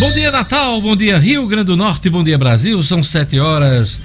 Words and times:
Bom 0.00 0.10
dia, 0.12 0.32
Natal. 0.32 0.80
Bom 0.80 0.96
dia, 0.96 1.18
Rio 1.18 1.46
Grande 1.46 1.66
do 1.66 1.76
Norte. 1.76 2.08
Bom 2.08 2.24
dia, 2.24 2.38
Brasil. 2.38 2.82
São 2.82 3.02
7 3.02 3.38
horas, 3.38 4.00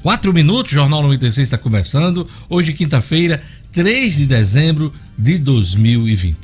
4 0.00 0.32
minutos. 0.32 0.70
Jornal 0.70 1.02
96 1.02 1.44
está 1.44 1.58
começando. 1.58 2.28
Hoje, 2.48 2.72
quinta-feira, 2.72 3.42
3 3.72 4.14
de 4.14 4.26
dezembro 4.26 4.92
de 5.18 5.38
2020. 5.38 6.36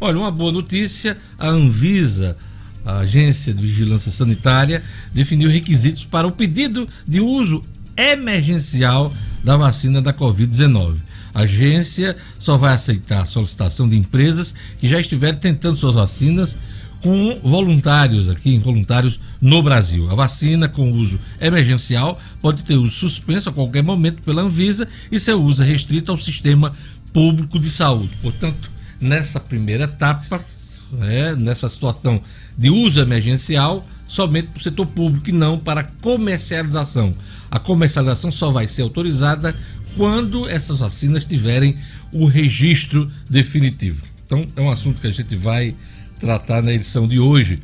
Olha, 0.00 0.16
uma 0.16 0.30
boa 0.30 0.50
notícia: 0.50 1.18
a 1.38 1.46
Anvisa, 1.46 2.38
a 2.86 3.00
Agência 3.00 3.52
de 3.52 3.60
Vigilância 3.60 4.10
Sanitária, 4.10 4.82
definiu 5.12 5.50
requisitos 5.50 6.06
para 6.06 6.26
o 6.26 6.32
pedido 6.32 6.88
de 7.06 7.20
uso 7.20 7.62
emergencial 7.94 9.12
da 9.44 9.58
vacina 9.58 10.00
da 10.00 10.14
Covid-19. 10.14 10.96
A 11.34 11.40
agência 11.40 12.16
só 12.38 12.56
vai 12.56 12.72
aceitar 12.72 13.24
a 13.24 13.26
solicitação 13.26 13.86
de 13.86 13.96
empresas 13.96 14.54
que 14.80 14.88
já 14.88 14.98
estiverem 14.98 15.38
tentando 15.38 15.76
suas 15.76 15.96
vacinas 15.96 16.56
com 17.04 17.38
voluntários 17.44 18.30
aqui, 18.30 18.58
voluntários 18.58 19.20
no 19.38 19.62
Brasil. 19.62 20.10
A 20.10 20.14
vacina 20.14 20.70
com 20.70 20.90
uso 20.90 21.20
emergencial 21.38 22.18
pode 22.40 22.62
ter 22.62 22.76
uso 22.76 22.96
suspenso 22.96 23.50
a 23.50 23.52
qualquer 23.52 23.82
momento 23.82 24.22
pela 24.22 24.40
Anvisa 24.40 24.88
e 25.12 25.20
seu 25.20 25.42
uso 25.42 25.62
é 25.62 25.66
restrito 25.66 26.10
ao 26.10 26.16
sistema 26.16 26.72
público 27.12 27.58
de 27.58 27.68
saúde. 27.68 28.10
Portanto, 28.22 28.70
nessa 28.98 29.38
primeira 29.38 29.84
etapa, 29.84 30.42
né, 30.90 31.36
nessa 31.36 31.68
situação 31.68 32.22
de 32.56 32.70
uso 32.70 32.98
emergencial, 33.02 33.86
somente 34.08 34.48
para 34.48 34.60
o 34.60 34.62
setor 34.62 34.86
público 34.86 35.28
e 35.28 35.32
não 35.32 35.58
para 35.58 35.82
comercialização. 35.82 37.14
A 37.50 37.58
comercialização 37.58 38.32
só 38.32 38.50
vai 38.50 38.66
ser 38.66 38.80
autorizada 38.80 39.54
quando 39.94 40.48
essas 40.48 40.78
vacinas 40.78 41.26
tiverem 41.26 41.76
o 42.10 42.24
registro 42.24 43.12
definitivo. 43.28 44.02
Então, 44.24 44.46
é 44.56 44.60
um 44.62 44.70
assunto 44.70 45.02
que 45.02 45.06
a 45.06 45.12
gente 45.12 45.36
vai 45.36 45.74
tratar 46.24 46.62
na 46.62 46.72
edição 46.72 47.06
de 47.06 47.18
hoje 47.18 47.58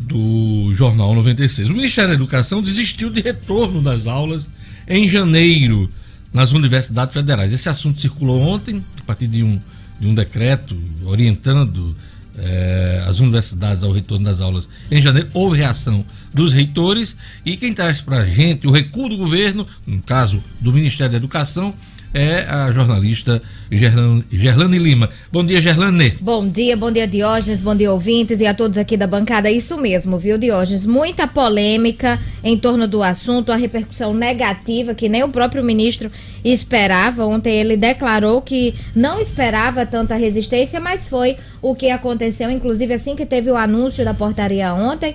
do 0.00 0.72
Jornal 0.74 1.14
96. 1.14 1.68
O 1.68 1.74
Ministério 1.74 2.08
da 2.08 2.14
Educação 2.14 2.62
desistiu 2.62 3.10
de 3.10 3.20
retorno 3.20 3.82
das 3.82 4.06
aulas 4.06 4.48
em 4.88 5.06
janeiro 5.06 5.90
nas 6.32 6.52
universidades 6.52 7.12
federais. 7.12 7.52
Esse 7.52 7.68
assunto 7.68 8.00
circulou 8.00 8.40
ontem, 8.40 8.82
a 8.98 9.02
partir 9.02 9.26
de 9.26 9.42
um, 9.42 9.60
de 10.00 10.06
um 10.06 10.14
decreto 10.14 10.74
orientando 11.04 11.94
eh, 12.38 13.04
as 13.06 13.20
universidades 13.20 13.82
ao 13.82 13.92
retorno 13.92 14.24
das 14.24 14.40
aulas 14.40 14.70
em 14.90 15.02
janeiro. 15.02 15.28
Houve 15.34 15.58
reação 15.58 16.02
dos 16.32 16.50
reitores 16.54 17.14
e 17.44 17.58
quem 17.58 17.74
traz 17.74 18.00
para 18.00 18.20
a 18.20 18.26
gente 18.26 18.66
o 18.66 18.70
recuo 18.70 19.10
do 19.10 19.18
governo, 19.18 19.66
no 19.86 20.00
caso 20.00 20.42
do 20.58 20.72
Ministério 20.72 21.12
da 21.12 21.18
Educação, 21.18 21.74
é 22.14 22.46
a 22.46 22.72
jornalista 22.72 23.42
Gerlane, 23.72 24.78
Lima. 24.78 25.08
Bom 25.32 25.42
dia, 25.42 25.62
Gerlane. 25.62 26.10
Bom 26.20 26.46
dia, 26.46 26.76
bom 26.76 26.90
dia, 26.90 27.06
Diógenes, 27.06 27.62
bom 27.62 27.74
dia, 27.74 27.90
ouvintes 27.90 28.38
e 28.38 28.46
a 28.46 28.52
todos 28.52 28.76
aqui 28.76 28.98
da 28.98 29.06
bancada. 29.06 29.50
Isso 29.50 29.78
mesmo, 29.78 30.18
viu, 30.18 30.36
Diógenes? 30.36 30.84
Muita 30.84 31.26
polêmica 31.26 32.20
em 32.44 32.58
torno 32.58 32.86
do 32.86 33.02
assunto, 33.02 33.50
a 33.50 33.56
repercussão 33.56 34.12
negativa 34.12 34.94
que 34.94 35.08
nem 35.08 35.22
o 35.22 35.28
próprio 35.30 35.64
ministro 35.64 36.10
esperava. 36.44 37.24
Ontem 37.24 37.54
ele 37.54 37.76
declarou 37.76 38.42
que 38.42 38.74
não 38.94 39.18
esperava 39.18 39.86
tanta 39.86 40.16
resistência, 40.16 40.78
mas 40.78 41.08
foi 41.08 41.36
o 41.62 41.74
que 41.74 41.88
aconteceu, 41.88 42.50
inclusive 42.50 42.92
assim 42.92 43.16
que 43.16 43.24
teve 43.24 43.50
o 43.50 43.56
anúncio 43.56 44.04
da 44.04 44.12
portaria 44.12 44.74
ontem, 44.74 45.14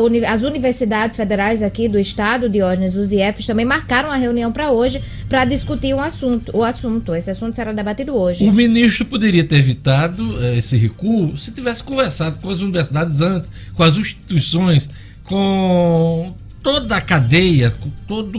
uni 0.00 0.24
as 0.24 0.42
universidades 0.42 1.16
federais 1.16 1.62
aqui 1.62 1.88
do 1.88 1.98
estado, 1.98 2.48
Diógenes, 2.48 2.96
os 2.96 3.12
IFs, 3.12 3.46
também 3.46 3.66
marcaram 3.66 4.10
a 4.10 4.16
reunião 4.16 4.50
para 4.50 4.70
hoje 4.70 5.02
para 5.28 5.44
discutir 5.44 5.92
um 5.94 6.00
assunto, 6.00 6.56
o 6.56 6.64
assunto. 6.64 7.14
Esse 7.14 7.30
assunto 7.30 7.54
será 7.54 7.72
debatido 7.72 7.97
hoje. 8.08 8.44
O 8.44 8.52
ministro 8.52 9.04
poderia 9.04 9.44
ter 9.44 9.56
evitado 9.56 10.42
eh, 10.42 10.58
esse 10.58 10.76
recuo 10.76 11.36
se 11.38 11.52
tivesse 11.52 11.82
conversado 11.82 12.38
com 12.40 12.48
as 12.48 12.60
universidades 12.60 13.20
antes, 13.20 13.50
com 13.74 13.82
as 13.82 13.96
instituições, 13.96 14.88
com 15.24 16.34
toda 16.62 16.96
a 16.96 17.00
cadeia, 17.00 17.72
com 17.80 17.90
toda 18.06 18.38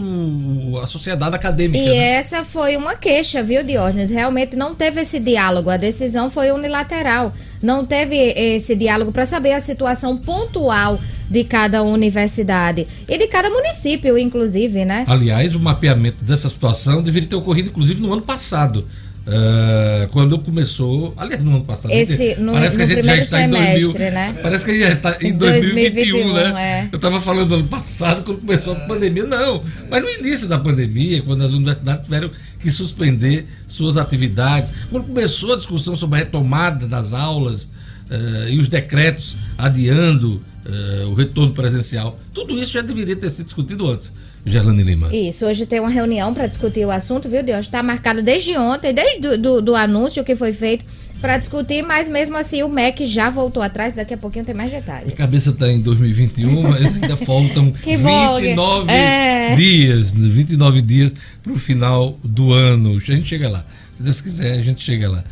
a 0.82 0.86
sociedade 0.86 1.34
acadêmica. 1.34 1.78
E 1.78 1.88
né? 1.88 1.96
essa 2.12 2.44
foi 2.44 2.76
uma 2.76 2.94
queixa, 2.94 3.42
viu, 3.42 3.64
Diógenes? 3.64 4.10
Realmente 4.10 4.56
não 4.56 4.74
teve 4.74 5.00
esse 5.00 5.18
diálogo, 5.18 5.70
a 5.70 5.76
decisão 5.76 6.30
foi 6.30 6.50
unilateral. 6.52 7.32
Não 7.62 7.84
teve 7.84 8.16
esse 8.16 8.74
diálogo 8.76 9.12
para 9.12 9.26
saber 9.26 9.52
a 9.52 9.60
situação 9.60 10.16
pontual 10.16 10.98
de 11.30 11.44
cada 11.44 11.82
universidade 11.82 12.86
e 13.08 13.18
de 13.18 13.26
cada 13.26 13.50
município, 13.50 14.18
inclusive, 14.18 14.84
né? 14.84 15.04
Aliás, 15.06 15.54
o 15.54 15.60
mapeamento 15.60 16.24
dessa 16.24 16.48
situação 16.48 17.02
deveria 17.02 17.28
ter 17.28 17.36
ocorrido, 17.36 17.70
inclusive, 17.70 18.00
no 18.00 18.12
ano 18.12 18.22
passado. 18.22 18.86
Uh, 19.26 20.08
quando 20.08 20.38
começou, 20.38 21.12
aliás, 21.16 21.44
no 21.44 21.56
ano 21.56 21.64
passado, 21.64 21.92
Esse, 21.92 22.36
no, 22.36 22.52
parece 22.52 22.76
que 22.76 22.82
a 22.82 22.86
gente 22.86 23.02
já 23.02 23.16
está 23.18 23.42
em 23.42 23.50
2000, 23.50 23.92
né? 23.92 24.38
Parece 24.42 24.64
que 24.64 24.70
a 24.70 24.74
gente 24.74 24.82
já 24.82 24.92
está 24.94 25.18
em 25.20 25.32
2021, 25.34 26.32
2021 26.32 26.32
né? 26.32 26.62
É. 26.62 26.88
Eu 26.90 26.96
estava 26.96 27.20
falando 27.20 27.48
do 27.48 27.54
ano 27.56 27.68
passado, 27.68 28.24
quando 28.24 28.40
começou 28.40 28.72
a 28.72 28.80
pandemia, 28.80 29.24
não, 29.24 29.62
mas 29.90 30.02
no 30.02 30.08
início 30.08 30.48
da 30.48 30.58
pandemia, 30.58 31.22
quando 31.22 31.44
as 31.44 31.52
universidades 31.52 32.04
tiveram 32.04 32.30
que 32.58 32.70
suspender 32.70 33.46
suas 33.68 33.98
atividades, 33.98 34.72
quando 34.90 35.04
começou 35.04 35.52
a 35.52 35.56
discussão 35.56 35.96
sobre 35.96 36.16
a 36.16 36.24
retomada 36.24 36.86
das 36.86 37.12
aulas 37.12 37.64
uh, 37.64 38.48
e 38.48 38.58
os 38.58 38.68
decretos 38.68 39.36
adiando 39.58 40.40
uh, 40.64 41.08
o 41.08 41.14
retorno 41.14 41.52
presencial, 41.52 42.18
tudo 42.32 42.58
isso 42.60 42.72
já 42.72 42.80
deveria 42.80 43.16
ter 43.16 43.28
sido 43.28 43.44
discutido 43.44 43.88
antes. 43.88 44.10
Gerlane 44.44 44.82
Lima. 44.82 45.14
Isso, 45.14 45.46
hoje 45.46 45.66
tem 45.66 45.80
uma 45.80 45.90
reunião 45.90 46.32
para 46.32 46.46
discutir 46.46 46.84
o 46.84 46.90
assunto, 46.90 47.28
viu, 47.28 47.42
Deus? 47.42 47.66
Está 47.66 47.82
marcado 47.82 48.22
desde 48.22 48.56
ontem, 48.56 48.92
desde 48.92 49.20
do, 49.20 49.38
do, 49.38 49.62
do 49.62 49.74
anúncio 49.74 50.24
que 50.24 50.34
foi 50.34 50.52
feito 50.52 50.84
para 51.20 51.36
discutir, 51.36 51.82
mas 51.82 52.08
mesmo 52.08 52.36
assim 52.36 52.62
o 52.62 52.68
MEC 52.68 53.06
já 53.06 53.28
voltou 53.28 53.62
atrás, 53.62 53.92
daqui 53.92 54.14
a 54.14 54.16
pouquinho 54.16 54.44
tem 54.44 54.54
mais 54.54 54.70
detalhes. 54.70 55.04
Minha 55.04 55.16
cabeça 55.16 55.50
está 55.50 55.70
em 55.70 55.80
2021, 55.80 56.62
mas 56.62 56.86
ainda 56.86 57.16
faltam 57.18 57.70
29 57.72 58.90
é. 58.90 59.54
dias, 59.54 60.12
29 60.12 60.80
dias 60.80 61.14
para 61.42 61.52
o 61.52 61.58
final 61.58 62.18
do 62.24 62.52
ano. 62.52 62.96
A 62.96 63.00
gente 63.00 63.28
chega 63.28 63.48
lá. 63.48 63.64
Se 63.96 64.02
Deus 64.02 64.20
quiser, 64.20 64.58
a 64.58 64.62
gente 64.62 64.82
chega 64.82 65.10
lá. 65.10 65.22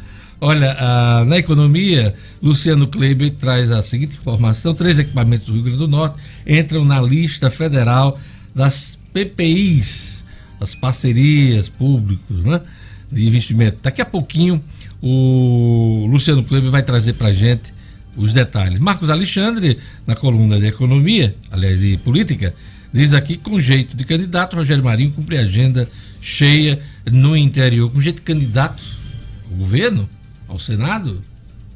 Olha, 0.41 0.77
a, 0.79 1.25
na 1.25 1.39
economia, 1.39 2.15
Luciano 2.41 2.87
Kleber 2.87 3.33
traz 3.33 3.73
a 3.73 3.83
seguinte 3.83 4.17
informação: 4.17 4.75
três 4.75 4.99
equipamentos 4.99 5.47
do 5.47 5.55
Rio 5.55 5.63
Grande 5.63 5.79
do 5.79 5.89
Norte 5.89 6.17
entram 6.47 6.85
na 6.85 7.01
lista 7.01 7.51
federal 7.51 8.19
das 8.55 8.98
PPIs, 9.13 10.25
das 10.59 10.75
parcerias 10.75 11.69
públicas 11.69 12.37
né, 12.37 12.61
de 13.11 13.27
investimento. 13.27 13.79
Daqui 13.83 14.03
a 14.03 14.05
pouquinho 14.05 14.63
o 15.01 16.07
Luciano 16.11 16.43
Kleber 16.45 16.71
vai 16.71 16.83
trazer 16.83 17.15
para 17.15 17.33
gente 17.33 17.73
os 18.17 18.33
detalhes. 18.33 18.79
Marcos 18.79 19.11
Alexandre, 19.11 19.79
na 20.07 20.17
coluna 20.17 20.59
de 20.59 20.67
economia, 20.67 21.37
aliás, 21.51 21.79
de 21.79 21.97
política, 21.99 22.55
diz 22.93 23.15
aqui 23.15 23.37
com 23.37 23.61
jeito 23.61 23.97
de 23.97 24.05
candidato, 24.05 24.57
Rogério 24.57 24.83
Marinho 24.83 25.13
cumpre 25.13 25.39
agenda 25.39 25.89
cheia 26.21 26.81
no 27.11 27.37
interior. 27.37 27.91
Com 27.91 28.01
jeito 28.01 28.17
de 28.17 28.23
candidato 28.23 28.83
ao 29.49 29.57
governo, 29.57 30.09
ao 30.49 30.59
Senado, 30.59 31.23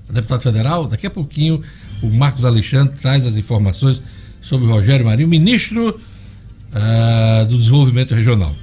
a 0.09 0.13
deputado 0.13 0.43
federal, 0.43 0.89
daqui 0.89 1.07
a 1.07 1.11
pouquinho 1.11 1.63
o 2.03 2.09
Marcos 2.09 2.45
Alexandre 2.45 2.95
traz 3.01 3.25
as 3.25 3.37
informações 3.37 4.03
sobre 4.41 4.67
Rogério 4.67 5.07
Marinho, 5.07 5.29
ministro 5.29 6.01
uh, 6.73 7.47
do 7.47 7.59
Desenvolvimento 7.59 8.15
Regional. 8.15 8.55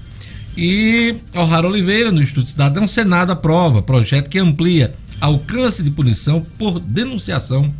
E 0.58 1.16
Alhara 1.34 1.68
Oliveira, 1.68 2.12
no 2.12 2.22
Instituto 2.22 2.50
Cidadão, 2.50 2.88
Senado 2.88 3.32
aprova 3.32 3.82
projeto 3.82 4.30
que 4.30 4.40
amplia 4.40 4.94
alcance 5.22 5.84
de 5.84 5.92
punição 5.92 6.42
por 6.58 6.80
denunciação 6.80 7.74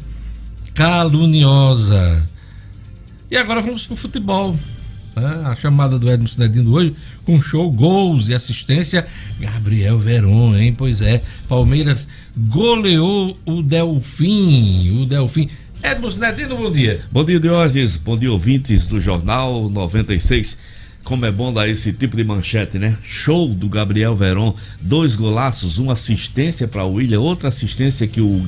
caluniosa. 0.74 2.26
E 3.30 3.38
agora 3.38 3.62
vamos 3.62 3.86
para 3.86 3.94
o 3.94 3.98
futebol. 3.98 4.58
Né? 5.16 5.42
A 5.46 5.56
chamada 5.56 6.00
do 6.00 6.10
Edmo 6.10 6.28
Cinedino 6.28 6.72
hoje, 6.72 6.96
com 7.26 7.42
show, 7.42 7.72
gols 7.72 8.30
e 8.30 8.34
assistência, 8.34 9.06
Gabriel 9.40 10.00
Veron, 10.00 10.56
hein? 10.56 10.74
Pois 10.78 11.02
é, 11.02 11.22
Palmeiras 11.48 12.08
goleou 12.36 13.38
o 13.46 13.62
Delfim. 13.62 15.02
O 15.02 15.06
Delfim 15.06 15.50
Edmo 15.82 16.12
Cinedino, 16.12 16.58
bom 16.58 16.70
dia. 16.70 17.00
Bom 17.10 17.24
dia, 17.24 17.40
Diógenes. 17.40 17.96
Bom 17.96 18.18
dia, 18.18 18.30
ouvintes 18.30 18.86
do 18.86 19.00
Jornal 19.00 19.70
96. 19.70 20.58
Como 21.06 21.26
é 21.26 21.32
bom 21.32 21.54
dar 21.54 21.70
esse 21.70 21.94
tipo 21.94 22.18
de 22.18 22.24
manchete, 22.24 22.78
né? 22.78 22.98
Show 23.02 23.48
do 23.54 23.70
Gabriel 23.70 24.14
Veron, 24.14 24.54
dois 24.82 25.16
golaços, 25.16 25.78
uma 25.78 25.94
assistência 25.94 26.68
para 26.68 26.84
o 26.84 26.96
William, 26.96 27.22
outra 27.22 27.48
assistência 27.48 28.06
que 28.06 28.20
o 28.20 28.46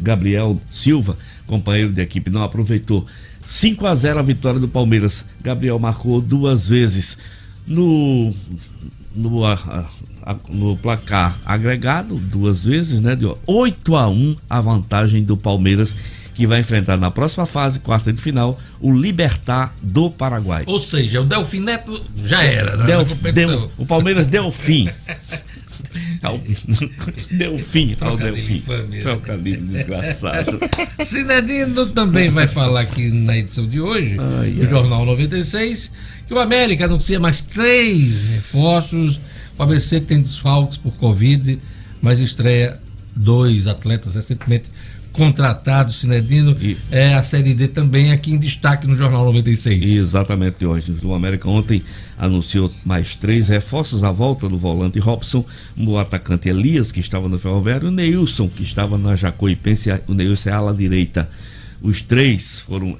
Gabriel 0.00 0.58
Silva, 0.70 1.18
companheiro 1.46 1.92
de 1.92 2.00
equipe, 2.00 2.30
não 2.30 2.42
aproveitou. 2.42 3.06
5 3.44 3.86
a 3.86 3.94
0 3.94 4.18
a 4.18 4.22
vitória 4.22 4.58
do 4.58 4.68
Palmeiras. 4.68 5.26
Gabriel 5.42 5.78
marcou 5.78 6.18
duas 6.20 6.66
vezes 6.66 7.18
no 7.66 8.34
no, 9.14 9.44
a, 9.44 9.86
a, 10.22 10.36
no 10.48 10.76
placar 10.78 11.38
agregado, 11.44 12.16
duas 12.16 12.64
vezes, 12.64 13.00
né? 13.00 13.14
De 13.14 13.26
8 13.46 13.96
a 13.96 14.08
1 14.08 14.36
a 14.48 14.60
vantagem 14.62 15.22
do 15.22 15.36
Palmeiras 15.36 15.94
que 16.40 16.46
vai 16.46 16.60
enfrentar 16.60 16.96
na 16.96 17.10
próxima 17.10 17.44
fase, 17.44 17.80
quarta 17.80 18.10
de 18.10 18.18
final, 18.18 18.58
o 18.80 18.90
Libertar 18.90 19.74
do 19.82 20.10
Paraguai. 20.10 20.62
Ou 20.64 20.80
seja, 20.80 21.20
o 21.20 21.24
Delfim 21.26 21.60
Neto 21.60 22.02
já 22.24 22.42
era, 22.42 22.78
né? 22.78 22.86
Delf, 22.86 23.12
Del, 23.20 23.70
o 23.76 23.84
Palmeiras 23.84 24.24
Delfim. 24.24 24.88
Ao... 26.22 26.40
Deu 27.30 27.58
fim 27.58 27.96
ao 28.00 28.16
Delfim. 28.16 28.62
Trocadilho 29.02 29.66
desgraçado. 29.66 30.58
Sinedino 31.04 31.86
também 31.86 32.30
vai 32.30 32.46
falar 32.46 32.82
aqui 32.82 33.10
na 33.10 33.36
edição 33.36 33.66
de 33.66 33.80
hoje, 33.80 34.16
ai, 34.18 34.50
do 34.50 34.62
ai. 34.62 34.68
Jornal 34.68 35.04
96, 35.04 35.90
que 36.26 36.32
o 36.32 36.38
América 36.38 36.84
anuncia 36.84 37.18
mais 37.18 37.40
três 37.42 38.22
reforços. 38.24 39.20
O 39.58 39.62
ABC 39.62 40.00
tem 40.00 40.20
desfalques 40.20 40.78
por 40.78 40.92
Covid, 40.92 41.58
mas 42.00 42.20
estreia 42.20 42.78
dois 43.14 43.66
atletas 43.66 44.14
recentemente 44.14 44.70
contratado, 45.12 45.92
Cinedino, 45.92 46.56
e... 46.60 46.76
é 46.90 47.14
a 47.14 47.22
Série 47.22 47.54
D 47.54 47.68
também 47.68 48.12
aqui 48.12 48.32
em 48.32 48.38
destaque 48.38 48.86
no 48.86 48.96
Jornal 48.96 49.24
96. 49.24 49.84
Exatamente, 49.84 50.64
hoje. 50.64 50.94
O 51.02 51.14
América 51.14 51.48
ontem 51.48 51.82
anunciou 52.18 52.72
mais 52.84 53.14
três 53.14 53.48
reforços 53.48 54.04
à 54.04 54.10
volta 54.10 54.48
do 54.48 54.58
volante 54.58 54.98
Robson, 54.98 55.44
o 55.76 55.98
atacante 55.98 56.48
Elias, 56.48 56.92
que 56.92 57.00
estava 57.00 57.28
no 57.28 57.38
Ferroviário, 57.38 57.86
e 57.86 57.88
o 57.88 57.92
Neilson, 57.92 58.48
que 58.48 58.62
estava 58.62 58.96
na 58.96 59.16
Jacuipense, 59.16 59.90
o 60.06 60.14
Neilson 60.14 60.50
é 60.50 60.52
ala 60.52 60.74
direita. 60.74 61.28
Os 61.82 62.02
três 62.02 62.60
foram 62.60 62.96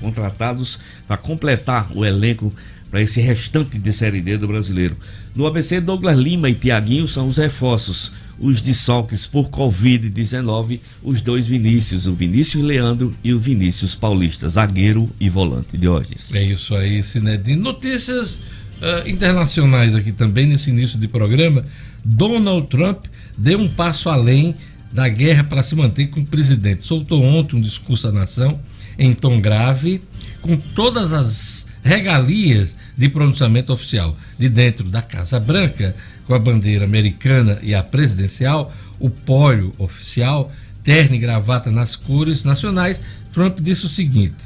contratados 0.00 0.78
para 1.06 1.16
completar 1.16 1.90
o 1.94 2.04
elenco 2.04 2.52
para 2.90 3.02
esse 3.02 3.20
restante 3.20 3.78
de 3.78 3.92
Série 3.92 4.20
D 4.20 4.36
do 4.36 4.48
brasileiro. 4.48 4.96
No 5.34 5.46
ABC, 5.46 5.80
Douglas 5.80 6.18
Lima 6.18 6.48
e 6.48 6.54
Tiaguinho 6.54 7.06
são 7.08 7.28
os 7.28 7.36
reforços 7.36 8.12
os 8.38 8.60
desfalques 8.60 9.26
por 9.26 9.48
Covid-19, 9.48 10.80
os 11.02 11.20
dois 11.20 11.46
Vinícius, 11.46 12.06
o 12.06 12.14
Vinícius 12.14 12.62
Leandro 12.62 13.16
e 13.24 13.32
o 13.32 13.38
Vinícius 13.38 13.94
Paulista, 13.94 14.48
zagueiro 14.48 15.10
e 15.18 15.28
volante 15.28 15.76
de 15.76 15.88
hoje. 15.88 16.14
É 16.34 16.42
isso 16.42 16.74
aí, 16.74 17.02
Sinedino. 17.02 17.62
Notícias 17.62 18.36
uh, 18.36 19.08
internacionais 19.08 19.94
aqui 19.94 20.12
também 20.12 20.46
nesse 20.46 20.70
início 20.70 20.98
de 20.98 21.08
programa. 21.08 21.64
Donald 22.04 22.68
Trump 22.68 23.06
deu 23.36 23.58
um 23.58 23.68
passo 23.68 24.08
além 24.08 24.54
da 24.92 25.08
guerra 25.08 25.44
para 25.44 25.62
se 25.62 25.74
manter 25.74 26.06
como 26.08 26.26
presidente. 26.26 26.84
Soltou 26.84 27.22
ontem 27.22 27.56
um 27.56 27.60
discurso 27.60 28.08
à 28.08 28.12
nação 28.12 28.60
em 28.98 29.14
tom 29.14 29.40
grave, 29.40 30.02
com 30.40 30.56
todas 30.56 31.12
as 31.12 31.65
regalias 31.86 32.76
de 32.96 33.08
pronunciamento 33.08 33.72
oficial. 33.72 34.16
De 34.38 34.48
dentro 34.48 34.84
da 34.90 35.00
Casa 35.00 35.38
Branca, 35.38 35.94
com 36.26 36.34
a 36.34 36.38
bandeira 36.38 36.84
americana 36.84 37.58
e 37.62 37.74
a 37.74 37.82
presidencial, 37.82 38.74
o 38.98 39.08
pólio 39.08 39.72
oficial, 39.78 40.52
terno 40.82 41.14
e 41.14 41.18
gravata 41.18 41.70
nas 41.70 41.94
cores 41.94 42.44
nacionais, 42.44 43.00
Trump 43.32 43.58
disse 43.60 43.86
o 43.86 43.88
seguinte: 43.88 44.36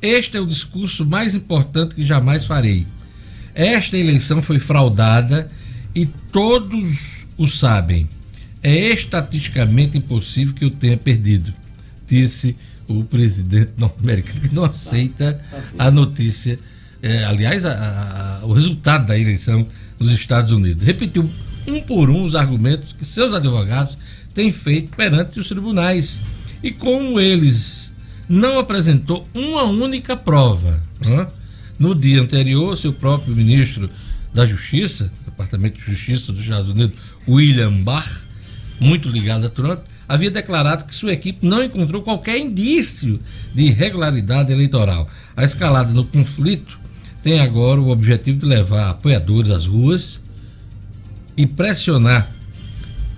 Este 0.00 0.36
é 0.36 0.40
o 0.40 0.46
discurso 0.46 1.04
mais 1.04 1.34
importante 1.34 1.94
que 1.94 2.06
jamais 2.06 2.44
farei. 2.44 2.86
Esta 3.54 3.96
eleição 3.96 4.40
foi 4.42 4.58
fraudada 4.58 5.50
e 5.94 6.06
todos 6.06 7.26
o 7.36 7.46
sabem. 7.46 8.08
É 8.62 8.90
estatisticamente 8.90 9.98
impossível 9.98 10.54
que 10.54 10.64
eu 10.64 10.70
tenha 10.70 10.96
perdido, 10.96 11.52
disse 12.06 12.56
o 12.88 13.04
presidente 13.04 13.72
norte-americano, 13.78 14.40
que 14.40 14.54
não 14.54 14.64
aceita 14.64 15.40
a 15.78 15.90
notícia, 15.90 16.58
é, 17.02 17.24
aliás, 17.24 17.64
a, 17.64 18.40
a, 18.42 18.46
o 18.46 18.52
resultado 18.52 19.06
da 19.06 19.18
eleição 19.18 19.66
nos 19.98 20.12
Estados 20.12 20.52
Unidos. 20.52 20.82
Repetiu 20.82 21.28
um 21.66 21.80
por 21.80 22.10
um 22.10 22.24
os 22.24 22.34
argumentos 22.34 22.92
que 22.92 23.04
seus 23.04 23.34
advogados 23.34 23.96
têm 24.34 24.52
feito 24.52 24.94
perante 24.96 25.38
os 25.38 25.48
tribunais. 25.48 26.18
E 26.62 26.70
como 26.70 27.20
eles 27.20 27.92
não 28.28 28.58
apresentou 28.58 29.26
uma 29.32 29.64
única 29.64 30.16
prova, 30.16 30.80
né? 31.04 31.26
no 31.78 31.94
dia 31.94 32.20
anterior, 32.20 32.76
seu 32.76 32.92
próprio 32.92 33.34
ministro 33.34 33.88
da 34.34 34.46
Justiça, 34.46 35.10
Departamento 35.24 35.78
de 35.78 35.86
Justiça 35.86 36.32
dos 36.32 36.42
Estados 36.42 36.68
Unidos, 36.68 36.96
William 37.26 37.72
Barr, 37.82 38.22
muito 38.80 39.08
ligado 39.08 39.46
a 39.46 39.50
Trump, 39.50 39.80
havia 40.08 40.30
declarado 40.30 40.84
que 40.84 40.94
sua 40.94 41.12
equipe 41.12 41.46
não 41.46 41.62
encontrou 41.62 42.02
qualquer 42.02 42.38
indício 42.38 43.20
de 43.54 43.66
irregularidade 43.66 44.52
eleitoral. 44.52 45.08
A 45.36 45.44
escalada 45.44 45.92
no 45.92 46.04
conflito 46.04 46.78
tem 47.28 47.40
agora 47.40 47.78
o 47.78 47.90
objetivo 47.90 48.38
de 48.38 48.46
levar 48.46 48.88
apoiadores 48.88 49.50
às 49.50 49.66
ruas 49.66 50.18
e 51.36 51.46
pressionar 51.46 52.26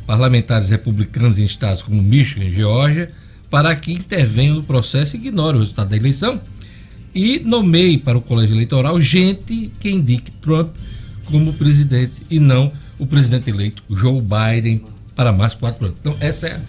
parlamentares 0.05 0.69
republicanos 0.69 1.39
em 1.39 1.45
estados 1.45 1.81
como 1.81 2.03
Michigan 2.03 2.47
e 2.47 2.53
Geórgia 2.53 3.13
para 3.49 3.73
que 3.77 3.93
intervenham 3.93 4.57
no 4.57 4.65
processo 4.65 5.15
e 5.15 5.21
ignorem 5.21 5.59
o 5.59 5.61
resultado 5.61 5.91
da 5.91 5.97
eleição 5.97 6.41
e 7.15 7.39
nomeie 7.39 7.99
para 7.99 8.19
o 8.19 8.21
colégio 8.21 8.57
eleitoral 8.57 9.01
gente 9.01 9.71
que 9.79 9.89
indique 9.89 10.33
Trump 10.43 10.75
como 11.27 11.53
presidente 11.53 12.21
e 12.29 12.41
não 12.41 12.73
o 12.99 13.07
presidente 13.07 13.49
eleito 13.49 13.81
Joe 13.89 14.21
Biden 14.21 14.83
para 15.15 15.33
mais 15.33 15.55
quatro 15.55 15.87
anos. 15.87 15.99
Então, 16.01 16.17
essa 16.19 16.49
é, 16.49 16.61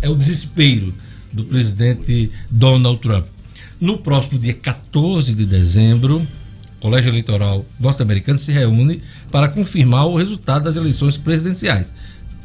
é 0.00 0.08
o 0.08 0.14
desespero 0.14 0.94
do 1.30 1.44
presidente 1.44 2.30
Donald 2.50 2.98
Trump. 3.02 3.26
No 3.78 3.98
próximo 3.98 4.38
dia 4.38 4.54
14 4.54 5.34
de 5.34 5.44
dezembro, 5.44 6.26
Colégio 6.80 7.10
Eleitoral 7.10 7.64
norte-americano 7.78 8.38
se 8.38 8.52
reúne 8.52 9.02
para 9.30 9.48
confirmar 9.48 10.06
o 10.06 10.16
resultado 10.16 10.64
das 10.64 10.76
eleições 10.76 11.16
presidenciais. 11.16 11.92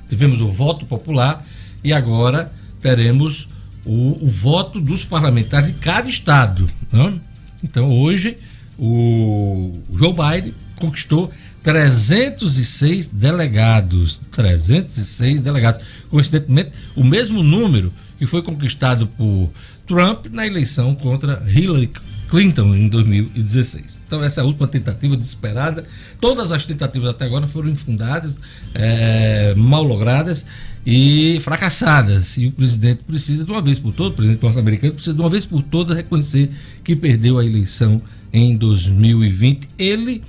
Tivemos 0.10 0.42
o 0.42 0.52
voto 0.52 0.86
popular 0.86 1.46
e 1.84 1.94
agora 1.94 2.52
teremos 2.82 3.48
o, 3.86 4.26
o 4.26 4.28
voto 4.28 4.80
dos 4.80 5.04
parlamentares 5.04 5.68
de 5.68 5.74
cada 5.74 6.10
estado. 6.10 6.70
Né? 6.92 7.20
Então 7.64 7.92
hoje 7.92 8.38
o 8.78 9.78
Joe 9.94 10.14
Biden 10.14 10.54
conquistou 10.76 11.32
306 11.62 13.08
delegados. 13.08 14.22
306 14.32 15.42
delegados. 15.42 15.82
Coincidentemente, 16.10 16.72
o 16.96 17.04
mesmo 17.04 17.42
número 17.42 17.94
que 18.18 18.26
foi 18.26 18.42
conquistado 18.42 19.08
por 19.08 19.52
Trump 19.86 20.28
na 20.32 20.46
eleição 20.46 20.96
contra 20.96 21.44
Hillary 21.48 21.92
Clinton 22.30 22.74
em 22.76 22.88
2016. 22.90 24.00
Então, 24.08 24.24
essa 24.24 24.42
é 24.42 24.44
a 24.44 24.46
última 24.46 24.68
tentativa 24.68 25.16
desesperada. 25.16 25.86
Todas 26.20 26.52
as 26.52 26.66
tentativas 26.66 27.10
até 27.10 27.26
agora 27.26 27.48
foram 27.48 27.70
infundadas, 27.70 28.38
é, 28.74 29.54
mal 29.56 29.84
logradas 29.84 30.46
e 30.86 31.40
fracassadas. 31.44 32.38
E 32.38 32.48
o 32.48 32.52
presidente 32.52 33.04
precisa, 33.04 33.44
de 33.44 33.52
uma 33.52 33.62
vez 33.62 33.78
por 33.78 33.94
todas, 33.94 34.14
o 34.14 34.16
presidente 34.16 34.42
norte-americano 34.42 34.94
precisa, 34.94 35.14
de 35.14 35.22
uma 35.22 35.30
vez 35.30 35.46
por 35.46 35.62
todas, 35.62 35.96
reconhecer 35.96 36.50
que 36.84 36.96
perdeu 36.96 37.38
a 37.38 37.46
eleição 37.46 38.02
em 38.32 38.58
2020. 38.58 39.70
Ele 39.78 40.24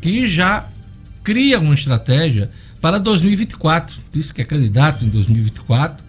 que 0.00 0.28
já 0.28 0.68
cria 1.24 1.58
uma 1.58 1.74
estratégia 1.74 2.50
para 2.80 2.98
2024. 2.98 3.96
Disse 4.12 4.34
que 4.34 4.42
é 4.42 4.44
candidato 4.44 5.04
em 5.04 5.08
2024, 5.08 6.01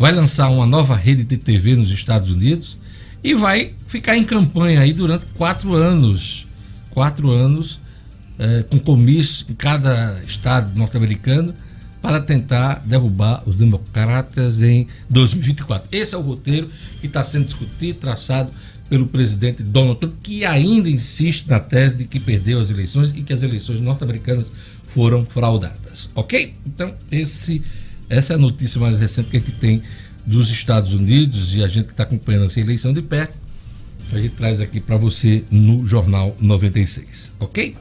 vai 0.00 0.12
lançar 0.12 0.48
uma 0.48 0.64
nova 0.64 0.96
rede 0.96 1.24
de 1.24 1.36
TV 1.36 1.76
nos 1.76 1.90
Estados 1.90 2.30
Unidos 2.30 2.78
e 3.22 3.34
vai 3.34 3.74
ficar 3.86 4.16
em 4.16 4.24
campanha 4.24 4.80
aí 4.80 4.94
durante 4.94 5.26
quatro 5.36 5.74
anos. 5.74 6.48
Quatro 6.88 7.30
anos, 7.30 7.78
é, 8.38 8.62
com 8.62 8.78
comício 8.78 9.44
em 9.50 9.52
cada 9.52 10.18
estado 10.26 10.74
norte-americano 10.74 11.54
para 12.00 12.18
tentar 12.18 12.82
derrubar 12.86 13.42
os 13.44 13.56
democratas 13.56 14.62
em 14.62 14.86
2024. 15.10 15.88
Esse 15.92 16.14
é 16.14 16.18
o 16.18 16.22
roteiro 16.22 16.70
que 16.98 17.06
está 17.06 17.22
sendo 17.22 17.44
discutido, 17.44 17.98
traçado 17.98 18.50
pelo 18.88 19.06
presidente 19.06 19.62
Donald 19.62 20.00
Trump, 20.00 20.14
que 20.22 20.46
ainda 20.46 20.88
insiste 20.88 21.46
na 21.46 21.60
tese 21.60 21.98
de 21.98 22.04
que 22.06 22.18
perdeu 22.18 22.58
as 22.58 22.70
eleições 22.70 23.12
e 23.14 23.20
que 23.20 23.34
as 23.34 23.42
eleições 23.42 23.82
norte-americanas 23.82 24.50
foram 24.88 25.26
fraudadas. 25.26 26.08
Ok? 26.14 26.54
Então, 26.66 26.94
esse, 27.12 27.62
essa 28.10 28.32
é 28.34 28.36
a 28.36 28.38
notícia 28.38 28.80
mais 28.80 28.98
recente 28.98 29.30
que 29.30 29.36
a 29.36 29.40
gente 29.40 29.52
tem 29.52 29.82
dos 30.26 30.50
Estados 30.50 30.92
Unidos 30.92 31.54
e 31.54 31.62
a 31.62 31.68
gente 31.68 31.86
que 31.86 31.92
está 31.92 32.02
acompanhando 32.02 32.46
essa 32.46 32.60
eleição 32.60 32.92
de 32.92 33.00
perto, 33.00 33.34
a 34.12 34.20
gente 34.20 34.34
traz 34.34 34.60
aqui 34.60 34.80
para 34.80 34.96
você 34.96 35.44
no 35.50 35.86
Jornal 35.86 36.36
96, 36.40 37.32
ok? 37.38 37.76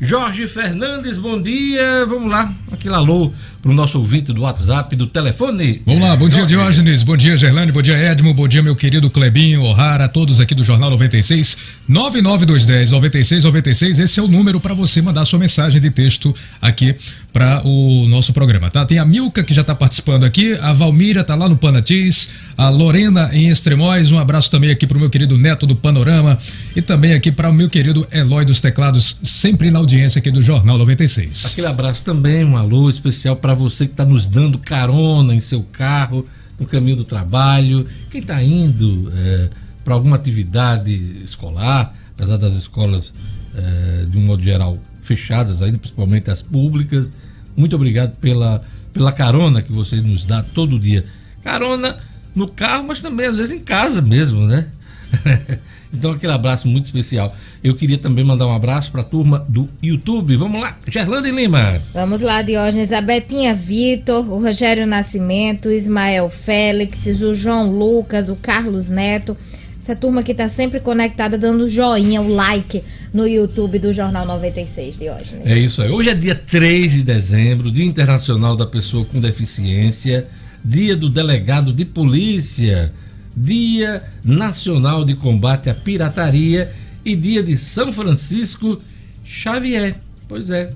Jorge 0.00 0.46
Fernandes, 0.46 1.16
bom 1.18 1.40
dia. 1.40 2.04
Vamos 2.06 2.30
lá, 2.30 2.52
aquele 2.72 2.94
alô 2.94 3.32
para 3.64 3.70
o 3.72 3.74
nosso 3.74 3.98
ouvinte 3.98 4.30
do 4.30 4.42
WhatsApp, 4.42 4.94
do 4.94 5.06
telefone. 5.06 5.80
Vamos 5.86 6.02
lá, 6.02 6.14
bom 6.14 6.28
dia 6.28 6.44
Diógenes, 6.44 7.02
bom 7.02 7.16
dia 7.16 7.34
Gerlane, 7.34 7.72
bom 7.72 7.80
dia 7.80 7.96
Edmo, 7.96 8.34
bom 8.34 8.46
dia 8.46 8.62
meu 8.62 8.76
querido 8.76 9.08
Clebinho, 9.08 9.62
O'Hara, 9.62 10.06
todos 10.06 10.38
aqui 10.38 10.54
do 10.54 10.62
Jornal 10.62 10.90
96, 10.90 11.56
99210 11.88 12.90
9696, 12.90 14.00
esse 14.00 14.20
é 14.20 14.22
o 14.22 14.28
número 14.28 14.60
para 14.60 14.74
você 14.74 15.00
mandar 15.00 15.24
sua 15.24 15.38
mensagem 15.38 15.80
de 15.80 15.90
texto 15.90 16.34
aqui 16.60 16.94
para 17.32 17.66
o 17.66 18.06
nosso 18.06 18.34
programa, 18.34 18.68
tá? 18.68 18.84
Tem 18.84 18.98
a 18.98 19.04
Milka 19.06 19.42
que 19.42 19.54
já 19.54 19.62
está 19.62 19.74
participando 19.74 20.24
aqui, 20.24 20.52
a 20.60 20.74
Valmira 20.74 21.22
está 21.22 21.34
lá 21.34 21.48
no 21.48 21.56
Panatis, 21.56 22.28
a 22.58 22.68
Lorena 22.68 23.30
em 23.32 23.48
Extremóis, 23.48 24.12
um 24.12 24.18
abraço 24.18 24.50
também 24.50 24.70
aqui 24.70 24.86
para 24.86 24.98
o 24.98 25.00
meu 25.00 25.08
querido 25.08 25.38
Neto 25.38 25.66
do 25.66 25.74
Panorama 25.74 26.38
e 26.76 26.82
também 26.82 27.14
aqui 27.14 27.32
para 27.32 27.48
o 27.48 27.54
meu 27.54 27.70
querido 27.70 28.06
Eloy 28.12 28.44
dos 28.44 28.60
Teclados, 28.60 29.18
sempre 29.22 29.70
na 29.70 29.80
audiência 29.84 30.18
aqui 30.18 30.30
do 30.30 30.40
Jornal 30.40 30.78
96. 30.78 31.52
Aquele 31.52 31.66
abraço 31.66 32.02
também, 32.04 32.42
um 32.42 32.56
alô 32.56 32.88
especial 32.88 33.36
para 33.36 33.52
você 33.52 33.84
que 33.84 33.92
está 33.92 34.04
nos 34.04 34.26
dando 34.26 34.58
carona 34.58 35.34
em 35.34 35.40
seu 35.40 35.62
carro, 35.62 36.26
no 36.58 36.66
caminho 36.66 36.96
do 36.96 37.04
trabalho, 37.04 37.86
quem 38.10 38.22
está 38.22 38.42
indo 38.42 39.12
é, 39.14 39.50
para 39.84 39.92
alguma 39.92 40.16
atividade 40.16 41.20
escolar, 41.22 41.94
apesar 42.16 42.38
das 42.38 42.54
escolas, 42.54 43.12
é, 43.54 44.06
de 44.06 44.16
um 44.16 44.22
modo 44.22 44.42
geral, 44.42 44.78
fechadas 45.02 45.60
ainda, 45.60 45.76
principalmente 45.76 46.30
as 46.30 46.40
públicas. 46.40 47.10
Muito 47.54 47.76
obrigado 47.76 48.16
pela 48.16 48.64
pela 48.90 49.12
carona 49.12 49.60
que 49.60 49.72
você 49.72 49.96
nos 49.96 50.24
dá 50.24 50.42
todo 50.42 50.78
dia. 50.78 51.04
Carona 51.42 51.98
no 52.34 52.48
carro, 52.48 52.84
mas 52.86 53.02
também 53.02 53.26
às 53.26 53.36
vezes 53.36 53.52
em 53.52 53.60
casa 53.60 54.00
mesmo, 54.00 54.46
né? 54.46 54.68
então 55.96 56.12
aquele 56.12 56.32
abraço 56.32 56.68
muito 56.68 56.86
especial. 56.86 57.34
Eu 57.62 57.74
queria 57.74 57.98
também 57.98 58.24
mandar 58.24 58.46
um 58.46 58.54
abraço 58.54 58.90
para 58.90 59.00
a 59.00 59.04
turma 59.04 59.44
do 59.48 59.68
YouTube. 59.82 60.36
Vamos 60.36 60.60
lá, 60.60 60.76
Gerlando 60.86 61.28
Lima. 61.28 61.80
Vamos 61.92 62.20
lá, 62.20 62.42
Diógenes. 62.42 62.92
A 62.92 63.00
Betinha 63.00 63.54
Vitor, 63.54 64.30
o 64.30 64.40
Rogério 64.40 64.86
Nascimento, 64.86 65.68
o 65.68 65.72
Ismael 65.72 66.28
Félix, 66.28 67.06
o 67.06 67.34
João 67.34 67.70
Lucas, 67.70 68.28
o 68.28 68.36
Carlos 68.36 68.90
Neto. 68.90 69.36
Essa 69.84 69.94
turma 69.94 70.22
que 70.22 70.32
está 70.32 70.48
sempre 70.48 70.80
conectada, 70.80 71.36
dando 71.36 71.68
joinha, 71.68 72.22
o 72.22 72.26
like 72.26 72.82
no 73.12 73.26
YouTube 73.26 73.78
do 73.78 73.92
Jornal 73.92 74.26
96, 74.26 74.98
Diógenes. 74.98 75.46
É 75.46 75.58
isso 75.58 75.82
aí. 75.82 75.90
Hoje 75.90 76.08
é 76.08 76.14
dia 76.14 76.34
3 76.34 76.92
de 76.92 77.02
dezembro, 77.02 77.70
Dia 77.70 77.84
Internacional 77.84 78.56
da 78.56 78.64
Pessoa 78.64 79.04
com 79.04 79.20
Deficiência, 79.20 80.26
Dia 80.64 80.96
do 80.96 81.10
Delegado 81.10 81.70
de 81.70 81.84
Polícia, 81.84 82.94
Dia 83.36 84.04
Nacional 84.24 85.04
de 85.04 85.14
Combate 85.14 85.68
à 85.68 85.74
Pirataria 85.74 86.72
e 87.04 87.16
Dia 87.16 87.42
de 87.42 87.56
São 87.56 87.92
Francisco 87.92 88.80
Xavier. 89.24 89.96
Pois 90.28 90.50
é, 90.50 90.72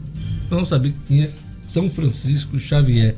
não 0.51 0.67
sabia 0.67 0.93
que 0.93 0.99
tinha 1.07 1.31
São 1.67 1.89
Francisco 1.91 2.59
Xavier. 2.59 3.15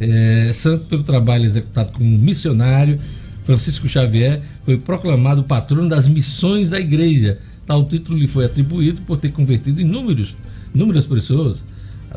É, 0.00 0.50
santo 0.52 0.86
pelo 0.86 1.04
trabalho 1.04 1.44
executado 1.44 1.92
como 1.92 2.18
missionário, 2.18 2.98
Francisco 3.44 3.88
Xavier 3.88 4.42
foi 4.64 4.76
proclamado 4.76 5.44
patrono 5.44 5.88
das 5.88 6.08
missões 6.08 6.70
da 6.70 6.80
igreja. 6.80 7.38
Tal 7.66 7.84
título 7.86 8.18
lhe 8.18 8.26
foi 8.26 8.44
atribuído 8.44 9.02
por 9.02 9.18
ter 9.18 9.30
convertido 9.30 9.80
inúmeros, 9.80 10.34
inúmeras 10.74 11.06
pessoas, 11.06 11.58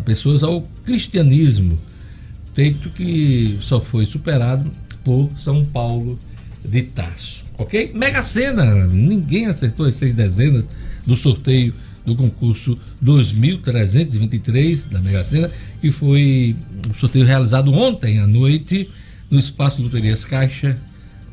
pessoas 0.04 0.42
ao 0.42 0.62
cristianismo, 0.84 1.78
feito 2.54 2.90
que 2.90 3.58
só 3.62 3.80
foi 3.80 4.06
superado 4.06 4.72
por 5.04 5.30
São 5.38 5.64
Paulo 5.64 6.20
de 6.66 6.84
Tarso. 6.84 7.46
Ok? 7.58 7.92
Mega 7.94 8.22
Sena, 8.22 8.86
ninguém 8.88 9.46
acertou 9.46 9.86
as 9.86 9.96
seis 9.96 10.14
dezenas 10.14 10.68
do 11.06 11.16
sorteio 11.16 11.74
do 12.06 12.16
concurso 12.16 12.78
2323 13.02 14.84
da 14.86 15.02
Mega 15.02 15.24
Sena, 15.24 15.50
que 15.82 15.90
foi 15.90 16.56
um 16.90 16.94
sorteio 16.96 17.26
realizado 17.26 17.74
ontem 17.74 18.20
à 18.20 18.28
noite 18.28 18.90
no 19.30 19.40
Espaço 19.40 19.82
Loterias 19.82 20.24
Caixa, 20.24 20.78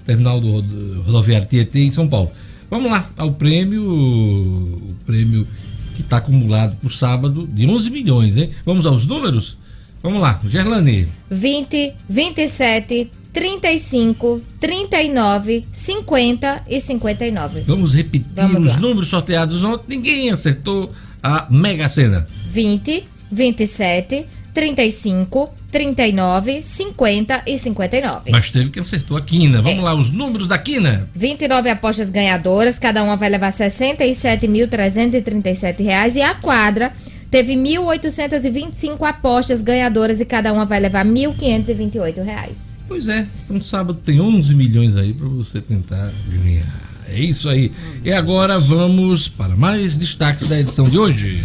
terminal 0.07 0.41
do, 0.41 0.63
do 0.63 1.03
rodoviário 1.03 1.47
Tietê, 1.47 1.81
em 1.81 1.93
São 1.93 2.09
Paulo. 2.09 2.31
Vamos 2.71 2.91
lá 2.91 3.11
ao 3.19 3.33
prêmio, 3.33 3.83
o 3.85 4.95
prêmio 5.05 5.47
que 5.95 6.01
está 6.01 6.17
acumulado 6.17 6.77
por 6.77 6.93
sábado 6.93 7.47
de 7.47 7.67
11 7.67 7.91
milhões, 7.91 8.37
hein? 8.39 8.51
Vamos 8.65 8.87
aos 8.87 9.05
números? 9.05 9.59
Vamos 10.03 10.23
lá, 10.23 10.41
Gerlani. 10.45 11.07
20, 11.31 11.95
27, 12.09 13.11
35, 13.33 14.43
39, 14.61 15.65
50 15.73 16.65
e 16.69 16.81
59. 16.81 17.63
Vamos 17.63 17.95
repetir 17.95 18.27
Vamos 18.35 18.73
os 18.73 18.77
números 18.77 19.09
sorteados 19.09 19.65
ontem. 19.65 19.97
Ninguém 19.97 20.31
acertou 20.31 20.93
a 21.23 21.47
Mega 21.51 21.89
Sena. 21.89 22.27
20, 22.51 23.09
27, 23.31 24.27
35, 24.53 25.49
39, 25.71 26.63
50 26.63 27.45
e 27.47 27.57
59. 27.57 28.31
Mas 28.31 28.51
teve 28.51 28.69
que 28.69 28.79
acertou 28.79 29.17
a 29.17 29.23
quina. 29.23 29.63
Vamos 29.63 29.79
é. 29.79 29.83
lá, 29.83 29.95
os 29.95 30.11
números 30.11 30.47
da 30.47 30.59
quina. 30.59 31.09
29 31.15 31.71
apostas 31.71 32.11
ganhadoras, 32.11 32.79
cada 32.79 33.03
uma 33.03 33.17
vai 33.17 33.31
levar 33.31 33.51
67.337 33.51 35.83
reais 35.83 36.17
e 36.17 36.21
a 36.21 36.35
quadra 36.35 36.93
teve 37.31 37.55
1.825 37.55 39.09
apostas 39.09 39.63
ganhadoras 39.63 40.21
e 40.21 40.27
cada 40.27 40.53
uma 40.53 40.67
vai 40.67 40.81
levar 40.81 41.07
1.528 41.07 42.23
reais. 42.23 42.72
Pois 42.89 43.09
é, 43.09 43.27
um 43.49 43.63
sábado 43.63 43.99
tem 44.05 44.21
11 44.21 44.55
milhões 44.55 44.97
aí 44.97 45.13
para 45.13 45.29
você 45.29 45.61
tentar 45.61 46.11
ganhar. 46.29 46.93
É 47.09 47.21
isso 47.21 47.49
aí. 47.49 47.73
E 48.05 48.13
agora 48.13 48.59
vamos 48.59 49.29
para 49.29 49.55
mais 49.57 49.97
destaques 49.97 50.47
da 50.49 50.59
edição 50.59 50.89
de 50.89 50.99
hoje. 50.99 51.45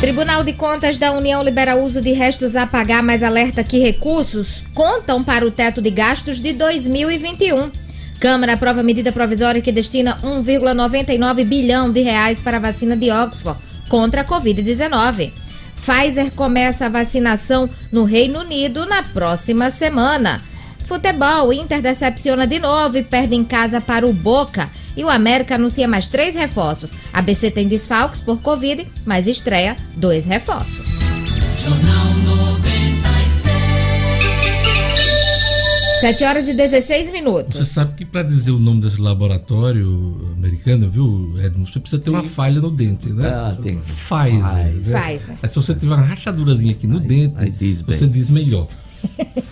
Tribunal 0.00 0.42
de 0.42 0.52
Contas 0.52 0.98
da 0.98 1.12
União 1.12 1.44
libera 1.44 1.76
uso 1.76 2.02
de 2.02 2.10
restos 2.10 2.56
a 2.56 2.66
pagar, 2.66 3.04
mas 3.04 3.22
alerta 3.22 3.62
que 3.62 3.78
recursos 3.78 4.64
contam 4.74 5.22
para 5.22 5.46
o 5.46 5.50
teto 5.50 5.80
de 5.80 5.90
gastos 5.90 6.40
de 6.40 6.52
2021. 6.52 7.70
Câmara 8.18 8.54
aprova 8.54 8.82
medida 8.82 9.12
provisória 9.12 9.62
que 9.62 9.70
destina 9.70 10.18
1,99 10.22 11.44
bilhão 11.44 11.92
de 11.92 12.00
reais 12.00 12.40
para 12.40 12.56
a 12.56 12.60
vacina 12.60 12.96
de 12.96 13.12
Oxford 13.12 13.60
contra 13.88 14.22
a 14.22 14.24
Covid-19. 14.24 15.32
Pfizer 15.84 16.32
começa 16.34 16.86
a 16.86 16.88
vacinação 16.88 17.68
no 17.90 18.04
Reino 18.04 18.38
Unido 18.38 18.86
na 18.86 19.02
próxima 19.02 19.68
semana. 19.70 20.40
Futebol, 20.86 21.52
Inter 21.52 21.82
decepciona 21.82 22.46
de 22.46 22.58
novo 22.58 22.98
e 22.98 23.02
perde 23.02 23.34
em 23.34 23.44
casa 23.44 23.80
para 23.80 24.06
o 24.06 24.12
Boca. 24.12 24.70
E 24.96 25.02
o 25.02 25.10
América 25.10 25.56
anuncia 25.56 25.88
mais 25.88 26.06
três 26.06 26.34
reforços. 26.34 26.92
A 27.12 27.20
BC 27.20 27.50
tem 27.50 27.66
desfalques 27.66 28.20
por 28.20 28.40
Covid, 28.40 28.86
mas 29.04 29.26
estreia 29.26 29.76
dois 29.96 30.24
reforços. 30.24 30.86
Jornal 31.56 32.21
7 36.02 36.24
horas 36.24 36.48
e 36.48 36.54
16 36.54 37.12
minutos. 37.12 37.56
Você 37.56 37.64
sabe 37.64 37.94
que 37.94 38.04
para 38.04 38.24
dizer 38.24 38.50
o 38.50 38.58
nome 38.58 38.80
desse 38.80 39.00
laboratório 39.00 40.34
americano, 40.36 40.90
viu, 40.90 41.32
Edmo, 41.38 41.64
você 41.64 41.78
precisa 41.78 42.02
ter 42.02 42.10
Sim. 42.10 42.16
uma 42.16 42.24
falha 42.24 42.60
no 42.60 42.72
dente, 42.72 43.08
né? 43.08 43.28
Ah, 43.28 43.56
tem. 43.62 43.78
Pfizer. 43.78 44.82
Pfizer. 44.82 45.28
Né? 45.28 45.38
Aí, 45.40 45.48
se 45.48 45.54
você 45.54 45.74
tiver 45.76 45.94
uma 45.94 46.02
rachadurazinha 46.02 46.72
aqui 46.72 46.88
no 46.88 46.98
aí, 46.98 47.06
dente, 47.06 47.34
aí 47.36 47.50
diz 47.50 47.82
você 47.82 48.08
diz 48.08 48.30
melhor. 48.30 48.66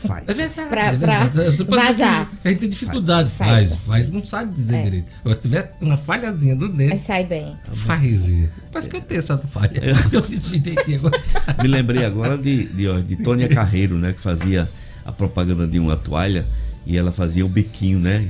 Faz. 0.07 0.29
É 0.29 0.33
verdade. 0.33 0.69
Pra, 0.69 0.87
é 0.87 0.97
verdade. 0.97 1.65
pra 1.65 1.87
vazar. 1.87 2.31
A 2.45 2.49
gente 2.49 2.59
tem 2.59 2.69
dificuldade. 2.69 3.31
Faz, 3.31 3.71
faz. 3.71 3.81
faz 3.87 4.11
não 4.11 4.27
sabe 4.27 4.53
dizer 4.53 4.77
é. 4.77 4.83
direito. 4.83 5.07
Agora, 5.21 5.37
se 5.37 5.43
tiver 5.43 5.77
uma 5.81 5.97
falhazinha 5.97 6.57
do 6.57 6.69
dente. 6.69 6.95
Aí 6.95 6.99
sai 6.99 7.25
bem. 7.25 7.57
Faz. 7.87 8.29
Parece 8.73 8.91
que 8.91 8.97
eu 8.97 9.01
tenho 9.01 9.19
essa 9.21 9.39
falha. 9.39 9.81
Eu 10.11 10.21
desmidei 10.21 10.77
agora. 10.97 11.23
Me 11.63 11.69
lembrei 11.69 12.05
agora 12.05 12.37
de, 12.37 12.67
de, 12.67 13.03
de 13.05 13.17
Tônia 13.17 13.49
Carreiro, 13.49 13.97
né? 13.97 14.13
Que 14.13 14.21
fazia 14.21 14.69
a 15.05 15.13
propaganda 15.13 15.67
de 15.67 15.79
uma 15.79 15.97
toalha 15.97 16.47
e 16.87 16.97
ela 16.97 17.13
fazia 17.13 17.45
o 17.45 17.49
biquinho, 17.49 17.99
né? 17.99 18.29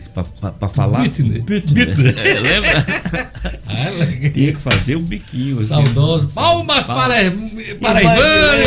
Para 0.59 0.69
falar. 0.69 1.03
Bitne. 1.03 1.41
Bitne. 1.41 1.83
É, 2.21 2.41
lembra? 2.41 2.87
Ah, 3.73 4.31
Tinha 4.35 4.53
que 4.53 4.61
fazer 4.61 4.97
o 4.97 5.01
biquinho. 5.01 5.61
Assim, 5.61 5.75
Saudoso. 5.75 6.29
Palmas 6.35 6.87
para, 6.87 7.15
para 7.81 8.03
Ivane! 8.03 8.65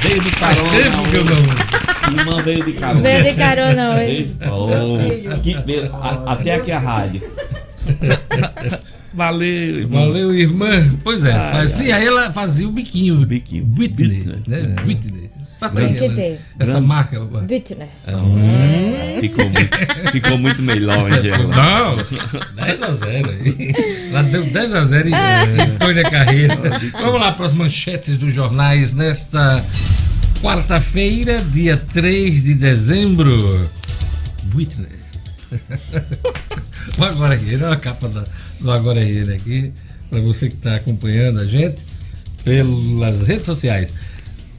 Veio 0.00 0.20
de 0.20 0.30
carona. 0.30 0.68
Faz 0.70 0.84
tempo 0.84 1.10
que 1.10 1.16
eu 1.16 1.24
não. 1.24 2.18
Irmã 2.18 2.42
veio 2.42 2.64
de 2.64 2.72
carona. 2.74 3.02
Veio 3.02 3.24
de 3.24 3.34
carona 3.34 3.96
hoje. 3.96 4.36
Oh, 4.50 6.30
até 6.30 6.54
aqui 6.54 6.70
a 6.70 6.78
rádio. 6.78 7.22
Valeu, 9.12 9.80
irmão. 9.80 10.06
Valeu, 10.06 10.34
irmã. 10.34 10.90
Pois 11.02 11.24
é, 11.24 11.32
ah, 11.32 11.66
sim, 11.66 11.92
aí 11.92 12.06
ela 12.06 12.32
fazia 12.32 12.68
o 12.68 12.72
biquinho. 12.72 13.24
Biquinho. 13.26 13.64
Whitney, 13.78 14.24
né? 14.46 14.76
É. 14.76 14.86
Whitney. 14.86 15.23
Faça 15.64 15.80
aí, 15.80 16.08
né? 16.08 16.38
essa 16.58 16.80
marca. 16.80 17.18
Whitney. 17.20 17.88
Hum. 18.08 19.20
Ficou, 19.20 19.48
muito, 19.48 20.10
ficou 20.12 20.38
muito 20.38 20.62
melhor, 20.62 21.10
hein, 21.10 21.22
Não, 21.56 21.96
10 22.54 22.82
a 22.82 22.92
0 22.92 23.30
aí. 23.30 23.74
Ela 24.10 24.22
deu 24.24 24.52
10 24.52 24.74
a 24.74 24.84
0 24.84 25.08
e 25.08 25.12
foi 25.82 25.94
na 25.94 26.10
carreira. 26.10 26.58
Vamos 26.92 27.18
lá 27.18 27.32
para 27.32 27.46
as 27.46 27.54
manchetes 27.54 28.18
dos 28.18 28.34
jornais 28.34 28.92
nesta 28.92 29.64
quarta-feira, 30.42 31.38
dia 31.38 31.78
3 31.78 32.42
de 32.42 32.54
dezembro. 32.54 33.66
Whitney. 34.54 34.86
o 36.98 37.04
Agora 37.04 37.36
Rir, 37.36 37.62
olha 37.62 37.72
a 37.72 37.76
capa 37.76 38.06
da, 38.08 38.24
do 38.60 38.70
Agora 38.70 39.02
Rir 39.02 39.32
aqui, 39.32 39.72
para 40.10 40.20
você 40.20 40.50
que 40.50 40.56
está 40.56 40.74
acompanhando 40.74 41.40
a 41.40 41.46
gente 41.46 41.78
pelas 42.44 43.22
redes 43.22 43.46
sociais. 43.46 43.90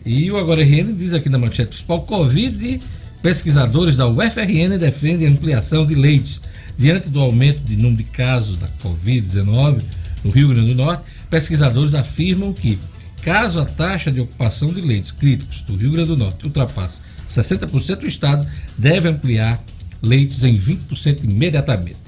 E 0.06 0.32
o 0.32 0.38
Agora 0.38 0.64
RN 0.64 0.94
diz 0.96 1.14
aqui 1.14 1.30
na 1.30 1.40
manchete 1.40 1.70
principal: 1.70 2.04
Covid, 2.04 2.80
pesquisadores 3.24 3.98
da 3.98 4.08
UFRN 4.08 4.78
defendem 4.78 5.28
ampliação 5.28 5.86
de 5.86 5.96
leitos. 5.96 6.40
Diante 6.78 7.10
do 7.10 7.22
aumento 7.22 7.62
de 7.62 7.76
número 7.76 8.04
de 8.04 8.12
casos 8.12 8.58
da 8.58 8.68
Covid-19 8.68 9.82
no 10.24 10.30
Rio 10.30 10.50
Grande 10.50 10.74
do 10.74 10.76
Norte, 10.76 11.04
pesquisadores 11.30 11.96
afirmam 11.96 12.54
que, 12.54 12.78
caso 13.22 13.60
a 13.60 13.66
taxa 13.66 14.12
de 14.12 14.20
ocupação 14.20 14.74
de 14.74 14.82
leitos 14.82 15.12
críticos 15.12 15.62
do 15.62 15.76
Rio 15.78 15.92
Grande 15.92 16.10
do 16.10 16.18
Norte 16.18 16.46
ultrapasse 16.46 17.00
60%, 17.30 18.04
o 18.04 18.08
Estado 18.08 18.48
deve 18.78 19.08
ampliar 19.08 19.64
leitos 20.04 20.44
em 20.44 20.56
20% 20.56 21.24
imediatamente. 21.24 22.00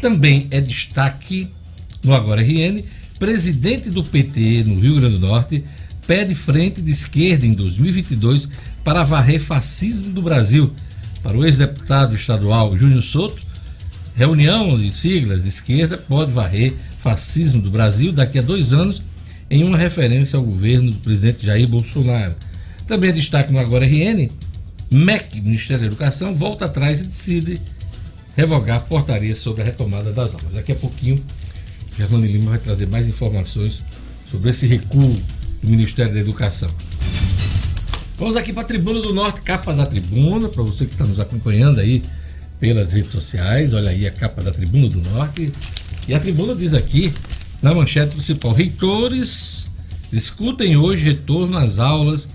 Também 0.00 0.48
é 0.50 0.60
destaque 0.60 1.48
no 2.02 2.14
Agora 2.14 2.42
RN, 2.42 2.82
presidente 3.18 3.90
do 3.90 4.02
PT 4.02 4.64
no 4.66 4.80
Rio 4.80 4.96
Grande 4.96 5.18
do 5.18 5.26
Norte 5.26 5.62
pede 6.10 6.34
frente 6.34 6.82
de 6.82 6.90
esquerda 6.90 7.46
em 7.46 7.52
2022 7.52 8.48
para 8.82 9.04
varrer 9.04 9.38
fascismo 9.38 10.12
do 10.12 10.20
Brasil. 10.20 10.68
Para 11.22 11.38
o 11.38 11.44
ex-deputado 11.44 12.16
estadual 12.16 12.76
Júnior 12.76 13.04
Souto, 13.04 13.40
reunião 14.16 14.76
de 14.76 14.90
siglas 14.90 15.44
de 15.44 15.50
esquerda 15.50 15.96
pode 15.96 16.32
varrer 16.32 16.74
fascismo 17.00 17.62
do 17.62 17.70
Brasil 17.70 18.10
daqui 18.10 18.40
a 18.40 18.42
dois 18.42 18.72
anos 18.72 19.00
em 19.48 19.62
uma 19.62 19.78
referência 19.78 20.36
ao 20.36 20.42
governo 20.42 20.90
do 20.90 20.96
presidente 20.96 21.46
Jair 21.46 21.68
Bolsonaro. 21.68 22.34
Também 22.88 23.12
destaque 23.12 23.52
no 23.52 23.60
Agora 23.60 23.86
RN, 23.86 24.28
MEC, 24.90 25.40
Ministério 25.40 25.82
da 25.82 25.86
Educação, 25.86 26.34
volta 26.34 26.64
atrás 26.64 27.02
e 27.02 27.04
decide 27.04 27.60
revogar 28.36 28.84
portaria 28.86 29.36
sobre 29.36 29.62
a 29.62 29.64
retomada 29.64 30.10
das 30.10 30.34
aulas. 30.34 30.54
Daqui 30.54 30.72
a 30.72 30.74
pouquinho, 30.74 31.24
Germano 31.96 32.26
Lima 32.26 32.50
vai 32.50 32.58
trazer 32.58 32.88
mais 32.88 33.06
informações 33.06 33.80
sobre 34.28 34.50
esse 34.50 34.66
recuo 34.66 35.16
do 35.62 35.70
Ministério 35.70 36.12
da 36.12 36.20
Educação. 36.20 36.70
Vamos 38.18 38.36
aqui 38.36 38.52
para 38.52 38.62
a 38.62 38.66
Tribuna 38.66 39.00
do 39.00 39.14
Norte, 39.14 39.40
capa 39.40 39.72
da 39.72 39.86
tribuna, 39.86 40.48
para 40.48 40.62
você 40.62 40.84
que 40.84 40.92
está 40.92 41.06
nos 41.06 41.18
acompanhando 41.18 41.80
aí 41.80 42.02
pelas 42.58 42.92
redes 42.92 43.10
sociais. 43.10 43.72
Olha 43.72 43.90
aí 43.90 44.06
a 44.06 44.10
capa 44.10 44.42
da 44.42 44.50
Tribuna 44.50 44.88
do 44.88 45.00
Norte. 45.10 45.50
E 46.06 46.14
a 46.14 46.20
tribuna 46.20 46.54
diz 46.54 46.74
aqui, 46.74 47.12
na 47.62 47.74
manchete 47.74 48.14
principal, 48.14 48.52
reitores 48.52 49.64
discutem 50.12 50.76
hoje 50.76 51.04
retorno 51.04 51.56
às 51.56 51.78
aulas 51.78 52.28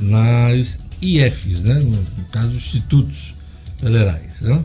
nas 0.00 0.78
IFs, 1.00 1.60
né? 1.60 1.74
No, 1.74 2.24
caso, 2.26 2.52
institutos 2.52 3.34
federais, 3.78 4.40
né? 4.40 4.54
No 4.54 4.64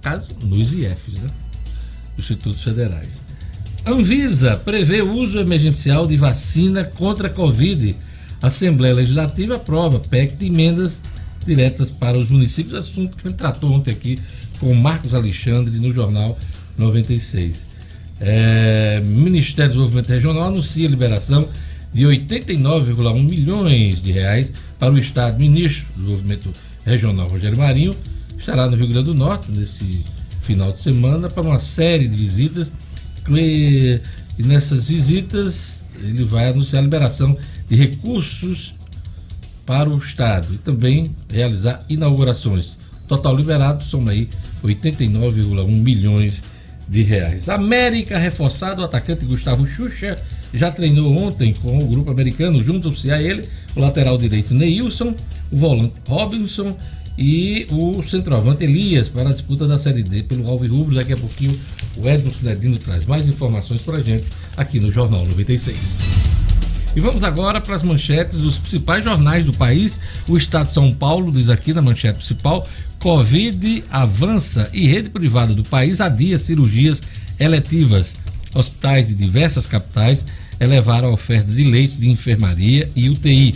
caso, 0.00 0.28
nos 0.42 0.72
IFs, 0.72 1.18
né? 1.18 1.28
Institutos 2.18 2.62
federais. 2.62 3.21
Anvisa 3.84 4.56
prevê 4.64 5.02
uso 5.02 5.40
emergencial 5.40 6.06
de 6.06 6.16
vacina 6.16 6.84
contra 6.84 7.26
a 7.26 7.30
Covid. 7.30 7.96
Assembleia 8.40 8.94
Legislativa 8.94 9.56
aprova 9.56 9.98
PEC 9.98 10.36
de 10.36 10.46
emendas 10.46 11.02
diretas 11.44 11.90
para 11.90 12.16
os 12.16 12.30
municípios, 12.30 12.74
assunto 12.74 13.16
que 13.16 13.26
a 13.26 13.30
gente 13.30 13.38
tratou 13.38 13.72
ontem 13.72 13.90
aqui 13.90 14.18
com 14.60 14.70
o 14.70 14.76
Marcos 14.76 15.14
Alexandre 15.14 15.80
no 15.80 15.92
Jornal 15.92 16.38
96. 16.78 17.66
É, 18.20 19.00
Ministério 19.04 19.72
do 19.72 19.78
Desenvolvimento 19.78 20.08
Regional 20.10 20.44
anuncia 20.44 20.86
a 20.86 20.90
liberação 20.90 21.48
de 21.92 22.04
89,1 22.04 23.28
milhões 23.28 24.00
de 24.00 24.12
reais 24.12 24.52
para 24.78 24.92
o 24.92 24.98
Estado. 24.98 25.40
Ministro 25.40 25.86
do 25.94 26.02
Desenvolvimento 26.02 26.52
Regional, 26.86 27.28
Rogério 27.28 27.58
Marinho, 27.58 27.96
estará 28.38 28.70
no 28.70 28.76
Rio 28.76 28.86
Grande 28.86 29.06
do 29.06 29.14
Norte 29.14 29.50
nesse 29.50 30.04
final 30.40 30.70
de 30.70 30.80
semana 30.80 31.28
para 31.28 31.44
uma 31.44 31.58
série 31.58 32.06
de 32.06 32.16
visitas. 32.16 32.72
E 33.28 34.00
nessas 34.38 34.88
visitas 34.88 35.82
ele 36.02 36.24
vai 36.24 36.48
anunciar 36.48 36.80
a 36.80 36.84
liberação 36.84 37.36
de 37.68 37.76
recursos 37.76 38.74
para 39.64 39.88
o 39.88 39.98
Estado 39.98 40.54
e 40.54 40.58
também 40.58 41.14
realizar 41.30 41.80
inaugurações. 41.88 42.76
Total 43.06 43.36
liberado 43.36 43.84
são 43.84 44.06
aí 44.08 44.28
89,1 44.64 45.70
milhões 45.70 46.42
de 46.88 47.02
reais. 47.02 47.48
América 47.48 48.18
reforçado, 48.18 48.82
o 48.82 48.84
atacante 48.84 49.24
Gustavo 49.24 49.66
Xuxa 49.66 50.16
já 50.52 50.70
treinou 50.70 51.16
ontem 51.16 51.52
com 51.52 51.78
o 51.78 51.86
grupo 51.86 52.10
americano, 52.10 52.62
juntam-se 52.62 53.10
a 53.10 53.22
ele 53.22 53.48
o 53.74 53.80
lateral 53.80 54.18
direito 54.18 54.52
Neilson, 54.52 55.14
o 55.50 55.56
volante 55.56 55.94
Robinson 56.06 56.76
e 57.16 57.66
o 57.70 58.02
centroavante 58.02 58.64
Elias 58.64 59.08
para 59.08 59.28
a 59.28 59.32
disputa 59.32 59.66
da 59.66 59.78
Série 59.78 60.02
D 60.02 60.22
pelo 60.22 60.48
Alves 60.48 60.70
Rubro. 60.70 60.94
Daqui 60.94 61.12
a 61.12 61.16
pouquinho 61.16 61.58
o 61.96 62.08
Edson 62.08 62.30
Cinedino 62.30 62.78
traz 62.78 63.04
mais 63.04 63.26
informações 63.26 63.80
para 63.82 63.98
a 63.98 64.02
gente 64.02 64.24
aqui 64.56 64.80
no 64.80 64.92
Jornal 64.92 65.26
96. 65.26 66.22
E 66.94 67.00
vamos 67.00 67.24
agora 67.24 67.60
para 67.60 67.74
as 67.74 67.82
manchetes 67.82 68.38
dos 68.38 68.58
principais 68.58 69.02
jornais 69.04 69.44
do 69.44 69.52
país. 69.52 69.98
O 70.28 70.36
Estado 70.36 70.66
de 70.66 70.72
São 70.72 70.92
Paulo 70.92 71.32
diz 71.32 71.48
aqui 71.48 71.72
na 71.72 71.80
manchete 71.80 72.18
principal: 72.18 72.66
Covid 72.98 73.82
avança 73.90 74.68
e 74.72 74.86
rede 74.86 75.08
privada 75.08 75.54
do 75.54 75.62
país 75.62 76.00
adia 76.00 76.38
cirurgias 76.38 77.02
eletivas. 77.38 78.14
Hospitais 78.54 79.08
de 79.08 79.14
diversas 79.14 79.66
capitais 79.66 80.26
elevaram 80.60 81.08
a 81.08 81.12
oferta 81.12 81.50
de 81.50 81.64
leitos 81.64 81.98
de 81.98 82.10
enfermaria 82.10 82.88
e 82.94 83.08
UTI. 83.08 83.54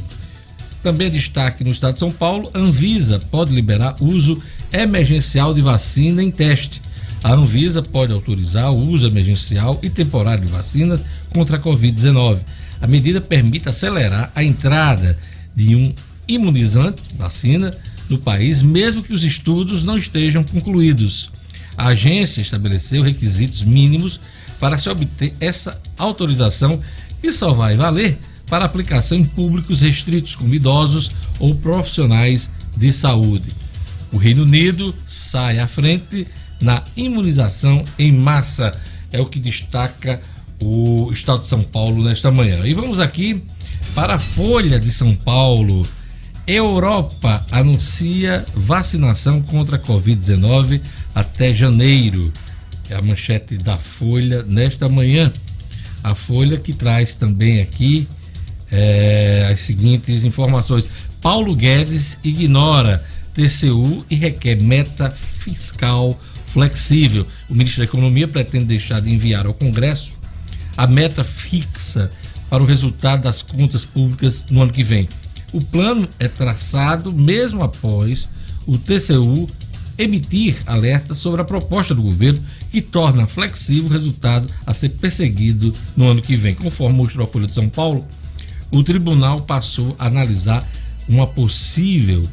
Também 0.87 1.11
destaque 1.11 1.65
no 1.65 1.73
estado 1.73 1.95
de 1.95 1.99
São 1.99 2.13
Paulo: 2.13 2.49
Anvisa 2.55 3.19
pode 3.19 3.53
liberar 3.53 3.97
uso 4.01 4.41
emergencial 4.73 5.53
de 5.53 5.61
vacina 5.61 6.23
em 6.23 6.31
teste. 6.31 6.81
A 7.25 7.33
Anvisa 7.33 7.83
pode 7.83 8.13
autorizar 8.13 8.71
o 8.71 8.89
uso 8.89 9.05
emergencial 9.05 9.81
e 9.83 9.91
temporário 9.91 10.47
de 10.47 10.53
vacinas 10.53 11.05
contra 11.31 11.57
a 11.57 11.61
Covid-19. 11.61 12.39
A 12.81 12.87
medida 12.87 13.21
permite 13.21 13.69
acelerar 13.69 14.31
a 14.33 14.45
entrada 14.45 15.19
de 15.57 15.75
um 15.75 15.93
imunizante, 16.29 17.03
vacina, 17.19 17.77
no 18.09 18.19
país, 18.19 18.63
mesmo 18.63 19.03
que 19.03 19.13
os 19.13 19.25
estudos 19.25 19.83
não 19.83 19.97
estejam 19.97 20.45
concluídos. 20.45 21.33
A 21.77 21.89
agência 21.89 22.41
estabeleceu 22.41 23.03
requisitos 23.03 23.65
mínimos 23.65 24.21
para 24.61 24.79
se 24.79 24.89
obter 24.89 25.35
essa 25.41 25.83
autorização 25.99 26.81
e 27.25 27.33
só 27.33 27.53
vai 27.53 27.77
valer 27.77 28.17
para 28.49 28.65
aplicação 28.65 29.19
em 29.19 29.25
públicos 29.25 29.81
restritos, 29.81 30.35
como 30.35 30.55
idosos 30.55 31.11
ou 31.39 31.55
profissionais 31.55 32.51
de 32.77 32.93
saúde. 32.93 33.49
O 34.13 34.17
Reino 34.17 34.43
Unido 34.43 34.95
sai 35.07 35.59
à 35.59 35.67
frente 35.67 36.27
na 36.61 36.83
imunização 36.97 37.85
em 37.99 38.13
massa, 38.13 38.73
é 39.13 39.21
o 39.21 39.27
que 39.27 39.39
destaca 39.39 40.21
o 40.61 41.11
Estado 41.13 41.43
de 41.43 41.49
São 41.49 41.63
Paulo 41.63 42.03
nesta 42.03 42.31
manhã. 42.31 42.61
E 42.65 42.73
vamos 42.73 43.01
aqui 43.01 43.43
para 43.95 44.15
a 44.15 44.19
Folha 44.19 44.79
de 44.79 44.91
São 44.91 45.15
Paulo. 45.15 45.87
Europa 46.47 47.45
anuncia 47.51 48.45
vacinação 48.55 49.43
contra 49.43 49.77
a 49.77 49.81
Covid-19 49.81 50.81
até 51.15 51.55
janeiro. 51.55 52.33
É 52.89 52.95
a 52.95 53.03
manchete 53.03 53.59
da 53.59 53.77
Folha 53.77 54.43
nesta 54.45 54.89
manhã. 54.89 55.33
A 56.05 56.15
Folha 56.15 56.57
que 56.57 56.73
traz 56.73 57.17
também 57.17 57.61
aqui 57.61 58.07
é, 58.71 59.49
as 59.53 59.61
seguintes 59.61 60.25
informações. 60.25 60.91
Paulo 61.21 61.55
Guedes 61.55 62.19
ignora 62.23 63.05
TCU 63.35 64.05
e 64.09 64.15
requer 64.15 64.61
meta 64.61 65.11
fiscal 65.11 66.19
flexível. 66.47 67.27
O 67.49 67.55
ministro 67.55 67.83
da 67.83 67.89
Economia 67.89 68.27
pretende 68.27 68.65
deixar 68.65 69.01
de 69.01 69.13
enviar 69.13 69.47
ao 69.47 69.55
Congresso 69.55 70.13
a 70.77 70.87
meta 70.87 71.25
fixa 71.25 72.11
para 72.49 72.63
o 72.63 72.67
resultado 72.67 73.23
das 73.23 73.43
contas 73.43 73.85
públicas 73.85 74.47
no 74.51 74.63
ano 74.63 74.73
que 74.73 74.85
vem. 74.85 75.09
O 75.53 75.61
plano 75.61 76.09
é 76.19 76.29
traçado 76.29 77.13
mesmo 77.13 77.63
após 77.63 78.29
o 78.67 78.77
TCU 78.79 79.47
emitir 79.99 80.57
alerta 80.67 81.15
sobre 81.15 81.41
a 81.41 81.45
proposta 81.45 81.95
do 81.95 82.03
governo 82.03 82.43
que 82.71 82.83
torna 82.83 83.27
flexível 83.27 83.89
o 83.89 83.93
resultado 83.93 84.47
a 84.67 84.75
ser 84.75 84.91
perseguido 84.91 85.73
no 85.97 86.09
ano 86.09 86.21
que 86.21 86.37
vem. 86.37 86.55
Conforme 86.55 86.97
mostrou 86.97 87.27
a 87.27 87.31
Folha 87.31 87.47
de 87.47 87.55
São 87.55 87.69
Paulo, 87.69 88.07
o 88.71 88.83
tribunal 88.83 89.41
passou 89.41 89.95
a 89.99 90.07
analisar 90.07 90.67
uma 91.09 91.27
possível 91.27 92.27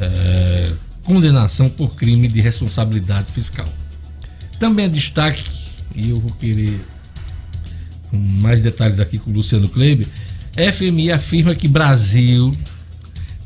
é, 0.00 0.72
condenação 1.04 1.68
por 1.68 1.94
crime 1.94 2.28
de 2.28 2.40
responsabilidade 2.40 3.32
fiscal. 3.32 3.66
Também 4.58 4.86
é 4.86 4.88
destaque, 4.88 5.44
e 5.94 6.10
eu 6.10 6.20
vou 6.20 6.32
querer 6.32 6.80
mais 8.12 8.62
detalhes 8.62 9.00
aqui 9.00 9.18
com 9.18 9.30
o 9.30 9.34
Luciano 9.34 9.68
Kleber. 9.68 10.06
FMI 10.54 11.12
afirma 11.12 11.54
que 11.54 11.68
Brasil 11.68 12.52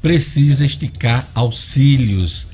precisa 0.01 0.67
esticar 0.67 1.27
auxílios 1.35 2.47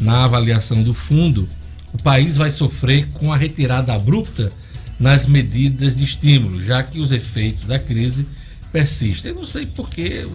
na 0.00 0.24
avaliação 0.24 0.82
do 0.82 0.94
fundo. 0.94 1.48
O 1.92 2.02
país 2.02 2.36
vai 2.36 2.50
sofrer 2.50 3.06
com 3.14 3.32
a 3.32 3.36
retirada 3.36 3.94
abrupta 3.94 4.52
nas 4.98 5.26
medidas 5.26 5.96
de 5.96 6.04
estímulo, 6.04 6.60
já 6.60 6.82
que 6.82 7.00
os 7.00 7.12
efeitos 7.12 7.64
da 7.64 7.78
crise 7.78 8.26
persistem. 8.72 9.32
Eu 9.32 9.38
não 9.38 9.46
sei 9.46 9.66
por 9.66 9.88
que 9.90 10.26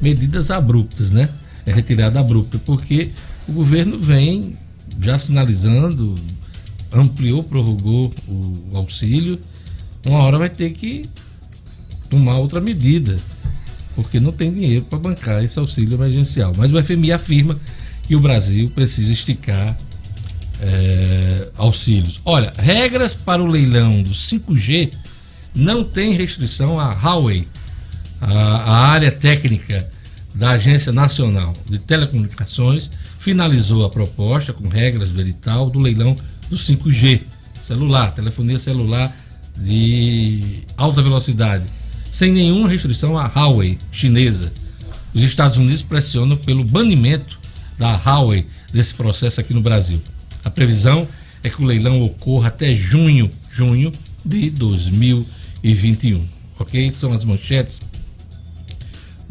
medidas 0.00 0.50
abruptas, 0.50 1.10
né? 1.10 1.28
É 1.64 1.72
retirada 1.72 2.20
abrupta, 2.20 2.58
porque 2.58 3.10
o 3.48 3.52
governo 3.52 3.98
vem 3.98 4.54
já 5.00 5.16
sinalizando, 5.16 6.14
ampliou, 6.92 7.42
prorrogou 7.42 8.12
o 8.28 8.76
auxílio 8.76 9.38
uma 10.04 10.20
hora 10.20 10.38
vai 10.38 10.50
ter 10.50 10.70
que 10.70 11.04
tomar 12.10 12.38
outra 12.38 12.60
medida, 12.60 13.16
porque 13.94 14.18
não 14.18 14.32
tem 14.32 14.52
dinheiro 14.52 14.84
para 14.84 14.98
bancar 14.98 15.44
esse 15.44 15.58
auxílio 15.58 15.94
emergencial. 15.94 16.52
Mas 16.56 16.72
o 16.72 16.82
FMI 16.82 17.12
afirma 17.12 17.56
que 18.06 18.16
o 18.16 18.20
Brasil 18.20 18.70
precisa 18.70 19.12
esticar 19.12 19.76
é, 20.60 21.48
auxílios. 21.56 22.20
Olha, 22.24 22.52
regras 22.56 23.14
para 23.14 23.42
o 23.42 23.46
leilão 23.46 24.02
do 24.02 24.10
5G 24.10 24.92
não 25.54 25.84
tem 25.84 26.14
restrição 26.14 26.80
à 26.80 26.92
Huawei, 26.92 27.46
a, 28.22 28.28
a 28.28 28.76
área 28.86 29.10
técnica 29.10 29.90
da 30.32 30.52
Agência 30.52 30.92
Nacional 30.92 31.52
de 31.68 31.78
Telecomunicações 31.78 32.88
finalizou 33.18 33.84
a 33.84 33.90
proposta 33.90 34.52
com 34.52 34.68
regras 34.68 35.10
do 35.10 35.20
edital 35.20 35.68
do 35.68 35.78
leilão 35.78 36.16
do 36.48 36.56
5G, 36.56 37.22
celular, 37.66 38.14
telefonia 38.14 38.58
celular 38.58 39.12
de 39.56 40.62
alta 40.76 41.02
velocidade, 41.02 41.64
sem 42.10 42.32
nenhuma 42.32 42.68
restrição 42.68 43.18
à 43.18 43.26
Huawei 43.26 43.76
chinesa. 43.90 44.52
Os 45.12 45.22
Estados 45.22 45.58
Unidos 45.58 45.82
pressionam 45.82 46.36
pelo 46.36 46.64
banimento 46.64 47.38
da 47.76 47.92
Huawei 47.92 48.46
desse 48.72 48.94
processo 48.94 49.40
aqui 49.40 49.52
no 49.52 49.60
Brasil. 49.60 50.00
A 50.44 50.50
previsão 50.50 51.06
é 51.42 51.50
que 51.50 51.60
o 51.60 51.64
leilão 51.64 52.02
ocorra 52.02 52.48
até 52.48 52.74
junho, 52.74 53.28
junho 53.50 53.90
de 54.24 54.48
2021. 54.50 56.26
Ok? 56.58 56.90
São 56.92 57.12
as 57.12 57.24
manchetes 57.24 57.80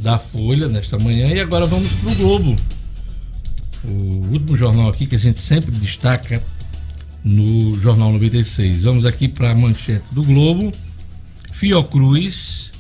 da 0.02 0.18
Folha 0.18 0.68
nesta 0.68 0.98
manhã. 1.00 1.28
E 1.28 1.40
agora 1.40 1.66
vamos 1.66 1.92
para 1.94 2.12
o 2.12 2.16
Globo. 2.16 2.56
O 3.84 4.28
último 4.32 4.58
jornal 4.58 4.90
aqui 4.90 5.06
que 5.06 5.16
a 5.16 5.20
gente 5.20 5.40
sempre 5.40 5.72
destaca 5.72 6.42
no 7.24 7.74
Jornal 7.80 8.12
96. 8.14 8.84
Vamos 8.84 9.06
aqui 9.06 9.28
para 9.28 9.52
a 9.52 9.56
manchete 9.56 10.06
do 10.12 10.24
Globo. 10.24 10.72
Fiocruz, 11.54 12.72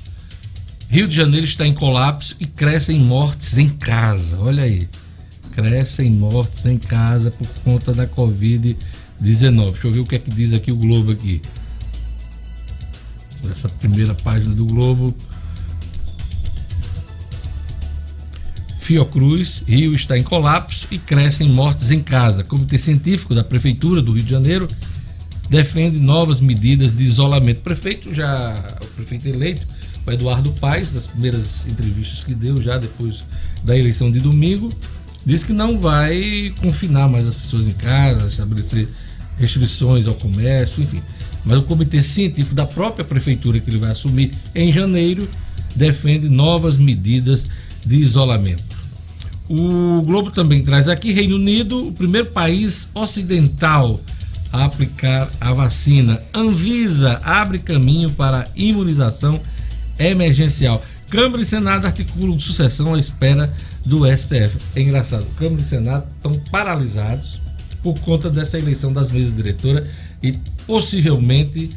Rio 0.89 1.07
de 1.07 1.15
Janeiro 1.15 1.45
está 1.45 1.65
em 1.65 1.73
colapso 1.73 2.35
e 2.39 2.45
crescem 2.45 2.99
mortes 2.99 3.57
em 3.57 3.69
casa. 3.69 4.39
Olha 4.39 4.63
aí. 4.63 4.89
Crescem 5.53 6.09
mortes 6.09 6.65
em 6.65 6.77
casa 6.77 7.29
por 7.29 7.47
conta 7.63 7.93
da 7.93 8.07
Covid-19. 8.07 8.75
Deixa 9.71 9.87
eu 9.87 9.93
ver 9.93 9.99
o 9.99 10.05
que 10.05 10.15
é 10.15 10.19
que 10.19 10.31
diz 10.31 10.53
aqui 10.53 10.71
o 10.71 10.75
Globo 10.75 11.11
aqui. 11.11 11.41
Essa 13.51 13.69
primeira 13.69 14.13
página 14.15 14.53
do 14.55 14.65
Globo. 14.65 15.15
Fiocruz, 18.91 19.63
Rio 19.65 19.95
está 19.95 20.17
em 20.17 20.23
colapso 20.23 20.85
e 20.91 20.97
crescem 20.97 21.47
mortes 21.47 21.91
em 21.91 22.01
casa. 22.01 22.43
Comitê 22.43 22.77
científico 22.77 23.33
da 23.33 23.41
Prefeitura 23.41 24.01
do 24.01 24.11
Rio 24.11 24.23
de 24.23 24.29
Janeiro 24.29 24.67
defende 25.49 25.97
novas 25.97 26.41
medidas 26.41 26.97
de 26.97 27.05
isolamento. 27.05 27.59
O 27.59 27.63
prefeito 27.63 28.13
já, 28.13 28.53
o 28.83 28.87
prefeito 28.87 29.29
eleito, 29.29 29.65
o 30.05 30.11
Eduardo 30.11 30.51
Paes, 30.59 30.91
das 30.91 31.07
primeiras 31.07 31.65
entrevistas 31.65 32.25
que 32.25 32.33
deu 32.33 32.61
já 32.61 32.77
depois 32.77 33.23
da 33.63 33.77
eleição 33.77 34.11
de 34.11 34.19
domingo, 34.19 34.67
disse 35.25 35.45
que 35.45 35.53
não 35.53 35.79
vai 35.79 36.53
confinar 36.59 37.07
mais 37.07 37.25
as 37.25 37.37
pessoas 37.37 37.69
em 37.69 37.73
casa, 37.73 38.27
estabelecer 38.27 38.89
restrições 39.37 40.05
ao 40.05 40.15
comércio, 40.15 40.83
enfim. 40.83 41.01
Mas 41.45 41.59
o 41.59 41.63
comitê 41.63 42.03
científico 42.03 42.53
da 42.53 42.65
própria 42.65 43.05
prefeitura 43.05 43.57
que 43.57 43.69
ele 43.69 43.77
vai 43.77 43.91
assumir 43.91 44.33
em 44.53 44.69
janeiro 44.69 45.29
defende 45.77 46.27
novas 46.27 46.75
medidas 46.75 47.47
de 47.85 47.95
isolamento. 47.95 48.80
O 49.49 50.01
Globo 50.03 50.31
também 50.31 50.63
traz 50.63 50.87
aqui 50.87 51.11
Reino 51.11 51.35
Unido, 51.35 51.87
o 51.87 51.91
primeiro 51.91 52.31
país 52.31 52.89
ocidental 52.93 53.99
a 54.51 54.65
aplicar 54.65 55.29
a 55.39 55.53
vacina. 55.53 56.21
Anvisa 56.33 57.19
abre 57.23 57.59
caminho 57.59 58.11
para 58.11 58.47
imunização 58.55 59.39
emergencial. 59.97 60.83
Câmara 61.09 61.41
e 61.41 61.45
Senado 61.45 61.85
articulam 61.85 62.39
sucessão 62.39 62.93
à 62.93 62.99
espera 62.99 63.53
do 63.85 64.05
STF. 64.05 64.57
É 64.75 64.81
engraçado, 64.81 65.25
Câmara 65.37 65.61
e 65.61 65.65
Senado 65.65 66.07
estão 66.15 66.33
paralisados 66.51 67.41
por 67.83 67.97
conta 67.99 68.29
dessa 68.29 68.57
eleição 68.57 68.93
das 68.93 69.09
mesas 69.09 69.35
diretoras 69.35 69.89
e 70.21 70.33
possivelmente 70.65 71.69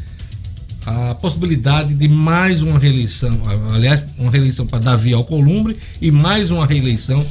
a 0.86 1.14
possibilidade 1.14 1.94
de 1.94 2.08
mais 2.08 2.60
uma 2.60 2.78
reeleição, 2.78 3.40
aliás, 3.72 4.02
uma 4.18 4.30
reeleição 4.30 4.66
para 4.66 4.80
Davi 4.80 5.14
Alcolumbre 5.14 5.78
e 6.00 6.10
mais 6.10 6.50
uma 6.50 6.66
reeleição 6.66 7.24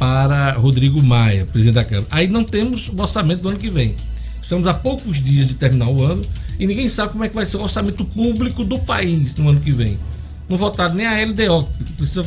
para 0.00 0.54
Rodrigo 0.54 1.02
Maia, 1.02 1.44
presidente 1.44 1.74
da 1.74 1.84
Câmara. 1.84 2.06
Aí 2.10 2.26
não 2.26 2.42
temos 2.42 2.88
o 2.88 2.98
orçamento 2.98 3.42
do 3.42 3.50
ano 3.50 3.58
que 3.58 3.68
vem. 3.68 3.94
Estamos 4.42 4.66
a 4.66 4.72
poucos 4.72 5.22
dias 5.22 5.46
de 5.46 5.52
terminar 5.52 5.90
o 5.90 6.02
ano 6.02 6.24
e 6.58 6.66
ninguém 6.66 6.88
sabe 6.88 7.12
como 7.12 7.22
é 7.22 7.28
que 7.28 7.34
vai 7.34 7.44
ser 7.44 7.58
o 7.58 7.62
orçamento 7.62 8.02
público 8.06 8.64
do 8.64 8.78
país 8.78 9.36
no 9.36 9.50
ano 9.50 9.60
que 9.60 9.72
vem. 9.72 9.98
Não 10.48 10.56
votaram 10.56 10.94
nem 10.94 11.06
a 11.06 11.22
LDO, 11.22 11.68
precisa 11.98 12.24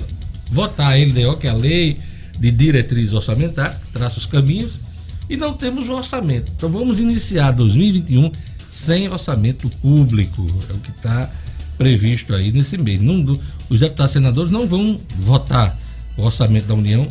votar 0.51 0.93
a 0.93 0.95
LDO, 0.95 1.35
que 1.37 1.47
é 1.47 1.49
a 1.49 1.55
lei 1.55 1.97
de 2.37 2.51
diretriz 2.51 3.11
orçamentária, 3.11 3.75
traça 3.91 4.19
os 4.19 4.27
caminhos, 4.27 4.79
e 5.27 5.35
não 5.35 5.53
temos 5.53 5.89
o 5.89 5.93
orçamento. 5.93 6.51
Então 6.55 6.69
vamos 6.69 6.99
iniciar 6.99 7.51
2021 7.53 8.31
sem 8.69 9.09
orçamento 9.09 9.67
público. 9.81 10.45
É 10.69 10.73
o 10.73 10.77
que 10.77 10.91
está 10.91 11.27
previsto 11.75 12.35
aí 12.35 12.51
nesse 12.51 12.77
mês. 12.77 13.01
Não, 13.01 13.19
os 13.67 13.79
deputados 13.79 14.11
senadores 14.11 14.51
não 14.51 14.67
vão 14.67 14.95
votar 15.17 15.75
o 16.15 16.21
orçamento 16.21 16.67
da 16.67 16.75
União 16.75 17.07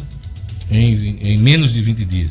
em, 0.72 1.18
em 1.20 1.38
menos 1.38 1.72
de 1.72 1.82
20 1.82 2.04
dias. 2.04 2.30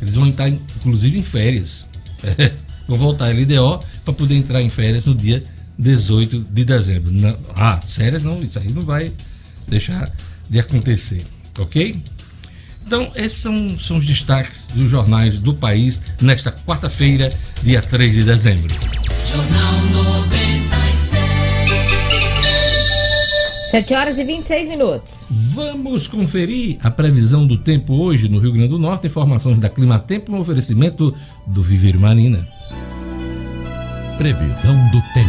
Eles 0.00 0.14
vão 0.14 0.28
estar, 0.28 0.48
inclusive, 0.48 1.18
em 1.18 1.22
férias. 1.22 1.86
É, 2.22 2.52
vão 2.86 2.98
voltar 2.98 3.26
a 3.26 3.32
LDO 3.32 3.82
para 4.04 4.14
poder 4.14 4.34
entrar 4.34 4.60
em 4.60 4.68
férias 4.68 5.06
no 5.06 5.14
dia 5.14 5.42
18 5.78 6.40
de 6.50 6.64
dezembro. 6.64 7.12
Não, 7.12 7.36
ah, 7.56 7.80
férias 7.80 8.22
não, 8.22 8.42
isso 8.42 8.58
aí 8.58 8.70
não 8.70 8.82
vai 8.82 9.10
deixar 9.66 10.10
de 10.48 10.58
acontecer, 10.58 11.24
ok? 11.58 11.94
Então, 12.86 13.10
esses 13.14 13.38
são, 13.38 13.78
são 13.78 13.98
os 13.98 14.06
destaques 14.06 14.66
dos 14.74 14.90
jornais 14.90 15.38
do 15.38 15.54
país 15.54 16.02
nesta 16.20 16.52
quarta-feira, 16.52 17.32
dia 17.62 17.80
3 17.80 18.12
de 18.12 18.24
dezembro. 18.24 18.74
Jornal 19.30 20.43
7 23.74 23.92
horas 23.92 24.18
e 24.20 24.24
26 24.24 24.68
minutos. 24.68 25.26
Vamos 25.28 26.06
conferir 26.06 26.78
a 26.80 26.92
previsão 26.92 27.44
do 27.44 27.58
tempo 27.58 27.92
hoje 27.94 28.28
no 28.28 28.38
Rio 28.38 28.52
Grande 28.52 28.68
do 28.68 28.78
Norte. 28.78 29.08
Informações 29.08 29.58
da 29.58 29.68
Clima 29.68 29.98
Tempo 29.98 30.30
no 30.30 30.38
oferecimento 30.38 31.12
do 31.44 31.60
Viver 31.60 31.98
Marina. 31.98 32.46
Previsão 34.16 34.76
do 34.92 35.02
tempo. 35.12 35.28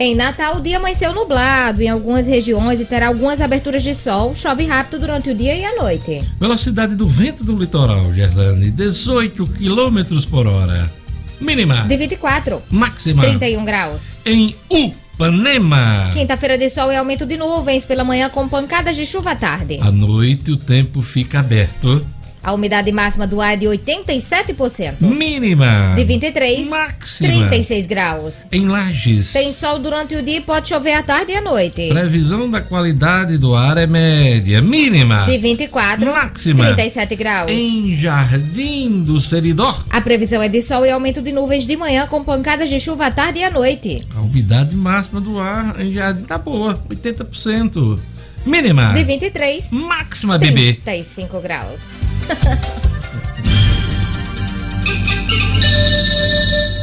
Em 0.00 0.16
Natal, 0.16 0.56
o 0.56 0.60
dia 0.60 0.78
amanheceu 0.78 1.14
nublado 1.14 1.82
em 1.82 1.88
algumas 1.88 2.26
regiões 2.26 2.80
e 2.80 2.84
terá 2.84 3.06
algumas 3.06 3.40
aberturas 3.40 3.84
de 3.84 3.94
sol. 3.94 4.34
Chove 4.34 4.66
rápido 4.66 4.98
durante 4.98 5.30
o 5.30 5.34
dia 5.36 5.54
e 5.56 5.64
a 5.64 5.76
noite. 5.76 6.20
Velocidade 6.40 6.96
do 6.96 7.08
vento 7.08 7.44
do 7.44 7.56
litoral, 7.56 8.12
Gerlane, 8.12 8.72
18 8.72 9.46
km 9.46 10.28
por 10.28 10.48
hora. 10.48 11.03
Mínima. 11.40 11.82
De 11.82 11.96
24. 11.96 12.62
Máxima. 12.70 13.22
31 13.22 13.64
graus. 13.64 14.16
Em 14.24 14.54
Upanema. 14.68 16.10
Quinta-feira 16.12 16.58
de 16.58 16.68
sol 16.68 16.92
e 16.92 16.96
aumento 16.96 17.24
de 17.24 17.36
nuvens 17.36 17.84
pela 17.84 18.04
manhã 18.04 18.28
com 18.28 18.48
pancadas 18.48 18.96
de 18.96 19.06
chuva 19.06 19.32
à 19.32 19.36
tarde. 19.36 19.78
À 19.80 19.90
noite 19.90 20.50
o 20.50 20.56
tempo 20.56 21.00
fica 21.00 21.40
aberto. 21.40 22.04
A 22.44 22.52
umidade 22.52 22.92
máxima 22.92 23.26
do 23.26 23.40
ar 23.40 23.54
é 23.54 23.56
de 23.56 23.66
87%. 23.66 25.00
Mínima. 25.00 25.94
De 25.96 26.04
23. 26.04 26.68
Máxima. 26.68 27.28
36 27.32 27.86
graus. 27.86 28.46
Em 28.52 28.68
Lages. 28.68 29.32
Tem 29.32 29.50
sol 29.50 29.78
durante 29.78 30.14
o 30.14 30.22
dia 30.22 30.36
e 30.36 30.40
pode 30.42 30.68
chover 30.68 30.92
à 30.92 31.02
tarde 31.02 31.32
e 31.32 31.36
à 31.36 31.40
noite. 31.40 31.88
Previsão 31.88 32.50
da 32.50 32.60
qualidade 32.60 33.38
do 33.38 33.54
ar 33.54 33.78
é 33.78 33.86
média. 33.86 34.60
Mínima. 34.60 35.24
De 35.24 35.38
24. 35.38 36.04
Máxima. 36.12 36.64
37 36.74 37.16
graus. 37.16 37.50
Em 37.50 37.96
Jardim 37.96 39.02
do 39.02 39.18
Seridó. 39.22 39.74
A 39.88 40.02
previsão 40.02 40.42
é 40.42 40.48
de 40.48 40.60
sol 40.60 40.84
e 40.84 40.90
aumento 40.90 41.22
de 41.22 41.32
nuvens 41.32 41.66
de 41.66 41.76
manhã 41.78 42.06
com 42.06 42.22
pancadas 42.22 42.68
de 42.68 42.78
chuva 42.78 43.06
à 43.06 43.10
tarde 43.10 43.38
e 43.38 43.44
à 43.44 43.50
noite. 43.50 44.06
A 44.14 44.20
umidade 44.20 44.76
máxima 44.76 45.18
do 45.18 45.38
ar 45.40 45.80
em 45.80 45.94
Jardim 45.94 46.24
tá 46.24 46.36
boa. 46.36 46.78
80%. 46.90 47.98
Mínima. 48.46 48.92
De 48.92 49.04
23. 49.04 49.70
Máxima, 49.72 50.38
bebê. 50.38 50.74
35 50.74 51.40
graus. 51.40 51.80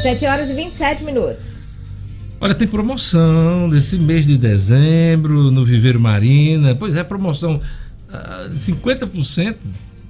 7 0.02 0.26
horas 0.26 0.50
e 0.50 0.54
27 0.56 1.04
minutos. 1.04 1.62
Olha, 2.40 2.56
tem 2.56 2.68
promoção 2.68 3.70
desse 3.70 3.98
mês 3.98 4.26
de 4.26 4.36
dezembro 4.36 5.52
no 5.52 5.64
Viveiro 5.64 6.00
Marina. 6.00 6.74
Pois 6.74 6.96
é, 6.96 7.04
promoção 7.04 7.62
uh, 8.10 8.50
de 8.50 8.58
50% 8.60 9.58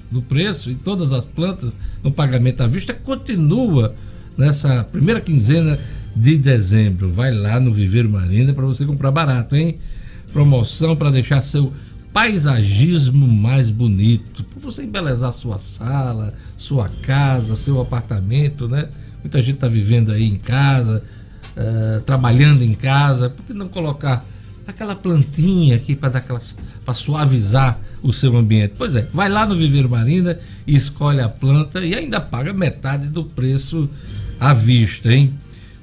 do 0.10 0.22
preço 0.22 0.72
em 0.72 0.76
todas 0.76 1.12
as 1.12 1.26
plantas 1.26 1.76
no 2.02 2.10
pagamento 2.10 2.62
à 2.62 2.68
vista 2.68 2.94
continua 2.94 3.94
nessa 4.38 4.82
primeira 4.86 5.20
quinzena 5.20 5.78
de 6.16 6.38
dezembro. 6.38 7.12
Vai 7.12 7.34
lá 7.34 7.60
no 7.60 7.74
Viveiro 7.74 8.10
Marina 8.10 8.54
para 8.54 8.66
você 8.66 8.86
comprar 8.86 9.12
barato, 9.12 9.58
hein? 9.58 9.78
Promoção 10.34 10.96
para 10.96 11.12
deixar 11.12 11.42
seu 11.42 11.74
paisagismo 12.14 13.28
mais 13.28 13.70
bonito, 13.70 14.44
para 14.44 14.60
você 14.60 14.84
embelezar 14.84 15.32
sua 15.32 15.60
sala, 15.60 16.34
sua 16.58 16.90
casa, 16.90 17.56
seu 17.56 17.80
apartamento, 17.80 18.68
né? 18.68 18.90
Muita 19.24 19.42
gente 19.42 19.56
está 19.56 19.68
vivendo 19.68 20.12
aí 20.12 20.26
em 20.26 20.36
casa, 20.36 21.04
uh, 21.56 22.02
trabalhando 22.02 22.64
em 22.64 22.74
casa, 22.74 23.30
por 23.30 23.46
que 23.46 23.54
não 23.54 23.70
colocar 23.70 24.26
aquela 24.68 24.96
plantinha 24.96 25.76
aqui 25.76 25.96
para 25.96 26.10
dar 26.10 26.24
para 26.84 26.94
suavizar 26.94 27.80
o 28.02 28.12
seu 28.12 28.36
ambiente? 28.36 28.74
Pois 28.78 28.96
é, 28.96 29.08
vai 29.14 29.30
lá 29.30 29.46
no 29.46 29.56
Viveiro 29.56 29.90
Marina 29.90 30.38
e 30.68 30.76
escolhe 30.76 31.22
a 31.22 31.30
planta 31.30 31.84
e 31.84 31.96
ainda 31.96 32.20
paga 32.20 32.54
metade 32.54 33.08
do 33.08 33.24
preço 33.24 33.90
à 34.40 34.54
vista, 34.54 35.14
hein? 35.14 35.34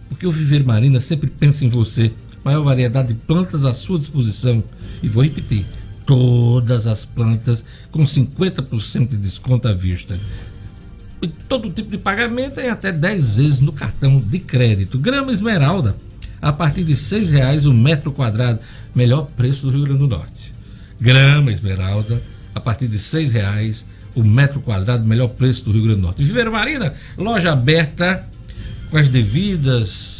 Porque 0.08 0.26
o 0.26 0.32
Viveiro 0.32 0.66
Marina 0.66 1.00
sempre 1.00 1.28
pensa 1.30 1.64
em 1.64 1.68
você. 1.68 2.12
Maior 2.48 2.64
variedade 2.64 3.08
de 3.08 3.14
plantas 3.14 3.66
à 3.66 3.74
sua 3.74 3.98
disposição. 3.98 4.64
E 5.02 5.08
vou 5.08 5.22
repetir: 5.22 5.66
todas 6.06 6.86
as 6.86 7.04
plantas 7.04 7.62
com 7.90 8.02
50% 8.02 9.08
de 9.08 9.18
desconto 9.18 9.68
à 9.68 9.74
vista. 9.74 10.18
E 11.20 11.28
todo 11.28 11.68
tipo 11.68 11.90
de 11.90 11.98
pagamento 11.98 12.58
em 12.58 12.70
até 12.70 12.90
10 12.90 13.36
vezes 13.36 13.60
no 13.60 13.70
cartão 13.70 14.18
de 14.18 14.38
crédito. 14.38 14.96
Grama 14.98 15.30
esmeralda, 15.30 15.94
a 16.40 16.50
partir 16.50 16.84
de 16.84 16.94
R$ 16.94 17.24
reais 17.26 17.66
o 17.66 17.74
metro 17.74 18.12
quadrado. 18.12 18.60
Melhor 18.94 19.26
preço 19.36 19.66
do 19.66 19.72
Rio 19.72 19.84
Grande 19.84 19.98
do 19.98 20.08
Norte. 20.08 20.50
Grama 20.98 21.52
esmeralda, 21.52 22.22
a 22.54 22.60
partir 22.60 22.88
de 22.88 22.96
R$ 22.96 23.26
reais 23.26 23.84
o 24.14 24.24
metro 24.24 24.58
quadrado, 24.62 25.06
melhor 25.06 25.28
preço 25.28 25.66
do 25.66 25.72
Rio 25.72 25.82
Grande 25.82 26.00
do 26.00 26.04
Norte. 26.04 26.24
Viveiro 26.24 26.50
Marina, 26.50 26.94
loja 27.18 27.52
aberta 27.52 28.26
com 28.90 28.96
as 28.96 29.10
devidas 29.10 30.17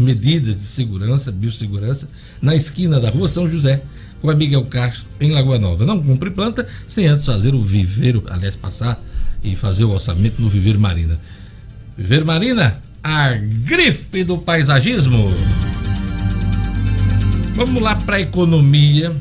medidas 0.00 0.56
de 0.56 0.64
segurança, 0.64 1.30
biossegurança, 1.30 2.08
na 2.40 2.56
esquina 2.56 2.98
da 2.98 3.10
rua 3.10 3.28
São 3.28 3.48
José, 3.48 3.82
com 4.20 4.30
a 4.30 4.34
Miguel 4.34 4.64
Castro, 4.66 5.04
em 5.20 5.30
Lagoa 5.30 5.58
Nova. 5.58 5.84
Não 5.84 6.02
cumpre 6.02 6.30
planta 6.30 6.66
sem 6.88 7.06
antes 7.06 7.24
fazer 7.24 7.54
o 7.54 7.62
viveiro, 7.62 8.24
aliás, 8.28 8.56
passar 8.56 9.00
e 9.42 9.54
fazer 9.54 9.84
o 9.84 9.90
orçamento 9.90 10.40
no 10.40 10.48
Viveiro 10.48 10.80
Marina. 10.80 11.18
Viveiro 11.96 12.26
Marina, 12.26 12.80
a 13.02 13.32
grife 13.32 14.24
do 14.24 14.38
paisagismo. 14.38 15.32
Vamos 17.54 17.82
lá 17.82 17.94
para 17.94 18.16
a 18.16 18.20
economia 18.20 19.14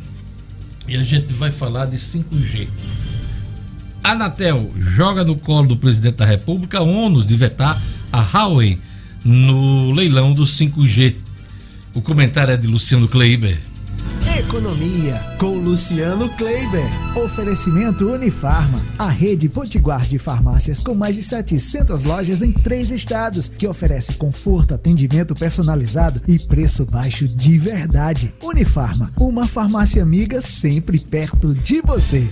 e 0.87 0.95
a 0.95 1.03
gente 1.03 1.33
vai 1.33 1.51
falar 1.51 1.85
de 1.85 1.97
5G. 1.97 2.67
Anatel 4.03 4.71
joga 4.77 5.23
no 5.23 5.35
colo 5.35 5.67
do 5.67 5.77
presidente 5.77 6.15
da 6.15 6.25
República 6.25 6.81
ônus 6.81 7.27
de 7.27 7.35
vetar 7.35 7.81
a 8.11 8.21
Huawei 8.21 8.79
no 9.23 9.91
leilão 9.93 10.33
do 10.33 10.43
5G. 10.43 11.15
O 11.93 12.01
comentário 12.01 12.53
é 12.53 12.57
de 12.57 12.67
Luciano 12.67 13.07
Kleiber. 13.07 13.59
Economia 14.37 15.21
com 15.37 15.57
Luciano 15.57 16.29
Kleiber. 16.29 16.89
Oferecimento 17.15 18.09
Unifarma, 18.09 18.83
a 18.97 19.09
rede 19.09 19.49
potiguar 19.49 20.07
de 20.07 20.17
farmácias 20.17 20.81
com 20.81 20.95
mais 20.95 21.15
de 21.15 21.23
700 21.23 22.03
lojas 22.03 22.41
em 22.41 22.51
três 22.51 22.89
estados, 22.89 23.49
que 23.49 23.67
oferece 23.67 24.15
conforto, 24.15 24.73
atendimento 24.73 25.35
personalizado 25.35 26.21
e 26.27 26.39
preço 26.39 26.85
baixo 26.85 27.27
de 27.27 27.57
verdade. 27.57 28.33
Unifarma, 28.41 29.11
uma 29.19 29.47
farmácia 29.47 30.01
amiga 30.01 30.41
sempre 30.41 30.99
perto 30.99 31.53
de 31.53 31.81
você. 31.81 32.27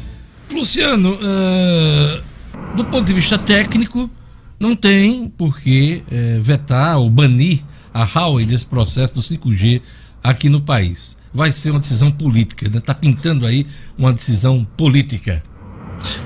Luciano, 0.52 1.14
uh, 1.14 2.76
do 2.76 2.86
ponto 2.86 3.06
de 3.06 3.14
vista 3.14 3.38
técnico, 3.38 4.10
não 4.60 4.76
tem 4.76 5.30
por 5.30 5.60
que 5.60 6.04
uh, 6.08 6.42
vetar 6.42 6.98
ou 6.98 7.10
banir 7.10 7.64
a 7.94 8.04
Huawei 8.04 8.46
desse 8.46 8.66
processo 8.66 9.16
do 9.16 9.22
5G 9.22 9.82
aqui 10.24 10.50
no 10.50 10.62
país. 10.62 11.18
Vai 11.34 11.52
ser 11.52 11.72
uma 11.72 11.80
decisão 11.80 12.12
política, 12.12 12.66
está 12.66 12.76
né? 12.76 12.84
Tá 12.86 12.94
pintando 12.94 13.46
aí 13.46 13.68
uma 13.98 14.14
decisão 14.14 14.66
política. 14.78 15.44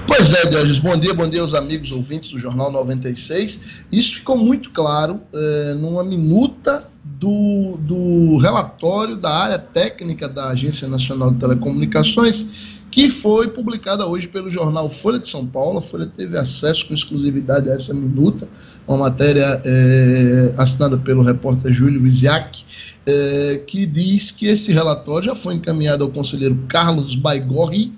Pois 0.06 0.34
é, 0.34 0.46
Diogenes, 0.48 0.80
bom 0.80 0.98
dia, 0.98 1.14
bom 1.14 1.30
dia 1.30 1.42
aos 1.42 1.54
amigos 1.54 1.92
ouvintes 1.92 2.30
do 2.30 2.38
Jornal 2.38 2.72
96. 2.72 3.60
Isso 3.92 4.16
ficou 4.16 4.38
muito 4.38 4.70
claro 4.72 5.22
é, 5.34 5.74
numa 5.76 6.04
minuta 6.04 6.90
do, 7.04 7.78
do 7.80 8.38
relatório 8.38 9.16
da 9.16 9.32
área 9.32 9.58
técnica 9.58 10.28
da 10.28 10.50
Agência 10.50 10.88
Nacional 10.88 11.32
de 11.32 11.40
Telecomunicações, 11.40 12.46
que 12.92 13.10
foi 13.10 13.48
publicada 13.48 14.06
hoje 14.06 14.28
pelo 14.28 14.50
jornal 14.50 14.90
Folha 14.90 15.18
de 15.18 15.28
São 15.28 15.48
Paulo. 15.48 15.80
A 15.80 15.82
Folha 15.82 16.06
teve 16.06 16.38
acesso 16.38 16.86
com 16.86 16.94
exclusividade 16.94 17.72
a 17.72 17.74
essa 17.74 17.94
minuta, 17.94 18.50
uma 18.86 18.98
matéria 18.98 19.62
é, 19.64 20.54
assinada 20.58 20.98
pelo 20.98 21.24
repórter 21.24 21.72
Júlio 21.72 22.02
Viziac, 22.02 22.66
é, 23.06 23.64
que 23.66 23.86
diz 23.86 24.30
que 24.30 24.46
esse 24.48 24.74
relatório 24.74 25.28
já 25.28 25.36
foi 25.36 25.56
encaminhado 25.56 26.04
ao 26.04 26.12
conselheiro 26.12 26.66
Carlos 26.68 27.16
Baigorri, 27.16 27.94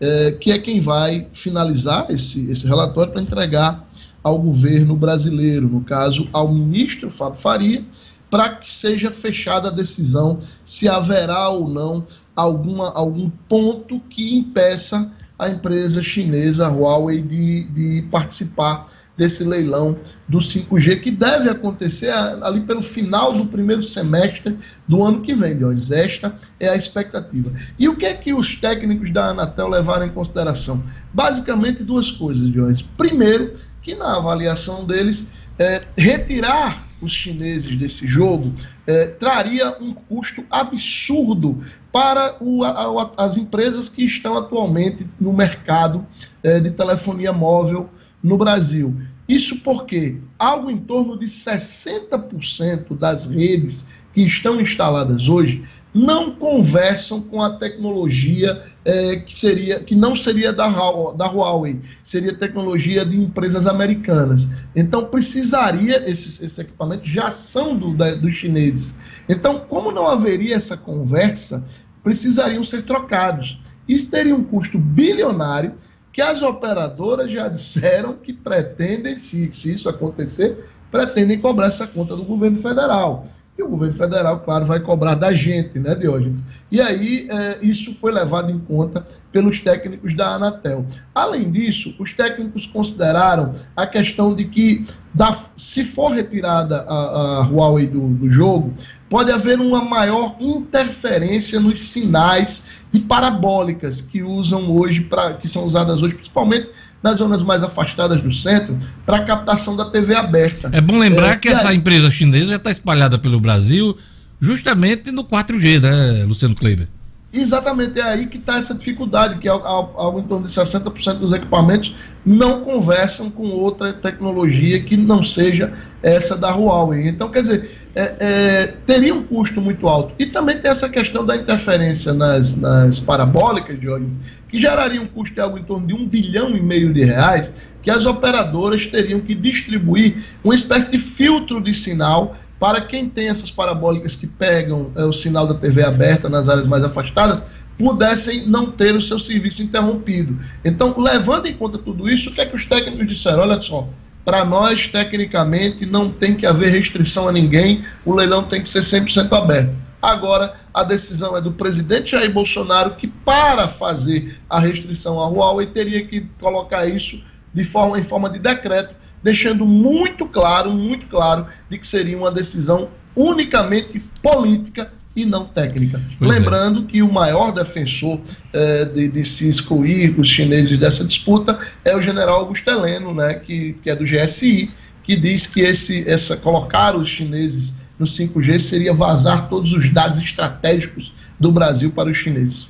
é, 0.00 0.32
que 0.32 0.50
é 0.50 0.58
quem 0.58 0.80
vai 0.80 1.26
finalizar 1.34 2.06
esse, 2.10 2.50
esse 2.50 2.66
relatório 2.66 3.12
para 3.12 3.20
entregar 3.20 3.86
ao 4.24 4.38
governo 4.38 4.96
brasileiro, 4.96 5.68
no 5.68 5.82
caso, 5.82 6.26
ao 6.32 6.52
ministro 6.52 7.10
Fábio 7.10 7.38
Faria, 7.38 7.84
para 8.30 8.48
que 8.48 8.72
seja 8.72 9.10
fechada 9.10 9.68
a 9.68 9.72
decisão 9.72 10.40
se 10.64 10.88
haverá 10.88 11.48
ou 11.50 11.68
não 11.68 12.06
alguma, 12.40 12.90
algum 12.92 13.30
ponto 13.48 14.00
que 14.08 14.36
impeça 14.36 15.10
a 15.38 15.48
empresa 15.48 16.02
chinesa 16.02 16.68
Huawei 16.68 17.22
de, 17.22 17.64
de 17.64 18.02
participar 18.10 18.88
desse 19.16 19.44
leilão 19.44 19.98
do 20.26 20.38
5G, 20.38 21.02
que 21.02 21.10
deve 21.10 21.50
acontecer 21.50 22.10
ali 22.10 22.60
pelo 22.60 22.82
final 22.82 23.34
do 23.34 23.44
primeiro 23.44 23.82
semestre 23.82 24.58
do 24.88 25.04
ano 25.04 25.20
que 25.20 25.34
vem, 25.34 25.58
Dionis. 25.58 25.90
Esta 25.90 26.34
é 26.58 26.70
a 26.70 26.76
expectativa. 26.76 27.52
E 27.78 27.86
o 27.86 27.96
que 27.96 28.06
é 28.06 28.14
que 28.14 28.32
os 28.32 28.54
técnicos 28.54 29.12
da 29.12 29.26
Anatel 29.26 29.68
levaram 29.68 30.06
em 30.06 30.10
consideração? 30.10 30.82
Basicamente 31.12 31.84
duas 31.84 32.10
coisas, 32.10 32.50
Dionis. 32.50 32.80
Primeiro, 32.96 33.54
que 33.82 33.94
na 33.94 34.16
avaliação 34.16 34.86
deles, 34.86 35.26
é, 35.58 35.84
retirar 35.96 36.89
os 37.00 37.12
chineses 37.12 37.76
desse 37.78 38.06
jogo 38.06 38.52
é, 38.86 39.06
traria 39.06 39.76
um 39.80 39.94
custo 39.94 40.44
absurdo 40.50 41.64
para 41.92 42.36
o, 42.40 42.64
a, 42.64 43.12
as 43.16 43.36
empresas 43.36 43.88
que 43.88 44.04
estão 44.04 44.36
atualmente 44.36 45.06
no 45.18 45.32
mercado 45.32 46.06
é, 46.42 46.60
de 46.60 46.70
telefonia 46.70 47.32
móvel 47.32 47.88
no 48.22 48.36
Brasil. 48.36 48.94
Isso 49.28 49.60
porque 49.60 50.18
algo 50.38 50.70
em 50.70 50.78
torno 50.78 51.18
de 51.18 51.26
60% 51.26 52.98
das 52.98 53.26
redes 53.26 53.84
que 54.12 54.22
estão 54.22 54.60
instaladas 54.60 55.28
hoje 55.28 55.64
não 55.92 56.32
conversam 56.32 57.20
com 57.20 57.42
a 57.42 57.56
tecnologia 57.56 58.62
é, 58.84 59.16
que 59.16 59.36
seria 59.36 59.80
que 59.80 59.94
não 59.94 60.16
seria 60.16 60.52
da, 60.52 60.68
da 61.12 61.26
Huawei, 61.26 61.80
seria 62.04 62.34
tecnologia 62.34 63.04
de 63.04 63.16
empresas 63.16 63.66
americanas. 63.66 64.48
Então 64.74 65.06
precisaria 65.06 66.08
esses, 66.08 66.40
esses 66.40 66.58
equipamentos 66.58 67.08
já 67.08 67.30
são 67.30 67.76
do, 67.76 67.94
da, 67.94 68.14
dos 68.14 68.34
chineses. 68.34 68.96
Então, 69.28 69.60
como 69.68 69.92
não 69.92 70.08
haveria 70.08 70.56
essa 70.56 70.76
conversa, 70.76 71.64
precisariam 72.02 72.64
ser 72.64 72.84
trocados. 72.84 73.60
Isso 73.86 74.10
teria 74.10 74.34
um 74.34 74.44
custo 74.44 74.78
bilionário 74.78 75.74
que 76.12 76.20
as 76.20 76.42
operadoras 76.42 77.30
já 77.30 77.48
disseram 77.48 78.14
que 78.14 78.32
pretendem, 78.32 79.18
se, 79.18 79.50
se 79.52 79.74
isso 79.74 79.88
acontecer, 79.88 80.68
pretendem 80.90 81.38
cobrar 81.38 81.66
essa 81.66 81.86
conta 81.86 82.16
do 82.16 82.24
governo 82.24 82.60
federal. 82.60 83.26
E 83.58 83.62
o 83.62 83.68
governo 83.68 83.94
federal, 83.94 84.40
claro, 84.40 84.64
vai 84.64 84.80
cobrar 84.80 85.14
da 85.14 85.32
gente, 85.32 85.78
né, 85.78 85.94
Diógenes? 85.94 86.40
E 86.70 86.80
aí, 86.80 87.28
é, 87.30 87.58
isso 87.60 87.94
foi 87.94 88.12
levado 88.12 88.50
em 88.50 88.58
conta 88.58 89.06
pelos 89.32 89.60
técnicos 89.60 90.14
da 90.14 90.34
Anatel. 90.34 90.86
Além 91.14 91.50
disso, 91.50 91.94
os 91.98 92.12
técnicos 92.12 92.66
consideraram 92.66 93.56
a 93.76 93.86
questão 93.86 94.34
de 94.34 94.44
que, 94.44 94.86
da, 95.12 95.36
se 95.56 95.84
for 95.84 96.12
retirada 96.12 96.82
a, 96.82 96.94
a 96.94 97.40
Huawei 97.48 97.86
do, 97.86 98.08
do 98.08 98.30
jogo, 98.30 98.72
pode 99.08 99.32
haver 99.32 99.60
uma 99.60 99.84
maior 99.84 100.36
interferência 100.40 101.58
nos 101.58 101.80
sinais 101.80 102.64
de 102.92 103.00
parabólicas 103.00 104.00
que 104.00 104.22
usam 104.22 104.70
hoje, 104.70 105.00
pra, 105.00 105.34
que 105.34 105.48
são 105.48 105.64
usadas 105.64 106.02
hoje, 106.02 106.14
principalmente 106.14 106.70
nas 107.02 107.18
zonas 107.18 107.42
mais 107.42 107.62
afastadas 107.62 108.20
do 108.20 108.32
centro, 108.32 108.78
para 109.06 109.24
captação 109.24 109.76
da 109.76 109.86
TV 109.86 110.14
aberta. 110.14 110.68
É 110.72 110.80
bom 110.80 110.98
lembrar 110.98 111.32
é, 111.32 111.36
que 111.36 111.48
essa 111.48 111.68
aí... 111.68 111.76
empresa 111.76 112.10
chinesa 112.10 112.48
já 112.48 112.56
está 112.56 112.70
espalhada 112.70 113.18
pelo 113.18 113.40
Brasil 113.40 113.96
justamente 114.40 115.10
no 115.10 115.24
4G, 115.24 115.80
né, 115.80 116.24
Luciano 116.24 116.54
Kleiber? 116.54 116.88
Exatamente, 117.32 118.00
é 118.00 118.02
aí 118.02 118.26
que 118.26 118.38
está 118.38 118.58
essa 118.58 118.74
dificuldade, 118.74 119.38
que 119.38 119.48
algo, 119.48 120.18
em 120.18 120.24
torno 120.24 120.48
de 120.48 120.52
60% 120.52 121.18
dos 121.18 121.32
equipamentos 121.32 121.94
não 122.26 122.62
conversam 122.62 123.30
com 123.30 123.44
outra 123.50 123.92
tecnologia 123.92 124.82
que 124.82 124.96
não 124.96 125.22
seja 125.22 125.72
essa 126.02 126.36
da 126.36 126.52
Huawei. 126.52 127.08
Então, 127.08 127.30
quer 127.30 127.42
dizer, 127.42 127.70
é, 127.94 128.16
é, 128.18 128.66
teria 128.84 129.14
um 129.14 129.22
custo 129.22 129.60
muito 129.60 129.86
alto. 129.86 130.12
E 130.18 130.26
também 130.26 130.58
tem 130.58 130.72
essa 130.72 130.88
questão 130.88 131.24
da 131.24 131.36
interferência 131.36 132.12
nas, 132.12 132.56
nas 132.56 132.98
parabólicas, 132.98 133.80
Jorge, 133.80 134.08
que 134.50 134.58
geraria 134.58 135.00
um 135.00 135.06
custo 135.06 135.34
de 135.34 135.40
algo 135.40 135.58
em 135.58 135.62
torno 135.62 135.86
de 135.86 135.94
um 135.94 136.06
bilhão 136.06 136.56
e 136.56 136.60
meio 136.60 136.92
de 136.92 137.04
reais, 137.04 137.52
que 137.82 137.90
as 137.90 138.04
operadoras 138.04 138.86
teriam 138.86 139.20
que 139.20 139.34
distribuir 139.34 140.24
uma 140.42 140.54
espécie 140.54 140.90
de 140.90 140.98
filtro 140.98 141.60
de 141.60 141.72
sinal 141.72 142.36
para 142.58 142.82
quem 142.82 143.08
tem 143.08 143.28
essas 143.28 143.50
parabólicas 143.50 144.14
que 144.14 144.26
pegam 144.26 144.90
é, 144.94 145.04
o 145.04 145.12
sinal 145.12 145.46
da 145.46 145.54
TV 145.54 145.82
aberta 145.82 146.28
nas 146.28 146.48
áreas 146.48 146.66
mais 146.66 146.84
afastadas, 146.84 147.42
pudessem 147.78 148.46
não 148.46 148.70
ter 148.70 148.94
o 148.94 149.00
seu 149.00 149.18
serviço 149.18 149.62
interrompido. 149.62 150.38
Então, 150.62 150.94
levando 150.98 151.46
em 151.46 151.54
conta 151.54 151.78
tudo 151.78 152.06
isso, 152.10 152.28
o 152.28 152.34
que 152.34 152.42
é 152.42 152.44
que 152.44 152.54
os 152.54 152.66
técnicos 152.66 153.08
disseram? 153.08 153.40
Olha 153.40 153.62
só, 153.62 153.88
para 154.22 154.44
nós, 154.44 154.86
tecnicamente, 154.88 155.86
não 155.86 156.10
tem 156.10 156.34
que 156.34 156.44
haver 156.44 156.72
restrição 156.72 157.26
a 157.26 157.32
ninguém, 157.32 157.82
o 158.04 158.14
leilão 158.14 158.44
tem 158.44 158.62
que 158.62 158.68
ser 158.68 158.80
100% 158.80 159.32
aberto. 159.32 159.72
Agora, 160.00 160.56
a 160.72 160.82
decisão 160.82 161.36
é 161.36 161.40
do 161.40 161.52
presidente 161.52 162.12
Jair 162.12 162.32
Bolsonaro, 162.32 162.96
que 162.96 163.06
para 163.06 163.68
fazer 163.68 164.38
a 164.48 164.58
restrição 164.58 165.20
à 165.20 165.28
Huawei 165.28 165.66
teria 165.66 166.06
que 166.06 166.22
colocar 166.40 166.86
isso 166.86 167.22
de 167.52 167.64
forma, 167.64 167.98
em 167.98 168.04
forma 168.04 168.30
de 168.30 168.38
decreto, 168.38 168.94
deixando 169.22 169.66
muito 169.66 170.26
claro, 170.26 170.70
muito 170.70 171.06
claro, 171.06 171.46
de 171.68 171.78
que 171.78 171.86
seria 171.86 172.16
uma 172.16 172.30
decisão 172.30 172.88
unicamente 173.14 174.00
política 174.22 174.90
e 175.14 175.24
não 175.24 175.44
técnica. 175.44 176.00
Pois 176.18 176.30
é. 176.30 176.38
Lembrando 176.38 176.82
é. 176.82 176.84
que 176.86 177.02
o 177.02 177.12
maior 177.12 177.52
defensor 177.52 178.20
eh, 178.52 178.84
de, 178.84 179.08
de, 179.08 179.24
se 179.24 179.48
excluir 179.48 180.18
os 180.18 180.28
chineses 180.28 180.78
dessa 180.78 181.04
disputa 181.04 181.58
é 181.84 181.96
o 181.96 182.00
general 182.00 182.40
Augusto 182.40 182.70
Heleno, 182.70 183.12
né, 183.12 183.34
que, 183.34 183.74
que 183.82 183.90
é 183.90 183.96
do 183.96 184.04
GSI, 184.04 184.70
que 185.02 185.16
diz 185.16 185.46
que 185.46 185.60
esse, 185.60 186.08
essa, 186.08 186.36
colocar 186.36 186.96
os 186.96 187.08
chineses 187.08 187.72
no 188.00 188.06
5G 188.06 188.58
seria 188.58 188.94
vazar 188.94 189.50
todos 189.50 189.70
os 189.74 189.92
dados 189.92 190.18
estratégicos 190.20 191.12
do 191.38 191.52
Brasil 191.52 191.92
para 191.92 192.10
os 192.10 192.16
chineses. 192.16 192.66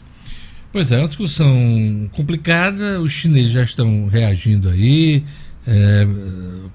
Pois 0.72 0.90
é, 0.90 0.96
é 0.96 0.98
uma 0.98 1.06
discussão 1.06 2.10
complicada, 2.12 3.00
os 3.00 3.12
chineses 3.12 3.52
já 3.52 3.62
estão 3.62 4.08
reagindo 4.08 4.68
aí, 4.68 5.24
é, 5.64 6.06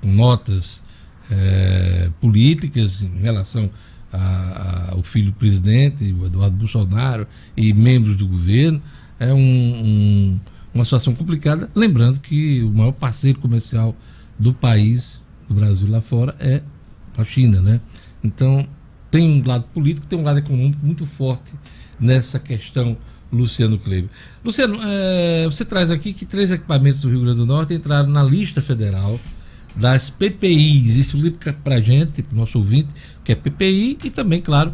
com 0.01 0.07
notas 0.07 0.81
é, 1.29 2.09
políticas 2.21 3.01
em 3.01 3.21
relação 3.21 3.69
ao 4.89 5.03
filho 5.03 5.31
do 5.31 5.33
presidente, 5.33 6.05
Eduardo 6.05 6.55
Bolsonaro, 6.55 7.27
e 7.57 7.73
membros 7.73 8.15
do 8.15 8.25
governo. 8.25 8.81
É 9.19 9.33
um, 9.33 9.37
um, 9.37 10.39
uma 10.73 10.85
situação 10.85 11.13
complicada. 11.13 11.69
Lembrando 11.75 12.21
que 12.21 12.63
o 12.63 12.69
maior 12.69 12.93
parceiro 12.93 13.39
comercial 13.39 13.93
do 14.39 14.53
país, 14.53 15.21
do 15.49 15.55
Brasil 15.55 15.89
lá 15.89 15.99
fora, 15.99 16.33
é 16.39 16.61
a 17.17 17.25
China, 17.25 17.61
né? 17.61 17.81
Então, 18.25 18.67
tem 19.11 19.29
um 19.41 19.47
lado 19.47 19.65
político, 19.73 20.07
tem 20.07 20.17
um 20.17 20.23
lado 20.23 20.39
econômico 20.39 20.83
muito 20.83 21.05
forte 21.05 21.53
nessa 21.99 22.39
questão, 22.39 22.97
Luciano 23.31 23.77
Kleber. 23.77 24.09
Luciano, 24.43 24.79
é, 24.81 25.45
você 25.45 25.63
traz 25.63 25.91
aqui 25.91 26.13
que 26.13 26.25
três 26.25 26.51
equipamentos 26.51 27.01
do 27.01 27.09
Rio 27.09 27.21
Grande 27.21 27.37
do 27.37 27.45
Norte 27.45 27.73
entraram 27.73 28.09
na 28.09 28.23
lista 28.23 28.61
federal 28.61 29.19
das 29.75 30.09
PPIs. 30.09 30.95
Isso 30.95 31.17
explica 31.17 31.53
para 31.53 31.75
a 31.75 31.81
gente, 31.81 32.23
para 32.23 32.33
o 32.33 32.37
nosso 32.37 32.57
ouvinte, 32.57 32.89
que 33.23 33.31
é 33.31 33.35
PPI 33.35 33.97
e 34.03 34.09
também, 34.09 34.41
claro, 34.41 34.73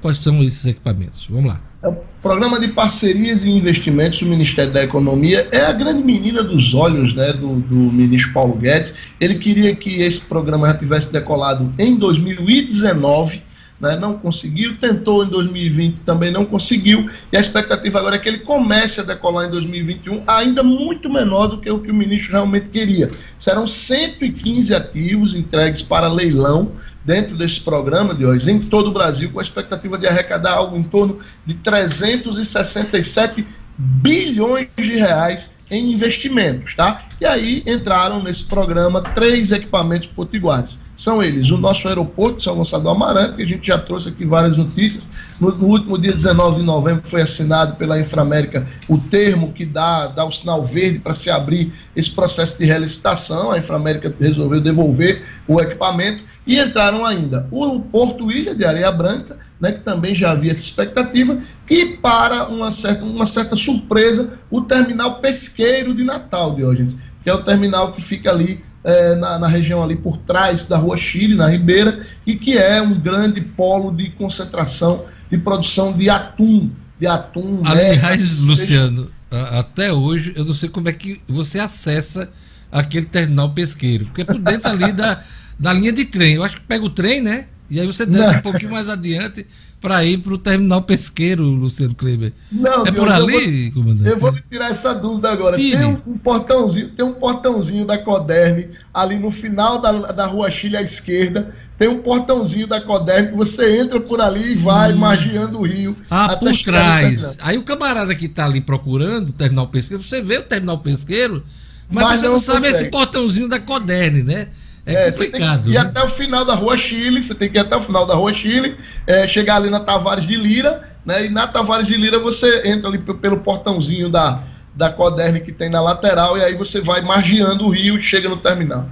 quais 0.00 0.18
são 0.18 0.42
esses 0.42 0.64
equipamentos. 0.66 1.26
Vamos 1.28 1.50
lá. 1.50 1.60
É 1.82 1.88
o 1.88 1.96
Programa 2.22 2.58
de 2.58 2.68
Parcerias 2.68 3.44
e 3.44 3.50
Investimentos 3.50 4.18
do 4.18 4.26
Ministério 4.26 4.72
da 4.72 4.82
Economia 4.82 5.48
é 5.52 5.60
a 5.60 5.72
grande 5.72 6.02
menina 6.02 6.42
dos 6.42 6.74
olhos 6.74 7.14
né, 7.14 7.32
do, 7.32 7.60
do 7.60 7.74
ministro 7.74 8.32
Paulo 8.32 8.56
Guedes. 8.56 8.94
Ele 9.20 9.36
queria 9.36 9.76
que 9.76 10.02
esse 10.02 10.20
programa 10.20 10.66
já 10.66 10.74
tivesse 10.74 11.12
decolado 11.12 11.72
em 11.78 11.96
2019 11.96 13.42
né, 13.80 13.96
não 13.96 14.18
conseguiu, 14.18 14.76
tentou 14.78 15.24
em 15.24 15.28
2020, 15.28 15.98
também 16.04 16.30
não 16.30 16.44
conseguiu, 16.44 17.10
e 17.30 17.36
a 17.36 17.40
expectativa 17.40 17.98
agora 17.98 18.16
é 18.16 18.18
que 18.18 18.28
ele 18.28 18.38
comece 18.38 19.00
a 19.00 19.04
decolar 19.04 19.46
em 19.46 19.50
2021, 19.50 20.22
ainda 20.26 20.62
muito 20.62 21.10
menor 21.10 21.48
do 21.48 21.58
que 21.58 21.70
o 21.70 21.80
que 21.80 21.90
o 21.90 21.94
ministro 21.94 22.32
realmente 22.32 22.68
queria. 22.68 23.10
Serão 23.38 23.66
115 23.66 24.74
ativos 24.74 25.34
entregues 25.34 25.82
para 25.82 26.08
leilão 26.08 26.72
dentro 27.06 27.38
desse 27.38 27.60
programa 27.60 28.12
de 28.12 28.26
hoje, 28.26 28.50
em 28.50 28.58
todo 28.58 28.88
o 28.88 28.92
Brasil, 28.92 29.30
com 29.30 29.38
a 29.38 29.42
expectativa 29.42 29.96
de 29.96 30.08
arrecadar 30.08 30.54
algo 30.54 30.76
em 30.76 30.82
torno 30.82 31.20
de 31.46 31.54
367 31.54 33.46
bilhões 33.78 34.68
de 34.76 34.96
reais 34.96 35.48
em 35.70 35.92
investimentos, 35.92 36.74
tá? 36.74 37.06
E 37.20 37.24
aí 37.24 37.62
entraram 37.64 38.20
nesse 38.20 38.44
programa 38.44 39.00
três 39.00 39.52
equipamentos 39.52 40.08
potiguares. 40.08 40.76
São 40.96 41.22
eles 41.22 41.50
o 41.50 41.58
nosso 41.58 41.86
aeroporto, 41.88 42.42
São 42.42 42.56
Gonçalo 42.56 42.88
Amarante, 42.88 43.36
que 43.36 43.42
a 43.42 43.46
gente 43.46 43.66
já 43.66 43.76
trouxe 43.76 44.08
aqui 44.08 44.24
várias 44.24 44.56
notícias. 44.56 45.08
No, 45.38 45.54
no, 45.54 45.66
último 45.66 45.98
dia 45.98 46.12
19 46.12 46.60
de 46.60 46.62
novembro 46.62 47.02
foi 47.04 47.20
assinado 47.20 47.76
pela 47.76 48.00
Inframérica 48.00 48.66
o 48.88 48.96
termo 48.98 49.52
que 49.52 49.66
dá, 49.66 50.06
dá 50.06 50.24
o 50.24 50.32
sinal 50.32 50.64
verde 50.64 50.98
para 50.98 51.14
se 51.14 51.28
abrir 51.28 51.72
esse 51.94 52.10
processo 52.10 52.56
de 52.56 52.64
relicitação. 52.64 53.52
A 53.52 53.58
Inframérica 53.58 54.14
resolveu 54.18 54.60
devolver 54.60 55.22
o 55.46 55.60
equipamento 55.60 56.24
e 56.46 56.58
entraram 56.58 57.04
ainda 57.04 57.46
o 57.50 57.78
Porto 57.80 58.32
Ilha 58.32 58.54
de 58.54 58.64
Areia 58.64 58.90
Branca, 58.90 59.36
né, 59.60 59.72
que 59.72 59.80
também 59.80 60.14
já 60.14 60.30
havia 60.30 60.52
essa 60.52 60.62
expectativa, 60.62 61.38
e 61.68 61.86
para 61.86 62.48
uma 62.48 62.70
certa, 62.70 63.04
uma 63.04 63.26
certa 63.26 63.56
surpresa, 63.56 64.38
o 64.50 64.62
terminal 64.62 65.16
pesqueiro 65.20 65.94
de 65.94 66.04
Natal, 66.04 66.54
de 66.54 66.64
hoje, 66.64 66.96
que 67.22 67.28
é 67.28 67.34
o 67.34 67.42
terminal 67.42 67.92
que 67.92 68.00
fica 68.00 68.30
ali 68.30 68.64
é, 68.86 69.16
na, 69.16 69.36
na, 69.36 69.48
região 69.48 69.82
ali 69.82 69.96
por 69.96 70.16
trás 70.18 70.68
da 70.68 70.78
Rua 70.78 70.96
Chile, 70.96 71.34
na 71.34 71.48
Ribeira, 71.48 72.06
e 72.24 72.36
que 72.36 72.56
é 72.56 72.80
um 72.80 72.96
grande 72.96 73.40
polo 73.40 73.90
de 73.90 74.10
concentração 74.10 75.06
de 75.28 75.36
produção 75.36 75.92
de 75.92 76.08
atum. 76.08 76.70
De 76.98 77.04
atum. 77.04 77.62
Aliás, 77.64 78.38
né? 78.38 78.46
Luciano, 78.46 79.10
até 79.50 79.92
hoje 79.92 80.32
eu 80.36 80.44
não 80.44 80.54
sei 80.54 80.68
como 80.68 80.88
é 80.88 80.92
que 80.92 81.20
você 81.26 81.58
acessa 81.58 82.30
aquele 82.70 83.06
terminal 83.06 83.50
pesqueiro, 83.50 84.04
porque 84.06 84.22
é 84.22 84.24
por 84.24 84.38
dentro 84.38 84.70
ali 84.70 84.92
da, 84.92 85.20
da 85.58 85.72
linha 85.72 85.92
de 85.92 86.04
trem. 86.04 86.34
Eu 86.34 86.44
acho 86.44 86.54
que 86.54 86.62
pega 86.62 86.84
o 86.84 86.90
trem, 86.90 87.20
né? 87.20 87.46
E 87.68 87.80
aí 87.80 87.86
você 87.88 88.06
desce 88.06 88.30
não. 88.30 88.38
um 88.38 88.42
pouquinho 88.42 88.70
mais 88.70 88.88
adiante 88.88 89.44
para 89.80 90.04
ir 90.04 90.18
para 90.18 90.34
o 90.34 90.38
terminal 90.38 90.82
pesqueiro, 90.82 91.44
Luciano 91.44 91.94
Kleber. 91.94 92.32
Não, 92.50 92.84
é 92.84 92.92
por 92.92 93.08
ali, 93.08 93.66
eu 93.68 93.72
vou, 93.72 93.82
comandante? 93.82 94.10
Eu 94.10 94.18
vou 94.18 94.32
tirar 94.50 94.70
essa 94.70 94.94
dúvida 94.94 95.30
agora. 95.30 95.56
Tire. 95.56 95.76
Tem 95.76 95.86
um, 95.86 96.18
portãozinho, 96.18 96.88
tem 96.90 97.04
um 97.04 97.12
portãozinho 97.12 97.86
da 97.86 97.98
Coderne 97.98 98.70
ali 98.92 99.18
no 99.18 99.30
final 99.30 99.80
da, 99.80 99.92
da 100.12 100.26
rua 100.26 100.50
Chile 100.50 100.76
à 100.76 100.82
esquerda. 100.82 101.54
Tem 101.78 101.88
um 101.88 101.98
portãozinho 101.98 102.66
da 102.66 102.80
Coderne 102.80 103.28
que 103.28 103.36
você 103.36 103.78
entra 103.78 104.00
por 104.00 104.18
ali 104.20 104.42
Sim. 104.42 104.60
e 104.60 104.62
vai 104.62 104.94
margeando 104.94 105.58
o 105.58 105.66
rio. 105.66 105.94
Ah, 106.08 106.36
por 106.36 106.56
trás. 106.58 107.36
Aí 107.42 107.58
o 107.58 107.62
camarada 107.62 108.14
que 108.14 108.26
está 108.26 108.46
ali 108.46 108.62
procurando 108.62 109.28
o 109.28 109.32
terminal 109.32 109.68
pesqueiro, 109.68 110.02
você 110.02 110.22
vê 110.22 110.38
o 110.38 110.42
terminal 110.42 110.78
pesqueiro, 110.78 111.44
mas, 111.90 112.04
mas 112.04 112.20
você 112.20 112.26
não, 112.26 112.32
não 112.32 112.40
sabe 112.40 112.68
esse 112.68 112.86
portãozinho 112.86 113.48
da 113.48 113.60
Coderne, 113.60 114.22
né? 114.22 114.48
É, 114.86 115.08
é 115.08 115.10
complicado. 115.10 115.68
Ir 115.68 115.74
né? 115.74 115.80
até 115.80 116.02
o 116.04 116.10
final 116.10 116.44
da 116.44 116.54
Rua 116.54 116.78
Chile, 116.78 117.22
você 117.22 117.34
tem 117.34 117.50
que 117.50 117.58
ir 117.58 117.60
até 117.60 117.76
o 117.76 117.82
final 117.82 118.06
da 118.06 118.14
Rua 118.14 118.32
Chile, 118.32 118.76
é, 119.04 119.26
chegar 119.26 119.56
ali 119.56 119.68
na 119.68 119.80
Tavares 119.80 120.24
de 120.24 120.36
Lira, 120.36 120.88
né? 121.04 121.26
E 121.26 121.28
na 121.28 121.48
Tavares 121.48 121.88
de 121.88 121.96
Lira 121.96 122.20
você 122.20 122.68
entra 122.68 122.88
ali 122.88 122.98
pelo 122.98 123.38
portãozinho 123.38 124.08
da, 124.08 124.44
da 124.74 124.88
Coderne 124.88 125.40
que 125.40 125.52
tem 125.52 125.68
na 125.68 125.80
lateral, 125.80 126.38
e 126.38 126.44
aí 126.44 126.54
você 126.54 126.80
vai 126.80 127.00
margeando 127.00 127.64
o 127.64 127.70
rio 127.70 127.98
e 127.98 128.02
chega 128.02 128.28
no 128.28 128.36
terminal. 128.36 128.88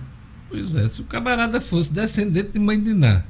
Pois 0.51 0.75
é, 0.75 0.89
se 0.89 1.01
o 1.01 1.05
camarada 1.05 1.61
fosse 1.61 1.93
descendente 1.93 2.51
de 2.53 2.61
mãe 2.61 2.81
de 2.81 2.93
Ná, 2.93 3.23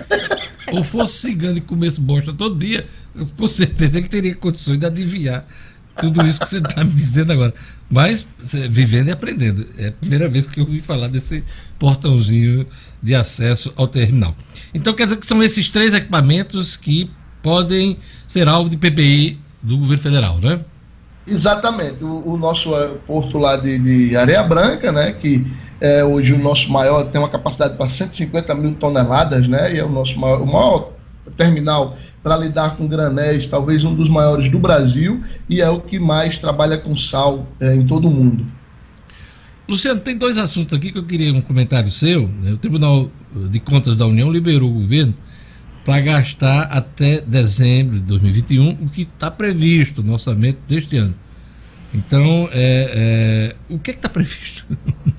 ou 0.72 0.84
fosse 0.84 1.28
cigano 1.28 1.56
e 1.56 1.60
comesse 1.62 2.00
bosta 2.00 2.32
todo 2.32 2.58
dia, 2.58 2.86
com 3.36 3.48
certeza 3.48 3.98
ele 3.98 4.08
teria 4.08 4.34
condições 4.34 4.78
de 4.78 4.86
adivinhar 4.86 5.46
tudo 6.00 6.26
isso 6.26 6.40
que 6.40 6.48
você 6.48 6.58
está 6.58 6.84
me 6.84 6.92
dizendo 6.92 7.32
agora. 7.32 7.54
Mas 7.90 8.26
vivendo 8.68 9.08
e 9.08 9.12
aprendendo. 9.12 9.66
É 9.78 9.88
a 9.88 9.92
primeira 9.92 10.28
vez 10.28 10.46
que 10.46 10.60
eu 10.60 10.64
ouvi 10.64 10.80
falar 10.80 11.08
desse 11.08 11.44
portãozinho 11.78 12.66
de 13.02 13.14
acesso 13.14 13.72
ao 13.76 13.86
terminal. 13.86 14.34
Então 14.74 14.94
quer 14.94 15.04
dizer 15.04 15.16
que 15.16 15.26
são 15.26 15.42
esses 15.42 15.68
três 15.68 15.94
equipamentos 15.94 16.76
que 16.76 17.10
podem 17.42 17.98
ser 18.26 18.48
alvo 18.48 18.68
de 18.68 18.76
PPI 18.76 19.38
do 19.62 19.78
governo 19.78 20.02
federal, 20.02 20.38
né? 20.38 20.60
Exatamente. 21.26 22.04
O, 22.04 22.32
o 22.32 22.36
nosso 22.36 22.70
porto 23.06 23.38
lá 23.38 23.56
de, 23.56 23.78
de, 23.78 24.16
Areia 24.16 24.42
Branca, 24.42 24.92
né, 24.92 25.12
que 25.12 25.44
é 25.80 26.04
hoje 26.04 26.32
o 26.32 26.38
nosso 26.38 26.70
maior, 26.70 27.04
tem 27.10 27.20
uma 27.20 27.28
capacidade 27.28 27.76
para 27.76 27.88
150 27.88 28.54
mil 28.54 28.74
toneladas, 28.74 29.48
né, 29.48 29.74
e 29.74 29.78
é 29.78 29.84
o 29.84 29.88
nosso 29.88 30.18
maior, 30.18 30.40
o 30.40 30.46
maior 30.46 30.92
terminal 31.36 31.96
para 32.26 32.36
lidar 32.38 32.76
com 32.76 32.88
granéis, 32.88 33.46
talvez 33.46 33.84
um 33.84 33.94
dos 33.94 34.10
maiores 34.10 34.50
do 34.50 34.58
Brasil, 34.58 35.22
e 35.48 35.60
é 35.60 35.70
o 35.70 35.80
que 35.80 35.96
mais 35.96 36.36
trabalha 36.36 36.76
com 36.76 36.96
sal 36.96 37.46
é, 37.60 37.72
em 37.72 37.86
todo 37.86 38.08
o 38.08 38.10
mundo. 38.10 38.44
Luciano, 39.68 40.00
tem 40.00 40.18
dois 40.18 40.36
assuntos 40.36 40.74
aqui 40.74 40.90
que 40.90 40.98
eu 40.98 41.04
queria 41.04 41.32
um 41.32 41.40
comentário 41.40 41.88
seu. 41.88 42.26
Né? 42.26 42.50
O 42.50 42.56
Tribunal 42.56 43.08
de 43.32 43.60
Contas 43.60 43.96
da 43.96 44.04
União 44.06 44.28
liberou 44.28 44.68
o 44.68 44.74
governo 44.74 45.14
para 45.84 46.00
gastar 46.00 46.62
até 46.62 47.20
dezembro 47.20 48.00
de 48.00 48.06
2021 48.06 48.70
o 48.70 48.88
que 48.88 49.02
está 49.02 49.30
previsto 49.30 50.02
no 50.02 50.12
orçamento 50.12 50.58
deste 50.66 50.96
ano. 50.96 51.14
Então, 51.94 52.48
é, 52.50 53.54
é, 53.70 53.72
o 53.72 53.78
que 53.78 53.92
é 53.92 53.94
está 53.94 54.08
previsto? 54.08 54.66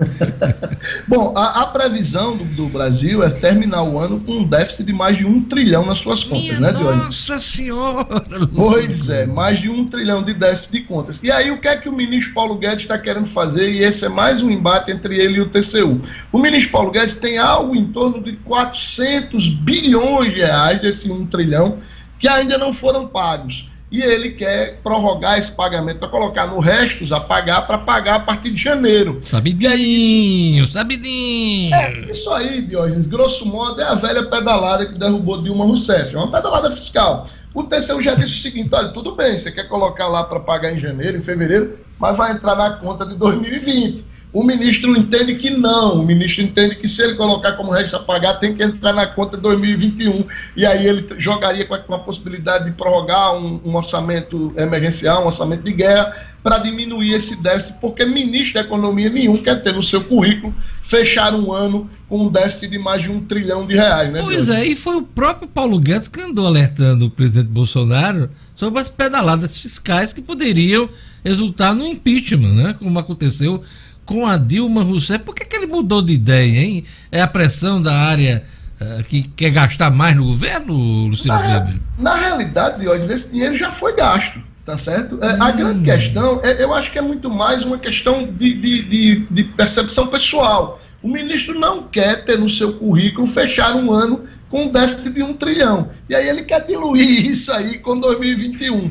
Bom, 1.06 1.34
a, 1.36 1.62
a 1.62 1.66
previsão 1.66 2.36
do, 2.36 2.44
do, 2.44 2.68
Brasil 2.68 3.22
é 3.22 3.30
terminar 3.30 3.82
o 3.82 3.98
ano 3.98 4.20
com 4.20 4.38
um 4.38 4.44
déficit 4.44 4.84
de 4.84 4.92
mais 4.92 5.16
de 5.16 5.26
um 5.26 5.42
trilhão 5.42 5.84
nas 5.84 5.98
suas 5.98 6.24
contas, 6.24 6.58
Minha 6.58 6.60
né, 6.60 6.72
Diogo? 6.72 6.96
Nossa 6.96 7.38
Senhora! 7.38 8.20
Pois 8.54 9.08
é, 9.08 9.26
mais 9.26 9.60
de 9.60 9.68
um 9.68 9.86
trilhão 9.86 10.22
de 10.22 10.34
déficit 10.34 10.72
de 10.72 10.80
contas. 10.82 11.18
E 11.22 11.30
aí, 11.30 11.50
o 11.50 11.60
que 11.60 11.68
é 11.68 11.76
que 11.76 11.88
o 11.88 11.92
ministro 11.92 12.34
Paulo 12.34 12.56
Guedes 12.56 12.82
está 12.82 12.98
querendo 12.98 13.26
fazer? 13.26 13.70
E 13.72 13.80
esse 13.80 14.04
é 14.06 14.08
mais 14.08 14.42
um 14.42 14.50
embate 14.50 14.90
entre 14.90 15.16
ele 15.16 15.38
e 15.38 15.40
o 15.40 15.50
TCU. 15.50 16.00
O 16.32 16.38
ministro 16.38 16.72
Paulo 16.72 16.90
Guedes 16.90 17.14
tem 17.14 17.38
algo 17.38 17.76
em 17.76 17.86
torno 17.86 18.22
de 18.22 18.32
400 18.36 19.48
bilhões 19.48 20.32
de 20.32 20.40
reais 20.40 20.80
desse 20.80 21.10
um 21.10 21.26
trilhão 21.26 21.78
que 22.18 22.28
ainda 22.28 22.58
não 22.58 22.72
foram 22.72 23.06
pagos 23.06 23.69
e 23.90 24.02
ele 24.02 24.30
quer 24.30 24.78
prorrogar 24.82 25.38
esse 25.38 25.50
pagamento 25.50 25.98
para 25.98 26.08
colocar 26.08 26.46
no 26.46 26.60
restos 26.60 27.10
a 27.10 27.18
pagar 27.18 27.66
para 27.66 27.78
pagar 27.78 28.14
a 28.16 28.20
partir 28.20 28.50
de 28.50 28.62
janeiro. 28.62 29.20
Sabidinho, 29.28 30.66
sabidinho. 30.66 31.74
É, 31.74 32.10
isso 32.10 32.30
aí, 32.30 32.62
Diógenes, 32.62 33.06
grosso 33.08 33.44
modo, 33.44 33.80
é 33.80 33.84
a 33.84 33.94
velha 33.94 34.24
pedalada 34.24 34.86
que 34.86 34.98
derrubou 34.98 35.42
Dilma 35.42 35.64
Rousseff. 35.64 36.14
É 36.14 36.18
uma 36.18 36.30
pedalada 36.30 36.70
fiscal. 36.70 37.26
O 37.52 37.64
TCU 37.64 38.00
já 38.00 38.14
disse 38.14 38.34
o 38.34 38.38
seguinte: 38.38 38.70
olha, 38.72 38.90
tudo 38.90 39.16
bem, 39.16 39.36
você 39.36 39.50
quer 39.50 39.68
colocar 39.68 40.06
lá 40.06 40.22
para 40.22 40.38
pagar 40.38 40.72
em 40.72 40.78
janeiro, 40.78 41.18
em 41.18 41.22
fevereiro, 41.22 41.78
mas 41.98 42.16
vai 42.16 42.32
entrar 42.32 42.54
na 42.54 42.70
conta 42.76 43.04
de 43.04 43.16
2020. 43.16 44.04
O 44.32 44.44
ministro 44.44 44.96
entende 44.96 45.34
que 45.34 45.50
não. 45.50 46.00
O 46.00 46.06
ministro 46.06 46.44
entende 46.44 46.76
que 46.76 46.86
se 46.86 47.02
ele 47.02 47.16
colocar 47.16 47.52
como 47.52 47.72
regra 47.72 47.96
a 47.96 48.00
pagar, 48.00 48.34
tem 48.34 48.54
que 48.54 48.62
entrar 48.62 48.92
na 48.92 49.06
conta 49.06 49.36
de 49.36 49.42
2021. 49.42 50.24
E 50.56 50.64
aí 50.64 50.86
ele 50.86 51.04
jogaria 51.18 51.66
com 51.66 51.74
a, 51.74 51.78
com 51.78 51.94
a 51.94 51.98
possibilidade 51.98 52.66
de 52.66 52.70
prorrogar 52.70 53.34
um, 53.34 53.60
um, 53.64 53.74
orçamento 53.74 54.52
emergencial, 54.56 55.24
um 55.24 55.26
orçamento 55.26 55.64
de 55.64 55.72
guerra, 55.72 56.28
para 56.44 56.58
diminuir 56.58 57.14
esse 57.14 57.42
déficit, 57.42 57.74
porque 57.80 58.06
ministro 58.06 58.54
da 58.54 58.66
Economia 58.66 59.10
nenhum 59.10 59.42
quer 59.42 59.62
ter 59.62 59.74
no 59.74 59.82
seu 59.82 60.02
currículo 60.04 60.54
fechar 60.84 61.34
um 61.34 61.52
ano 61.52 61.90
com 62.08 62.26
um 62.26 62.28
déficit 62.28 62.70
de 62.70 62.78
mais 62.78 63.02
de 63.02 63.10
um 63.10 63.20
trilhão 63.20 63.66
de 63.66 63.74
reais, 63.74 64.12
né? 64.12 64.20
Pois 64.20 64.48
é, 64.48 64.64
e 64.64 64.74
foi 64.74 64.96
o 64.96 65.02
próprio 65.02 65.48
Paulo 65.48 65.78
Guedes 65.78 66.08
que 66.08 66.20
andou 66.20 66.46
alertando 66.46 67.06
o 67.06 67.10
presidente 67.10 67.48
Bolsonaro 67.48 68.30
sobre 68.54 68.80
as 68.80 68.88
pedaladas 68.88 69.58
fiscais 69.58 70.12
que 70.12 70.22
poderiam 70.22 70.88
resultar 71.24 71.74
no 71.74 71.86
impeachment, 71.86 72.54
né? 72.54 72.76
Como 72.78 72.98
aconteceu 72.98 73.62
com 74.10 74.26
a 74.26 74.36
Dilma 74.36 74.82
Rousseff. 74.82 75.24
Por 75.24 75.32
que, 75.32 75.44
que 75.44 75.54
ele 75.54 75.68
mudou 75.68 76.02
de 76.02 76.12
ideia, 76.12 76.58
hein? 76.58 76.84
É 77.12 77.22
a 77.22 77.28
pressão 77.28 77.80
da 77.80 77.96
área 77.96 78.42
uh, 78.80 79.04
que 79.04 79.22
quer 79.22 79.50
gastar 79.50 79.88
mais 79.88 80.16
no 80.16 80.24
governo, 80.24 81.06
Luciano 81.06 81.40
na, 81.40 81.74
Na 81.96 82.16
realidade, 82.16 82.88
hoje 82.88 83.10
esse 83.12 83.30
dinheiro 83.30 83.56
já 83.56 83.70
foi 83.70 83.94
gasto, 83.94 84.42
tá 84.66 84.76
certo? 84.76 85.22
É, 85.22 85.36
a 85.38 85.52
grande 85.52 85.78
hum. 85.78 85.84
questão, 85.84 86.40
é, 86.42 86.60
eu 86.60 86.74
acho 86.74 86.90
que 86.90 86.98
é 86.98 87.00
muito 87.00 87.30
mais 87.30 87.62
uma 87.62 87.78
questão 87.78 88.26
de, 88.26 88.52
de, 88.52 88.82
de, 88.82 89.26
de 89.30 89.44
percepção 89.44 90.08
pessoal. 90.08 90.80
O 91.00 91.08
ministro 91.08 91.56
não 91.56 91.84
quer 91.84 92.24
ter 92.24 92.36
no 92.36 92.48
seu 92.48 92.72
currículo 92.72 93.28
fechar 93.28 93.76
um 93.76 93.92
ano 93.92 94.24
com 94.48 94.64
um 94.64 94.72
déficit 94.72 95.08
de 95.08 95.22
um 95.22 95.34
trilhão. 95.34 95.88
E 96.08 96.16
aí 96.16 96.28
ele 96.28 96.42
quer 96.42 96.66
diluir 96.66 97.26
isso 97.30 97.52
aí 97.52 97.78
com 97.78 98.00
2021. 98.00 98.90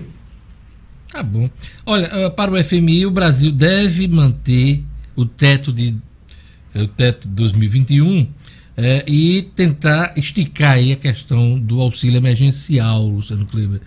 Tá 1.11 1.21
bom. 1.21 1.49
Olha, 1.85 2.27
ah, 2.27 2.29
para 2.29 2.51
o 2.51 2.63
FMI, 2.63 3.05
o 3.05 3.11
Brasil 3.11 3.51
deve 3.51 4.07
manter 4.07 4.85
o 5.19 5.25
teto 5.25 5.73
de 5.73 5.95
o 6.73 6.87
teto 6.87 7.27
de 7.27 7.33
2021 7.33 8.27
é, 8.77 9.03
e 9.05 9.41
tentar 9.55 10.13
esticar 10.15 10.73
aí 10.73 10.93
a 10.93 10.95
questão 10.95 11.59
do 11.59 11.81
auxílio 11.81 12.17
emergencial, 12.17 13.05
Luciano 13.05 13.45
Kleber. 13.45 13.81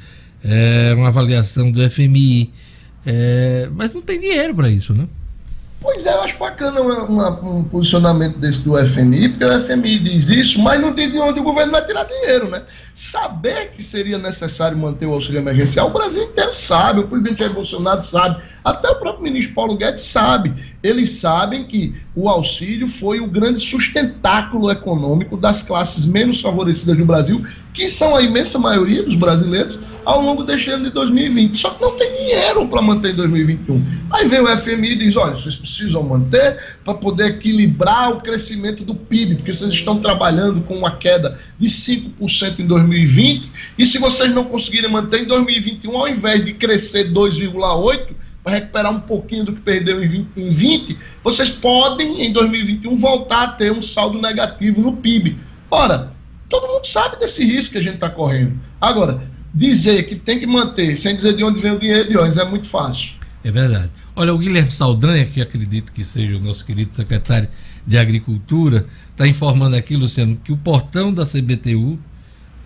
É 0.45 0.93
uma 0.95 1.09
avaliação 1.09 1.73
do 1.73 1.89
FMI. 1.89 2.53
É, 3.07 3.71
mas 3.73 3.93
não 3.93 4.03
tem 4.03 4.21
dinheiro 4.21 4.55
para 4.55 4.69
isso, 4.69 4.93
né? 4.93 5.09
Pois 5.83 6.07
é, 6.07 6.13
eu 6.13 6.23
acho 6.23 6.39
bacana 6.39 6.81
uma, 6.81 7.03
uma, 7.03 7.31
um 7.43 7.65
posicionamento 7.65 8.39
desse 8.39 8.61
do 8.61 8.75
FMI, 8.87 9.31
porque 9.31 9.45
o 9.45 9.61
FMI 9.61 9.99
diz 9.99 10.29
isso, 10.29 10.63
mas 10.63 10.81
não 10.81 10.95
diz 10.95 11.11
de 11.11 11.19
onde 11.19 11.41
o 11.41 11.43
governo 11.43 11.73
vai 11.73 11.85
tirar 11.85 12.05
dinheiro, 12.05 12.49
né? 12.49 12.63
Saber 12.95 13.73
que 13.73 13.83
seria 13.83 14.17
necessário 14.17 14.79
manter 14.79 15.07
o 15.07 15.15
auxílio 15.15 15.41
emergencial, 15.41 15.89
o 15.89 15.93
Brasil 15.93 16.23
inteiro 16.23 16.55
sabe, 16.55 17.01
o 17.01 17.09
presidente 17.09 17.41
Jair 17.41 17.53
Bolsonaro 17.53 18.05
sabe, 18.05 18.41
até 18.63 18.91
o 18.91 18.95
próprio 18.95 19.25
ministro 19.25 19.55
Paulo 19.55 19.77
Guedes 19.77 20.05
sabe. 20.05 20.55
Eles 20.83 21.11
sabem 21.19 21.65
que 21.65 21.95
o 22.15 22.29
auxílio 22.29 22.89
foi 22.89 23.21
o 23.21 23.27
grande 23.27 23.61
sustentáculo 23.61 24.71
econômico 24.71 25.37
das 25.37 25.63
classes 25.63 26.05
menos 26.05 26.41
favorecidas 26.41 26.97
do 26.97 27.05
Brasil, 27.05 27.47
que 27.73 27.89
são 27.89 28.17
a 28.17 28.23
imensa 28.23 28.59
maioria 28.59 29.03
dos 29.03 29.15
brasileiros, 29.15 29.79
ao 30.05 30.21
longo 30.21 30.43
deste 30.43 30.71
ano 30.71 30.85
de 30.85 30.91
2020. 30.91 31.57
Só 31.57 31.71
que 31.71 31.83
não 31.83 31.97
tem 31.97 32.11
dinheiro 32.17 32.67
para 32.67 32.83
manter 32.83 33.13
em 33.13 33.17
2021. 33.17 33.85
Aí 34.11 34.27
vem 34.27 34.41
o 34.41 34.59
FMI 34.59 34.93
e 34.93 34.99
diz: 34.99 35.17
olha, 35.17 35.35
vocês 35.35 35.57
precisam 35.57 36.03
manter 36.03 36.59
para 36.85 36.95
poder 36.95 37.37
equilibrar 37.37 38.13
o 38.13 38.21
crescimento 38.21 38.85
do 38.85 38.95
PIB, 38.95 39.37
porque 39.37 39.53
vocês 39.53 39.73
estão 39.73 40.01
trabalhando 40.01 40.63
com 40.63 40.75
uma 40.75 40.97
queda 40.97 41.39
de 41.59 41.69
5% 41.69 42.59
em 42.59 42.67
2020, 42.67 43.51
e 43.79 43.87
se 43.87 43.99
vocês 43.99 44.35
não 44.35 44.45
conseguirem 44.45 44.91
manter 44.91 45.23
em 45.23 45.27
2021, 45.27 45.97
ao 45.97 46.09
invés 46.09 46.45
de 46.45 46.53
crescer 46.55 47.13
2,8%, 47.13 48.22
para 48.43 48.55
recuperar 48.55 48.93
um 48.93 49.01
pouquinho 49.01 49.45
do 49.45 49.53
que 49.53 49.61
perdeu 49.61 50.03
em 50.03 50.09
20, 50.09 50.29
em 50.37 50.53
20, 50.53 50.99
vocês 51.23 51.49
podem, 51.51 52.23
em 52.23 52.33
2021, 52.33 52.97
voltar 52.97 53.43
a 53.43 53.49
ter 53.49 53.73
um 53.73 53.83
saldo 53.83 54.21
negativo 54.21 54.81
no 54.81 54.97
PIB. 54.97 55.39
Ora, 55.71 56.13
todo 56.49 56.67
mundo 56.67 56.87
sabe 56.87 57.19
desse 57.19 57.45
risco 57.45 57.73
que 57.73 57.79
a 57.79 57.83
gente 57.83 57.95
está 57.95 58.11
correndo. 58.11 58.59
Agora, 58.81 59.23
dizer 59.55 60.05
que 60.05 60.17
tem 60.17 60.41
que 60.41 60.47
manter, 60.47 60.97
sem 60.97 61.15
dizer 61.15 61.37
de 61.37 61.45
onde 61.45 61.61
vem 61.61 61.73
o 61.73 61.79
dinheiro 61.79 62.09
de 62.09 62.19
hoje, 62.19 62.41
é 62.41 62.45
muito 62.45 62.67
fácil. 62.67 63.11
É 63.45 63.51
verdade. 63.51 63.91
Olha, 64.15 64.35
o 64.35 64.39
Guilherme 64.39 64.71
Saldanha, 64.71 65.25
que 65.25 65.41
acredito 65.41 65.93
que 65.93 66.05
seja 66.05 66.37
o 66.37 66.41
nosso 66.41 66.65
querido 66.65 66.95
secretário 66.95 67.49
de 67.87 67.97
Agricultura, 67.99 68.87
está 69.11 69.27
informando 69.27 69.77
aqui, 69.77 69.97
Luciano, 69.97 70.37
que 70.37 70.53
o 70.53 70.57
portão 70.57 71.13
da 71.13 71.25
CBTU, 71.25 71.99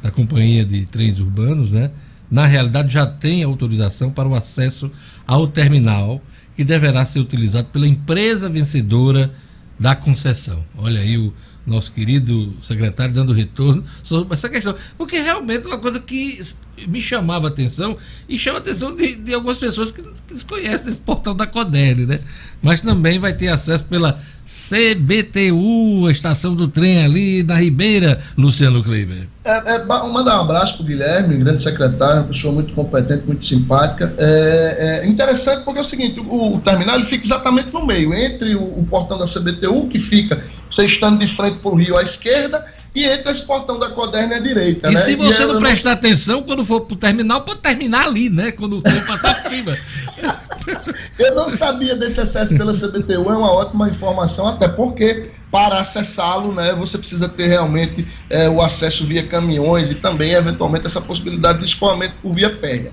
da 0.03 0.11
Companhia 0.11 0.65
de 0.65 0.85
Trens 0.87 1.19
Urbanos, 1.19 1.71
né, 1.71 1.91
na 2.31 2.47
realidade 2.47 2.93
já 2.93 3.07
tem 3.07 3.43
autorização 3.43 4.11
para 4.11 4.29
o 4.29 4.35
acesso 4.35 4.91
ao 5.27 5.47
terminal, 5.49 6.21
que 6.57 6.65
deverá 6.65 7.05
ser 7.05 7.21
utilizado 7.21 7.69
pela 7.69 7.87
empresa 7.87 8.49
vencedora 8.49 9.33
da 9.79 9.95
concessão. 9.95 10.65
Olha 10.77 11.01
aí 11.01 11.19
o 11.19 11.33
nosso 11.67 11.91
querido 11.93 12.55
secretário 12.63 13.13
dando 13.13 13.33
retorno 13.33 13.85
sobre 14.03 14.33
essa 14.33 14.49
questão. 14.49 14.75
Porque 14.97 15.19
realmente 15.19 15.65
é 15.65 15.69
uma 15.69 15.79
coisa 15.79 15.99
que 15.99 16.41
me 16.87 17.03
chamava 17.03 17.49
a 17.49 17.51
atenção 17.51 17.99
e 18.29 18.39
chama 18.39 18.59
a 18.59 18.61
atenção 18.61 18.95
de, 18.95 19.17
de 19.17 19.35
algumas 19.35 19.59
pessoas 19.59 19.91
que, 19.91 20.01
que 20.01 20.35
desconhecem 20.35 20.91
esse 20.91 21.01
portal 21.01 21.35
da 21.35 21.47
Codere, 21.47 22.07
né? 22.07 22.21
Mas 22.63 22.81
também 22.81 23.19
vai 23.19 23.35
ter 23.35 23.49
acesso 23.49 23.85
pela 23.85 24.19
CBTU, 24.47 26.07
a 26.07 26.13
estação 26.13 26.55
do 26.55 26.69
trem 26.69 27.05
ali 27.05 27.43
na 27.43 27.57
Ribeira, 27.57 28.21
Luciano 28.39 28.83
Kleiber. 28.83 29.27
É, 29.45 29.75
é, 29.75 29.85
mandar 29.85 30.39
um 30.39 30.45
abraço 30.45 30.77
para 30.77 30.85
o 30.85 30.87
Guilherme, 30.87 31.37
grande 31.37 31.63
secretário, 31.63 32.23
uma 32.23 32.29
pessoa 32.29 32.53
muito 32.55 32.73
competente, 32.73 33.27
muito 33.27 33.45
simpática. 33.45 34.15
É, 34.17 35.03
é 35.03 35.07
interessante 35.09 35.65
porque 35.65 35.79
é 35.79 35.83
o 35.83 35.85
seguinte: 35.85 36.21
o, 36.21 36.57
o 36.57 36.61
terminal 36.61 37.01
fica 37.05 37.25
exatamente 37.25 37.73
no 37.73 37.85
meio, 37.85 38.15
entre 38.15 38.55
o, 38.55 38.63
o 38.63 38.87
portão 38.89 39.19
da 39.19 39.25
CBTU, 39.25 39.89
que 39.89 39.99
fica 39.99 40.45
você 40.71 40.85
estando 40.85 41.19
de 41.19 41.27
frente 41.27 41.59
para 41.59 41.71
o 41.71 41.75
rio 41.75 41.97
à 41.97 42.03
esquerda, 42.03 42.65
e 42.97 43.05
entra 43.05 43.31
esse 43.31 43.45
portão 43.45 43.79
da 43.79 43.91
Coderna 43.91 44.37
à 44.37 44.39
direita. 44.39 44.89
E 44.89 44.95
né? 44.95 44.97
se 44.99 45.15
você 45.15 45.43
e 45.43 45.47
não 45.47 45.59
prestar 45.59 45.91
não... 45.91 45.99
atenção, 45.99 46.43
quando 46.43 46.65
for 46.65 46.81
para 46.81 46.95
o 46.95 46.97
terminal, 46.97 47.43
pode 47.43 47.61
terminar 47.61 48.07
ali, 48.07 48.31
né? 48.31 48.53
Quando 48.53 48.81
for 48.81 49.07
passar 49.07 49.43
por 49.43 49.49
cima. 49.51 49.77
Eu 51.19 51.35
não 51.35 51.51
sabia 51.51 51.95
desse 51.95 52.19
acesso 52.23 52.57
pela 52.57 52.73
CBTU, 52.73 53.31
é 53.31 53.37
uma 53.37 53.53
ótima 53.53 53.91
informação, 53.91 54.49
até 54.49 54.67
porque 54.67 55.31
para 55.51 55.79
acessá-lo, 55.79 56.55
né, 56.55 56.75
você 56.75 56.97
precisa 56.97 57.29
ter 57.29 57.49
realmente 57.49 58.09
é, 58.31 58.49
o 58.49 58.63
acesso 58.63 59.07
via 59.07 59.29
caminhões 59.29 59.91
e 59.91 59.95
também, 59.95 60.33
eventualmente, 60.33 60.87
essa 60.87 61.01
possibilidade 61.01 61.59
de 61.59 61.67
escoamento 61.67 62.15
por 62.23 62.35
via 62.35 62.57
férrea. 62.59 62.93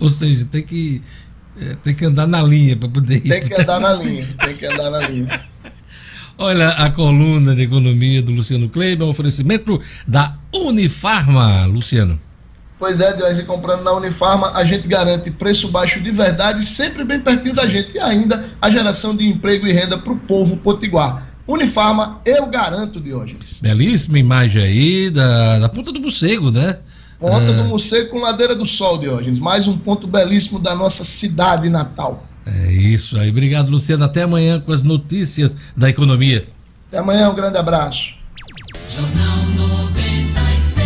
Ou 0.00 0.08
seja, 0.08 0.46
tem 0.50 0.62
que, 0.62 1.02
é, 1.60 1.76
tem 1.76 1.94
que 1.94 2.06
andar 2.06 2.26
na 2.26 2.42
linha 2.42 2.74
para 2.74 2.88
poder 2.88 3.16
ir. 3.16 3.28
Tem 3.28 3.40
que 3.40 3.60
andar 3.60 3.78
na 3.78 3.92
linha, 3.92 4.26
tem 4.42 4.56
que 4.56 4.66
andar 4.66 4.90
na 4.90 5.08
linha. 5.08 5.40
Olha 6.42 6.70
a 6.70 6.90
coluna 6.90 7.54
de 7.54 7.62
economia 7.62 8.20
do 8.20 8.32
Luciano 8.32 8.68
Kleiber, 8.68 9.06
um 9.06 9.10
oferecimento 9.10 9.80
da 10.04 10.34
Unifarma, 10.52 11.66
Luciano. 11.66 12.18
Pois 12.80 12.98
é, 12.98 13.16
Dionísio, 13.16 13.46
comprando 13.46 13.84
na 13.84 13.92
Unifarma, 13.92 14.50
a 14.50 14.64
gente 14.64 14.88
garante 14.88 15.30
preço 15.30 15.68
baixo 15.68 16.00
de 16.00 16.10
verdade, 16.10 16.66
sempre 16.66 17.04
bem 17.04 17.20
pertinho 17.20 17.54
da 17.54 17.64
gente, 17.68 17.94
e 17.94 18.00
ainda 18.00 18.50
a 18.60 18.68
geração 18.68 19.16
de 19.16 19.24
emprego 19.24 19.68
e 19.68 19.72
renda 19.72 19.96
para 19.96 20.12
o 20.12 20.18
povo 20.18 20.56
potiguar. 20.56 21.28
Unifarma, 21.46 22.20
eu 22.26 22.44
garanto, 22.46 23.00
Diógenes. 23.00 23.60
Belíssima 23.60 24.18
imagem 24.18 24.64
aí 24.64 25.10
da, 25.10 25.60
da 25.60 25.68
ponta 25.68 25.92
do 25.92 26.00
morcego, 26.00 26.50
né? 26.50 26.80
Ponta 27.20 27.52
ah. 27.52 27.52
do 27.52 27.64
morcego 27.66 28.10
com 28.10 28.18
ladeira 28.18 28.56
do 28.56 28.66
sol, 28.66 28.98
Diógenes. 28.98 29.38
Mais 29.38 29.68
um 29.68 29.78
ponto 29.78 30.08
belíssimo 30.08 30.58
da 30.58 30.74
nossa 30.74 31.04
cidade 31.04 31.68
natal. 31.68 32.26
É 32.46 32.72
isso 32.72 33.18
aí. 33.18 33.30
Obrigado, 33.30 33.70
Luciano. 33.70 34.04
Até 34.04 34.22
amanhã 34.22 34.60
com 34.60 34.72
as 34.72 34.82
notícias 34.82 35.56
da 35.76 35.88
economia. 35.88 36.46
Até 36.88 36.98
amanhã, 36.98 37.30
um 37.30 37.34
grande 37.34 37.58
abraço. 37.58 38.14
Jornal 38.88 39.36
96. 39.68 40.82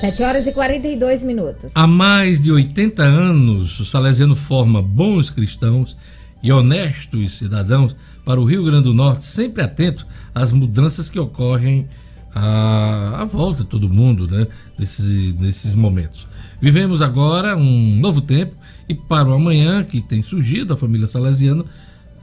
7 0.00 0.22
horas 0.22 0.46
e 0.46 0.52
42 0.52 1.22
minutos. 1.24 1.72
Há 1.76 1.86
mais 1.86 2.40
de 2.42 2.50
80 2.50 3.02
anos, 3.02 3.78
o 3.80 3.84
Salesiano 3.84 4.36
forma 4.36 4.82
bons 4.82 5.30
cristãos 5.30 5.96
e 6.42 6.52
honestos 6.52 7.38
cidadãos 7.38 7.96
para 8.24 8.40
o 8.40 8.44
Rio 8.44 8.64
Grande 8.64 8.84
do 8.84 8.94
Norte, 8.94 9.24
sempre 9.24 9.62
atento 9.62 10.06
às 10.34 10.52
mudanças 10.52 11.08
que 11.08 11.18
ocorrem 11.18 11.88
à, 12.34 13.22
à 13.22 13.24
volta 13.24 13.62
de 13.62 13.68
todo 13.68 13.88
mundo, 13.88 14.26
né? 14.26 14.46
Nesses, 14.78 15.38
nesses 15.38 15.74
momentos. 15.74 16.26
Vivemos 16.60 17.02
agora 17.02 17.56
um 17.56 17.96
novo 17.96 18.20
tempo 18.20 18.54
e 18.88 18.94
para 18.94 19.28
o 19.28 19.34
amanhã 19.34 19.82
que 19.84 20.00
tem 20.00 20.22
surgido, 20.22 20.72
a 20.72 20.76
família 20.76 21.08
salesiana 21.08 21.64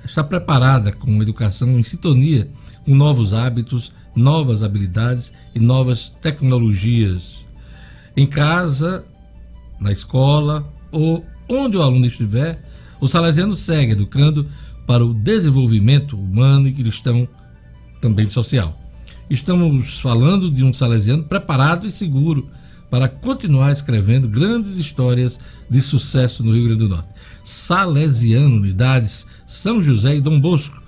está 0.04 0.24
preparada 0.24 0.92
com 0.92 1.22
educação 1.22 1.78
em 1.78 1.84
sintonia 1.84 2.50
com 2.86 2.96
novos 2.96 3.34
hábitos, 3.34 3.92
novas 4.16 4.64
habilidades 4.64 5.32
e 5.54 5.60
novas 5.60 6.10
tecnologias. 6.10 7.46
Em 8.16 8.26
casa, 8.26 9.06
na 9.80 9.92
escola 9.92 10.72
ou 10.92 11.26
onde 11.48 11.78
o 11.78 11.82
aluno 11.82 12.06
estiver, 12.06 12.60
o 13.00 13.08
salesiano 13.08 13.56
segue 13.56 13.94
educando 13.94 14.48
para 14.88 15.06
o 15.06 15.14
desenvolvimento 15.14 16.18
humano 16.18 16.68
e 16.68 16.74
cristão, 16.74 17.28
também 18.02 18.28
social. 18.30 18.78
Estamos 19.30 20.00
falando 20.00 20.52
de 20.52 20.64
um 20.64 20.74
salesiano 20.74 21.24
preparado 21.24 21.88
e 21.88 21.92
seguro 21.92 22.50
para 22.92 23.08
continuar 23.08 23.72
escrevendo 23.72 24.28
grandes 24.28 24.76
histórias 24.76 25.40
de 25.70 25.82
sucesso 25.82 26.44
no 26.44 26.54
Rio 26.54 26.66
Grande 26.66 26.80
do 26.80 26.90
Norte. 26.90 27.08
Salesiano, 27.42 28.58
Unidades 28.58 29.26
São 29.48 29.82
José 29.82 30.18
e 30.18 30.22
Dom 30.22 30.42
Bosco. 30.42 30.82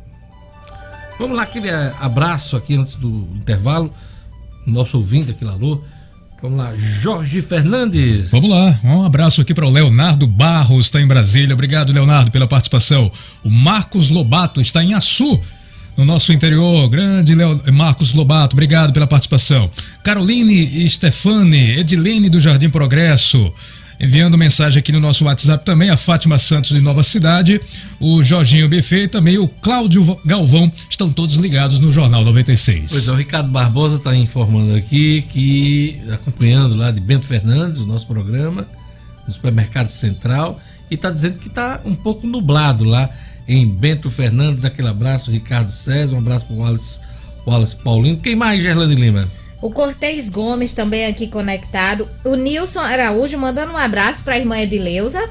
Vamos 1.19 1.37
lá, 1.37 1.43
aquele 1.43 1.71
abraço 1.71 2.57
aqui 2.57 2.77
antes 2.77 2.95
do 2.95 3.27
intervalo. 3.35 3.93
Nosso 4.65 4.97
ouvinte 4.97 5.33
aqui, 5.33 5.45
Lalô. 5.45 5.83
Vamos 6.43 6.59
lá, 6.59 6.73
Jorge 6.77 7.41
Fernandes. 7.41 8.29
Vamos 8.33 8.51
lá, 8.51 8.77
um 8.83 9.05
abraço 9.05 9.41
aqui 9.41 9.55
para 9.55 9.65
o 9.65 9.71
Leonardo 9.71 10.27
Barros, 10.27 10.87
está 10.87 11.01
em 11.01 11.07
Brasília. 11.07 11.55
Obrigado, 11.55 11.93
Leonardo, 11.93 12.33
pela 12.33 12.49
participação. 12.49 13.13
O 13.45 13.49
Marcos 13.51 14.09
Lobato 14.09 14.61
está 14.61 14.83
em 14.83 14.93
Açu. 14.93 15.41
no 15.97 16.05
nosso 16.05 16.33
interior. 16.33 16.89
Grande 16.89 17.35
Leo, 17.35 17.61
Marcos 17.73 18.13
Lobato, 18.13 18.55
obrigado 18.55 18.93
pela 18.93 19.07
participação. 19.07 19.71
Caroline 20.03 20.89
Stefani, 20.89 21.79
Edilene 21.79 22.29
do 22.29 22.41
Jardim 22.41 22.71
Progresso. 22.71 23.53
Enviando 24.01 24.37
mensagem 24.37 24.79
aqui 24.79 24.91
no 24.93 25.01
nosso 25.01 25.25
WhatsApp 25.25 25.65
também, 25.65 25.91
a 25.91 25.97
Fátima 25.97 26.39
Santos 26.39 26.71
de 26.73 26.81
Nova 26.81 27.03
Cidade, 27.03 27.61
o 28.01 28.23
Jorginho 28.23 28.69
Buffet 28.69 29.05
e 29.05 29.09
também 29.09 29.39
o 29.39 29.47
Cláudio 29.47 30.19
Galvão 30.25 30.71
estão 30.89 31.13
todos 31.13 31.37
ligados 31.37 31.79
no 31.79 31.93
Jornal 31.93 32.25
96. 32.25 32.91
Pois 32.91 33.09
é, 33.09 33.13
o 33.13 33.17
Ricardo 33.17 33.51
Barbosa 33.51 33.97
está 33.97 34.15
informando 34.17 34.75
aqui 34.75 35.23
que, 35.23 36.01
acompanhando 36.11 36.75
lá 36.75 36.91
de 36.91 37.01
Bento 37.01 37.27
Fernandes, 37.27 37.81
o 37.81 37.87
nosso 37.87 38.07
programa, 38.07 38.67
no 39.27 39.33
supermercado 39.33 39.91
central, 39.91 40.61
e 40.91 40.95
está 40.95 41.11
dizendo 41.11 41.39
que 41.39 41.49
está 41.49 41.81
um 41.85 41.95
pouco 41.95 42.27
nublado 42.27 42.85
lá 42.85 43.09
em 43.47 43.67
Bento 43.69 44.11
Fernandes. 44.11 44.65
Aquele 44.65 44.89
abraço, 44.89 45.31
Ricardo 45.31 45.71
César, 45.71 46.15
um 46.15 46.19
abraço 46.19 46.47
para 46.47 46.57
o 46.57 46.59
Wallace, 46.59 47.01
Wallace 47.47 47.77
Paulino. 47.77 48.19
Quem 48.19 48.35
mais, 48.35 48.63
Gerlane 48.63 48.95
Lima? 48.95 49.29
O 49.63 49.71
Cortez 49.71 50.29
Gomes 50.29 50.75
também 50.75 51.07
aqui 51.07 51.29
conectado. 51.29 52.09
O 52.25 52.35
Nilson 52.35 52.81
Araújo 52.81 53.39
mandando 53.39 53.73
um 53.73 53.77
abraço 53.77 54.25
para 54.25 54.35
a 54.35 54.39
irmã 54.39 54.59
Edileuza. 54.59 55.23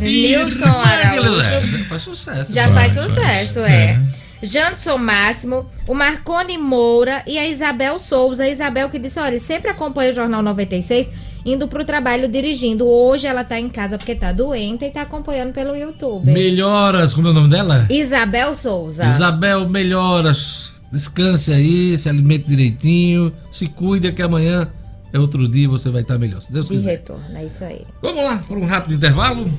Nilson 0.00 0.66
Araújo. 0.66 1.66
Já 1.70 1.84
faz 1.84 2.02
sucesso. 2.02 2.52
Já 2.52 2.72
faz 2.72 3.00
sucesso, 3.00 3.60
é. 3.60 3.84
é. 3.92 3.98
Janson 4.42 4.98
Máximo, 4.98 5.70
o 5.86 5.94
Marcone 5.94 6.58
Moura 6.58 7.22
e 7.28 7.38
a 7.38 7.48
Isabel 7.48 8.00
Souza. 8.00 8.42
A 8.42 8.48
Isabel 8.48 8.90
que 8.90 8.98
disse: 8.98 9.20
olha, 9.20 9.38
sempre 9.38 9.70
acompanha 9.70 10.10
o 10.10 10.14
Jornal 10.14 10.42
96 10.42 11.08
indo 11.44 11.68
pro 11.68 11.84
trabalho 11.84 12.28
dirigindo. 12.28 12.86
Hoje 12.86 13.28
ela 13.28 13.44
tá 13.44 13.58
em 13.58 13.68
casa 13.68 13.96
porque 13.96 14.16
tá 14.16 14.32
doente 14.32 14.84
e 14.84 14.90
tá 14.90 15.02
acompanhando 15.02 15.52
pelo 15.52 15.76
YouTube. 15.76 16.30
Melhoras, 16.30 17.14
como 17.14 17.28
é 17.28 17.30
o 17.30 17.34
nome 17.34 17.50
dela? 17.50 17.86
Isabel 17.88 18.54
Souza. 18.56 19.06
Isabel, 19.06 19.68
melhoras. 19.68 20.71
Descanse 20.92 21.52
aí, 21.52 21.96
se 21.96 22.08
alimente 22.08 22.46
direitinho, 22.46 23.32
se 23.50 23.66
cuida 23.66 24.12
que 24.12 24.20
amanhã 24.20 24.68
é 25.12 25.18
outro 25.18 25.48
dia 25.48 25.68
você 25.68 25.90
vai 25.90 26.02
estar 26.02 26.18
melhor. 26.18 26.42
Se 26.42 26.52
Deus 26.52 26.68
De 26.68 26.74
quiser. 26.74 26.90
retorno, 26.92 27.24
é 27.34 27.46
isso 27.46 27.64
aí. 27.64 27.86
Vamos 28.02 28.22
lá, 28.24 28.38
por 28.46 28.58
um 28.58 28.66
rápido 28.66 28.94
intervalo. 28.94 29.50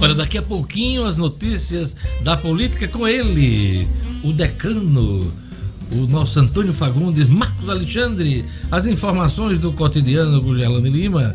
Olha, 0.00 0.14
daqui 0.14 0.38
a 0.38 0.42
pouquinho 0.42 1.04
as 1.04 1.16
notícias 1.18 1.94
da 2.22 2.36
política 2.36 2.88
com 2.88 3.06
ele, 3.06 3.86
o 4.24 4.32
decano, 4.32 5.30
o 5.92 5.96
nosso 6.06 6.40
Antônio 6.40 6.72
Fagundes, 6.72 7.26
Marcos 7.26 7.68
Alexandre, 7.68 8.46
as 8.70 8.86
informações 8.86 9.58
do 9.58 9.72
cotidiano 9.72 10.42
com 10.42 10.56
Gelane 10.56 10.88
Lima, 10.88 11.34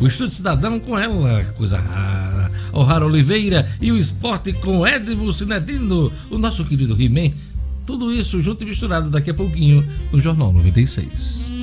o 0.00 0.06
Estúdio 0.06 0.34
Cidadão 0.34 0.80
com 0.80 0.98
ela, 0.98 1.44
coisa 1.56 1.78
rara, 1.78 2.50
o 2.72 2.82
Rara 2.82 3.04
Oliveira 3.04 3.70
e 3.80 3.92
o 3.92 3.98
esporte 3.98 4.52
com 4.52 4.86
Edmo 4.86 5.30
Cinedino, 5.32 6.10
o 6.30 6.38
nosso 6.38 6.64
querido 6.64 7.00
He-Man. 7.00 7.32
Tudo 7.86 8.12
isso 8.12 8.40
junto 8.40 8.62
e 8.64 8.66
misturado 8.66 9.10
daqui 9.10 9.30
a 9.30 9.34
pouquinho 9.34 9.86
no 10.10 10.20
Jornal 10.20 10.52
96. 10.52 11.59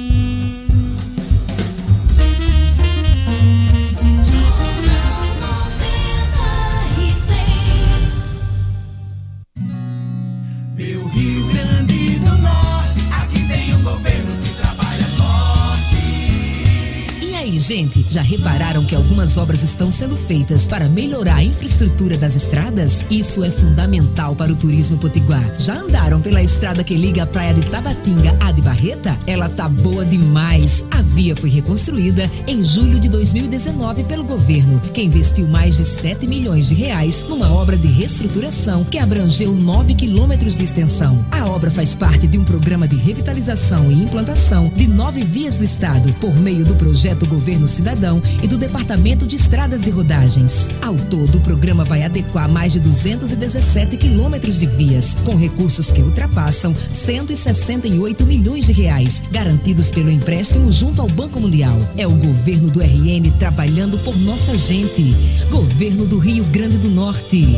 Gente, 17.68 18.06
já 18.08 18.22
repararam 18.22 18.86
que 18.86 18.96
algumas 18.96 19.38
obras 19.38 19.62
estão 19.62 19.92
sendo 19.92 20.16
feitas 20.16 20.66
para 20.66 20.88
melhorar 20.88 21.36
a 21.36 21.44
infraestrutura 21.44 22.18
das 22.18 22.34
estradas? 22.34 23.06
Isso 23.12 23.44
é 23.44 23.52
fundamental 23.52 24.34
para 24.38 24.54
o 24.54 24.56
turismo 24.56 24.98
potiguar. 24.98 25.44
Já 25.58 25.74
andaram 25.82 26.22
pela 26.22 26.42
estrada 26.42 26.82
que 26.82 26.96
liga 26.96 27.24
a 27.24 27.26
praia 27.26 27.54
de 27.54 27.70
Tabatinga 27.70 28.38
à 28.40 28.54
de 28.54 28.62
Barreta? 28.62 29.20
Ela 29.28 29.50
tá 29.50 29.68
boa 29.68 30.06
demais. 30.06 30.86
A 30.90 31.02
via 31.02 31.36
foi 31.36 31.50
reconstruída 31.50 32.32
em 32.48 32.64
julho 32.64 33.02
de 33.02 33.10
2019 33.10 34.06
pelo 34.06 34.24
governo, 34.24 34.80
que 34.94 35.02
investiu 35.02 35.46
mais 35.46 35.76
de 35.76 35.84
7 35.84 36.26
milhões 36.26 36.70
de 36.70 36.74
reais 36.74 37.26
numa 37.28 37.52
obra 37.52 37.76
de 37.76 37.88
reestruturação 37.88 38.86
que 38.86 38.98
abrangeu 38.98 39.54
9 39.54 39.94
quilômetros 39.94 40.56
de 40.56 40.64
extensão. 40.64 41.26
A 41.30 41.46
obra 41.50 41.70
faz 41.70 41.94
parte 41.94 42.28
de 42.28 42.38
um 42.38 42.46
programa 42.46 42.88
de 42.88 42.96
revitalização 42.96 43.92
e 43.92 43.96
implantação 43.96 44.72
de 44.74 44.88
nove 44.88 45.22
vias 45.22 45.58
do 45.58 45.66
estado 45.66 46.14
por 46.14 46.34
meio 46.34 46.64
do 46.64 46.74
projeto 46.74 47.26
Governo 47.26 47.57
Governo 47.58 47.68
Cidadão 47.68 48.22
e 48.44 48.48
do 48.48 48.58
Departamento 48.58 49.26
de 49.26 49.36
Estradas 49.36 49.88
e 49.88 49.90
Rodagens. 49.90 50.70
Ao 50.82 50.96
todo, 50.96 51.40
o 51.40 51.42
programa 51.42 51.84
vai 51.84 52.04
adequar 52.04 52.48
mais 52.48 52.74
de 52.74 52.80
217 52.80 53.98
quilômetros 53.98 54.60
de 54.60 54.68
vias, 54.68 55.16
com 55.26 55.36
recursos 55.36 55.92
que 55.92 56.02
ultrapassam 56.02 56.76
168 56.76 58.26
milhões 58.26 58.68
de 58.68 58.74
reais, 58.74 59.24
garantidos 59.32 59.90
pelo 59.90 60.12
empréstimo 60.12 60.72
junto 60.72 61.02
ao 61.02 61.08
Banco 61.08 61.40
Mundial. 61.40 61.78
É 61.98 62.06
o 62.06 62.12
governo 62.12 62.70
do 62.70 62.80
RN 62.80 63.32
trabalhando 63.40 63.98
por 64.00 64.16
nossa 64.18 64.56
gente. 64.56 65.16
Governo 65.50 66.06
do 66.06 66.20
Rio 66.20 66.44
Grande 66.46 66.78
do 66.78 66.90
Norte. 66.90 67.58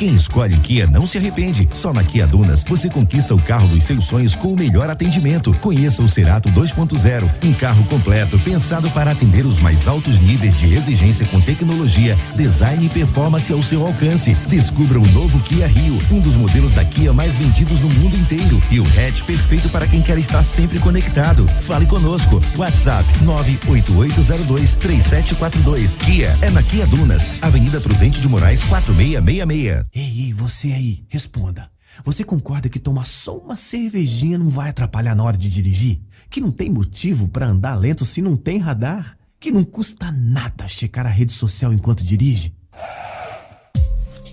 Quem 0.00 0.14
escolhe 0.14 0.54
um 0.54 0.60
Kia 0.62 0.86
não 0.86 1.06
se 1.06 1.18
arrepende. 1.18 1.68
Só 1.74 1.92
na 1.92 2.02
Kia 2.02 2.26
Dunas 2.26 2.64
você 2.66 2.88
conquista 2.88 3.34
o 3.34 3.42
carro 3.42 3.68
dos 3.68 3.84
seus 3.84 4.06
sonhos 4.06 4.34
com 4.34 4.54
o 4.54 4.56
melhor 4.56 4.88
atendimento. 4.88 5.52
Conheça 5.60 6.02
o 6.02 6.08
Cerato 6.08 6.48
2.0, 6.48 7.28
um 7.42 7.52
carro 7.52 7.84
completo 7.84 8.38
pensado 8.38 8.90
para 8.92 9.10
atender 9.10 9.44
os 9.44 9.60
mais 9.60 9.86
altos 9.86 10.18
níveis 10.18 10.58
de 10.58 10.74
exigência 10.74 11.26
com 11.26 11.38
tecnologia, 11.38 12.16
design 12.34 12.86
e 12.86 12.88
performance 12.88 13.52
ao 13.52 13.62
seu 13.62 13.86
alcance. 13.86 14.32
Descubra 14.48 14.98
o 14.98 15.06
novo 15.06 15.38
Kia 15.40 15.66
Rio, 15.66 15.98
um 16.10 16.18
dos 16.18 16.34
modelos 16.34 16.72
da 16.72 16.82
Kia 16.82 17.12
mais 17.12 17.36
vendidos 17.36 17.82
no 17.82 17.90
mundo 17.90 18.16
inteiro 18.16 18.58
e 18.70 18.80
o 18.80 18.86
hatch 18.86 19.22
perfeito 19.24 19.68
para 19.68 19.86
quem 19.86 20.00
quer 20.00 20.16
estar 20.16 20.42
sempre 20.42 20.78
conectado. 20.78 21.46
Fale 21.60 21.84
conosco. 21.84 22.40
WhatsApp 22.56 23.04
988023742. 23.22 25.98
Kia 25.98 26.34
é 26.40 26.48
na 26.48 26.62
Kia 26.62 26.86
Dunas, 26.86 27.28
Avenida 27.42 27.82
Prudente 27.82 28.18
de 28.18 28.28
Moraes 28.28 28.62
4666. 28.62 29.89
Ei, 29.92 30.26
ei, 30.26 30.32
você 30.32 30.72
aí, 30.72 31.04
responda. 31.08 31.70
Você 32.04 32.22
concorda 32.22 32.68
que 32.68 32.78
tomar 32.78 33.04
só 33.04 33.36
uma 33.36 33.56
cervejinha 33.56 34.38
não 34.38 34.48
vai 34.48 34.70
atrapalhar 34.70 35.16
na 35.16 35.24
hora 35.24 35.36
de 35.36 35.48
dirigir? 35.48 36.00
Que 36.28 36.40
não 36.40 36.52
tem 36.52 36.70
motivo 36.70 37.28
para 37.28 37.48
andar 37.48 37.74
lento 37.74 38.06
se 38.06 38.22
não 38.22 38.36
tem 38.36 38.58
radar? 38.58 39.18
Que 39.40 39.50
não 39.50 39.64
custa 39.64 40.12
nada 40.12 40.68
checar 40.68 41.06
a 41.06 41.10
rede 41.10 41.32
social 41.32 41.72
enquanto 41.72 42.04
dirige? 42.04 42.54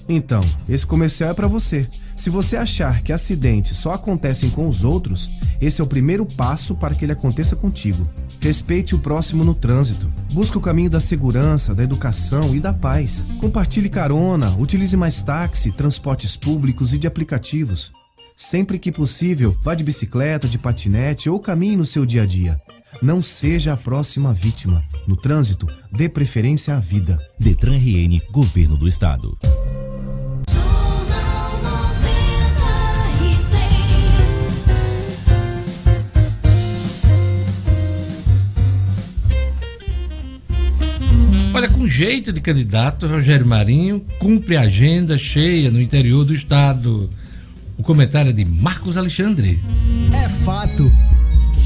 Então, 0.09 0.41
esse 0.69 0.85
comercial 0.85 1.31
é 1.31 1.33
para 1.33 1.47
você. 1.47 1.87
Se 2.15 2.29
você 2.29 2.55
achar 2.55 3.01
que 3.01 3.11
acidentes 3.11 3.77
só 3.77 3.91
acontecem 3.91 4.49
com 4.49 4.67
os 4.67 4.83
outros, 4.83 5.29
esse 5.59 5.81
é 5.81 5.83
o 5.83 5.87
primeiro 5.87 6.25
passo 6.25 6.75
para 6.75 6.95
que 6.95 7.05
ele 7.05 7.11
aconteça 7.11 7.55
contigo. 7.55 8.09
Respeite 8.41 8.95
o 8.95 8.99
próximo 8.99 9.43
no 9.43 9.53
trânsito. 9.53 10.11
Busque 10.33 10.57
o 10.57 10.61
caminho 10.61 10.89
da 10.89 10.99
segurança, 10.99 11.75
da 11.75 11.83
educação 11.83 12.55
e 12.55 12.59
da 12.59 12.73
paz. 12.73 13.25
Compartilhe 13.39 13.89
carona, 13.89 14.55
utilize 14.57 14.95
mais 14.95 15.21
táxi, 15.21 15.71
transportes 15.71 16.35
públicos 16.35 16.93
e 16.93 16.97
de 16.97 17.05
aplicativos. 17.05 17.91
Sempre 18.35 18.77
que 18.77 18.91
possível, 18.91 19.57
vá 19.63 19.73
de 19.73 19.83
bicicleta, 19.83 20.47
de 20.47 20.59
patinete 20.59 21.29
ou 21.29 21.39
caminhe 21.39 21.75
no 21.75 21.85
seu 21.85 22.05
dia 22.05 22.23
a 22.23 22.25
dia. 22.25 22.59
Não 23.01 23.21
seja 23.21 23.73
a 23.73 23.77
próxima 23.77 24.31
vítima. 24.31 24.83
No 25.07 25.15
trânsito, 25.15 25.67
dê 25.91 26.07
preferência 26.07 26.75
à 26.75 26.79
vida. 26.79 27.17
Detran 27.39 27.77
RN, 27.77 28.21
Governo 28.31 28.77
do 28.77 28.87
Estado. 28.87 29.37
Olha, 41.53 41.69
com 41.69 41.87
jeito 41.87 42.31
de 42.31 42.41
candidato, 42.41 43.07
Rogério 43.07 43.45
Marinho 43.45 44.03
cumpre 44.19 44.57
a 44.57 44.61
agenda 44.61 45.17
cheia 45.17 45.71
no 45.71 45.81
interior 45.81 46.23
do 46.23 46.33
estado. 46.33 47.09
O 47.77 47.83
comentário 47.83 48.29
é 48.29 48.33
de 48.33 48.45
Marcos 48.45 48.97
Alexandre. 48.97 49.59
É 50.13 50.29
fato. 50.29 50.91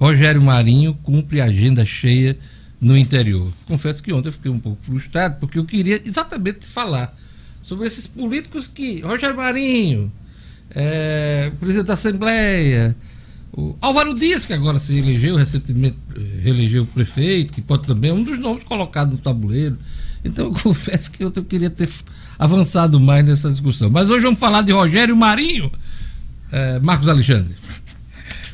Rogério 0.00 0.42
Marinho 0.42 0.94
cumpre 1.04 1.40
a 1.40 1.44
agenda 1.44 1.84
cheia 1.84 2.36
no 2.80 2.98
interior. 2.98 3.52
Confesso 3.66 4.02
que 4.02 4.12
ontem 4.12 4.30
eu 4.30 4.32
fiquei 4.32 4.50
um 4.50 4.58
pouco 4.58 4.78
frustrado, 4.82 5.36
porque 5.38 5.60
eu 5.60 5.64
queria 5.64 6.02
exatamente 6.04 6.66
falar 6.66 7.16
sobre 7.62 7.86
esses 7.86 8.08
políticos 8.08 8.66
que. 8.66 9.00
Rogério 9.00 9.36
Marinho, 9.36 10.10
é, 10.70 11.52
presidente 11.60 11.86
da 11.86 11.94
Assembleia, 11.94 12.96
o 13.52 13.76
Álvaro 13.80 14.12
Dias, 14.12 14.44
que 14.44 14.52
agora 14.52 14.80
se 14.80 14.98
elegeu, 14.98 15.36
recentemente 15.36 15.96
eh, 16.16 16.40
reelegeu 16.42 16.82
o 16.82 16.86
prefeito, 16.86 17.52
que 17.52 17.62
pode 17.62 17.86
também, 17.86 18.10
é 18.10 18.12
um 18.12 18.24
dos 18.24 18.40
nomes 18.40 18.64
colocados 18.64 19.12
no 19.12 19.18
tabuleiro. 19.18 19.78
Então 20.26 20.46
eu 20.46 20.52
confesso 20.62 21.10
que 21.10 21.22
eu, 21.22 21.30
queria 21.30 21.70
ter 21.70 21.88
avançado 22.38 23.00
mais 23.00 23.24
nessa 23.24 23.50
discussão. 23.50 23.90
Mas 23.90 24.10
hoje 24.10 24.24
vamos 24.24 24.40
falar 24.40 24.62
de 24.62 24.72
Rogério 24.72 25.16
Marinho. 25.16 25.70
É, 26.52 26.78
Marcos 26.80 27.08
Alexandre. 27.08 27.54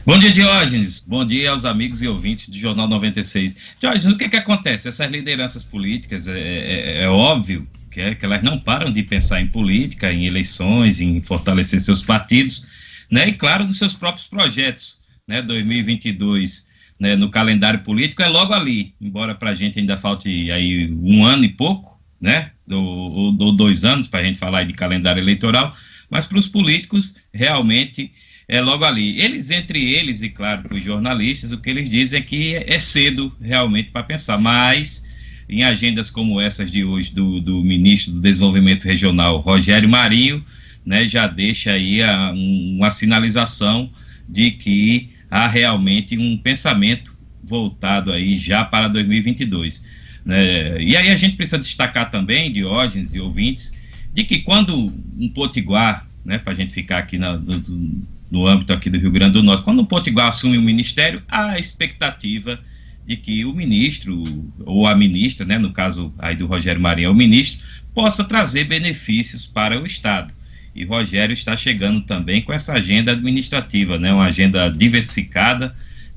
Bom 0.04 0.18
dia, 0.18 0.32
Diógenes. 0.32 1.06
Bom 1.06 1.24
dia 1.24 1.50
aos 1.50 1.64
amigos 1.64 2.02
e 2.02 2.08
ouvintes 2.08 2.48
do 2.48 2.58
Jornal 2.58 2.88
96. 2.88 3.56
Diógenes, 3.78 4.14
o 4.14 4.16
que, 4.16 4.28
que 4.28 4.36
acontece? 4.36 4.88
Essas 4.88 5.10
lideranças 5.10 5.62
políticas, 5.62 6.26
é, 6.26 6.38
é, 6.38 7.02
é 7.04 7.08
óbvio 7.08 7.68
que, 7.88 8.00
é, 8.00 8.14
que 8.14 8.24
elas 8.24 8.42
não 8.42 8.58
param 8.58 8.90
de 8.90 9.02
pensar 9.04 9.40
em 9.40 9.46
política, 9.46 10.12
em 10.12 10.26
eleições, 10.26 11.00
em 11.00 11.20
fortalecer 11.22 11.80
seus 11.80 12.02
partidos, 12.02 12.66
né? 13.10 13.28
E, 13.28 13.32
claro, 13.34 13.64
dos 13.64 13.78
seus 13.78 13.92
próprios 13.92 14.26
projetos, 14.26 14.98
né? 15.28 15.40
2022, 15.42 16.66
né? 17.02 17.16
no 17.16 17.28
calendário 17.28 17.80
político, 17.80 18.22
é 18.22 18.28
logo 18.28 18.52
ali, 18.52 18.94
embora 19.00 19.34
para 19.34 19.50
a 19.50 19.54
gente 19.56 19.76
ainda 19.76 19.96
falte 19.96 20.52
aí 20.52 20.88
um 21.02 21.24
ano 21.24 21.44
e 21.44 21.48
pouco, 21.48 22.00
né? 22.20 22.52
Ou, 22.70 23.36
ou 23.40 23.52
dois 23.52 23.84
anos 23.84 24.06
para 24.06 24.20
a 24.20 24.24
gente 24.24 24.38
falar 24.38 24.62
de 24.62 24.72
calendário 24.72 25.20
eleitoral, 25.20 25.76
mas 26.08 26.26
para 26.26 26.38
os 26.38 26.46
políticos, 26.46 27.16
realmente 27.34 28.12
é 28.46 28.60
logo 28.60 28.84
ali. 28.84 29.20
Eles, 29.20 29.50
entre 29.50 29.92
eles, 29.92 30.22
e 30.22 30.28
claro, 30.28 30.72
os 30.72 30.80
jornalistas, 30.80 31.50
o 31.50 31.60
que 31.60 31.70
eles 31.70 31.90
dizem 31.90 32.20
é 32.20 32.22
que 32.22 32.54
é 32.54 32.78
cedo 32.78 33.34
realmente 33.40 33.90
para 33.90 34.04
pensar, 34.04 34.38
mas 34.38 35.04
em 35.48 35.64
agendas 35.64 36.08
como 36.08 36.40
essas 36.40 36.70
de 36.70 36.84
hoje 36.84 37.12
do, 37.12 37.40
do 37.40 37.64
ministro 37.64 38.12
do 38.12 38.20
Desenvolvimento 38.20 38.84
Regional, 38.84 39.40
Rogério 39.40 39.88
Marinho, 39.88 40.44
né, 40.86 41.08
já 41.08 41.26
deixa 41.26 41.72
aí 41.72 42.00
a, 42.00 42.30
um, 42.30 42.76
uma 42.76 42.92
sinalização 42.92 43.90
de 44.28 44.52
que 44.52 45.11
há 45.32 45.48
realmente 45.48 46.18
um 46.18 46.36
pensamento 46.36 47.16
voltado 47.42 48.12
aí 48.12 48.36
já 48.36 48.62
para 48.66 48.86
2022. 48.86 49.82
Né? 50.26 50.82
E 50.82 50.94
aí 50.94 51.08
a 51.08 51.16
gente 51.16 51.36
precisa 51.36 51.58
destacar 51.58 52.10
também, 52.10 52.52
Diógenes 52.52 53.14
e 53.14 53.20
ouvintes, 53.20 53.80
de 54.12 54.24
que 54.24 54.40
quando 54.40 54.92
um 55.18 55.28
potiguar, 55.30 56.06
né, 56.22 56.36
para 56.36 56.52
a 56.52 56.54
gente 56.54 56.74
ficar 56.74 56.98
aqui 56.98 57.16
na, 57.16 57.38
no, 57.38 58.04
no 58.30 58.46
âmbito 58.46 58.74
aqui 58.74 58.90
do 58.90 58.98
Rio 58.98 59.10
Grande 59.10 59.32
do 59.32 59.42
Norte. 59.42 59.64
Quando 59.64 59.80
o 59.80 59.86
Potiguar 59.86 60.28
assume 60.28 60.58
o 60.58 60.62
ministério, 60.62 61.22
há 61.26 61.52
a 61.52 61.58
expectativa 61.58 62.60
de 63.06 63.16
que 63.16 63.42
o 63.46 63.54
ministro, 63.54 64.22
ou 64.66 64.86
a 64.86 64.94
ministra, 64.94 65.46
né, 65.46 65.56
no 65.56 65.72
caso 65.72 66.12
aí 66.18 66.36
do 66.36 66.46
Rogério 66.46 66.80
Marinho, 66.80 67.10
o 67.10 67.14
ministro, 67.14 67.66
possa 67.94 68.22
trazer 68.22 68.64
benefícios 68.64 69.46
para 69.46 69.80
o 69.80 69.86
Estado. 69.86 70.32
E 70.74 70.84
Rogério 70.84 71.34
está 71.34 71.56
chegando 71.56 72.00
também 72.02 72.40
com 72.42 72.52
essa 72.52 72.72
agenda 72.72 73.12
administrativa, 73.12 73.98
né, 73.98 74.12
uma 74.12 74.26
agenda 74.26 74.68
diversificada, 74.70 75.74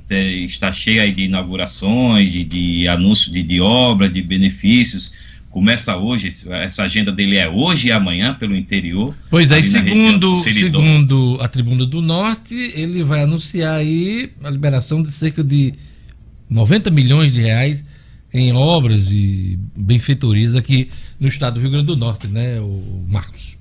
é, 0.09 0.21
está 0.21 0.71
cheia 0.71 1.11
de 1.11 1.23
inaugurações, 1.23 2.31
de, 2.31 2.43
de 2.43 2.87
anúncios 2.87 3.31
de, 3.33 3.43
de 3.43 3.59
obra, 3.59 4.07
de 4.07 4.21
benefícios, 4.21 5.13
começa 5.55 5.95
hoje, 5.95 6.27
essa 6.49 6.83
agenda 6.83 7.13
dele 7.13 7.37
é 7.37 7.49
hoje 7.49 7.87
e 7.87 7.91
amanhã 7.93 8.33
pelo 8.33 8.53
interior. 8.53 9.15
Pois 9.29 9.53
é, 9.53 9.63
segundo, 9.63 10.35
segundo 10.35 11.37
a 11.39 11.47
Tribuna 11.47 11.85
do 11.85 12.01
Norte, 12.01 12.53
ele 12.75 13.01
vai 13.03 13.23
anunciar 13.23 13.75
aí 13.75 14.31
a 14.43 14.49
liberação 14.49 15.01
de 15.01 15.09
cerca 15.13 15.41
de 15.41 15.73
90 16.49 16.91
milhões 16.91 17.31
de 17.31 17.39
reais 17.39 17.85
em 18.33 18.51
obras 18.51 19.09
e 19.13 19.57
benfeitorias 19.73 20.55
aqui 20.55 20.89
no 21.17 21.29
estado 21.29 21.53
do 21.53 21.61
Rio 21.61 21.71
Grande 21.71 21.85
do 21.85 21.95
Norte, 21.95 22.27
né, 22.27 22.59
o 22.59 23.05
Marcos? 23.07 23.54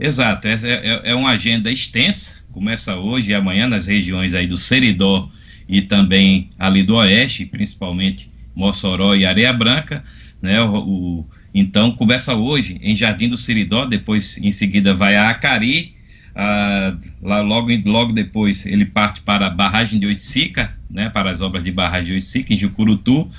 Exato, 0.00 0.48
é, 0.48 0.54
é, 0.54 1.10
é 1.10 1.14
uma 1.14 1.28
agenda 1.28 1.70
extensa, 1.70 2.36
começa 2.52 2.96
hoje 2.96 3.32
e 3.32 3.34
amanhã 3.34 3.68
nas 3.68 3.86
regiões 3.86 4.32
aí 4.32 4.46
do 4.46 4.56
Seridó 4.56 5.30
e 5.68 5.82
também 5.82 6.48
ali 6.58 6.82
do 6.82 6.96
Oeste, 6.96 7.44
principalmente 7.44 8.32
Mossoró 8.56 9.14
e 9.14 9.26
Areia 9.26 9.52
Branca, 9.52 10.02
né? 10.40 10.62
O, 10.62 10.78
o, 10.78 11.26
então 11.54 11.90
começa 11.90 12.34
hoje 12.34 12.80
em 12.82 12.96
Jardim 12.96 13.28
do 13.28 13.36
Siridó, 13.36 13.84
depois 13.84 14.38
em 14.38 14.52
seguida 14.52 14.94
vai 14.94 15.16
a 15.16 15.28
Acari, 15.28 15.94
ah, 16.34 16.96
lá 17.20 17.42
logo, 17.42 17.68
logo 17.84 18.14
depois 18.14 18.64
ele 18.64 18.86
parte 18.86 19.20
para 19.20 19.48
a 19.48 19.50
barragem 19.50 20.00
de 20.00 20.06
Oiticica, 20.06 20.74
né, 20.88 21.10
para 21.10 21.30
as 21.30 21.42
obras 21.42 21.62
de 21.62 21.70
barragem 21.70 22.06
de 22.06 22.12
Oiticica, 22.14 22.54
em 22.54 22.56
Jucurutu, 22.56 23.30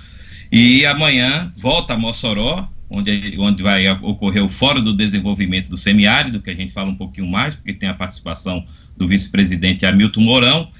e 0.51 0.85
amanhã 0.85 1.51
volta 1.57 1.95
a 1.95 1.97
Mossoró, 1.97 2.69
onde, 2.91 3.35
onde 3.39 3.63
vai 3.63 3.87
ocorrer 3.89 4.43
o 4.43 4.49
Fórum 4.49 4.83
do 4.83 4.93
Desenvolvimento 4.93 5.69
do 5.69 5.77
Semiárido, 5.77 6.41
que 6.41 6.49
a 6.49 6.55
gente 6.55 6.73
fala 6.73 6.89
um 6.89 6.95
pouquinho 6.95 7.25
mais, 7.25 7.55
porque 7.55 7.73
tem 7.73 7.87
a 7.87 7.93
participação 7.93 8.65
do 8.97 9.07
vice-presidente 9.07 9.85
Hamilton 9.85 10.21
Mourão, 10.21 10.71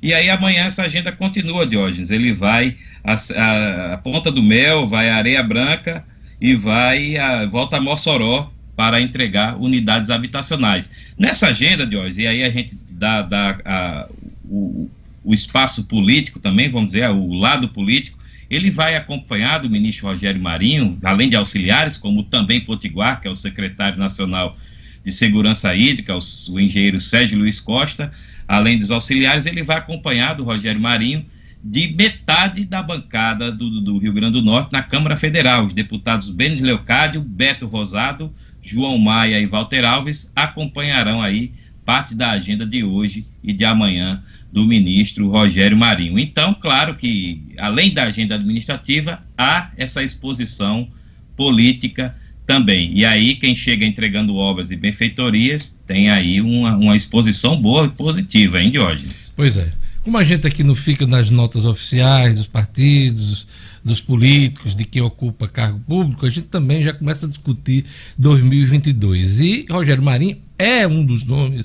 e 0.00 0.14
aí 0.14 0.30
amanhã 0.30 0.64
essa 0.64 0.84
agenda 0.84 1.12
continua, 1.12 1.66
Diógenes. 1.66 2.10
Ele 2.10 2.32
vai 2.32 2.76
a, 3.04 3.14
a, 3.14 3.94
a 3.94 3.98
Ponta 3.98 4.30
do 4.30 4.42
Mel, 4.42 4.86
vai 4.86 5.10
Areia 5.10 5.42
Branca 5.42 6.04
e 6.40 6.54
vai 6.54 7.16
a, 7.18 7.46
volta 7.46 7.76
a 7.76 7.80
Mossoró 7.80 8.50
para 8.74 9.00
entregar 9.00 9.56
unidades 9.60 10.08
habitacionais. 10.08 10.92
Nessa 11.18 11.48
agenda, 11.48 11.86
Diógenes, 11.86 12.18
e 12.18 12.26
aí 12.26 12.44
a 12.44 12.50
gente 12.50 12.78
dá, 12.88 13.22
dá 13.22 13.58
a, 13.64 14.08
o, 14.44 14.88
o 15.24 15.34
espaço 15.34 15.84
político 15.84 16.38
também, 16.38 16.70
vamos 16.70 16.92
dizer, 16.92 17.10
o 17.10 17.34
lado 17.34 17.68
político, 17.68 18.17
ele 18.50 18.70
vai 18.70 18.96
acompanhar 18.96 19.58
do 19.58 19.68
ministro 19.68 20.06
Rogério 20.06 20.40
Marinho, 20.40 20.98
além 21.02 21.28
de 21.28 21.36
auxiliares, 21.36 21.98
como 21.98 22.22
também 22.22 22.60
Potiguar, 22.60 23.20
que 23.20 23.28
é 23.28 23.30
o 23.30 23.36
secretário 23.36 23.98
nacional 23.98 24.56
de 25.04 25.12
Segurança 25.12 25.74
Hídrica, 25.74 26.16
o, 26.16 26.20
o 26.50 26.60
engenheiro 26.60 27.00
Sérgio 27.00 27.38
Luiz 27.38 27.60
Costa, 27.60 28.12
além 28.46 28.78
dos 28.78 28.90
auxiliares, 28.90 29.46
ele 29.46 29.62
vai 29.62 29.76
acompanhar 29.76 30.34
do 30.34 30.44
Rogério 30.44 30.80
Marinho 30.80 31.24
de 31.62 31.88
metade 31.88 32.64
da 32.64 32.82
bancada 32.82 33.50
do, 33.50 33.80
do, 33.80 33.98
Rio 33.98 34.12
Grande 34.12 34.38
do 34.38 34.44
Norte 34.44 34.72
na 34.72 34.82
Câmara 34.82 35.16
Federal. 35.16 35.64
Os 35.64 35.72
deputados 35.72 36.30
Benes 36.30 36.60
Leocádio, 36.60 37.20
Beto 37.20 37.66
Rosado, 37.66 38.32
João 38.62 38.96
Maia 38.96 39.38
e 39.38 39.46
Walter 39.46 39.84
Alves 39.84 40.32
acompanharão 40.34 41.20
aí 41.20 41.52
parte 41.88 42.14
da 42.14 42.32
agenda 42.32 42.66
de 42.66 42.84
hoje 42.84 43.24
e 43.42 43.50
de 43.50 43.64
amanhã 43.64 44.22
do 44.52 44.66
ministro 44.66 45.30
Rogério 45.30 45.74
Marinho. 45.74 46.18
Então, 46.18 46.52
claro 46.52 46.94
que, 46.94 47.40
além 47.56 47.94
da 47.94 48.04
agenda 48.04 48.34
administrativa, 48.34 49.22
há 49.38 49.70
essa 49.74 50.02
exposição 50.02 50.86
política 51.34 52.14
também. 52.44 52.92
E 52.94 53.06
aí, 53.06 53.36
quem 53.36 53.56
chega 53.56 53.86
entregando 53.86 54.34
obras 54.34 54.70
e 54.70 54.76
benfeitorias 54.76 55.80
tem 55.86 56.10
aí 56.10 56.42
uma, 56.42 56.76
uma 56.76 56.94
exposição 56.94 57.58
boa 57.58 57.86
e 57.86 57.88
positiva, 57.88 58.60
hein, 58.60 58.70
Diógenes? 58.70 59.32
Pois 59.34 59.56
é. 59.56 59.72
Como 60.04 60.18
a 60.18 60.24
gente 60.24 60.46
aqui 60.46 60.62
não 60.62 60.74
fica 60.74 61.06
nas 61.06 61.30
notas 61.30 61.64
oficiais 61.64 62.36
dos 62.36 62.46
partidos, 62.46 63.46
dos 63.82 64.02
políticos, 64.02 64.76
de 64.76 64.84
quem 64.84 65.00
ocupa 65.00 65.48
cargo 65.48 65.80
público, 65.80 66.26
a 66.26 66.30
gente 66.30 66.48
também 66.48 66.84
já 66.84 66.92
começa 66.92 67.24
a 67.24 67.28
discutir 67.30 67.86
2022. 68.18 69.40
E 69.40 69.66
Rogério 69.70 70.02
Marinho 70.02 70.36
é 70.58 70.86
um 70.86 71.02
dos 71.02 71.24
nomes 71.24 71.64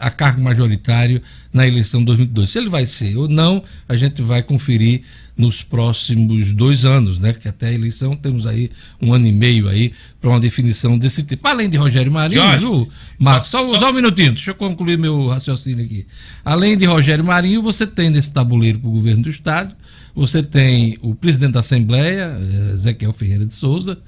a 0.00 0.10
cargo 0.10 0.42
majoritário 0.42 1.22
na 1.52 1.66
eleição 1.66 2.00
de 2.00 2.06
2022. 2.06 2.50
Se 2.50 2.58
ele 2.58 2.68
vai 2.68 2.86
ser 2.86 3.16
ou 3.16 3.28
não, 3.28 3.62
a 3.88 3.96
gente 3.96 4.20
vai 4.20 4.42
conferir 4.42 5.02
nos 5.36 5.62
próximos 5.62 6.52
dois 6.52 6.84
anos, 6.84 7.18
né? 7.18 7.32
Que 7.32 7.48
até 7.48 7.68
a 7.68 7.72
eleição 7.72 8.14
temos 8.14 8.46
aí 8.46 8.70
um 9.00 9.12
ano 9.12 9.26
e 9.26 9.32
meio 9.32 9.68
aí 9.68 9.92
para 10.20 10.30
uma 10.30 10.38
definição 10.38 10.98
desse 10.98 11.22
tipo. 11.22 11.46
Além 11.48 11.70
de 11.70 11.76
Rogério 11.76 12.12
Marinho, 12.12 12.42
viu, 12.58 12.92
Marcos? 13.18 13.50
Só, 13.50 13.64
só, 13.64 13.78
só, 13.78 13.90
um 13.90 13.94
minutinho, 13.94 14.32
deixa 14.32 14.50
eu 14.50 14.54
concluir 14.54 14.98
meu 14.98 15.28
raciocínio 15.28 15.84
aqui. 15.84 16.06
Além 16.44 16.76
de 16.76 16.84
Rogério 16.84 17.24
Marinho, 17.24 17.62
você 17.62 17.86
tem 17.86 18.10
nesse 18.10 18.32
tabuleiro 18.32 18.78
para 18.78 18.88
o 18.88 18.92
governo 18.92 19.22
do 19.22 19.30
Estado, 19.30 19.74
você 20.14 20.42
tem 20.42 20.98
o 21.00 21.14
presidente 21.14 21.52
da 21.52 21.60
Assembleia, 21.60 22.36
eh, 22.38 22.72
Ezequiel 22.74 23.12
Ferreira 23.12 23.46
de 23.46 23.54
Souza, 23.54 23.98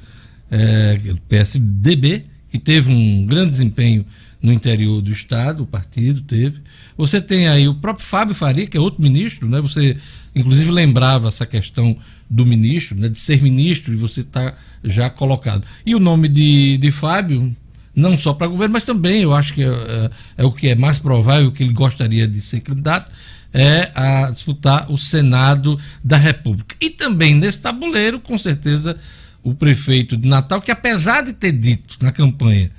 é, 0.50 0.98
PSDB, 1.28 2.26
que 2.50 2.58
teve 2.58 2.92
um 2.92 3.24
grande 3.26 3.50
desempenho 3.50 4.04
no 4.44 4.52
interior 4.52 5.00
do 5.00 5.10
Estado, 5.10 5.62
o 5.62 5.66
partido 5.66 6.20
teve. 6.20 6.60
Você 6.98 7.18
tem 7.18 7.48
aí 7.48 7.66
o 7.66 7.76
próprio 7.76 8.04
Fábio 8.04 8.34
Faria, 8.34 8.66
que 8.66 8.76
é 8.76 8.80
outro 8.80 9.02
ministro, 9.02 9.48
né? 9.48 9.58
Você 9.58 9.96
inclusive 10.34 10.70
lembrava 10.70 11.28
essa 11.28 11.46
questão 11.46 11.96
do 12.28 12.44
ministro, 12.44 12.94
né, 12.94 13.08
de 13.08 13.18
ser 13.18 13.42
ministro 13.42 13.94
e 13.94 13.96
você 13.96 14.20
está 14.20 14.54
já 14.82 15.08
colocado. 15.08 15.64
E 15.86 15.94
o 15.94 15.98
nome 15.98 16.28
de, 16.28 16.76
de 16.76 16.90
Fábio, 16.90 17.56
não 17.96 18.18
só 18.18 18.34
para 18.34 18.46
governo, 18.46 18.74
mas 18.74 18.84
também 18.84 19.22
eu 19.22 19.32
acho 19.32 19.54
que 19.54 19.62
é, 19.62 19.66
é, 19.66 20.10
é, 20.38 20.44
o 20.44 20.52
que 20.52 20.68
é 20.68 20.74
mais 20.74 20.98
provável 20.98 21.50
que 21.50 21.62
ele 21.62 21.72
gostaria 21.72 22.28
de 22.28 22.40
ser 22.40 22.60
candidato, 22.60 23.10
é 23.52 23.92
a 23.94 24.30
disputar 24.30 24.92
o 24.92 24.98
Senado 24.98 25.78
da 26.02 26.18
República. 26.18 26.76
E 26.78 26.90
também 26.90 27.34
nesse 27.34 27.60
tabuleiro, 27.60 28.20
com 28.20 28.36
certeza, 28.36 28.98
o 29.42 29.54
prefeito 29.54 30.18
de 30.18 30.28
Natal, 30.28 30.60
que 30.60 30.70
apesar 30.70 31.22
de 31.22 31.32
ter 31.32 31.52
dito 31.52 31.96
na 32.02 32.12
campanha 32.12 32.70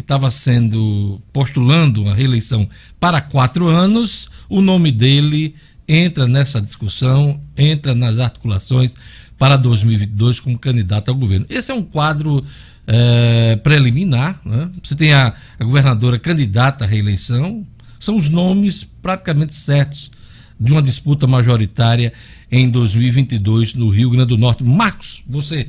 que 0.00 0.02
estava 0.02 0.30
sendo 0.30 1.20
postulando 1.30 2.02
uma 2.02 2.14
reeleição 2.14 2.66
para 2.98 3.20
quatro 3.20 3.68
anos, 3.68 4.30
o 4.48 4.62
nome 4.62 4.90
dele 4.90 5.54
entra 5.86 6.26
nessa 6.26 6.60
discussão, 6.60 7.38
entra 7.56 7.94
nas 7.94 8.18
articulações 8.18 8.94
para 9.38 9.56
2022 9.56 10.40
como 10.40 10.58
candidato 10.58 11.10
ao 11.10 11.14
governo. 11.14 11.44
Esse 11.50 11.70
é 11.70 11.74
um 11.74 11.82
quadro 11.82 12.42
é, 12.86 13.56
preliminar. 13.56 14.40
Né? 14.44 14.70
Você 14.82 14.94
tem 14.94 15.12
a, 15.12 15.34
a 15.58 15.64
governadora 15.64 16.18
candidata 16.18 16.84
à 16.84 16.88
reeleição, 16.88 17.66
são 17.98 18.16
os 18.16 18.30
nomes 18.30 18.84
praticamente 19.02 19.54
certos 19.54 20.10
de 20.58 20.72
uma 20.72 20.80
disputa 20.80 21.26
majoritária 21.26 22.12
em 22.50 22.70
2022 22.70 23.74
no 23.74 23.90
Rio 23.90 24.10
Grande 24.10 24.28
do 24.28 24.38
Norte. 24.38 24.64
Marcos, 24.64 25.22
você. 25.26 25.68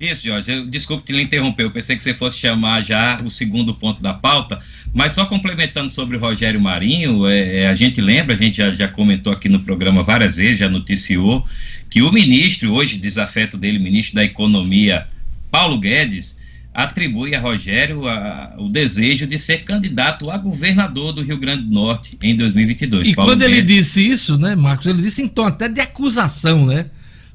Isso, 0.00 0.24
Jorge. 0.24 0.50
Eu, 0.50 0.66
desculpe 0.66 1.04
te 1.04 1.20
interromper. 1.20 1.64
Eu 1.64 1.70
pensei 1.70 1.94
que 1.94 2.02
você 2.02 2.14
fosse 2.14 2.38
chamar 2.38 2.82
já 2.82 3.20
o 3.22 3.30
segundo 3.30 3.74
ponto 3.74 4.00
da 4.00 4.14
pauta, 4.14 4.58
mas 4.94 5.12
só 5.12 5.26
complementando 5.26 5.90
sobre 5.90 6.16
o 6.16 6.20
Rogério 6.20 6.58
Marinho, 6.58 7.26
é, 7.26 7.58
é, 7.58 7.68
a 7.68 7.74
gente 7.74 8.00
lembra, 8.00 8.34
a 8.34 8.38
gente 8.38 8.56
já, 8.56 8.70
já 8.70 8.88
comentou 8.88 9.30
aqui 9.30 9.46
no 9.48 9.60
programa 9.60 10.02
várias 10.02 10.36
vezes, 10.36 10.58
já 10.58 10.70
noticiou, 10.70 11.46
que 11.90 12.00
o 12.00 12.10
ministro, 12.10 12.72
hoje 12.72 12.96
desafeto 12.96 13.58
dele, 13.58 13.78
ministro 13.78 14.14
da 14.14 14.24
Economia, 14.24 15.06
Paulo 15.50 15.78
Guedes, 15.78 16.40
atribui 16.72 17.34
a 17.34 17.40
Rogério 17.40 18.08
a, 18.08 18.54
o 18.58 18.70
desejo 18.70 19.26
de 19.26 19.38
ser 19.38 19.64
candidato 19.64 20.30
a 20.30 20.38
governador 20.38 21.12
do 21.12 21.22
Rio 21.22 21.36
Grande 21.36 21.64
do 21.64 21.74
Norte 21.74 22.16
em 22.22 22.34
2022. 22.34 23.08
E 23.08 23.14
Paulo 23.14 23.32
quando 23.32 23.40
Guedes... 23.40 23.54
ele 23.58 23.66
disse 23.66 24.08
isso, 24.08 24.38
né, 24.38 24.54
Marcos, 24.54 24.86
ele 24.86 25.02
disse 25.02 25.20
em 25.20 25.28
tom 25.28 25.46
até 25.46 25.68
de 25.68 25.80
acusação, 25.80 26.64
né? 26.64 26.86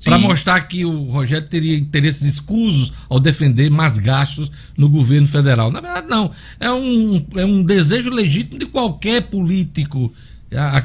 Para 0.03 0.17
mostrar 0.17 0.61
que 0.61 0.85
o 0.85 1.09
Rogério 1.09 1.47
teria 1.47 1.77
interesses 1.77 2.23
escusos 2.23 2.91
ao 3.09 3.19
defender 3.19 3.71
mais 3.71 3.97
gastos 3.97 4.51
no 4.77 4.89
governo 4.89 5.27
federal. 5.27 5.71
Na 5.71 5.81
verdade, 5.81 6.07
não. 6.07 6.31
É 6.59 6.71
um, 6.71 7.25
é 7.35 7.45
um 7.45 7.63
desejo 7.63 8.09
legítimo 8.09 8.59
de 8.59 8.65
qualquer 8.65 9.23
político 9.23 10.13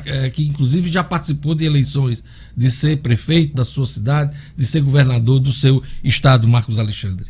é, 0.06 0.30
que 0.30 0.46
inclusive 0.46 0.90
já 0.90 1.04
participou 1.04 1.54
de 1.54 1.64
eleições, 1.64 2.24
de 2.56 2.70
ser 2.70 2.98
prefeito 2.98 3.54
da 3.54 3.64
sua 3.64 3.86
cidade, 3.86 4.36
de 4.56 4.66
ser 4.66 4.80
governador 4.80 5.38
do 5.38 5.52
seu 5.52 5.82
estado, 6.02 6.48
Marcos 6.48 6.78
Alexandre. 6.78 7.26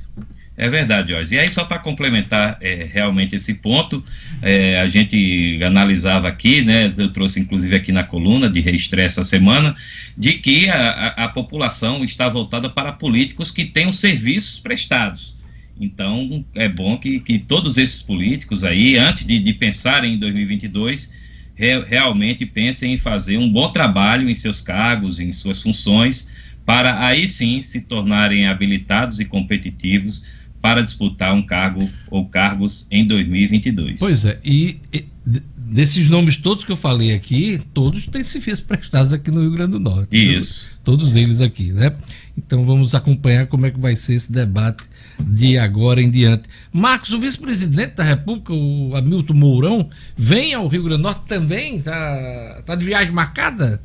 É 0.60 0.68
verdade, 0.68 1.14
Jorge. 1.14 1.34
E 1.34 1.38
aí, 1.38 1.50
só 1.50 1.64
para 1.64 1.78
complementar 1.78 2.58
é, 2.60 2.86
realmente 2.92 3.34
esse 3.34 3.54
ponto, 3.54 4.04
é, 4.42 4.78
a 4.78 4.86
gente 4.90 5.58
analisava 5.64 6.28
aqui, 6.28 6.60
né, 6.60 6.92
eu 6.98 7.10
trouxe 7.14 7.40
inclusive 7.40 7.74
aqui 7.74 7.90
na 7.90 8.04
coluna 8.04 8.46
de 8.46 8.60
reestreia 8.60 9.06
essa 9.06 9.24
semana, 9.24 9.74
de 10.18 10.34
que 10.34 10.68
a, 10.68 10.76
a, 10.76 11.24
a 11.24 11.28
população 11.30 12.04
está 12.04 12.28
voltada 12.28 12.68
para 12.68 12.92
políticos 12.92 13.50
que 13.50 13.64
tenham 13.64 13.90
serviços 13.90 14.60
prestados. 14.60 15.34
Então, 15.80 16.44
é 16.54 16.68
bom 16.68 16.98
que, 16.98 17.20
que 17.20 17.38
todos 17.38 17.78
esses 17.78 18.02
políticos 18.02 18.62
aí, 18.62 18.98
antes 18.98 19.26
de, 19.26 19.40
de 19.40 19.54
pensarem 19.54 20.12
em 20.12 20.18
2022, 20.18 21.10
re, 21.54 21.80
realmente 21.88 22.44
pensem 22.44 22.92
em 22.92 22.98
fazer 22.98 23.38
um 23.38 23.50
bom 23.50 23.72
trabalho 23.72 24.28
em 24.28 24.34
seus 24.34 24.60
cargos, 24.60 25.20
em 25.20 25.32
suas 25.32 25.62
funções, 25.62 26.30
para 26.66 27.02
aí 27.02 27.26
sim 27.26 27.62
se 27.62 27.80
tornarem 27.80 28.46
habilitados 28.46 29.20
e 29.20 29.24
competitivos 29.24 30.38
para 30.60 30.82
disputar 30.82 31.34
um 31.34 31.42
cargo 31.42 31.88
ou 32.10 32.26
cargos 32.26 32.86
em 32.90 33.06
2022. 33.06 33.98
Pois 33.98 34.24
é, 34.24 34.38
e, 34.44 34.78
e 34.92 35.06
desses 35.70 36.08
nomes 36.08 36.36
todos 36.36 36.64
que 36.64 36.72
eu 36.72 36.76
falei 36.76 37.14
aqui, 37.14 37.60
todos 37.72 38.06
têm 38.06 38.24
serviços 38.24 38.64
prestados 38.64 39.12
aqui 39.12 39.30
no 39.30 39.40
Rio 39.40 39.52
Grande 39.52 39.72
do 39.72 39.80
Norte. 39.80 40.08
Isso. 40.10 40.68
Todos 40.82 41.14
eles 41.14 41.40
aqui, 41.40 41.72
né? 41.72 41.94
Então 42.36 42.66
vamos 42.66 42.94
acompanhar 42.94 43.46
como 43.46 43.66
é 43.66 43.70
que 43.70 43.78
vai 43.78 43.94
ser 43.94 44.14
esse 44.14 44.32
debate 44.32 44.84
de 45.18 45.56
agora 45.56 46.02
em 46.02 46.10
diante. 46.10 46.44
Marcos, 46.72 47.12
o 47.12 47.20
vice-presidente 47.20 47.94
da 47.94 48.04
República, 48.04 48.52
o 48.52 48.96
Hamilton 48.96 49.34
Mourão, 49.34 49.90
vem 50.16 50.52
ao 50.52 50.66
Rio 50.66 50.82
Grande 50.82 51.02
do 51.02 51.04
Norte 51.04 51.22
também? 51.28 51.76
Está 51.76 52.62
tá 52.66 52.74
de 52.74 52.84
viagem 52.84 53.12
marcada? 53.12 53.80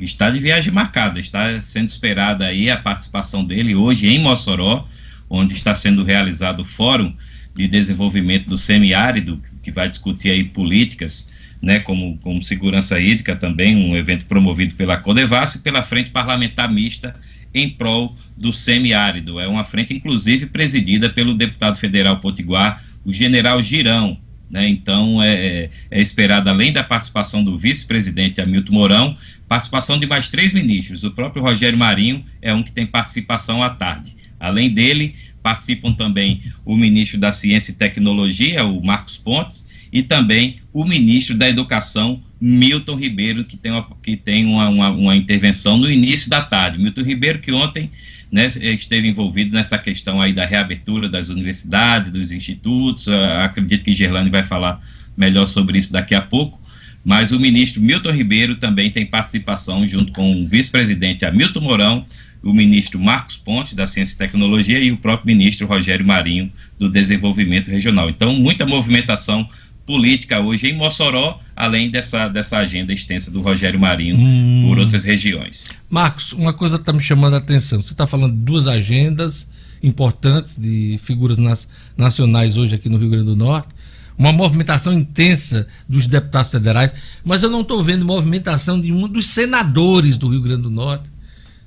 Está 0.00 0.28
de 0.30 0.40
viagem 0.40 0.72
marcada, 0.72 1.20
está 1.20 1.62
sendo 1.62 1.88
esperada 1.88 2.46
aí 2.46 2.68
a 2.68 2.76
participação 2.76 3.44
dele 3.44 3.76
hoje 3.76 4.08
em 4.08 4.18
Mossoró 4.18 4.84
onde 5.32 5.54
está 5.54 5.74
sendo 5.74 6.04
realizado 6.04 6.60
o 6.60 6.64
Fórum 6.64 7.14
de 7.56 7.66
Desenvolvimento 7.66 8.50
do 8.50 8.56
Semiárido, 8.58 9.42
que 9.62 9.72
vai 9.72 9.88
discutir 9.88 10.28
aí 10.28 10.44
políticas, 10.44 11.32
né, 11.60 11.78
como, 11.78 12.18
como 12.18 12.42
segurança 12.42 13.00
hídrica 13.00 13.34
também, 13.34 13.74
um 13.74 13.96
evento 13.96 14.26
promovido 14.26 14.74
pela 14.74 14.98
Codevas 14.98 15.54
e 15.54 15.60
pela 15.60 15.82
Frente 15.82 16.10
Parlamentar 16.10 16.70
Mista 16.70 17.18
em 17.54 17.70
prol 17.70 18.14
do 18.36 18.52
semiárido. 18.52 19.40
É 19.40 19.48
uma 19.48 19.64
frente, 19.64 19.94
inclusive, 19.94 20.46
presidida 20.46 21.08
pelo 21.08 21.34
deputado 21.34 21.78
federal 21.78 22.18
potiguar, 22.20 22.84
o 23.02 23.12
general 23.12 23.62
Girão. 23.62 24.18
Né? 24.50 24.68
Então, 24.68 25.22
é, 25.22 25.32
é, 25.32 25.70
é 25.90 26.02
esperado, 26.02 26.50
além 26.50 26.72
da 26.72 26.84
participação 26.84 27.42
do 27.42 27.56
vice-presidente 27.56 28.40
Hamilton 28.40 28.72
Mourão, 28.72 29.16
participação 29.48 29.98
de 29.98 30.06
mais 30.06 30.28
três 30.28 30.52
ministros. 30.52 31.04
O 31.04 31.10
próprio 31.10 31.42
Rogério 31.42 31.78
Marinho 31.78 32.22
é 32.42 32.52
um 32.52 32.62
que 32.62 32.72
tem 32.72 32.86
participação 32.86 33.62
à 33.62 33.70
tarde. 33.70 34.21
Além 34.42 34.68
dele, 34.70 35.14
participam 35.42 35.92
também 35.92 36.42
o 36.64 36.76
ministro 36.76 37.18
da 37.18 37.32
Ciência 37.32 37.70
e 37.70 37.76
Tecnologia, 37.76 38.64
o 38.64 38.84
Marcos 38.84 39.16
Pontes, 39.16 39.64
e 39.92 40.02
também 40.02 40.56
o 40.72 40.84
ministro 40.84 41.36
da 41.36 41.48
Educação, 41.48 42.20
Milton 42.40 42.96
Ribeiro, 42.96 43.44
que 43.44 43.56
tem 43.56 43.70
uma, 43.70 43.86
que 44.02 44.16
tem 44.16 44.44
uma, 44.44 44.68
uma, 44.68 44.90
uma 44.90 45.16
intervenção 45.16 45.76
no 45.76 45.88
início 45.88 46.28
da 46.28 46.40
tarde. 46.40 46.78
Milton 46.78 47.02
Ribeiro, 47.02 47.38
que 47.38 47.52
ontem 47.52 47.90
né, 48.32 48.46
esteve 48.46 49.06
envolvido 49.06 49.54
nessa 49.54 49.78
questão 49.78 50.20
aí 50.20 50.32
da 50.32 50.44
reabertura 50.44 51.08
das 51.08 51.28
universidades, 51.28 52.10
dos 52.10 52.32
institutos. 52.32 53.06
Uh, 53.06 53.14
acredito 53.40 53.84
que 53.84 53.92
Gerlane 53.92 54.30
vai 54.30 54.42
falar 54.42 54.80
melhor 55.16 55.46
sobre 55.46 55.78
isso 55.78 55.92
daqui 55.92 56.14
a 56.14 56.22
pouco. 56.22 56.60
Mas 57.04 57.30
o 57.30 57.38
ministro 57.38 57.82
Milton 57.82 58.12
Ribeiro 58.12 58.56
também 58.56 58.90
tem 58.90 59.04
participação, 59.04 59.86
junto 59.86 60.12
com 60.12 60.42
o 60.42 60.46
vice-presidente 60.46 61.24
Hamilton 61.24 61.60
Mourão, 61.60 62.06
o 62.42 62.52
ministro 62.52 62.98
Marcos 62.98 63.36
Pontes, 63.36 63.74
da 63.74 63.86
Ciência 63.86 64.14
e 64.14 64.18
Tecnologia, 64.18 64.78
e 64.80 64.90
o 64.90 64.96
próprio 64.96 65.34
ministro 65.34 65.66
Rogério 65.66 66.04
Marinho, 66.04 66.50
do 66.78 66.90
Desenvolvimento 66.90 67.70
Regional. 67.70 68.10
Então, 68.10 68.34
muita 68.34 68.66
movimentação 68.66 69.48
política 69.86 70.40
hoje 70.40 70.68
em 70.68 70.76
Mossoró, 70.76 71.40
além 71.56 71.90
dessa, 71.90 72.28
dessa 72.28 72.58
agenda 72.58 72.92
extensa 72.92 73.30
do 73.30 73.40
Rogério 73.40 73.78
Marinho 73.78 74.16
hum. 74.16 74.64
por 74.66 74.78
outras 74.78 75.04
regiões. 75.04 75.78
Marcos, 75.90 76.32
uma 76.32 76.52
coisa 76.52 76.76
está 76.76 76.92
me 76.92 77.02
chamando 77.02 77.34
a 77.34 77.38
atenção. 77.38 77.80
Você 77.80 77.92
está 77.92 78.06
falando 78.06 78.32
de 78.32 78.40
duas 78.40 78.66
agendas 78.66 79.48
importantes 79.82 80.56
de 80.56 80.98
figuras 81.02 81.38
nas, 81.38 81.68
nacionais 81.96 82.56
hoje 82.56 82.74
aqui 82.74 82.88
no 82.88 82.98
Rio 82.98 83.10
Grande 83.10 83.26
do 83.26 83.36
Norte. 83.36 83.68
Uma 84.16 84.32
movimentação 84.32 84.92
intensa 84.92 85.66
dos 85.88 86.06
deputados 86.06 86.52
federais, 86.52 86.92
mas 87.24 87.42
eu 87.42 87.50
não 87.50 87.62
estou 87.62 87.82
vendo 87.82 88.04
movimentação 88.04 88.80
de 88.80 88.92
um 88.92 89.08
dos 89.08 89.28
senadores 89.28 90.16
do 90.16 90.28
Rio 90.28 90.42
Grande 90.42 90.62
do 90.62 90.70
Norte 90.70 91.10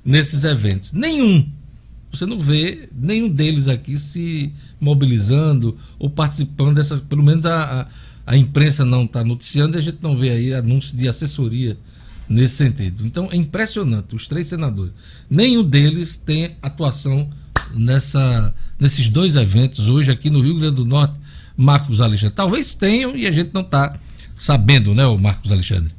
nesses 0.06 0.44
eventos. 0.44 0.92
Nenhum. 0.92 1.46
Você 2.12 2.24
não 2.24 2.40
vê 2.40 2.88
nenhum 2.94 3.28
deles 3.28 3.68
aqui 3.68 3.98
se 3.98 4.52
mobilizando 4.80 5.76
ou 5.98 6.08
participando 6.08 6.76
dessas. 6.76 7.00
Pelo 7.00 7.22
menos 7.22 7.44
a, 7.44 7.82
a, 8.26 8.32
a 8.32 8.36
imprensa 8.36 8.84
não 8.84 9.04
está 9.04 9.24
noticiando 9.24 9.76
e 9.76 9.78
a 9.78 9.82
gente 9.82 9.98
não 10.00 10.16
vê 10.16 10.30
aí 10.30 10.54
anúncios 10.54 10.96
de 10.96 11.08
assessoria 11.08 11.76
nesse 12.28 12.54
sentido. 12.54 13.04
Então 13.04 13.28
é 13.30 13.36
impressionante. 13.36 14.14
Os 14.14 14.28
três 14.28 14.46
senadores, 14.46 14.92
nenhum 15.28 15.62
deles 15.62 16.16
tem 16.16 16.56
atuação 16.62 17.28
nessa, 17.74 18.54
nesses 18.78 19.08
dois 19.08 19.36
eventos 19.36 19.88
hoje 19.88 20.10
aqui 20.10 20.30
no 20.30 20.40
Rio 20.40 20.58
Grande 20.58 20.76
do 20.76 20.84
Norte. 20.84 21.18
Marcos 21.56 22.00
Alexandre. 22.02 22.34
Talvez 22.34 22.74
tenham 22.74 23.16
e 23.16 23.26
a 23.26 23.32
gente 23.32 23.50
não 23.54 23.62
está 23.62 23.98
sabendo, 24.36 24.94
né, 24.94 25.06
o 25.06 25.16
Marcos 25.16 25.50
Alexandre? 25.50 25.95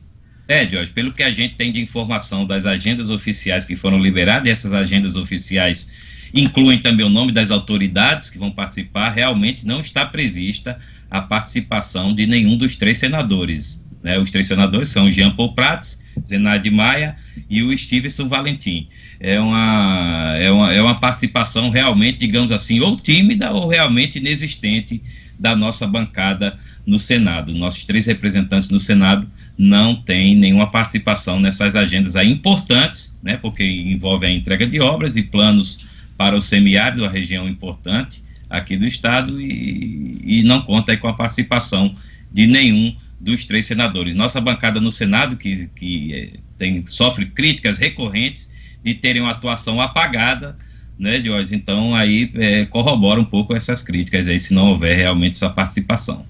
É, 0.48 0.68
Jorge, 0.68 0.92
pelo 0.92 1.12
que 1.12 1.24
a 1.24 1.32
gente 1.32 1.56
tem 1.56 1.72
de 1.72 1.82
informação 1.82 2.46
das 2.46 2.66
agendas 2.66 3.10
oficiais 3.10 3.66
que 3.66 3.76
foram 3.76 4.00
liberadas, 4.00 4.50
essas 4.50 4.72
agendas 4.72 5.16
oficiais 5.18 5.92
incluem 6.34 6.80
também 6.80 7.06
o 7.06 7.10
nome 7.10 7.32
das 7.32 7.52
autoridades 7.52 8.30
que 8.30 8.38
vão 8.38 8.52
participar, 8.52 9.10
realmente 9.10 9.66
não 9.66 9.82
está 9.82 10.06
prevista 10.06 10.80
a 11.10 11.22
participação 11.22 12.14
de 12.14 12.26
nenhum 12.26 12.58
dos 12.58 12.76
três 12.76 12.98
senadores. 12.98 13.86
Né? 14.04 14.18
Os 14.20 14.32
três 14.32 14.48
senadores 14.48 14.90
são 14.90 15.12
Jean 15.12 15.32
Paul 15.32 15.54
Prats, 15.54 16.04
Zenade 16.26 16.70
Maia 16.70 17.18
e 17.50 17.62
o 17.62 17.78
Stevenson 17.78 18.28
Valentim. 18.28 18.88
É 19.20 19.40
uma, 19.40 20.36
é, 20.38 20.52
uma, 20.52 20.74
é 20.74 20.82
uma 20.82 21.00
participação 21.00 21.70
realmente, 21.70 22.20
digamos 22.20 22.52
assim, 22.52 22.80
ou 22.80 22.98
tímida 22.98 23.52
ou 23.52 23.68
realmente 23.68 24.18
inexistente 24.18 25.02
da 25.40 25.56
nossa 25.56 25.88
bancada 25.88 26.58
no 26.86 27.00
Senado. 27.00 27.54
Nossos 27.54 27.84
três 27.86 28.06
representantes 28.06 28.70
no 28.70 28.80
Senado 28.80 29.30
não 29.58 29.96
têm 29.96 30.36
nenhuma 30.36 30.70
participação 30.70 31.40
nessas 31.40 31.76
agendas 31.76 32.16
aí 32.16 32.32
importantes, 32.32 33.20
né, 33.24 33.38
porque 33.38 33.64
envolve 33.64 34.26
a 34.26 34.32
entrega 34.32 34.68
de 34.68 34.80
obras 34.80 35.16
e 35.16 35.24
planos 35.24 35.88
para 36.16 36.36
o 36.36 36.42
semiárido, 36.42 37.06
a 37.06 37.10
região 37.10 37.48
importante 37.48 38.24
aqui 38.50 38.78
do 38.78 38.86
estado, 38.86 39.42
e, 39.42 40.22
e 40.24 40.44
não 40.44 40.62
conta 40.62 40.96
com 40.98 41.08
a 41.08 41.14
participação 41.14 41.96
de 42.32 42.48
nenhum 42.48 42.96
dos 43.20 43.46
três 43.46 43.66
senadores. 43.66 44.16
Nossa 44.16 44.40
bancada 44.40 44.80
no 44.80 44.92
Senado, 44.92 45.36
que, 45.36 45.70
que 45.76 46.14
é, 46.14 46.30
tem, 46.58 46.86
sofre 46.86 47.26
críticas 47.26 47.78
recorrentes 47.78 48.54
de 48.84 48.94
terem 48.94 49.22
uma 49.22 49.32
atuação 49.32 49.82
apagada, 49.82 50.58
né, 50.98 51.22
Jorge? 51.22 51.56
Então 51.56 51.96
aí 51.96 52.32
é, 52.36 52.66
corrobora 52.66 53.20
um 53.20 53.26
pouco 53.26 53.56
essas 53.56 53.84
críticas 53.84 54.28
aí, 54.28 54.40
se 54.40 54.54
não 54.54 54.68
houver 54.68 54.96
realmente 54.96 55.38
sua 55.38 55.50
participação. 55.50 56.26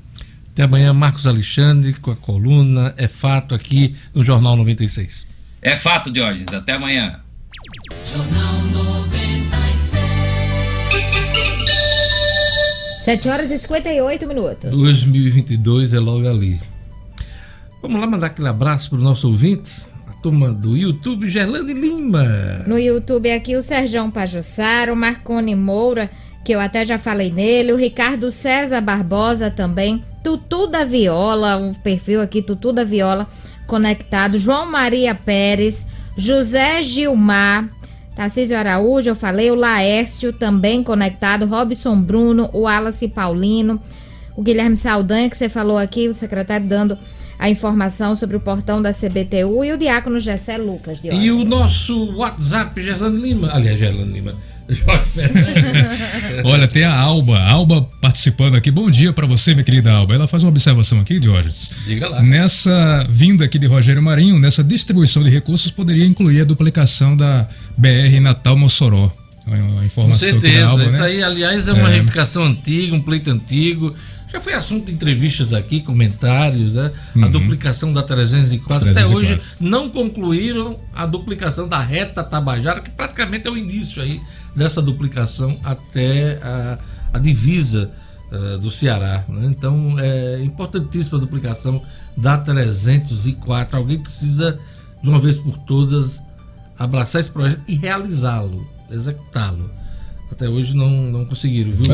Até 0.58 0.64
amanhã, 0.64 0.92
Marcos 0.92 1.28
Alexandre, 1.28 1.94
com 1.94 2.10
a 2.10 2.16
coluna 2.16 2.92
É 2.98 3.08
Fato 3.08 3.54
aqui 3.54 3.96
no 4.12 4.24
Jornal 4.24 4.56
96. 4.56 5.28
É 5.62 5.76
fato, 5.76 6.10
Diógenes. 6.10 6.52
Até 6.52 6.74
amanhã. 6.74 7.20
Jornal 8.12 8.64
96. 8.64 10.02
7 13.06 13.30
horas 13.30 13.52
e 13.52 13.60
58 13.60 14.28
minutos. 14.28 14.72
2022 14.72 15.94
é 15.94 16.00
logo 16.00 16.28
ali. 16.28 16.60
Vamos 17.80 18.02
lá 18.02 18.08
mandar 18.08 18.26
aquele 18.26 18.48
abraço 18.48 18.90
para 18.90 18.98
o 18.98 19.04
nosso 19.04 19.28
ouvinte, 19.28 19.72
a 20.08 20.14
turma 20.24 20.52
do 20.52 20.76
YouTube, 20.76 21.30
Gerlane 21.30 21.72
Lima. 21.72 22.64
No 22.66 22.80
YouTube 22.80 23.32
aqui 23.32 23.56
o 23.56 23.62
Serjão 23.62 24.10
Pajussaro, 24.10 24.94
o 24.94 24.96
Marcone 24.96 25.56
Moura, 25.56 26.10
que 26.48 26.54
eu 26.54 26.62
até 26.62 26.86
já 26.86 26.98
falei 26.98 27.30
nele, 27.30 27.74
o 27.74 27.76
Ricardo 27.76 28.32
César 28.32 28.80
Barbosa 28.80 29.52
também, 29.52 30.02
Tutu 30.24 30.66
da 30.66 30.86
Viola, 30.86 31.58
um 31.58 31.74
perfil 31.74 32.22
aqui, 32.22 32.42
Tutu 32.42 32.72
da 32.72 32.86
Viola, 32.86 33.28
conectado, 33.68 34.38
João 34.38 34.66
Maria 34.66 35.14
Pérez, 35.14 35.86
José 36.16 36.82
Gilmar, 36.82 37.70
Tarcísio 38.16 38.58
Araújo, 38.58 39.10
eu 39.10 39.16
falei, 39.16 39.52
o 39.52 39.56
Laércio 39.56 40.32
também 40.32 40.86
conectado, 40.86 41.46
Robson 41.46 42.00
Bruno, 42.00 42.50
o 42.54 42.62
Wallace 42.62 43.10
Paulino, 43.10 43.82
o 44.34 44.42
Guilherme 44.42 44.78
Saldanha, 44.78 45.30
que 45.30 45.36
você 45.36 45.50
falou 45.50 45.78
aqui, 45.78 46.08
o 46.08 46.14
secretário 46.14 46.66
dando 46.66 46.98
a 47.38 47.50
informação 47.50 48.16
sobre 48.16 48.38
o 48.38 48.40
portão 48.40 48.82
da 48.82 48.94
CBTU 48.94 49.66
e 49.66 49.74
o 49.74 49.78
diácono 49.78 50.18
Gessé 50.18 50.58
Lucas. 50.58 51.02
De 51.02 51.10
e 51.10 51.30
o 51.30 51.44
nosso 51.44 52.16
WhatsApp, 52.16 52.82
Gerlando 52.82 53.20
Lima. 53.20 53.50
Aliás, 53.52 53.78
Gerlando 53.78 54.14
Lima. 54.14 54.34
Olha, 56.44 56.68
tem 56.68 56.84
a 56.84 56.94
Alba, 56.94 57.40
Alba 57.40 57.82
participando 58.02 58.56
aqui. 58.56 58.70
Bom 58.70 58.90
dia 58.90 59.14
para 59.14 59.26
você, 59.26 59.54
minha 59.54 59.64
querida 59.64 59.92
Alba. 59.92 60.16
Ela 60.16 60.28
faz 60.28 60.44
uma 60.44 60.50
observação 60.50 61.00
aqui, 61.00 61.20
Diógenes. 61.20 61.72
Diga 61.86 62.10
lá. 62.10 62.22
Nessa 62.22 63.06
vinda 63.10 63.46
aqui 63.46 63.58
de 63.58 63.66
Rogério 63.66 64.02
Marinho, 64.02 64.38
nessa 64.40 64.64
distribuição 64.64 65.24
de 65.24 65.30
recursos, 65.30 65.72
poderia 65.72 66.06
incluir 66.06 66.42
a 66.42 66.44
duplicação 66.44 67.16
da 67.16 67.48
BR 67.78 68.20
Natal-Mossoró. 68.22 69.12
É 69.50 69.56
uma 69.56 69.86
informação 69.86 70.34
Com 70.34 70.42
certeza. 70.42 70.68
Alba, 70.68 70.84
Isso 70.84 70.98
né? 70.98 71.06
aí, 71.06 71.24
aliás, 71.24 71.68
é 71.70 71.74
uma 71.74 71.88
é. 71.88 71.92
reivindicação 71.92 72.44
antiga, 72.44 72.94
um 72.94 73.02
pleito 73.02 73.32
antigo. 73.32 73.96
Já 74.30 74.42
foi 74.42 74.54
assunto 74.54 74.88
de 74.88 74.92
entrevistas 74.92 75.54
aqui, 75.54 75.82
comentários, 75.82 76.74
né? 76.74 76.92
Uhum. 77.16 77.26
A 77.26 77.28
duplicação 77.30 77.94
da 77.94 78.04
304. 78.04 78.92
304. 78.92 78.92
Até 78.92 79.16
hoje 79.16 79.42
não 79.60 79.90
concluíram 79.90 80.80
a 80.94 81.06
duplicação 81.06 81.68
da 81.68 81.80
reta 81.80 82.24
Tabajara, 82.24 82.82
que 82.82 82.90
praticamente 82.90 83.48
é 83.48 83.52
o 83.52 83.58
início 83.58 84.02
aí 84.02 84.22
dessa 84.56 84.82
duplicação 84.82 85.58
até 85.64 86.40
a, 86.44 86.78
a 87.14 87.20
divisa 87.20 87.90
uh, 88.32 88.58
do 88.58 88.70
Ceará. 88.70 89.24
Né? 89.30 89.46
Então 89.46 89.98
é 89.98 90.44
importantíssima 90.44 91.18
a 91.18 91.22
duplicação 91.22 91.82
da 92.18 92.38
304. 92.38 93.78
Alguém 93.78 94.00
precisa, 94.00 94.60
de 95.02 95.10
uma 95.10 95.20
vez 95.20 95.38
por 95.38 95.58
todas, 95.60 96.22
abraçar 96.78 97.22
esse 97.22 97.32
projeto 97.32 97.62
e 97.66 97.76
realizá-lo, 97.76 98.68
executá-lo. 98.92 99.77
Até 100.32 100.48
hoje 100.48 100.76
não, 100.76 100.90
não 100.90 101.26
conseguiram, 101.26 101.72
viu, 101.72 101.94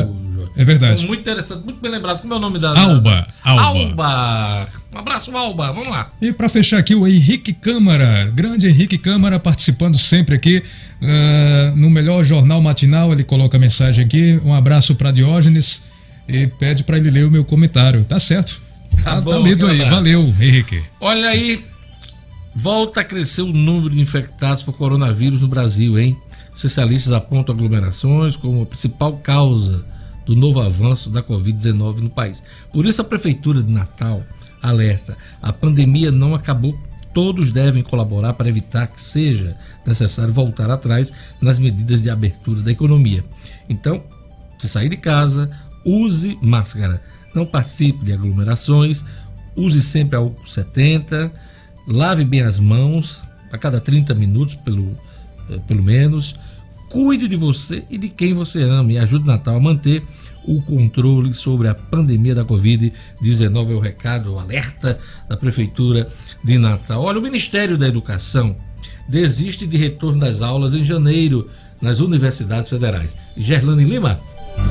É, 0.56 0.62
é 0.62 0.64
verdade. 0.64 1.06
Muito 1.06 1.20
interessante, 1.20 1.64
muito 1.64 1.80
bem 1.80 1.90
lembrado. 1.90 2.20
Como 2.20 2.34
é 2.34 2.36
o 2.36 2.40
nome 2.40 2.58
da. 2.58 2.78
Alba. 2.78 3.26
Alba. 3.42 3.62
Alba. 3.62 4.68
Um 4.92 4.98
abraço, 4.98 5.36
Alba. 5.36 5.72
Vamos 5.72 5.88
lá. 5.88 6.10
E 6.20 6.32
para 6.32 6.48
fechar 6.48 6.78
aqui, 6.78 6.94
o 6.94 7.06
Henrique 7.06 7.52
Câmara. 7.52 8.30
Grande 8.34 8.68
Henrique 8.68 8.98
Câmara 8.98 9.38
participando 9.38 9.98
sempre 9.98 10.34
aqui 10.34 10.62
uh, 11.00 11.76
no 11.76 11.88
melhor 11.88 12.24
jornal 12.24 12.60
matinal. 12.60 13.12
Ele 13.12 13.24
coloca 13.24 13.56
a 13.56 13.60
mensagem 13.60 14.04
aqui. 14.04 14.40
Um 14.44 14.52
abraço 14.52 14.94
para 14.94 15.10
Diógenes 15.10 15.84
e 16.28 16.46
pede 16.46 16.84
para 16.84 16.96
ele 16.98 17.10
ler 17.10 17.26
o 17.26 17.30
meu 17.30 17.44
comentário. 17.44 18.04
Tá 18.04 18.18
certo. 18.18 18.60
Tá, 19.02 19.14
tá, 19.14 19.20
bom, 19.20 19.30
tá 19.30 19.38
lido 19.38 19.66
aí. 19.66 19.76
Abraço. 19.76 19.96
Valeu, 19.96 20.34
Henrique. 20.40 20.82
Olha 21.00 21.28
aí. 21.28 21.64
Volta 22.54 23.00
a 23.00 23.04
crescer 23.04 23.42
o 23.42 23.52
número 23.52 23.90
de 23.90 24.00
infectados 24.00 24.62
por 24.62 24.74
coronavírus 24.74 25.40
no 25.40 25.48
Brasil, 25.48 25.98
hein? 25.98 26.16
Especialistas 26.54 27.12
apontam 27.12 27.54
aglomerações 27.54 28.36
como 28.36 28.62
a 28.62 28.66
principal 28.66 29.16
causa 29.18 29.84
do 30.24 30.34
novo 30.34 30.60
avanço 30.60 31.10
da 31.10 31.22
Covid-19 31.22 31.98
no 31.98 32.10
país. 32.10 32.42
Por 32.72 32.86
isso, 32.86 33.02
a 33.02 33.04
Prefeitura 33.04 33.62
de 33.62 33.72
Natal 33.72 34.22
alerta: 34.62 35.16
a 35.42 35.52
pandemia 35.52 36.10
não 36.10 36.34
acabou. 36.34 36.78
Todos 37.12 37.52
devem 37.52 37.82
colaborar 37.82 38.32
para 38.32 38.48
evitar 38.48 38.88
que 38.88 39.00
seja 39.00 39.56
necessário 39.86 40.32
voltar 40.32 40.68
atrás 40.68 41.12
nas 41.40 41.60
medidas 41.60 42.02
de 42.02 42.10
abertura 42.10 42.60
da 42.60 42.72
economia. 42.72 43.24
Então, 43.68 44.02
se 44.58 44.68
sair 44.68 44.88
de 44.88 44.96
casa, 44.96 45.48
use 45.84 46.36
máscara. 46.42 47.00
Não 47.32 47.46
participe 47.46 48.04
de 48.04 48.12
aglomerações, 48.12 49.04
use 49.54 49.80
sempre 49.80 50.16
álcool 50.16 50.48
70, 50.48 51.32
lave 51.86 52.24
bem 52.24 52.42
as 52.42 52.58
mãos 52.58 53.20
a 53.52 53.58
cada 53.58 53.80
30 53.80 54.12
minutos, 54.14 54.56
pelo 54.56 54.96
pelo 55.66 55.82
menos. 55.82 56.34
Cuide 56.90 57.26
de 57.26 57.36
você 57.36 57.84
e 57.90 57.98
de 57.98 58.08
quem 58.08 58.34
você 58.34 58.62
ama 58.62 58.92
e 58.92 58.98
ajude 58.98 59.24
o 59.24 59.26
Natal 59.26 59.56
a 59.56 59.60
manter 59.60 60.04
o 60.46 60.60
controle 60.62 61.32
sobre 61.32 61.68
a 61.68 61.74
pandemia 61.74 62.34
da 62.34 62.44
Covid-19. 62.44 63.70
É 63.70 63.74
o 63.74 63.80
recado, 63.80 64.34
o 64.34 64.38
alerta 64.38 64.98
da 65.28 65.36
Prefeitura 65.36 66.08
de 66.44 66.58
Natal. 66.58 67.02
Olha, 67.02 67.18
o 67.18 67.22
Ministério 67.22 67.76
da 67.76 67.88
Educação 67.88 68.56
desiste 69.08 69.66
de 69.66 69.76
retorno 69.76 70.20
das 70.20 70.40
aulas 70.40 70.74
em 70.74 70.84
janeiro 70.84 71.50
nas 71.80 72.00
universidades 72.00 72.70
federais. 72.70 73.16
Gerlane 73.36 73.84
Lima. 73.84 74.20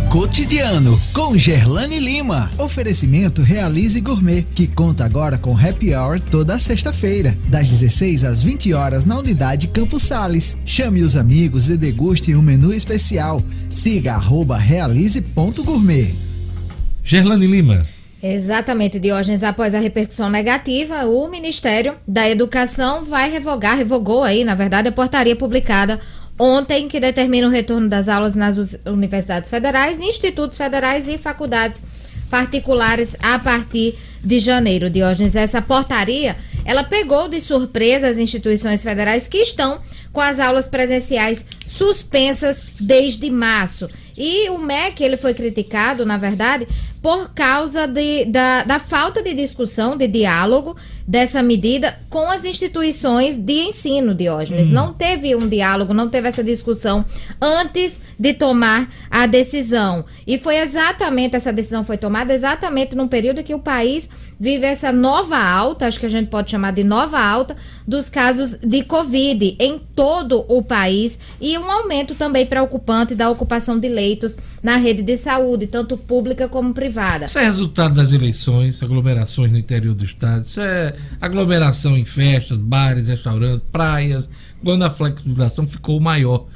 Cotidiano 0.10 1.00
com 1.12 1.36
Gerlane 1.38 2.00
Lima. 2.00 2.52
Oferecimento 2.60 3.42
Realize 3.42 4.00
Gourmet, 4.00 4.44
que 4.44 4.68
conta 4.68 5.04
agora 5.04 5.38
com 5.38 5.58
happy 5.58 5.96
hour 5.96 6.22
toda 6.22 6.60
sexta-feira, 6.60 7.36
das 7.48 7.70
16 7.70 8.24
às 8.24 8.44
20 8.44 8.74
horas 8.74 9.06
na 9.06 9.18
unidade 9.18 9.68
Campos 9.68 10.04
Sales. 10.04 10.58
Chame 10.66 11.02
os 11.02 11.18
amigos 11.18 11.70
e 11.70 11.78
deguste 11.78 12.36
um 12.36 12.42
menu 12.42 12.72
especial. 12.72 13.42
Siga 13.70 14.14
arroba 14.14 14.58
realize.gourmet. 14.58 16.14
Gerlane 17.04 17.48
Lima. 17.48 17.86
Exatamente, 18.22 19.00
Diógenes. 19.00 19.44
Após 19.44 19.76
a 19.76 19.80
repercussão 19.80 20.30
negativa, 20.30 21.06
o 21.06 21.28
Ministério 21.28 21.96
da 22.08 22.30
Educação 22.30 23.04
vai 23.04 23.30
revogar, 23.30 23.76
revogou 23.76 24.24
aí, 24.24 24.46
na 24.46 24.56
verdade, 24.56 24.88
a 24.88 24.94
portaria 24.94 25.36
publicada 25.36 26.00
ontem 26.38 26.88
que 26.88 27.00
determina 27.00 27.48
o 27.48 27.52
retorno 27.52 27.88
das 27.88 28.08
aulas 28.08 28.36
nas 28.36 28.58
universidades 28.86 29.50
federais, 29.50 30.02
institutos 30.02 30.58
federais 30.58 31.08
e 31.08 31.18
faculdades 31.18 31.84
particulares 32.30 33.16
a 33.22 33.38
partir 33.38 33.96
de 34.24 34.40
janeiro. 34.40 34.90
Diógenes, 34.90 35.36
essa 35.36 35.62
portaria, 35.62 36.36
ela 36.66 36.84
pegou 36.84 37.28
de 37.28 37.40
surpresa 37.40 38.08
as 38.08 38.18
instituições 38.18 38.82
federais 38.82 39.28
que 39.28 39.38
estão 39.38 39.82
com 40.12 40.22
as 40.22 40.40
aulas 40.40 40.68
presenciais 40.68 41.46
suspensas 41.66 42.64
desde 42.80 43.30
março. 43.30 43.90
E 44.18 44.50
o 44.50 44.58
MEC, 44.58 45.04
ele 45.04 45.18
foi 45.18 45.34
criticado, 45.34 46.06
na 46.06 46.18
verdade, 46.18 46.68
por 47.04 47.34
causa 47.34 47.86
de, 47.86 48.24
da, 48.24 48.64
da 48.64 48.80
falta 48.80 49.22
de 49.22 49.34
discussão, 49.34 49.98
de 49.98 50.08
diálogo 50.08 50.74
dessa 51.06 51.44
medida 51.44 52.00
com 52.10 52.30
as 52.30 52.46
instituições 52.46 53.38
de 53.38 53.68
ensino, 53.68 54.16
Diógenes. 54.16 54.70
Hum. 54.70 54.72
Não 54.72 54.94
teve 54.94 55.36
um 55.36 55.50
diálogo, 55.50 55.94
não 55.94 56.08
teve 56.08 56.30
essa 56.30 56.42
discussão 56.42 57.04
antes 57.42 58.00
de 58.18 58.34
tomar 58.34 58.90
a 59.12 59.26
decisão. 59.26 60.06
E 60.26 60.38
foi 60.38 60.60
exatamente, 60.60 61.36
essa 61.36 61.52
decisão 61.52 61.84
foi 61.84 61.98
tomada 61.98 62.34
exatamente 62.34 62.96
num 62.96 63.10
período 63.10 63.44
que 63.44 63.54
o 63.54 63.60
país 63.60 64.10
vive 64.40 64.66
essa 64.66 64.92
nova 64.92 65.38
alta, 65.38 65.88
acho 65.88 66.00
que 66.00 66.06
a 66.06 66.10
gente 66.10 66.30
pode 66.30 66.52
chamar 66.52 66.72
de 66.72 66.84
nova 66.84 67.20
alta, 67.20 67.56
dos 67.86 68.10
casos 68.10 68.58
de 68.62 68.84
Covid 68.84 69.58
em 69.60 69.80
todo 69.94 70.46
o 70.48 70.64
país 70.64 71.20
e 71.40 71.58
um 71.58 71.70
aumento 71.70 72.16
também 72.16 72.46
preocupante 72.46 73.14
da 73.14 73.30
ocupação 73.30 73.78
de 73.78 73.90
leitos 73.90 74.38
na 74.62 74.78
rede 74.78 75.02
de 75.02 75.18
saúde, 75.18 75.68
tanto 75.68 75.98
pública 75.98 76.48
como 76.48 76.74
privada. 76.74 76.93
Isso 77.26 77.40
é 77.40 77.44
resultado 77.44 77.96
das 77.96 78.12
eleições, 78.12 78.82
aglomerações 78.82 79.52
no 79.52 79.58
interior 79.58 79.94
do 79.94 80.04
estado, 80.04 80.42
isso 80.42 80.62
é 80.62 80.94
aglomeração 81.20 81.98
em 81.98 82.06
festas, 82.06 82.58
bares, 82.58 83.08
restaurantes, 83.08 83.64
praias, 83.72 84.30
quando 84.64 84.84
a 84.84 84.90
flexibilização 84.90 85.68
ficou 85.68 86.00
maior 86.00 86.48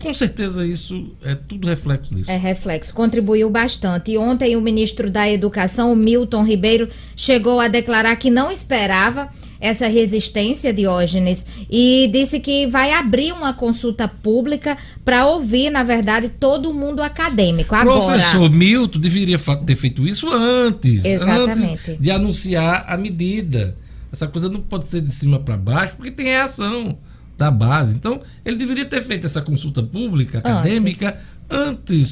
com 0.00 0.12
certeza 0.12 0.66
isso 0.66 1.12
é 1.24 1.34
tudo 1.34 1.66
reflexo 1.66 2.14
disso. 2.14 2.30
É 2.30 2.36
reflexo, 2.36 2.92
contribuiu 2.92 3.48
bastante. 3.48 4.12
E 4.12 4.18
ontem 4.18 4.56
o 4.56 4.60
ministro 4.60 5.10
da 5.10 5.28
Educação, 5.28 5.94
Milton 5.96 6.44
Ribeiro, 6.44 6.88
chegou 7.16 7.60
a 7.60 7.68
declarar 7.68 8.14
que 8.16 8.30
não 8.30 8.50
esperava 8.50 9.30
essa 9.60 9.88
resistência, 9.88 10.72
Diógenes, 10.72 11.46
e 11.70 12.08
disse 12.12 12.40
que 12.40 12.66
vai 12.66 12.92
abrir 12.92 13.32
uma 13.32 13.52
consulta 13.52 14.06
pública 14.08 14.76
para 15.04 15.26
ouvir, 15.26 15.70
na 15.70 15.82
verdade, 15.82 16.28
todo 16.28 16.70
o 16.70 16.74
mundo 16.74 17.02
acadêmico. 17.02 17.74
Agora, 17.74 18.00
Professor 18.00 18.50
Milton 18.50 18.98
deveria 18.98 19.38
ter 19.38 19.76
feito 19.76 20.06
isso 20.06 20.28
antes, 20.30 21.04
Exatamente. 21.04 21.72
antes 21.72 21.98
de 22.00 22.10
anunciar 22.10 22.84
a 22.88 22.96
medida. 22.96 23.76
Essa 24.12 24.26
coisa 24.26 24.48
não 24.48 24.60
pode 24.60 24.86
ser 24.88 25.00
de 25.00 25.12
cima 25.12 25.38
para 25.38 25.56
baixo, 25.56 25.94
porque 25.96 26.10
tem 26.10 26.26
reação. 26.26 26.96
da 27.38 27.50
base. 27.50 27.94
Então, 27.94 28.20
ele 28.44 28.56
deveria 28.56 28.86
ter 28.86 29.04
feito 29.04 29.26
essa 29.26 29.42
consulta 29.42 29.82
pública, 29.82 30.38
acadêmica, 30.38 31.08
antes, 31.08 31.20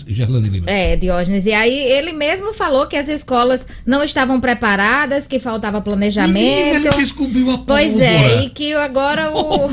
Gerlane 0.07 0.49
Lima. 0.49 0.71
É, 0.71 0.97
Diógenes. 0.97 1.45
E 1.47 1.53
aí 1.53 1.75
ele 1.75 2.13
mesmo 2.13 2.55
falou 2.55 2.87
que 2.87 2.97
as 2.97 3.09
escolas 3.09 3.67
não 3.85 4.05
estavam 4.05 4.41
preparadas, 4.41 5.27
que 5.27 5.39
faltava 5.39 5.81
planejamento. 5.81 6.33
Menina, 6.35 6.89
ele 6.89 6.97
descobriu 6.97 7.51
a 7.51 7.59
Pois 7.59 7.99
é, 7.99 8.45
e 8.45 8.51
que 8.51 8.73
agora 8.75 9.33
o, 9.33 9.65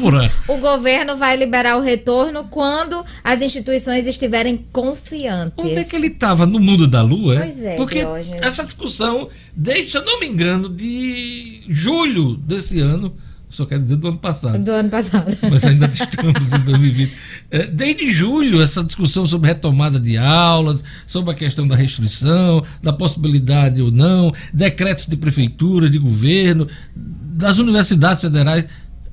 o 0.47 0.57
governo 0.57 1.15
vai 1.15 1.35
liberar 1.35 1.77
o 1.77 1.81
retorno 1.81 2.45
quando 2.49 3.05
as 3.23 3.41
instituições 3.41 4.07
estiverem 4.07 4.65
confiantes. 4.71 5.53
Onde 5.57 5.75
é 5.75 5.83
que 5.83 5.95
ele 5.95 6.07
estava? 6.07 6.45
No 6.45 6.59
mundo 6.59 6.87
da 6.87 7.01
lua? 7.01 7.37
Pois 7.37 7.63
é, 7.63 7.75
Porque 7.75 7.99
Diógenes. 7.99 8.41
essa 8.41 8.63
discussão, 8.63 9.29
desde, 9.55 9.91
se 9.91 9.97
eu 9.97 10.05
não 10.05 10.19
me 10.19 10.27
engano, 10.27 10.69
de 10.69 11.61
julho 11.69 12.35
desse 12.35 12.79
ano, 12.79 13.13
só 13.51 13.65
quer 13.65 13.79
dizer 13.79 13.97
do 13.97 14.07
ano 14.07 14.17
passado. 14.17 14.63
Do 14.63 14.71
ano 14.71 14.89
passado. 14.89 15.37
Mas 15.41 15.63
ainda 15.63 15.85
estamos 15.87 16.53
em 16.53 16.59
2020. 16.59 17.13
É, 17.51 17.67
Desde 17.67 18.11
julho, 18.11 18.61
essa 18.61 18.83
discussão 18.83 19.25
sobre 19.25 19.49
retomada 19.49 19.99
de 19.99 20.17
aulas, 20.17 20.83
sobre 21.05 21.31
a 21.31 21.35
questão 21.35 21.67
da 21.67 21.75
restrição, 21.75 22.63
da 22.81 22.93
possibilidade 22.93 23.81
ou 23.81 23.91
não, 23.91 24.33
decretos 24.53 25.05
de 25.05 25.17
prefeitura, 25.17 25.89
de 25.89 25.99
governo, 25.99 26.67
das 26.95 27.57
universidades 27.57 28.21
federais. 28.21 28.65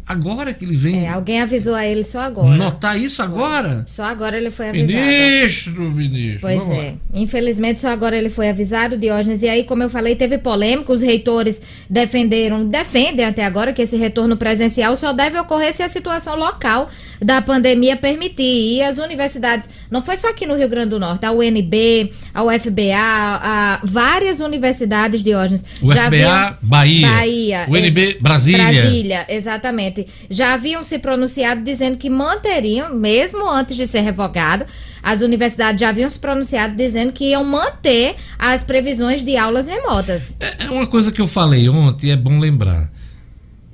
Agora 0.08 0.54
que 0.54 0.64
ele 0.64 0.76
vem 0.76 1.04
É, 1.04 1.10
alguém 1.10 1.40
avisou 1.42 1.74
a 1.74 1.86
ele 1.86 2.02
só 2.02 2.20
agora. 2.20 2.56
notar 2.56 2.98
isso 2.98 3.22
agora? 3.22 3.84
Só 3.86 4.04
agora 4.04 4.36
ele 4.38 4.50
foi 4.50 4.70
avisado. 4.70 4.92
Ministro, 4.98 5.82
ministro. 5.90 6.40
Pois 6.40 6.58
vamos 6.64 6.82
é. 6.82 6.86
lá. 6.88 6.92
Infelizmente, 7.14 7.80
só 7.80 7.88
agora 7.88 8.16
ele 8.16 8.30
foi 8.30 8.48
avisado, 8.48 8.96
Diógenes. 8.96 9.42
E 9.42 9.48
aí, 9.48 9.64
como 9.64 9.82
eu 9.82 9.90
falei, 9.90 10.16
teve 10.16 10.38
polêmica. 10.38 10.92
Os 10.92 11.02
reitores 11.02 11.60
defenderam, 11.90 12.66
defendem 12.66 13.24
até 13.24 13.44
agora 13.44 13.72
que 13.72 13.82
esse 13.82 13.96
retorno 13.96 14.36
presencial 14.36 14.96
só 14.96 15.12
deve 15.12 15.38
ocorrer 15.38 15.72
se 15.74 15.82
a 15.82 15.88
situação 15.88 16.36
local 16.36 16.88
da 17.20 17.42
pandemia 17.42 17.96
permitir. 17.96 18.76
E 18.76 18.82
as 18.82 18.96
universidades, 18.98 19.68
não 19.90 20.00
foi 20.00 20.16
só 20.16 20.28
aqui 20.30 20.46
no 20.46 20.54
Rio 20.54 20.68
Grande 20.68 20.90
do 20.90 20.98
Norte, 21.00 21.26
a 21.26 21.32
UNB, 21.32 22.12
a 22.32 22.42
UFBA, 22.44 22.94
a, 22.96 23.80
várias 23.84 24.40
universidades, 24.40 25.22
Diógenes. 25.22 25.64
O 25.82 25.92
já 25.92 26.04
FBA, 26.06 26.06
haviam- 26.06 26.56
Bahia. 26.62 27.08
Bahia. 27.08 27.66
UNB, 27.68 28.18
Brasília. 28.20 28.58
Brasília, 28.82 29.26
exatamente. 29.28 29.97
Já 30.30 30.54
haviam 30.54 30.82
se 30.84 30.98
pronunciado 30.98 31.62
dizendo 31.64 31.96
que 31.96 32.08
manteriam, 32.10 32.94
mesmo 32.94 33.48
antes 33.48 33.76
de 33.76 33.86
ser 33.86 34.00
revogado, 34.00 34.64
as 35.02 35.20
universidades 35.20 35.80
já 35.80 35.88
haviam 35.88 36.08
se 36.10 36.18
pronunciado 36.18 36.74
dizendo 36.76 37.12
que 37.12 37.30
iam 37.30 37.44
manter 37.44 38.16
as 38.38 38.62
previsões 38.62 39.24
de 39.24 39.36
aulas 39.36 39.66
remotas. 39.66 40.36
É 40.40 40.64
é 40.66 40.70
uma 40.70 40.86
coisa 40.86 41.10
que 41.12 41.20
eu 41.20 41.28
falei 41.28 41.68
ontem, 41.68 42.10
é 42.10 42.16
bom 42.16 42.38
lembrar. 42.38 42.90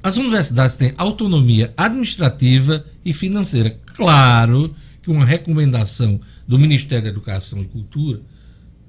As 0.02 0.16
universidades 0.18 0.76
têm 0.76 0.92
autonomia 0.98 1.72
administrativa 1.76 2.84
e 3.04 3.12
financeira. 3.12 3.76
Claro 3.96 4.74
que 5.02 5.10
uma 5.10 5.24
recomendação 5.24 6.20
do 6.46 6.58
Ministério 6.58 7.04
da 7.04 7.10
Educação 7.10 7.60
e 7.60 7.64
Cultura, 7.64 8.20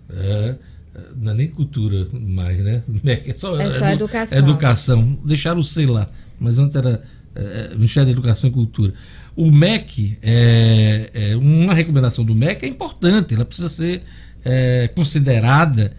é, 0.10 0.56
é, 0.94 1.02
não 1.16 1.32
é 1.32 1.36
nem 1.36 1.48
cultura 1.48 2.08
mais, 2.12 2.58
né? 2.64 2.84
É 3.06 3.34
só, 3.34 3.60
É 3.60 3.70
só 3.70 3.86
edu- 3.86 3.94
educação. 3.96 4.38
Educação. 4.38 5.20
Deixaram 5.26 5.60
o 5.60 5.64
sei 5.64 5.86
lá, 5.86 6.10
mas 6.40 6.60
antes 6.60 6.76
era 6.76 7.02
é, 7.36 7.76
Ministério 7.76 8.08
da 8.08 8.12
Educação 8.12 8.50
e 8.50 8.54
Cultura. 8.54 8.94
O 9.36 9.52
MEC, 9.52 10.18
é, 10.24 11.10
é, 11.14 11.36
uma 11.36 11.74
recomendação 11.74 12.24
do 12.24 12.34
MEC 12.34 12.66
é 12.66 12.70
importante, 12.70 13.34
ela 13.34 13.46
precisa 13.46 13.68
ser 13.68 14.04
é, 14.44 14.88
considerada 14.96 15.92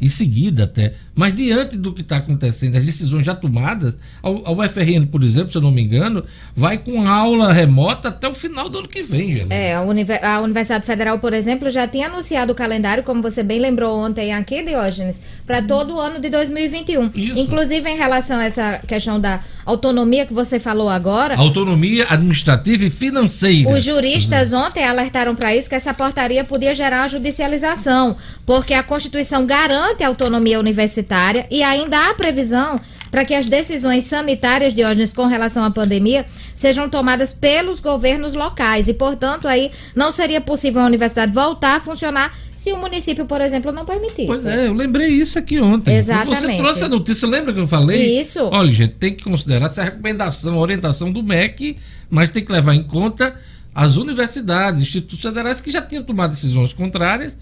e 0.00 0.10
seguida 0.10 0.64
até. 0.64 0.94
Mas 1.14 1.34
diante 1.34 1.76
do 1.76 1.92
que 1.92 2.00
está 2.00 2.16
acontecendo, 2.16 2.76
as 2.76 2.84
decisões 2.86 3.26
já 3.26 3.34
tomadas, 3.34 3.94
a 4.22 4.30
UFRN, 4.50 5.04
por 5.10 5.22
exemplo, 5.22 5.52
se 5.52 5.58
eu 5.58 5.62
não 5.62 5.70
me 5.70 5.82
engano, 5.82 6.24
vai 6.56 6.78
com 6.78 7.06
aula 7.06 7.52
remota 7.52 8.08
até 8.08 8.26
o 8.26 8.32
final 8.34 8.66
do 8.70 8.78
ano 8.78 8.88
que 8.88 9.02
vem. 9.02 9.46
É, 9.50 9.74
a, 9.74 9.82
Univer- 9.82 10.24
a 10.24 10.40
Universidade 10.40 10.86
Federal, 10.86 11.18
por 11.18 11.34
exemplo, 11.34 11.68
já 11.68 11.86
tinha 11.86 12.06
anunciado 12.06 12.52
o 12.52 12.54
calendário, 12.54 13.02
como 13.02 13.20
você 13.20 13.42
bem 13.42 13.58
lembrou 13.60 13.98
ontem 13.98 14.32
aqui, 14.32 14.62
Diógenes, 14.62 15.20
para 15.46 15.60
todo 15.60 15.96
o 15.96 16.00
ano 16.00 16.18
de 16.18 16.30
2021. 16.30 17.10
Inclusive, 17.36 17.90
em 17.90 17.96
relação 17.98 18.38
a 18.38 18.44
essa 18.44 18.78
questão 18.88 19.20
da 19.20 19.40
autonomia 19.66 20.24
que 20.24 20.32
você 20.32 20.58
falou 20.58 20.88
agora, 20.88 21.36
Autonomia 21.36 22.06
administrativa 22.08 22.84
e 22.86 22.90
financeira. 22.90 23.68
Os 23.70 23.84
juristas 23.84 24.52
ontem 24.54 24.84
alertaram 24.84 25.34
para 25.34 25.54
isso 25.54 25.68
que 25.68 25.74
essa 25.74 25.92
portaria 25.92 26.42
podia 26.42 26.74
gerar 26.74 27.02
uma 27.02 27.08
judicialização, 27.08 28.16
porque 28.46 28.72
a 28.72 28.82
Constituição 28.82 29.44
garante 29.44 30.02
a 30.02 30.08
autonomia 30.08 30.58
universitária 30.58 31.01
e 31.50 31.62
ainda 31.62 32.10
há 32.10 32.14
previsão 32.14 32.80
para 33.10 33.26
que 33.26 33.34
as 33.34 33.46
decisões 33.46 34.04
sanitárias, 34.04 34.72
Diógenes, 34.72 35.12
com 35.12 35.26
relação 35.26 35.62
à 35.62 35.70
pandemia, 35.70 36.24
sejam 36.56 36.88
tomadas 36.88 37.32
pelos 37.32 37.78
governos 37.78 38.32
locais 38.32 38.88
e, 38.88 38.94
portanto, 38.94 39.46
aí 39.46 39.70
não 39.94 40.10
seria 40.10 40.40
possível 40.40 40.80
a 40.80 40.86
universidade 40.86 41.30
voltar 41.30 41.76
a 41.76 41.80
funcionar 41.80 42.34
se 42.54 42.72
o 42.72 42.78
município, 42.78 43.26
por 43.26 43.40
exemplo, 43.40 43.70
não 43.70 43.84
permitisse. 43.84 44.28
Pois 44.28 44.46
é, 44.46 44.66
eu 44.66 44.72
lembrei 44.72 45.08
isso 45.08 45.38
aqui 45.38 45.60
ontem. 45.60 45.94
Exatamente. 45.94 46.40
Você 46.40 46.56
trouxe 46.56 46.84
a 46.84 46.88
notícia, 46.88 47.28
lembra 47.28 47.52
que 47.52 47.60
eu 47.60 47.68
falei? 47.68 48.18
Isso. 48.18 48.38
Olha, 48.44 48.72
gente, 48.72 48.94
tem 48.94 49.14
que 49.14 49.24
considerar 49.24 49.66
essa 49.66 49.82
recomendação, 49.82 50.56
orientação 50.56 51.12
do 51.12 51.22
MEC, 51.22 51.76
mas 52.08 52.30
tem 52.30 52.42
que 52.42 52.52
levar 52.52 52.74
em 52.74 52.82
conta 52.82 53.34
as 53.74 53.96
universidades, 53.96 54.80
institutos 54.80 55.20
federais 55.20 55.60
que 55.60 55.70
já 55.70 55.82
tinham 55.82 56.02
tomado 56.02 56.30
decisões 56.30 56.72
contrárias 56.72 57.36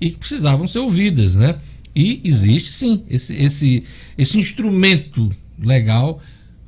e 0.00 0.10
que 0.10 0.18
precisavam 0.18 0.68
ser 0.68 0.78
ouvidas, 0.78 1.34
né? 1.34 1.56
E 2.00 2.20
existe 2.22 2.70
sim 2.70 3.02
esse, 3.10 3.34
esse, 3.34 3.82
esse 4.16 4.38
instrumento 4.38 5.30
legal 5.60 6.20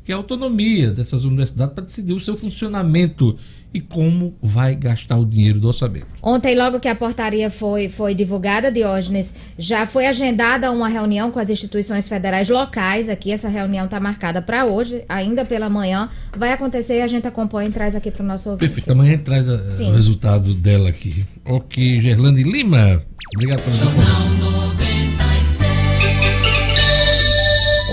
que 0.04 0.10
é 0.10 0.14
a 0.14 0.18
autonomia 0.18 0.90
dessas 0.90 1.22
universidades 1.24 1.72
para 1.72 1.84
decidir 1.84 2.14
o 2.14 2.18
seu 2.20 2.36
funcionamento 2.36 3.38
e 3.72 3.80
como 3.80 4.34
vai 4.42 4.74
gastar 4.74 5.16
o 5.18 5.24
dinheiro 5.24 5.60
do 5.60 5.68
orçamento. 5.68 6.08
Ontem, 6.20 6.56
logo 6.56 6.80
que 6.80 6.88
a 6.88 6.94
portaria 6.96 7.48
foi, 7.48 7.88
foi 7.88 8.12
divulgada, 8.12 8.72
Diógenes, 8.72 9.32
já 9.56 9.86
foi 9.86 10.06
agendada 10.06 10.72
uma 10.72 10.88
reunião 10.88 11.30
com 11.30 11.38
as 11.38 11.48
instituições 11.48 12.08
federais 12.08 12.48
locais 12.48 13.08
aqui. 13.08 13.30
Essa 13.30 13.48
reunião 13.48 13.84
está 13.84 14.00
marcada 14.00 14.42
para 14.42 14.64
hoje, 14.64 15.04
ainda 15.08 15.44
pela 15.44 15.70
manhã. 15.70 16.08
Vai 16.36 16.50
acontecer 16.52 16.96
e 16.98 17.02
a 17.02 17.06
gente 17.06 17.28
acompanha 17.28 17.68
e 17.68 17.72
traz 17.72 17.94
aqui 17.94 18.10
para 18.10 18.24
o 18.24 18.26
nosso 18.26 18.50
ouvinte. 18.50 18.66
Perfeito, 18.66 18.90
amanhã 18.90 19.16
traz 19.18 19.48
a- 19.48 19.70
Sim. 19.70 19.90
o 19.90 19.94
resultado 19.94 20.52
dela 20.54 20.88
aqui. 20.88 21.24
Ok, 21.44 22.00
Gerlane 22.00 22.42
Lima. 22.42 23.00
Obrigado 23.36 23.62
pela 23.62 23.76
informação. 23.76 24.79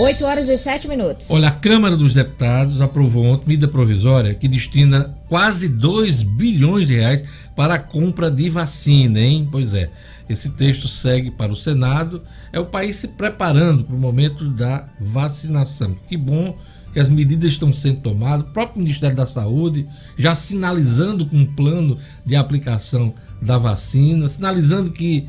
8 0.00 0.24
horas 0.24 0.48
e 0.48 0.56
7 0.56 0.86
minutos. 0.86 1.26
Olha, 1.28 1.48
a 1.48 1.50
Câmara 1.50 1.96
dos 1.96 2.14
Deputados 2.14 2.80
aprovou 2.80 3.24
ontem 3.24 3.48
medida 3.48 3.66
provisória 3.66 4.32
que 4.32 4.46
destina 4.46 5.16
quase 5.28 5.68
2 5.68 6.22
bilhões 6.22 6.86
de 6.86 6.94
reais 6.94 7.24
para 7.56 7.74
a 7.74 7.78
compra 7.80 8.30
de 8.30 8.48
vacina, 8.48 9.18
hein? 9.18 9.48
Pois 9.50 9.74
é, 9.74 9.90
esse 10.30 10.50
texto 10.50 10.86
segue 10.86 11.32
para 11.32 11.52
o 11.52 11.56
Senado. 11.56 12.22
É 12.52 12.60
o 12.60 12.66
país 12.66 12.94
se 12.94 13.08
preparando 13.08 13.82
para 13.82 13.96
o 13.96 13.98
momento 13.98 14.48
da 14.48 14.88
vacinação. 15.00 15.96
Que 16.08 16.16
bom 16.16 16.56
que 16.92 17.00
as 17.00 17.08
medidas 17.08 17.50
estão 17.50 17.72
sendo 17.72 18.00
tomadas. 18.00 18.46
O 18.46 18.52
próprio 18.52 18.80
Ministério 18.80 19.16
da 19.16 19.26
Saúde 19.26 19.84
já 20.16 20.32
sinalizando 20.32 21.26
com 21.26 21.38
um 21.38 21.46
plano 21.46 21.98
de 22.24 22.36
aplicação 22.36 23.12
da 23.42 23.58
vacina, 23.58 24.28
sinalizando 24.28 24.92
que 24.92 25.28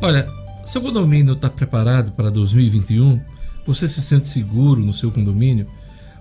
Olha, 0.02 0.26
seu 0.66 0.82
condomínio 0.82 1.34
está 1.34 1.48
preparado 1.48 2.12
para 2.12 2.30
2021? 2.30 3.20
Você 3.66 3.88
se 3.88 4.02
sente 4.02 4.28
seguro 4.28 4.80
no 4.80 4.92
seu 4.92 5.10
condomínio? 5.10 5.66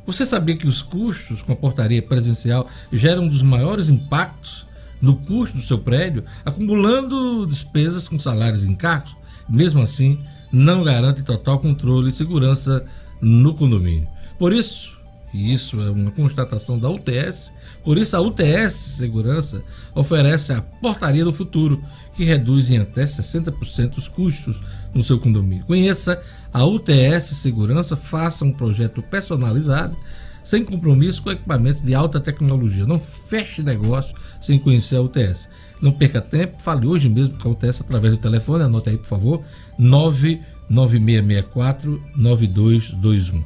Você 0.06 0.26
sabia 0.26 0.56
que 0.56 0.68
os 0.68 0.82
custos 0.82 1.42
com 1.42 1.52
a 1.52 1.56
portaria 1.56 2.02
presencial 2.02 2.70
geram 2.92 3.24
um 3.24 3.28
dos 3.28 3.42
maiores 3.42 3.90
impactos 3.90 4.66
no 5.02 5.18
custo 5.18 5.58
do 5.58 5.64
seu 5.64 5.80
prédio, 5.80 6.24
acumulando 6.46 7.46
despesas 7.46 8.08
com 8.08 8.18
salários 8.18 8.64
e 8.64 8.68
encargos, 8.68 9.16
mesmo 9.50 9.82
assim, 9.82 10.20
não 10.52 10.84
garante 10.84 11.24
total 11.24 11.60
controle 11.60 12.10
e 12.10 12.14
segurança 12.14 12.86
no 13.20 13.54
condomínio. 13.56 14.08
Por 14.38 14.54
isso, 14.54 14.95
e 15.36 15.54
isso 15.54 15.82
é 15.82 15.90
uma 15.90 16.12
constatação 16.12 16.80
da 16.80 16.90
UTS, 16.90 17.54
por 17.84 17.98
isso 17.98 18.16
a 18.16 18.22
UTS 18.22 18.74
Segurança 18.74 19.62
oferece 19.94 20.54
a 20.54 20.62
Portaria 20.62 21.26
do 21.26 21.34
Futuro, 21.34 21.84
que 22.16 22.24
reduz 22.24 22.70
em 22.70 22.78
até 22.78 23.04
60% 23.04 23.98
os 23.98 24.08
custos 24.08 24.62
no 24.94 25.04
seu 25.04 25.20
condomínio. 25.20 25.66
Conheça 25.66 26.22
a 26.54 26.66
UTS 26.66 27.36
Segurança, 27.36 27.98
faça 27.98 28.46
um 28.46 28.52
projeto 28.52 29.02
personalizado 29.02 29.98
sem 30.46 30.64
compromisso 30.64 31.22
com 31.24 31.32
equipamentos 31.32 31.82
de 31.82 31.96
alta 31.96 32.20
tecnologia. 32.20 32.86
Não 32.86 33.00
feche 33.00 33.64
negócio 33.64 34.16
sem 34.40 34.60
conhecer 34.60 34.96
a 34.96 35.02
UTS. 35.02 35.50
Não 35.82 35.92
perca 35.92 36.22
tempo, 36.22 36.62
fale 36.62 36.86
hoje 36.88 37.10
mesmo 37.10 37.38
com 37.38 37.50
a 37.50 37.52
UTS 37.52 37.82
através 37.82 38.14
do 38.14 38.20
telefone, 38.20 38.64
anote 38.64 38.90
aí 38.90 38.98
por 38.98 39.08
favor, 39.08 39.44
99664 39.78 42.02
9221. 42.16 43.44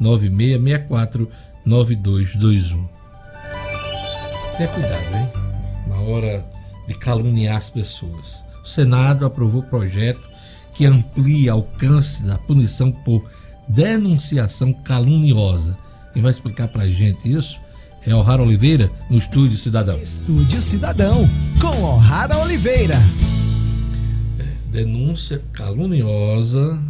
99664 0.00 1.30
9221. 1.64 2.88
Tenha 4.56 4.68
cuidado, 4.68 5.16
hein? 5.16 5.28
Na 5.86 6.00
hora 6.00 6.44
de 6.86 6.94
caluniar 6.94 7.56
as 7.56 7.68
pessoas. 7.68 8.44
O 8.64 8.68
Senado 8.68 9.26
aprovou 9.26 9.62
projeto 9.62 10.28
que 10.74 10.86
amplia 10.86 11.54
o 11.54 11.58
alcance 11.58 12.22
da 12.22 12.38
punição 12.38 12.90
por 12.90 13.24
denunciação 13.68 14.72
caluniosa. 14.72 15.76
Quem 16.12 16.22
vai 16.22 16.30
explicar 16.30 16.68
pra 16.68 16.88
gente 16.88 17.30
isso 17.30 17.58
é 18.06 18.14
O'Hara 18.14 18.42
Oliveira, 18.42 18.90
no 19.10 19.18
Estúdio 19.18 19.58
Cidadão. 19.58 19.98
Estúdio 19.98 20.62
Cidadão, 20.62 21.28
com 21.60 21.82
O'Hara 21.82 22.38
Oliveira. 22.38 22.94
É, 24.38 24.70
denúncia 24.70 25.42
caluniosa. 25.52 26.80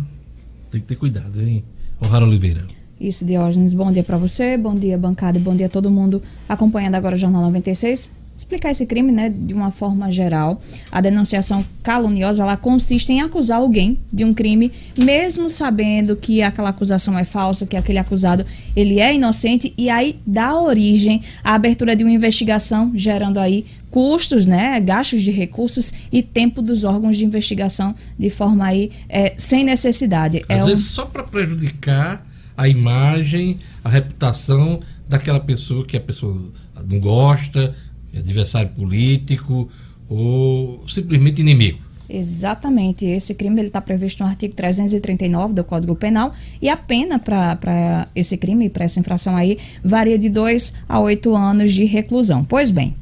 Tem 0.71 0.81
que 0.81 0.87
ter 0.87 0.97
cuidado, 0.97 1.41
hein? 1.41 1.65
O'Hara 2.01 2.25
Oliveira. 2.25 2.67
Isso, 3.01 3.25
Diógenes. 3.25 3.75
Bom 3.75 3.93
dia 3.93 4.03
para 4.03 4.17
você, 4.17 4.57
bom 4.57 4.75
dia, 4.75 4.97
bancada, 4.97 5.39
bom 5.39 5.55
dia 5.55 5.67
a 5.67 5.69
todo 5.69 5.91
mundo 5.91 6.23
acompanhando 6.49 6.95
agora 6.95 7.15
o 7.15 7.19
Jornal 7.19 7.43
96 7.43 8.27
explicar 8.37 8.71
esse 8.71 8.85
crime, 8.85 9.11
né, 9.11 9.31
de 9.31 9.55
uma 9.55 9.71
forma 9.71 10.11
geral. 10.11 10.61
A 10.93 11.01
denunciação 11.01 11.65
caluniosa, 11.83 12.43
ela 12.43 12.57
consiste 12.57 13.11
em 13.11 13.23
acusar 13.23 13.59
alguém 13.59 13.99
de 14.13 14.25
um 14.25 14.35
crime, 14.35 14.71
mesmo 14.97 15.49
sabendo 15.49 16.15
que 16.15 16.43
aquela 16.43 16.69
acusação 16.69 17.19
é 17.19 17.25
falsa, 17.25 17.67
que 17.67 17.77
aquele 17.77 17.99
acusado 17.99 18.45
ele 18.75 19.01
é 19.01 19.15
inocente 19.15 19.73
e 19.79 19.89
aí 19.89 20.21
dá 20.27 20.55
origem 20.55 21.23
à 21.43 21.55
abertura 21.55 21.97
de 21.97 22.05
uma 22.05 22.13
investigação, 22.13 22.93
gerando 22.95 23.41
aí 23.41 23.65
custos, 23.91 24.45
né, 24.45 24.79
gastos 24.81 25.23
de 25.23 25.31
recursos 25.31 25.93
e 26.13 26.23
tempo 26.23 26.61
dos 26.61 26.85
órgãos 26.85 27.17
de 27.17 27.25
investigação 27.25 27.95
de 28.19 28.29
forma 28.29 28.67
aí 28.67 28.91
é, 29.09 29.33
sem 29.39 29.65
necessidade. 29.65 30.45
Às 30.49 30.63
é 30.63 30.65
vezes 30.67 30.91
um... 30.91 30.95
só 30.95 31.07
para 31.07 31.23
prejudicar 31.23 32.26
a 32.57 32.69
imagem, 32.69 33.59
a 33.85 33.89
reputação 33.89 34.81
daquela 35.09 35.41
pessoa 35.41 35.85
que 35.85 35.97
a 35.97 36.01
pessoa 36.01 36.41
não 36.89 36.99
gosta, 36.99 37.75
adversário 38.17 38.71
político 38.71 39.69
ou 40.09 40.85
simplesmente 40.89 41.41
inimigo. 41.41 41.87
Exatamente. 42.09 43.05
Esse 43.05 43.35
crime 43.35 43.61
está 43.63 43.81
previsto 43.81 44.23
no 44.23 44.29
artigo 44.29 44.55
339 44.55 45.55
do 45.55 45.65
Código 45.65 45.95
Penal 45.97 46.33
e 46.63 46.69
a 46.69 46.77
pena 46.77 47.19
para 47.19 48.09
esse 48.15 48.37
crime, 48.37 48.71
para 48.71 48.85
essa 48.85 49.01
infração 49.01 49.37
aí, 49.37 49.59
varia 49.83 50.19
de 50.19 50.29
2 50.29 50.73
a 50.89 51.01
8 51.01 51.35
anos 51.35 51.73
de 51.73 51.85
reclusão. 51.85 52.45
Pois 52.45 52.71
bem, 52.71 52.95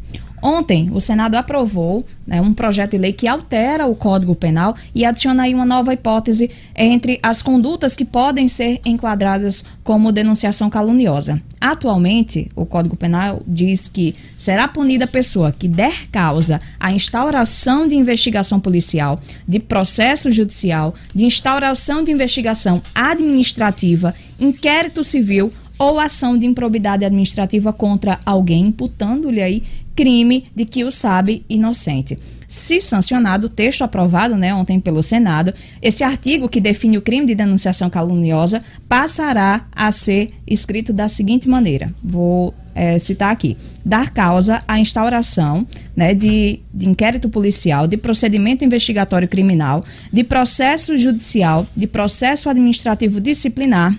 Ontem, 0.46 0.90
o 0.92 1.00
Senado 1.00 1.36
aprovou 1.36 2.04
né, 2.26 2.38
um 2.38 2.52
projeto 2.52 2.90
de 2.90 2.98
lei 2.98 3.14
que 3.14 3.26
altera 3.26 3.86
o 3.86 3.96
Código 3.96 4.34
Penal 4.34 4.76
e 4.94 5.02
adiciona 5.02 5.44
aí 5.44 5.54
uma 5.54 5.64
nova 5.64 5.94
hipótese 5.94 6.50
entre 6.76 7.18
as 7.22 7.40
condutas 7.40 7.96
que 7.96 8.04
podem 8.04 8.46
ser 8.46 8.78
enquadradas 8.84 9.64
como 9.82 10.12
denunciação 10.12 10.68
caluniosa. 10.68 11.42
Atualmente, 11.58 12.50
o 12.54 12.66
Código 12.66 12.94
Penal 12.94 13.40
diz 13.46 13.88
que 13.88 14.14
será 14.36 14.68
punida 14.68 15.06
a 15.06 15.08
pessoa 15.08 15.50
que 15.50 15.66
der 15.66 16.08
causa 16.12 16.60
à 16.78 16.92
instauração 16.92 17.88
de 17.88 17.94
investigação 17.94 18.60
policial, 18.60 19.18
de 19.48 19.58
processo 19.58 20.30
judicial, 20.30 20.94
de 21.14 21.24
instauração 21.24 22.04
de 22.04 22.12
investigação 22.12 22.82
administrativa, 22.94 24.14
inquérito 24.38 25.02
civil 25.02 25.50
ou 25.78 25.98
ação 25.98 26.38
de 26.38 26.46
improbidade 26.46 27.04
administrativa 27.04 27.72
contra 27.72 28.20
alguém, 28.24 28.66
imputando-lhe 28.66 29.42
aí 29.42 29.62
crime 29.94 30.46
de 30.54 30.64
que 30.64 30.84
o 30.84 30.90
sabe 30.90 31.44
inocente. 31.48 32.18
Se 32.46 32.80
sancionado 32.80 33.46
o 33.46 33.50
texto 33.50 33.82
aprovado 33.82 34.36
né, 34.36 34.54
ontem 34.54 34.78
pelo 34.78 35.02
Senado, 35.02 35.52
esse 35.80 36.04
artigo 36.04 36.48
que 36.48 36.60
define 36.60 36.98
o 36.98 37.02
crime 37.02 37.26
de 37.26 37.34
denunciação 37.34 37.88
caluniosa 37.88 38.62
passará 38.88 39.66
a 39.72 39.90
ser 39.90 40.30
escrito 40.46 40.92
da 40.92 41.08
seguinte 41.08 41.48
maneira: 41.48 41.92
vou 42.02 42.54
é, 42.74 42.98
citar 42.98 43.32
aqui. 43.32 43.56
Dar 43.84 44.10
causa 44.10 44.62
à 44.66 44.78
instauração 44.78 45.66
né, 45.94 46.14
de, 46.14 46.60
de 46.72 46.88
inquérito 46.88 47.28
policial, 47.28 47.86
de 47.86 47.96
procedimento 47.96 48.64
investigatório 48.64 49.28
criminal, 49.28 49.84
de 50.12 50.24
processo 50.24 50.96
judicial, 50.96 51.66
de 51.76 51.86
processo 51.86 52.48
administrativo 52.48 53.20
disciplinar, 53.20 53.96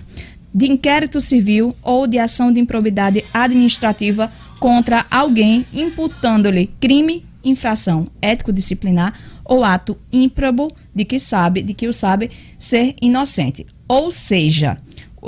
de 0.52 0.66
inquérito 0.66 1.20
civil 1.20 1.74
ou 1.82 2.06
de 2.06 2.18
ação 2.18 2.52
de 2.52 2.58
improbidade 2.58 3.22
administrativa 3.32 4.30
contra 4.58 5.06
alguém 5.10 5.64
imputando-lhe 5.74 6.70
crime, 6.80 7.24
infração 7.44 8.08
ético-disciplinar 8.20 9.14
ou 9.44 9.62
ato 9.62 9.96
ímprobo 10.12 10.70
de 10.94 11.04
que 11.04 11.18
sabe, 11.18 11.62
de 11.62 11.72
que 11.72 11.86
o 11.86 11.92
sabe 11.92 12.30
ser 12.58 12.94
inocente. 13.00 13.66
Ou 13.88 14.10
seja, 14.10 14.76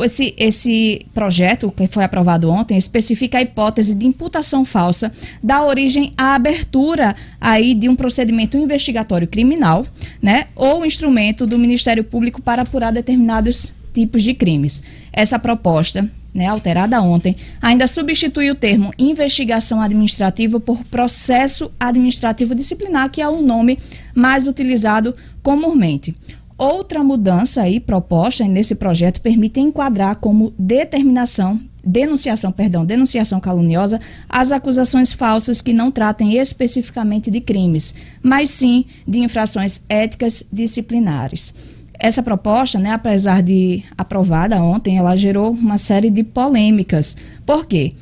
esse, 0.05 0.35
esse 0.37 1.07
projeto 1.15 1.73
que 1.73 1.87
foi 1.87 2.05
aprovado 2.05 2.51
ontem 2.51 2.77
especifica 2.77 3.39
a 3.39 3.43
hipótese 3.43 3.95
de 3.95 4.07
imputação 4.07 4.65
falsa 4.65 5.13
dá 5.43 5.65
origem 5.65 6.13
à 6.17 6.35
abertura 6.35 7.17
aí 7.41 7.75
de 7.75 7.89
um 7.89 7.97
procedimento 7.97 8.57
investigatório 8.57 9.27
criminal, 9.27 9.87
né, 10.23 10.47
ou 10.55 10.85
instrumento 10.85 11.47
do 11.47 11.59
Ministério 11.59 12.05
Público 12.05 12.43
para 12.43 12.63
apurar 12.63 12.93
determinados 12.93 13.73
tipos 13.93 14.23
de 14.23 14.35
crimes. 14.35 14.83
Essa 15.13 15.39
proposta, 15.39 16.09
né, 16.33 16.47
alterada 16.47 17.01
ontem, 17.01 17.37
ainda 17.61 17.87
substitui 17.87 18.51
o 18.51 18.55
termo 18.55 18.93
investigação 18.99 19.81
administrativa 19.81 20.61
por 20.61 20.85
processo 20.85 21.71
administrativo 21.79 22.55
disciplinar, 22.55 23.11
que 23.11 23.21
é 23.21 23.29
o 23.29 23.43
nome 23.43 23.79
mais 24.15 24.47
utilizado 24.47 25.15
comumente. 25.43 26.15
Outra 26.57 27.05
mudança 27.05 27.63
aí 27.63 27.79
proposta 27.79 28.45
nesse 28.45 28.75
projeto 28.75 29.21
permite 29.21 29.61
enquadrar 29.61 30.17
como 30.17 30.53
determinação 30.59 31.61
denunciação, 31.89 32.53
perdão, 32.53 32.85
denunciação 32.85 33.41
caluniosa 33.41 33.99
as 34.29 34.53
acusações 34.53 35.13
falsas 35.13 35.63
que 35.63 35.73
não 35.73 35.91
tratem 35.91 36.37
especificamente 36.37 37.31
de 37.31 37.41
crimes, 37.41 37.95
mas 38.23 38.51
sim 38.51 38.85
de 39.07 39.21
infrações 39.21 39.83
éticas 39.89 40.45
disciplinares. 40.53 41.55
Essa 41.99 42.23
proposta, 42.23 42.79
né, 42.79 42.93
apesar 42.93 43.43
de 43.43 43.83
aprovada 43.97 44.63
ontem, 44.63 44.99
ela 44.99 45.17
gerou 45.17 45.51
uma 45.51 45.79
série 45.79 46.11
de 46.11 46.23
polêmicas. 46.23 47.17
Por 47.45 47.67
quê? 47.67 47.93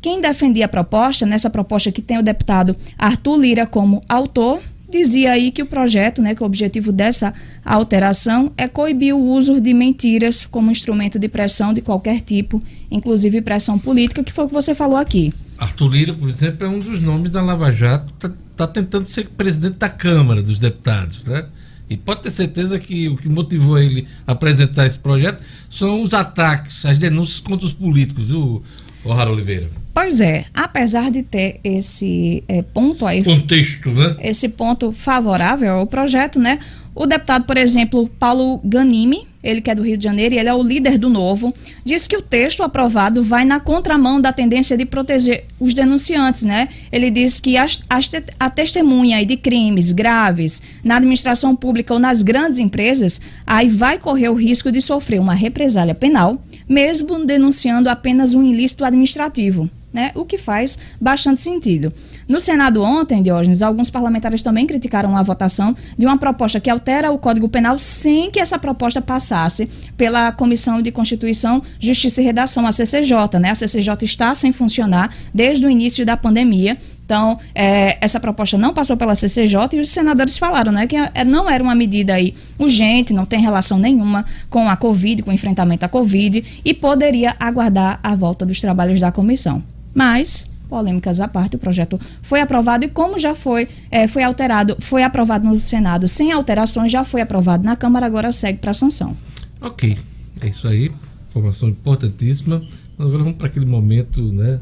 Quem 0.00 0.20
defendia 0.20 0.64
a 0.64 0.68
proposta, 0.68 1.26
nessa 1.26 1.50
proposta 1.50 1.92
que 1.92 2.02
tem 2.02 2.18
o 2.18 2.22
deputado 2.22 2.74
Arthur 2.98 3.36
Lira 3.38 3.66
como 3.66 4.00
autor, 4.08 4.60
dizia 4.90 5.32
aí 5.32 5.50
que 5.50 5.62
o 5.62 5.66
projeto, 5.66 6.20
né, 6.20 6.34
que 6.34 6.42
o 6.42 6.46
objetivo 6.46 6.92
dessa 6.92 7.32
alteração 7.64 8.52
é 8.56 8.66
coibir 8.66 9.14
o 9.14 9.20
uso 9.20 9.60
de 9.60 9.72
mentiras 9.72 10.44
como 10.44 10.70
instrumento 10.70 11.18
de 11.18 11.28
pressão 11.28 11.72
de 11.72 11.80
qualquer 11.80 12.20
tipo, 12.20 12.60
inclusive 12.90 13.40
pressão 13.40 13.78
política, 13.78 14.24
que 14.24 14.32
foi 14.32 14.44
o 14.44 14.48
que 14.48 14.54
você 14.54 14.74
falou 14.74 14.96
aqui. 14.96 15.32
Arthur 15.56 15.88
Lira, 15.88 16.14
por 16.14 16.28
exemplo, 16.28 16.66
é 16.66 16.68
um 16.68 16.80
dos 16.80 17.00
nomes 17.00 17.30
da 17.30 17.40
Lava 17.40 17.72
Jato, 17.72 18.12
está 18.14 18.30
tá 18.56 18.66
tentando 18.66 19.06
ser 19.06 19.28
presidente 19.28 19.76
da 19.76 19.88
Câmara 19.88 20.42
dos 20.42 20.58
Deputados, 20.58 21.24
né? 21.24 21.46
E 21.92 21.96
pode 21.96 22.22
ter 22.22 22.30
certeza 22.30 22.78
que 22.78 23.08
o 23.08 23.16
que 23.16 23.28
motivou 23.28 23.78
ele 23.78 24.06
a 24.26 24.32
apresentar 24.32 24.86
esse 24.86 24.98
projeto 24.98 25.42
são 25.68 26.02
os 26.02 26.14
ataques, 26.14 26.84
as 26.86 26.98
denúncias 26.98 27.40
contra 27.40 27.66
os 27.66 27.72
políticos, 27.72 28.24
viu, 28.24 28.62
O'Hara 29.04 29.30
Oliveira? 29.30 29.68
Pois 29.92 30.20
é, 30.20 30.46
apesar 30.54 31.10
de 31.10 31.22
ter 31.22 31.60
esse 31.62 32.42
é, 32.48 32.62
ponto 32.62 33.04
aí. 33.04 33.22
Contexto, 33.22 33.92
né? 33.92 34.16
Esse 34.20 34.48
ponto 34.48 34.90
favorável 34.90 35.74
ao 35.74 35.86
projeto, 35.86 36.38
né? 36.38 36.58
O 36.94 37.06
deputado, 37.06 37.44
por 37.44 37.56
exemplo, 37.56 38.06
Paulo 38.18 38.60
Ganimi, 38.62 39.26
ele 39.42 39.60
que 39.60 39.70
é 39.70 39.74
do 39.74 39.82
Rio 39.82 39.96
de 39.96 40.04
Janeiro 40.04 40.34
e 40.34 40.38
ele 40.38 40.48
é 40.48 40.54
o 40.54 40.62
líder 40.62 40.98
do 40.98 41.08
Novo, 41.08 41.52
diz 41.84 42.06
que 42.06 42.16
o 42.16 42.22
texto 42.22 42.62
aprovado 42.62 43.22
vai 43.22 43.44
na 43.44 43.58
contramão 43.58 44.20
da 44.20 44.32
tendência 44.32 44.76
de 44.76 44.84
proteger 44.84 45.46
os 45.58 45.72
denunciantes, 45.72 46.44
né? 46.44 46.68
Ele 46.92 47.10
diz 47.10 47.40
que 47.40 47.56
as, 47.56 47.82
as, 47.88 48.10
a 48.38 48.50
testemunha 48.50 49.24
de 49.24 49.36
crimes 49.36 49.90
graves 49.90 50.60
na 50.84 50.96
administração 50.96 51.56
pública 51.56 51.94
ou 51.94 51.98
nas 51.98 52.22
grandes 52.22 52.58
empresas, 52.58 53.20
aí 53.46 53.68
vai 53.68 53.98
correr 53.98 54.28
o 54.28 54.34
risco 54.34 54.70
de 54.70 54.82
sofrer 54.82 55.18
uma 55.18 55.34
represália 55.34 55.94
penal, 55.94 56.36
mesmo 56.68 57.24
denunciando 57.24 57.88
apenas 57.88 58.34
um 58.34 58.44
ilícito 58.44 58.84
administrativo 58.84 59.68
né? 59.92 60.10
O 60.14 60.24
que 60.24 60.38
faz 60.38 60.78
bastante 61.00 61.40
sentido. 61.40 61.92
No 62.28 62.40
Senado 62.40 62.82
ontem, 62.82 63.22
Diógenes, 63.22 63.62
alguns 63.62 63.90
parlamentares 63.90 64.42
também 64.42 64.66
criticaram 64.66 65.16
a 65.16 65.22
votação 65.22 65.74
de 65.96 66.06
uma 66.06 66.18
proposta 66.18 66.60
que 66.60 66.70
altera 66.70 67.10
o 67.10 67.18
Código 67.18 67.48
Penal 67.48 67.78
sem 67.78 68.30
que 68.30 68.40
essa 68.40 68.58
proposta 68.58 69.00
passasse 69.02 69.68
pela 69.96 70.32
Comissão 70.32 70.80
de 70.80 70.90
Constituição, 70.90 71.62
Justiça 71.78 72.22
e 72.22 72.24
Redação, 72.24 72.66
a 72.66 72.72
CCJ, 72.72 73.38
né? 73.40 73.50
A 73.50 73.54
CCJ 73.54 73.96
está 74.02 74.34
sem 74.34 74.52
funcionar 74.52 75.14
desde 75.34 75.66
o 75.66 75.70
início 75.70 76.06
da 76.06 76.16
pandemia. 76.16 76.76
Então, 77.12 77.38
é, 77.54 77.98
essa 78.02 78.18
proposta 78.18 78.56
não 78.56 78.72
passou 78.72 78.96
pela 78.96 79.14
CCJ 79.14 79.76
e 79.76 79.80
os 79.80 79.90
senadores 79.90 80.38
falaram 80.38 80.72
né, 80.72 80.86
que 80.86 80.96
é, 80.96 81.22
não 81.26 81.48
era 81.48 81.62
uma 81.62 81.74
medida 81.74 82.14
aí 82.14 82.32
urgente, 82.58 83.12
não 83.12 83.26
tem 83.26 83.38
relação 83.38 83.78
nenhuma 83.78 84.24
com 84.48 84.66
a 84.66 84.74
Covid, 84.76 85.22
com 85.22 85.30
o 85.30 85.34
enfrentamento 85.34 85.84
à 85.84 85.90
Covid 85.90 86.42
e 86.64 86.72
poderia 86.72 87.36
aguardar 87.38 88.00
a 88.02 88.16
volta 88.16 88.46
dos 88.46 88.62
trabalhos 88.62 88.98
da 88.98 89.12
comissão. 89.12 89.62
Mas, 89.92 90.50
polêmicas 90.70 91.20
à 91.20 91.28
parte, 91.28 91.56
o 91.56 91.58
projeto 91.58 92.00
foi 92.22 92.40
aprovado 92.40 92.86
e 92.86 92.88
como 92.88 93.18
já 93.18 93.34
foi, 93.34 93.68
é, 93.90 94.08
foi 94.08 94.22
alterado, 94.22 94.74
foi 94.80 95.02
aprovado 95.02 95.46
no 95.46 95.58
Senado 95.58 96.08
sem 96.08 96.32
alterações, 96.32 96.90
já 96.90 97.04
foi 97.04 97.20
aprovado 97.20 97.62
na 97.62 97.76
Câmara, 97.76 98.06
agora 98.06 98.32
segue 98.32 98.58
para 98.58 98.72
sanção. 98.72 99.14
Ok, 99.60 99.98
é 100.40 100.48
isso 100.48 100.66
aí, 100.66 100.90
informação 101.28 101.68
importantíssima. 101.68 102.62
Agora 102.98 103.18
vamos 103.18 103.34
para 103.34 103.48
aquele 103.48 103.66
momento, 103.66 104.32
né, 104.32 104.60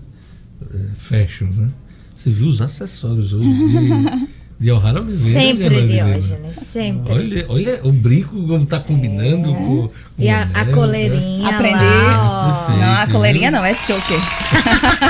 é, 0.74 0.78
fashion, 0.98 1.46
né? 1.46 1.68
Você 2.22 2.28
viu 2.28 2.48
os 2.48 2.60
acessórios 2.60 3.32
hoje 3.32 3.48
de, 3.48 4.28
de 4.60 4.70
O'Hara 4.70 5.00
Oliveira? 5.00 5.40
Sempre, 5.40 5.88
Diógenes, 5.88 6.56
sempre. 6.58 7.14
Olha, 7.14 7.46
olha 7.48 7.80
o 7.82 7.90
brinco 7.90 8.46
como 8.46 8.64
está 8.64 8.78
combinando 8.78 9.48
é. 9.48 9.54
com, 9.54 9.88
com, 9.88 9.92
E 10.18 10.28
a, 10.28 10.42
a 10.52 10.64
né? 10.66 10.72
coleirinha 10.74 11.48
Aprendi. 11.48 11.82
lá, 11.82 12.66
ó. 12.68 12.76
não, 12.76 12.92
a 12.92 13.06
coleirinha 13.06 13.50
não, 13.50 13.64
é 13.64 13.74
choker. 13.74 14.20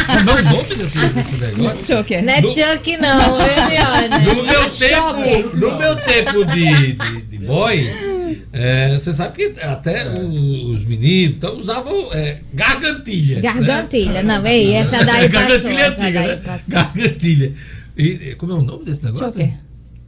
Como 0.07 0.31
é 0.31 0.35
o 0.35 0.45
nome 0.45 0.75
desse, 0.77 0.99
desse 1.09 1.37
negócio? 1.37 1.83
Choker. 1.99 2.23
Não 2.23 2.33
é 2.33 2.43
choque 2.43 2.97
não, 2.97 3.39
viu, 3.39 3.55
Diógenes? 3.71 4.27
No 4.37 4.43
meu 4.45 4.63
É 4.63 4.69
tempo, 4.69 5.57
no 5.57 5.79
meu 5.79 5.97
tempo 5.97 6.45
de, 6.45 6.93
de, 6.93 7.23
de 7.23 7.39
boy, 7.45 7.91
é, 8.53 8.99
você 8.99 9.13
sabe 9.13 9.37
que 9.37 9.61
até 9.61 10.13
os 10.13 10.85
meninos 10.85 11.37
então, 11.37 11.59
usavam 11.59 12.13
é, 12.13 12.41
gargantilha. 12.53 13.41
Gargantilha, 13.41 14.23
não, 14.23 14.47
ei, 14.47 14.75
essa 14.75 15.05
daí 15.05 15.29
passou, 15.31 15.41
gargantilha 15.41 15.89
antiga, 15.89 16.13
daí 16.13 16.29
né? 16.29 16.37
passou. 16.37 16.75
Gargantilha. 16.75 17.55
E, 17.97 18.07
e 18.07 18.35
como 18.35 18.53
é 18.53 18.55
o 18.57 18.63
nome 18.63 18.85
desse 18.85 19.05
negócio? 19.05 19.27
Choker. 19.27 19.53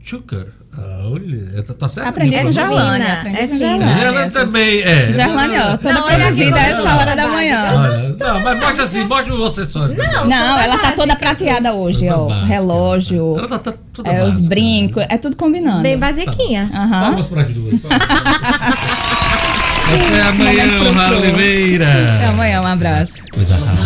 Choker. 0.01 0.47
Ah, 0.75 1.07
olha, 1.11 1.61
tá, 1.63 1.73
tá 1.75 1.87
certo? 1.87 2.07
Aprendi 2.07 2.35
com 2.41 2.51
fina, 2.51 3.13
aprendi 3.19 3.63
é 3.63 3.77
com. 3.77 3.83
Ela 3.83 4.23
essas- 4.25 4.45
também 4.51 4.81
é. 4.81 5.11
Gerlane, 5.11 5.55
ó, 5.59 5.77
toda 5.77 5.93
Não, 5.93 6.03
produzida 6.07 6.49
como 6.51 6.57
essa 6.65 6.89
ela 6.89 6.97
hora 6.99 7.15
da 7.15 7.27
manhã. 7.27 8.15
Não, 8.19 8.39
mas 8.39 8.59
mostra 8.59 8.83
assim, 8.83 9.03
mostra 9.03 9.35
o 9.35 9.45
acessório. 9.45 9.95
Não, 9.95 10.25
Não, 10.27 10.57
ela 10.59 10.75
tá 10.77 10.81
básica. 10.83 10.91
toda 11.01 11.15
prateada 11.15 11.73
hoje, 11.73 12.07
Toda 12.07 12.17
ó. 12.17 12.25
básica. 12.27 12.45
Relógio, 12.47 13.35
Ela 13.37 13.47
tá, 13.47 13.59
tá 13.59 13.73
toda 13.93 14.09
é, 14.11 14.23
os 14.23 14.39
brincos, 14.47 15.05
é 15.07 15.17
tudo 15.17 15.35
combinando. 15.35 15.83
Bem 15.83 15.97
basiquinha. 15.97 16.67
Palmas 16.71 17.27
para 17.27 17.41
as 17.43 17.51
duas. 17.51 17.81
Até 19.93 20.21
amanhã, 20.21 20.67
pro- 20.79 21.17
Oliveira. 21.17 22.15
Até 22.15 22.25
amanhã, 22.25 22.61
um 22.61 22.65
abraço. 22.67 23.13
Coisa 23.31 23.55
rara. 23.57 23.83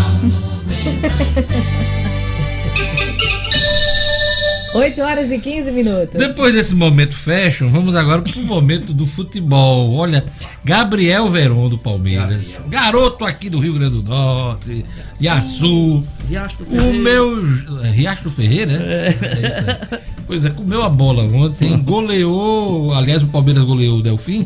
8 4.77 5.01
horas 5.01 5.31
e 5.31 5.39
15 5.39 5.71
minutos. 5.71 6.19
Depois 6.19 6.53
desse 6.53 6.73
momento 6.75 7.15
fashion, 7.15 7.69
vamos 7.69 7.95
agora 7.95 8.21
para 8.21 8.39
o 8.39 8.43
momento 8.43 8.93
do 8.93 9.05
futebol. 9.05 9.93
Olha, 9.95 10.23
Gabriel 10.63 11.29
Veron 11.29 11.67
do 11.69 11.77
Palmeiras, 11.77 12.59
garoto 12.69 13.25
aqui 13.25 13.49
do 13.49 13.59
Rio 13.59 13.73
Grande 13.73 13.95
do 14.01 14.03
Norte, 14.03 14.85
Iaçu. 15.21 16.03
Riacho 16.27 16.57
O 16.63 16.93
meu. 16.93 17.83
é, 17.83 17.89
Riacho 17.89 18.29
Ferreira, 18.29 18.77
né? 18.77 19.07
É 19.07 19.09
isso 19.09 19.95
aí. 19.95 19.99
Pois 20.27 20.43
é, 20.45 20.49
comeu 20.49 20.83
a 20.83 20.89
bola 20.89 21.23
ontem, 21.23 21.77
goleou. 21.81 22.93
Aliás, 22.93 23.23
o 23.23 23.27
Palmeiras 23.27 23.63
goleou 23.63 23.99
o 23.99 24.01
Delfim 24.03 24.45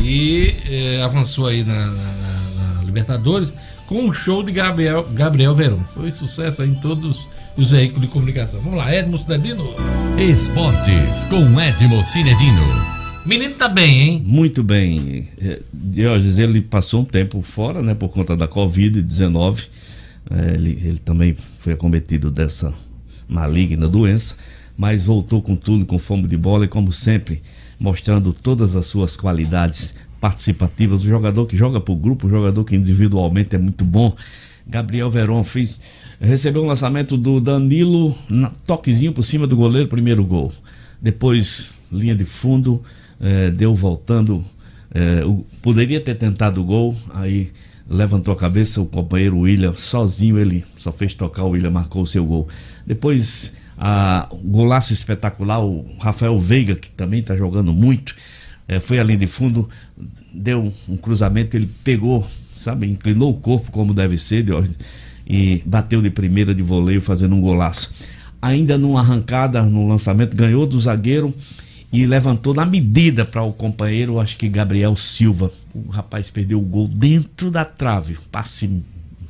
e 0.00 0.54
é, 0.68 1.02
avançou 1.02 1.46
aí 1.46 1.62
na, 1.64 1.86
na- 1.86 2.74
na 2.76 2.82
Libertadores 2.84 3.52
com 3.86 4.00
um 4.02 4.12
show 4.12 4.42
de 4.42 4.50
Gabriel, 4.52 5.06
Gabriel 5.12 5.54
Veron. 5.54 5.78
Foi 5.94 6.10
sucesso 6.10 6.62
aí 6.62 6.68
em 6.70 6.74
todos 6.74 7.28
os 7.56 7.70
veículos 7.70 8.02
de 8.02 8.08
comunicação. 8.08 8.60
Vamos 8.60 8.78
lá, 8.78 8.94
Edmo 8.94 9.16
Cidadino. 9.16 9.74
Esportes 10.18 11.24
com 11.24 11.60
Edmo 11.60 12.02
Cinedino. 12.02 12.62
Menino 13.24 13.54
tá 13.54 13.68
bem, 13.68 14.02
hein? 14.02 14.22
Muito 14.24 14.62
bem. 14.62 15.28
É, 15.40 15.60
Diógenes, 15.72 16.38
ele 16.38 16.60
passou 16.60 17.00
um 17.00 17.04
tempo 17.04 17.42
fora, 17.42 17.82
né, 17.82 17.94
por 17.94 18.10
conta 18.10 18.36
da 18.36 18.46
Covid-19. 18.46 19.68
É, 20.30 20.54
ele, 20.54 20.78
ele 20.82 20.98
também 20.98 21.36
foi 21.58 21.72
acometido 21.72 22.30
dessa 22.30 22.72
maligna 23.28 23.88
doença, 23.88 24.36
mas 24.76 25.04
voltou 25.04 25.42
com 25.42 25.56
tudo, 25.56 25.84
com 25.86 25.98
fome 25.98 26.28
de 26.28 26.36
bola 26.36 26.66
e, 26.66 26.68
como 26.68 26.92
sempre, 26.92 27.42
mostrando 27.80 28.32
todas 28.32 28.76
as 28.76 28.86
suas 28.86 29.16
qualidades 29.16 29.94
participativas. 30.20 31.02
O 31.02 31.06
jogador 31.06 31.46
que 31.46 31.56
joga 31.56 31.80
por 31.80 31.96
grupo, 31.96 32.26
o 32.26 32.30
jogador 32.30 32.64
que 32.64 32.76
individualmente 32.76 33.56
é 33.56 33.58
muito 33.58 33.84
bom. 33.84 34.14
Gabriel 34.66 35.10
Veron 35.10 35.42
fez, 35.44 35.80
recebeu 36.20 36.62
um 36.62 36.66
lançamento 36.66 37.16
do 37.16 37.40
Danilo, 37.40 38.16
toquezinho 38.66 39.12
por 39.12 39.22
cima 39.22 39.46
do 39.46 39.56
goleiro, 39.56 39.88
primeiro 39.88 40.24
gol. 40.24 40.52
Depois, 41.00 41.72
linha 41.92 42.14
de 42.14 42.24
fundo, 42.24 42.82
eh, 43.20 43.50
deu 43.50 43.74
voltando. 43.74 44.44
eh, 44.94 45.24
o- 45.26 45.44
poderia 45.60 46.00
ter 46.00 46.14
tentado 46.14 46.60
o 46.60 46.64
gol, 46.64 46.96
aí 47.12 47.50
levantou 47.90 48.32
a 48.32 48.36
cabeça 48.36 48.80
o 48.80 48.86
companheiro 48.86 49.38
William, 49.40 49.74
sozinho 49.76 50.38
ele 50.38 50.64
só 50.76 50.90
fez 50.90 51.12
tocar, 51.12 51.44
o 51.44 51.50
William 51.50 51.70
marcou 51.70 52.02
o 52.02 52.06
seu 52.06 52.24
gol. 52.24 52.48
Depois, 52.86 53.52
a, 53.76 54.26
o 54.30 54.36
golaço 54.36 54.92
espetacular, 54.94 55.58
o 55.62 55.84
Rafael 55.98 56.40
Veiga, 56.40 56.76
que 56.76 56.88
também 56.90 57.20
está 57.20 57.36
jogando 57.36 57.74
muito, 57.74 58.14
eh, 58.68 58.80
foi 58.80 58.98
à 58.98 59.02
linha 59.04 59.18
de 59.18 59.26
fundo, 59.26 59.68
deu 60.32 60.72
um 60.88 60.96
cruzamento, 60.96 61.56
ele 61.56 61.68
pegou, 61.84 62.26
sabe, 62.56 62.86
inclinou 62.86 63.30
o 63.32 63.34
corpo 63.34 63.70
como 63.72 63.92
deve 63.92 64.16
ser, 64.16 64.44
Diógenes, 64.44 64.78
e 65.26 65.62
bateu 65.66 66.00
de 66.00 66.10
primeira 66.10 66.54
de 66.54 66.62
voleio 66.62 67.00
fazendo 67.00 67.34
um 67.34 67.40
golaço. 67.40 67.92
Ainda 68.40 68.78
numa 68.78 69.00
arrancada, 69.00 69.62
no 69.62 69.88
lançamento, 69.88 70.36
ganhou 70.36 70.66
do 70.66 70.78
zagueiro 70.78 71.34
e 71.92 72.06
levantou 72.06 72.54
na 72.54 72.66
medida 72.66 73.24
para 73.24 73.42
o 73.42 73.52
companheiro, 73.52 74.20
acho 74.20 74.36
que 74.36 74.48
Gabriel 74.48 74.96
Silva. 74.96 75.50
O 75.74 75.88
rapaz 75.88 76.30
perdeu 76.30 76.58
o 76.58 76.64
gol 76.64 76.86
dentro 76.86 77.50
da 77.50 77.64
trave, 77.64 78.16
passe, 78.30 78.82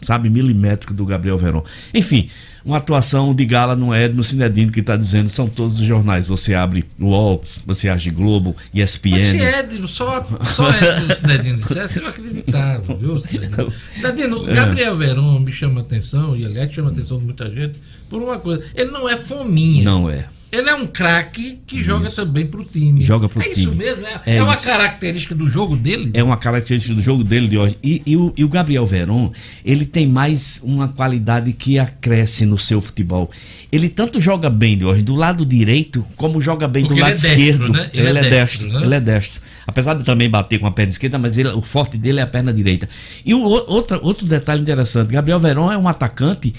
sabe, 0.06 0.30
milimétrico 0.30 0.94
do 0.94 1.04
Gabriel 1.04 1.36
Veron. 1.36 1.64
Enfim, 1.92 2.30
uma 2.64 2.78
atuação 2.78 3.34
de 3.34 3.44
gala 3.44 3.76
não 3.76 3.94
é 3.94 4.08
no 4.08 4.24
Cinedino 4.24 4.72
que 4.72 4.80
está 4.80 4.96
dizendo, 4.96 5.28
são 5.28 5.48
todos 5.48 5.80
os 5.80 5.86
jornais. 5.86 6.26
Você 6.26 6.54
abre 6.54 6.84
o 6.98 7.06
UOL, 7.06 7.42
você 7.64 7.88
abre 7.88 8.10
Globo, 8.10 8.56
ESPN. 8.74 9.10
Mas 9.10 9.22
se 9.30 9.38
Edmo, 9.38 9.88
só, 9.88 10.24
só 10.42 10.68
Edmo 10.70 11.14
Cidadino 11.14 11.58
dissesse, 11.58 12.00
eu 12.00 12.08
acreditava, 12.08 12.94
viu, 12.94 13.20
Cidadino? 13.20 13.72
Cidadino, 13.92 14.38
o 14.38 14.44
Gabriel 14.46 14.96
Veron 14.96 15.38
me 15.38 15.52
chama 15.52 15.80
a 15.80 15.82
atenção, 15.84 16.36
e 16.36 16.44
aliás 16.44 16.72
chama 16.72 16.90
atenção 16.90 17.18
de 17.18 17.24
muita 17.24 17.48
gente, 17.50 17.80
por 18.08 18.22
uma 18.22 18.38
coisa. 18.38 18.64
Ele 18.74 18.90
não 18.90 19.08
é 19.08 19.16
fominha. 19.16 19.84
Não 19.84 20.10
é. 20.10 20.26
Ele 20.52 20.70
é 20.70 20.74
um 20.74 20.86
craque 20.86 21.58
que 21.66 21.82
joga 21.82 22.08
também 22.08 22.46
pro 22.46 22.64
time. 22.64 23.02
Joga 23.04 23.28
pro 23.28 23.42
é 23.42 23.48
isso 23.48 23.62
time. 23.62 23.76
mesmo? 23.76 24.06
É, 24.06 24.20
É 24.24 24.36
é 24.36 24.42
uma 24.42 24.52
isso. 24.54 24.64
característica 24.64 25.34
do 25.34 25.46
jogo 25.46 25.76
dele? 25.76 26.12
É 26.14 26.22
uma 26.22 26.36
característica 26.36 26.94
do 26.94 27.02
jogo 27.02 27.24
dele 27.24 27.48
de 27.48 27.58
hoje. 27.58 27.76
E, 27.82 28.00
e 28.06 28.16
o, 28.16 28.32
e 28.36 28.44
o 28.44 28.48
Gabriel 28.48 28.86
Veron, 28.86 29.32
ele 29.64 29.84
tem 29.84 30.06
mais 30.06 30.60
uma 30.62 30.88
qualidade 30.88 31.52
que 31.52 31.78
acresce 31.78 32.46
no 32.46 32.56
seu 32.56 32.80
futebol. 32.80 33.28
Ele 33.72 33.88
tanto 33.88 34.20
joga 34.20 34.48
bem 34.48 34.78
de 34.78 34.84
hoje 34.84 35.02
do 35.02 35.16
lado 35.16 35.44
direito, 35.44 36.06
como 36.16 36.40
joga 36.40 36.68
bem 36.68 36.84
Porque 36.84 36.94
do 36.94 37.00
ele 37.06 37.10
lado 37.10 37.12
é 37.12 37.14
destro, 37.20 37.40
esquerdo. 37.40 37.72
né? 37.72 37.90
Ele, 37.92 38.18
é 38.18 38.30
destro, 38.30 38.68
né? 38.72 38.82
ele 38.84 38.94
é 38.94 39.00
destro. 39.00 39.40
Apesar 39.66 39.94
de 39.94 40.04
também 40.04 40.30
bater 40.30 40.58
com 40.60 40.66
a 40.68 40.70
perna 40.70 40.90
esquerda, 40.90 41.18
mas 41.18 41.36
ele- 41.36 41.48
o 41.50 41.60
forte 41.60 41.98
dele 41.98 42.20
é 42.20 42.22
a 42.22 42.26
perna 42.26 42.52
direita. 42.52 42.88
E 43.24 43.34
o, 43.34 43.40
o- 43.40 43.70
outra, 43.72 43.98
outro 44.00 44.24
detalhe 44.24 44.62
interessante: 44.62 45.10
Gabriel 45.12 45.40
Veron 45.40 45.72
é 45.72 45.76
um 45.76 45.88
atacante 45.88 46.54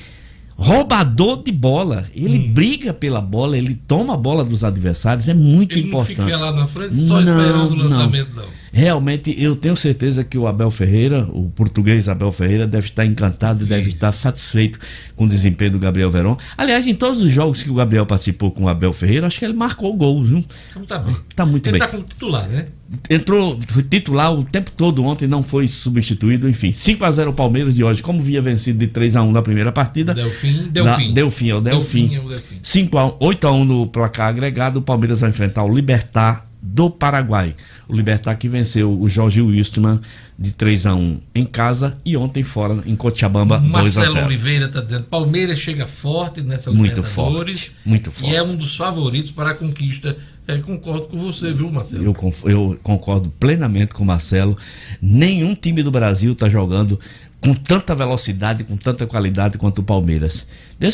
roubador 0.57 1.43
de 1.43 1.51
bola. 1.51 2.05
Ele 2.15 2.39
Hum. 2.39 2.53
briga 2.53 2.93
pela 2.93 3.21
bola, 3.21 3.57
ele 3.57 3.75
toma 3.87 4.15
a 4.15 4.17
bola 4.17 4.43
dos 4.43 4.63
adversários, 4.63 5.29
é 5.29 5.33
muito 5.33 5.73
Ele 5.73 5.81
não 5.83 5.87
importante. 5.89 6.15
fica 6.21 6.37
lá 6.37 6.51
na 6.51 6.67
frente 6.67 6.95
só 6.95 7.19
esperando 7.21 7.71
o 7.71 7.75
lançamento, 7.75 8.29
não. 8.35 8.43
Realmente, 8.71 9.33
eu 9.41 9.55
tenho 9.55 9.75
certeza 9.75 10.23
que 10.23 10.37
o 10.37 10.45
Abel 10.47 10.69
Ferreira, 10.69 11.23
o 11.31 11.49
português 11.49 12.07
Abel 12.09 12.31
Ferreira, 12.31 12.67
deve 12.67 12.87
estar 12.87 13.05
encantado, 13.05 13.65
deve 13.65 13.89
estar 13.89 14.11
satisfeito 14.11 14.79
com 15.15 15.25
o 15.25 15.27
desempenho 15.29 15.71
do 15.71 15.79
Gabriel 15.79 16.11
Verón. 16.11 16.35
Aliás, 16.57 16.85
em 16.87 16.93
todos 16.95 17.21
os 17.23 17.31
jogos 17.31 17.63
que 17.63 17.69
o 17.71 17.75
Gabriel 17.75 18.05
participou 18.05 18.51
com 18.51 18.63
o 18.65 18.67
Abel 18.69 18.93
Ferreira, 18.93 19.27
acho 19.27 19.39
que 19.39 19.45
ele 19.45 19.53
marcou 19.53 19.95
gol, 19.95 20.23
viu? 20.23 20.43
Então 20.71 20.85
tá 20.85 20.99
bem. 20.99 21.15
Tá 21.35 21.45
muito 21.45 21.67
Ele 21.67 21.79
bem. 21.79 21.79
tá 21.79 21.87
como 21.87 22.03
titular, 22.03 22.47
né? 22.47 22.67
Entrou 23.09 23.59
titular 23.89 24.33
o 24.33 24.43
tempo 24.45 24.71
todo 24.71 25.03
ontem, 25.03 25.27
não 25.27 25.43
foi 25.43 25.67
substituído, 25.67 26.47
enfim. 26.47 26.71
5 26.73 27.03
a 27.03 27.11
0 27.11 27.31
o 27.31 27.33
Palmeiras 27.33 27.75
de 27.75 27.83
hoje, 27.83 28.01
como 28.01 28.21
via 28.21 28.41
vencido 28.41 28.79
de 28.79 28.87
3 28.87 29.15
a 29.17 29.23
1 29.23 29.31
na 29.31 29.41
primeira 29.41 29.71
partida. 29.73 30.13
Delfim, 30.13 30.53
Na- 30.61 30.67
Delfim. 30.69 31.13
Delfim, 31.13 31.49
é 31.49 31.55
o 31.55 31.61
Delfim. 31.61 32.07
Delfim, 32.07 32.15
é 32.15 32.19
o 32.21 32.29
Delfim. 32.29 32.59
5 32.61 32.97
a 32.97 33.13
8 33.19 33.47
a 33.47 33.51
1 33.51 33.65
no 33.65 33.87
placar 33.87 34.29
agregado, 34.29 34.79
o 34.79 34.81
Palmeiras 34.81 35.19
vai 35.19 35.29
enfrentar 35.29 35.63
o 35.63 35.73
Libertar 35.73 36.46
do 36.61 36.89
Paraguai. 36.89 37.55
O 37.87 37.95
Libertar 37.95 38.35
que 38.35 38.49
venceu 38.49 38.99
o 38.99 39.07
Jorge 39.07 39.41
Wistman 39.41 39.99
de 40.37 40.51
3 40.51 40.85
a 40.87 40.95
1 40.95 41.19
em 41.35 41.45
casa 41.45 41.97
e 42.05 42.15
ontem 42.17 42.43
fora 42.43 42.81
em 42.85 42.95
Cochabamba 42.95 43.57
2 43.59 43.69
a 43.69 43.71
Marcelo 43.71 44.11
0. 44.11 44.25
Oliveira 44.25 44.67
tá 44.67 44.81
dizendo 44.81 45.03
Palmeiras 45.05 45.57
chega 45.59 45.87
forte 45.87 46.41
nessa 46.41 46.71
Muito 46.71 46.95
Libertadores 46.95 47.59
forte, 47.65 47.75
muito 47.85 48.11
forte. 48.11 48.31
E 48.31 48.35
é 48.35 48.43
um 48.43 48.49
dos 48.49 48.75
favoritos 48.75 49.31
para 49.31 49.51
a 49.51 49.53
conquista. 49.53 50.17
É, 50.47 50.57
concordo 50.59 51.07
com 51.07 51.17
você, 51.17 51.51
viu, 51.51 51.69
Marcelo? 51.69 52.03
Eu, 52.05 52.15
eu 52.49 52.79
concordo 52.81 53.29
plenamente 53.39 53.93
com 53.93 54.03
o 54.03 54.05
Marcelo. 54.05 54.55
Nenhum 55.01 55.53
time 55.53 55.83
do 55.83 55.91
Brasil 55.91 56.31
está 56.31 56.47
jogando 56.49 56.97
com 57.41 57.53
tanta 57.53 57.93
velocidade, 57.93 58.63
com 58.63 58.77
tanta 58.77 59.05
qualidade 59.05 59.57
quanto 59.57 59.79
o 59.79 59.83
Palmeiras. 59.83 60.47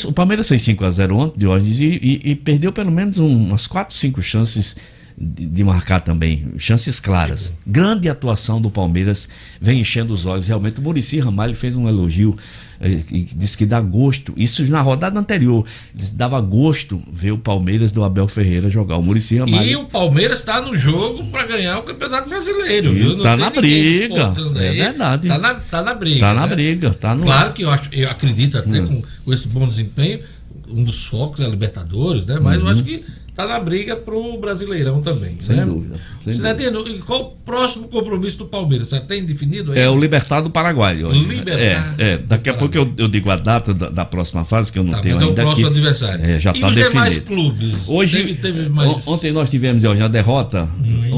O 0.07 0.11
Palmeiras 0.11 0.47
fez 0.47 0.61
5 0.63 0.83
a 0.83 0.91
0 0.91 1.15
ontem, 1.17 1.39
Diógenes, 1.39 1.79
e, 1.81 1.85
e- 1.85 2.31
e 2.31 2.35
perdeu 2.35 2.71
pelo 2.73 2.91
menos 2.91 3.19
um- 3.19 3.45
umas 3.49 3.67
4, 3.67 3.95
5 3.95 4.21
chances 4.21 4.75
de, 5.17 5.63
marcar 5.63 5.99
também, 5.99 6.53
chances 6.57 6.99
claras. 6.99 7.51
Grande 7.65 8.09
atuação 8.09 8.61
do 8.61 8.69
Palmeiras, 8.69 9.27
vem 9.61 9.79
enchendo 9.81 10.13
os 10.13 10.25
olhos. 10.25 10.47
Realmente, 10.47 10.79
o 10.79 10.83
Murici 10.83 11.19
Ramalho 11.19 11.55
fez 11.55 11.77
um 11.77 11.87
elogio 11.87 12.35
eh, 12.81 12.99
e 13.11 13.21
disse 13.35 13.57
que 13.57 13.65
dá 13.65 13.79
gosto. 13.79 14.33
Isso 14.35 14.63
na 14.71 14.81
rodada 14.81 15.19
anterior. 15.19 15.65
Disse, 15.93 16.13
dava 16.15 16.41
gosto 16.41 17.01
ver 17.11 17.31
o 17.31 17.37
Palmeiras 17.37 17.91
do 17.91 18.03
Abel 18.03 18.27
Ferreira 18.27 18.69
jogar. 18.69 18.97
O 18.97 19.03
Murici 19.03 19.37
Ramalho. 19.37 19.67
E 19.69 19.75
o 19.75 19.85
Palmeiras 19.85 20.39
está 20.39 20.59
no 20.61 20.75
jogo 20.75 21.23
para 21.25 21.45
ganhar 21.45 21.77
o 21.79 21.83
Campeonato 21.83 22.27
Brasileiro, 22.29 23.21
tá 23.21 23.35
tem 23.35 23.45
na 23.45 23.49
briga, 23.51 24.35
é 24.59 24.73
verdade. 24.73 25.27
Tá 25.27 25.37
na, 25.37 25.53
tá 25.55 25.81
na 25.83 25.93
briga. 25.93 26.19
Tá 26.21 26.33
na 26.33 26.47
né? 26.47 26.55
briga, 26.55 26.93
tá 26.93 27.15
no- 27.15 27.23
Claro 27.23 27.53
que 27.53 27.61
eu, 27.63 27.69
acho, 27.69 27.89
eu 27.91 28.09
acredito 28.09 28.57
até 28.57 28.81
Hum. 28.81 28.87
com, 28.87 29.03
com 29.25 29.33
esse 29.33 29.47
bom 29.47 29.67
desempenho, 29.67 30.21
um 30.67 30.83
dos 30.83 31.05
focos 31.05 31.39
é 31.39 31.45
a 31.45 31.47
Libertadores, 31.47 32.25
né? 32.25 32.39
Mas 32.41 32.57
eu 32.57 32.63
Uhum. 32.65 32.71
acho 32.71 32.83
que 32.83 33.03
tá 33.35 33.47
na 33.47 33.59
briga 33.59 33.95
pro 33.95 34.37
Brasileirão 34.39 35.01
também. 35.01 35.35
Sem 35.39 35.55
né? 35.55 35.65
dúvida, 35.65 35.99
sem 36.21 36.35
Cidadino, 36.35 36.87
e 36.87 36.99
qual 36.99 37.21
o 37.21 37.31
próximo 37.45 37.87
compromisso 37.87 38.37
do 38.37 38.45
Palmeiras? 38.45 38.89
Você 38.89 38.99
tem 39.01 39.23
definido 39.25 39.71
aí? 39.71 39.79
É 39.79 39.89
o 39.89 39.99
Libertar 39.99 40.41
do 40.41 40.49
Paraguai 40.49 41.03
hoje. 41.03 41.25
Libertar 41.25 41.59
É, 41.99 42.11
é. 42.13 42.17
Daqui 42.17 42.49
a 42.49 42.53
pouco 42.53 42.77
eu, 42.77 42.93
eu 42.97 43.07
digo 43.07 43.29
a 43.31 43.35
data 43.35 43.73
da, 43.73 43.89
da 43.89 44.05
próxima 44.05 44.45
fase, 44.45 44.71
que 44.71 44.77
eu 44.79 44.83
não 44.83 44.91
Tá, 44.91 45.01
tenho 45.01 45.15
mas 45.15 45.23
é 45.23 45.25
o 45.25 45.29
ainda 45.29 45.41
próximo 45.41 45.67
aqui. 45.67 45.77
adversário. 45.77 46.25
É, 46.25 46.39
já 46.39 46.51
está 46.51 46.67
os 46.67 46.75
demais 46.75 47.15
definido. 47.15 47.25
clubes? 47.25 47.89
Hoje, 47.89 48.17
Teve- 48.23 48.35
teve 48.35 48.69
mais- 48.69 48.89
on- 48.89 49.13
ontem 49.13 49.31
nós 49.31 49.49
tivemos 49.49 49.83
hoje 49.83 50.01
a 50.01 50.07
derrota. 50.07 50.69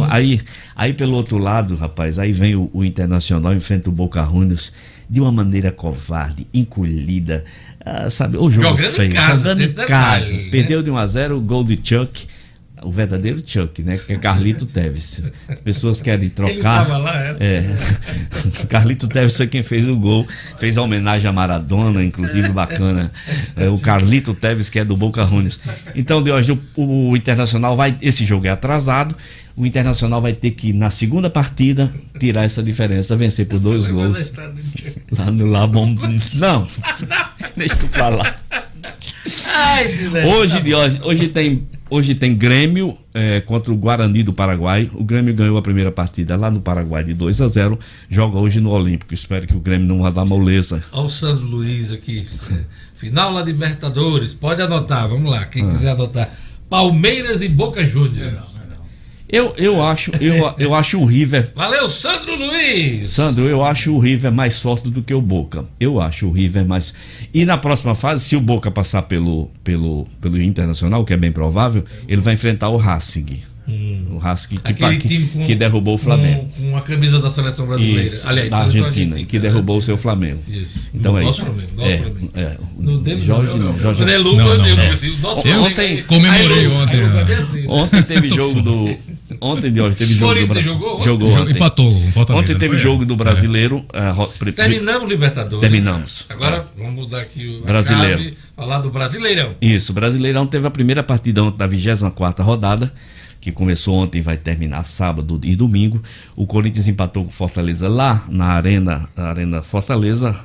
Aí, 0.10 0.40
aí 0.76 0.94
pelo 0.94 1.16
outro 1.16 1.38
lado, 1.38 1.76
rapaz, 1.76 2.18
aí 2.20 2.32
vem 2.32 2.56
o, 2.56 2.70
o 2.74 2.84
Internacional 2.84 3.54
enfrenta 3.54 3.90
o 3.90 3.92
Boca 3.92 4.24
Juniors 4.26 4.72
de 5.10 5.22
uma 5.22 5.32
maneira 5.32 5.72
covarde, 5.72 6.48
encolhida, 6.54 7.44
ah, 7.86 8.10
sabe? 8.10 8.38
O 8.38 8.50
jogo 8.50 8.78
Jogando 8.78 8.86
em 8.86 8.92
feio, 8.92 9.14
casa, 9.14 9.36
jogando 9.38 9.62
em 9.62 9.68
casa. 9.74 9.82
detalhe, 9.82 10.44
né? 10.46 10.50
Perdeu 10.52 10.82
de 10.84 10.90
1 10.92 10.98
a 10.98 11.08
0 11.08 11.38
o 11.38 11.42
gol 11.42 11.64
de 11.64 11.80
Chuck. 11.82 12.28
O 12.86 12.92
verdadeiro 12.92 13.42
Chuck, 13.46 13.82
né? 13.82 13.98
Que 13.98 14.14
é 14.14 14.18
Carlito 14.18 14.66
Teves. 14.66 15.22
As 15.48 15.60
pessoas 15.60 16.02
querem 16.02 16.30
trocar. 16.30 16.54
Ele 16.54 16.62
tava 16.62 16.98
lá, 16.98 17.16
era? 17.16 17.38
É. 17.44 17.76
Carlito 18.70 19.08
Teves 19.08 19.36
foi 19.36 19.48
quem 19.48 19.64
fez 19.64 19.88
o 19.88 19.98
gol, 19.98 20.28
fez 20.60 20.78
a 20.78 20.82
homenagem 20.82 21.30
a 21.30 21.34
Maradona, 21.34 22.04
inclusive 22.04 22.50
bacana. 22.50 23.12
É, 23.56 23.68
o 23.70 23.78
Carlito 23.80 24.34
Teves, 24.34 24.70
que 24.70 24.80
é 24.80 24.86
do 24.86 24.96
Boca 24.96 25.26
Juniors. 25.26 25.60
Então, 25.96 26.22
de 26.22 26.32
hoje, 26.32 26.52
o, 26.76 27.10
o 27.10 27.18
Internacional 27.18 27.76
vai. 27.76 27.98
Esse 28.02 28.26
jogo 28.26 28.46
é 28.46 28.52
atrasado. 28.52 29.16
O 29.58 29.66
Internacional 29.66 30.22
vai 30.22 30.34
ter 30.34 30.52
que, 30.52 30.74
na 30.74 30.92
segunda 30.92 31.30
partida, 31.30 31.92
tirar 32.20 32.44
essa 32.44 32.62
diferença, 32.62 33.16
vencer 33.16 33.48
por 33.48 33.60
dois 33.60 33.88
gols. 33.88 34.34
Lá 35.12 35.32
no 35.32 35.46
Labom. 35.46 35.96
Não, 36.34 36.68
deixa 37.56 37.74
isso 37.74 37.88
pra 37.88 38.10
lá. 38.10 38.36
Ai, 39.54 39.86
Hoje, 40.26 40.62
tá 40.62 40.78
hoje, 40.78 41.00
hoje 41.02 41.28
tem, 41.30 41.68
hoje 41.90 42.16
tem 42.16 42.36
Grêmio 42.36 42.98
eh, 43.14 43.42
contra 43.42 43.72
o 43.72 43.78
Guarani 43.78 44.24
do 44.24 44.34
Paraguai. 44.34 44.90
O 44.94 45.04
Grêmio 45.04 45.34
ganhou 45.34 45.58
a 45.58 45.62
primeira 45.62 45.92
partida 45.92 46.36
lá 46.36 46.50
no 46.50 46.62
Paraguai 46.62 47.04
de 47.04 47.14
2 47.14 47.42
a 47.42 47.48
0 47.48 47.80
Joga 48.10 48.38
hoje 48.38 48.60
no 48.60 48.72
Olímpico. 48.72 49.14
Espero 49.14 49.48
que 49.48 49.56
o 49.56 49.60
Grêmio 49.60 49.88
não 49.88 50.02
vá 50.02 50.10
dar 50.10 50.26
moleza. 50.26 50.84
Olha 50.92 51.06
o 51.06 51.10
Sandro 51.10 51.46
Luiz 51.46 51.92
aqui. 51.92 52.26
Final 52.96 53.34
lá 53.34 53.42
Libertadores. 53.42 54.34
Pode 54.34 54.62
anotar, 54.62 55.08
vamos 55.08 55.30
lá. 55.30 55.46
Quem 55.46 55.70
quiser 55.70 55.92
anotar. 55.92 56.30
Palmeiras 56.70 57.42
e 57.42 57.48
Boca 57.48 57.86
Juniors. 57.86 58.55
Eu, 59.36 59.54
eu, 59.58 59.84
acho, 59.84 60.12
eu, 60.22 60.54
eu 60.58 60.74
acho 60.74 61.00
o 61.00 61.06
River. 61.06 61.52
Valeu, 61.56 61.90
Sandro 61.90 62.36
Luiz! 62.36 63.10
Sandro, 63.10 63.48
eu 63.50 63.64
acho 63.64 63.94
o 63.94 64.00
River 64.00 64.32
mais 64.32 64.60
forte 64.60 64.90
do 64.90 65.02
que 65.02 65.14
o 65.14 65.22
Boca. 65.22 65.66
Eu 65.80 66.00
acho 66.00 66.28
o 66.28 66.32
River 66.32 66.66
mais. 66.66 66.94
E 67.34 67.44
na 67.46 67.58
próxima 67.58 67.96
fase, 67.96 68.24
se 68.24 68.36
o 68.36 68.40
Boca 68.42 68.72
passar 68.72 69.02
pelo, 69.04 69.50
pelo, 69.64 70.08
pelo 70.22 70.42
Internacional, 70.42 71.04
que 71.04 71.14
é 71.14 71.18
bem 71.18 71.32
provável, 71.32 71.84
ele 72.08 72.22
vai 72.22 72.34
enfrentar 72.36 72.70
o 72.70 72.78
Racing. 72.78 73.40
O 74.12 74.20
Racing 74.20 74.58
que, 74.58 74.74
que, 74.76 75.28
com- 75.28 75.44
que 75.44 75.56
derrubou 75.56 75.96
o 75.96 75.98
Flamengo. 75.98 76.48
Com, 76.56 76.70
com 76.70 76.78
a 76.78 76.82
camisa 76.82 77.20
da 77.20 77.32
seleção 77.32 77.66
brasileira. 77.66 78.04
Isso, 78.04 78.28
Aliás, 78.28 78.50
da 78.52 78.58
seleção 78.60 78.86
Argentina, 78.86 79.20
e 79.20 79.26
que 79.26 79.40
derrubou 79.40 79.78
o 79.80 79.82
seu 79.82 79.98
Flamengo. 79.98 80.40
Isso. 80.48 80.68
Então 80.94 81.18
é 81.18 81.24
Nosso 81.24 81.40
isso. 81.42 81.50
Flamengo, 81.52 81.72
nosso 81.76 81.90
é, 81.90 81.98
Flamengo. 81.98 82.32
é. 82.36 82.58
Não 82.78 83.04
teve 83.04 83.22
Jorge 83.26 83.58
não, 83.58 83.74
não, 83.74 83.80
Jorge 83.80 84.04
é 84.04 84.06
Não, 84.06 84.14
eu 84.14 84.58
não, 84.60 84.64
digo 84.64 84.80
é. 84.80 84.90
assim, 84.90 85.10
o 85.10 85.18
nosso 85.18 85.40
Eu 85.40 85.42
Flamengo 85.42 85.66
ontem 85.66 86.04
comemorei 86.04 86.68
ontem, 86.68 87.00
é. 87.00 87.34
assim. 87.38 87.68
Ontem 87.68 88.04
teve 88.04 88.30
jogo 88.30 88.62
do. 88.62 88.96
Ontem 89.42 89.72
de 89.72 89.82
hoje 89.82 89.98
teve 89.98 90.14
jogo 90.14 90.26
do 90.26 90.28
Corinthians 90.48 90.66
Brasil. 90.66 90.74
jogou? 90.74 91.04
Jogou 91.04 91.30
Jogo- 91.30 91.42
ontem. 91.44 91.56
Empatou 91.56 91.92
com 91.94 92.12
Fortaleza. 92.12 92.44
Ontem 92.44 92.58
teve 92.60 92.78
jogo 92.78 93.06
do 93.06 93.16
brasileiro. 93.16 93.86
eh, 93.94 94.10
ro- 94.12 94.28
pre- 94.40 94.52
Terminamos 94.52 95.04
o 95.04 95.08
Libertadores. 95.08 95.60
Terminamos. 95.60 96.26
Agora 96.30 96.66
vamos 96.78 96.94
mudar 96.94 97.22
aqui 97.22 97.60
o 97.62 97.66
Brasileiro. 97.66 98.34
falar 98.56 98.80
do 98.80 98.90
Brasileirão. 98.90 99.56
Isso, 99.62 99.92
o 99.92 99.96
Brasileirão 99.96 100.46
teve 100.48 100.66
a 100.68 100.72
primeira 100.72 101.04
partida 101.04 101.44
ontem 101.44 101.58
da 101.58 101.68
24 101.68 102.44
rodada, 102.44 102.92
que 103.42 103.52
começou 103.52 103.96
ontem 103.96 104.20
e 104.20 104.22
vai 104.22 104.38
terminar 104.38 104.84
sábado 104.86 105.40
e 105.44 105.56
domingo. 105.56 106.02
O 106.36 106.48
Corinthians 106.48 106.88
empatou 106.88 107.24
com 107.26 107.30
o 107.30 107.34
Fortaleza 107.34 107.88
lá 107.88 108.24
na 108.30 108.46
Arena, 108.48 109.08
na 109.16 109.26
Arena 109.26 109.62
Fortaleza, 109.62 110.36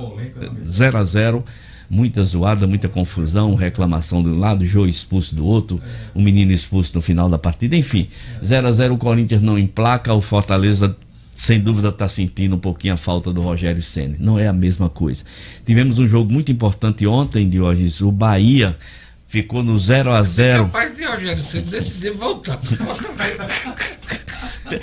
0 0.66 0.98
a 0.98 1.04
0 1.04 1.44
Muita 1.90 2.24
zoada, 2.24 2.68
muita 2.68 2.88
confusão, 2.88 3.56
reclamação 3.56 4.22
de 4.22 4.28
um 4.28 4.38
lado, 4.38 4.64
Jô 4.64 4.86
expulso 4.86 5.34
do 5.34 5.44
outro, 5.44 5.82
o 6.14 6.22
menino 6.22 6.52
expulso 6.52 6.92
no 6.94 7.02
final 7.02 7.28
da 7.28 7.36
partida, 7.36 7.76
enfim. 7.76 8.08
0 8.44 8.68
a 8.68 8.72
0 8.72 8.94
o 8.94 8.98
Corinthians 8.98 9.42
não 9.42 9.58
emplaca, 9.58 10.14
o 10.14 10.20
Fortaleza 10.20 10.96
sem 11.34 11.58
dúvida 11.58 11.88
está 11.88 12.08
sentindo 12.08 12.56
um 12.56 12.58
pouquinho 12.58 12.94
a 12.94 12.96
falta 12.96 13.32
do 13.32 13.40
Rogério 13.40 13.82
Ceni. 13.82 14.16
Não 14.20 14.38
é 14.38 14.46
a 14.46 14.52
mesma 14.52 14.88
coisa. 14.88 15.24
Tivemos 15.64 15.98
um 15.98 16.06
jogo 16.06 16.32
muito 16.32 16.52
importante 16.52 17.06
ontem, 17.06 17.48
Diógenes. 17.48 18.00
O 18.02 18.12
Bahia 18.12 18.76
ficou 19.26 19.62
no 19.62 19.78
0 19.78 20.12
a 20.12 20.22
0 20.22 20.64
Rapaz, 20.64 20.98
Rogério, 20.98 21.42
você 21.42 21.60
decidiu 21.60 22.16
voltar. 22.16 22.60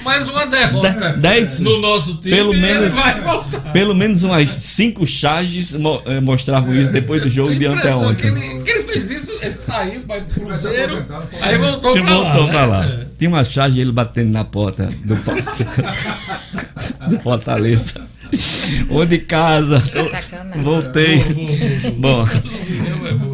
Mais 0.03 0.27
uma 0.27 0.45
derrota 0.45 1.13
Dez- 1.17 1.59
no 1.59 1.79
nosso 1.79 2.15
time. 2.15 2.35
pelo 2.35 2.53
ele 2.53 2.61
menos, 2.61 2.93
vai 2.93 3.21
voltar. 3.21 3.59
pelo 3.73 3.95
menos 3.95 4.23
umas 4.23 4.49
cinco 4.49 5.05
charges 5.05 5.73
eh, 6.05 6.19
mostravam 6.21 6.73
isso 6.75 6.91
depois 6.91 7.21
do 7.21 7.29
jogo 7.29 7.53
de 7.55 7.65
impressão 7.67 8.13
que 8.15 8.27
anteontem. 8.27 8.51
ele, 8.55 8.63
que 8.63 8.69
ele 8.71 8.83
fez 8.83 9.11
isso, 9.11 9.31
ele 9.41 9.55
saiu, 9.55 10.01
vai 10.07 10.21
pro 10.21 10.45
Cruzeiro, 10.45 11.05
aí 11.41 11.57
voltou 11.57 11.93
pra 11.93 12.01
lá. 12.03 12.23
voltou 12.23 12.45
né? 12.45 12.51
pra 12.51 12.65
lá. 12.65 12.99
Tinha 13.17 13.29
uma 13.29 13.43
charge 13.43 13.79
ele 13.79 13.91
batendo 13.91 14.31
na 14.31 14.43
porta 14.43 14.89
do, 15.03 15.15
do 17.09 17.19
Fortaleza. 17.19 18.01
Ou 18.89 19.05
de 19.05 19.17
casa. 19.19 19.79
Sacanagem. 19.79 20.63
Voltei. 20.63 21.23
Bom, 21.97 22.25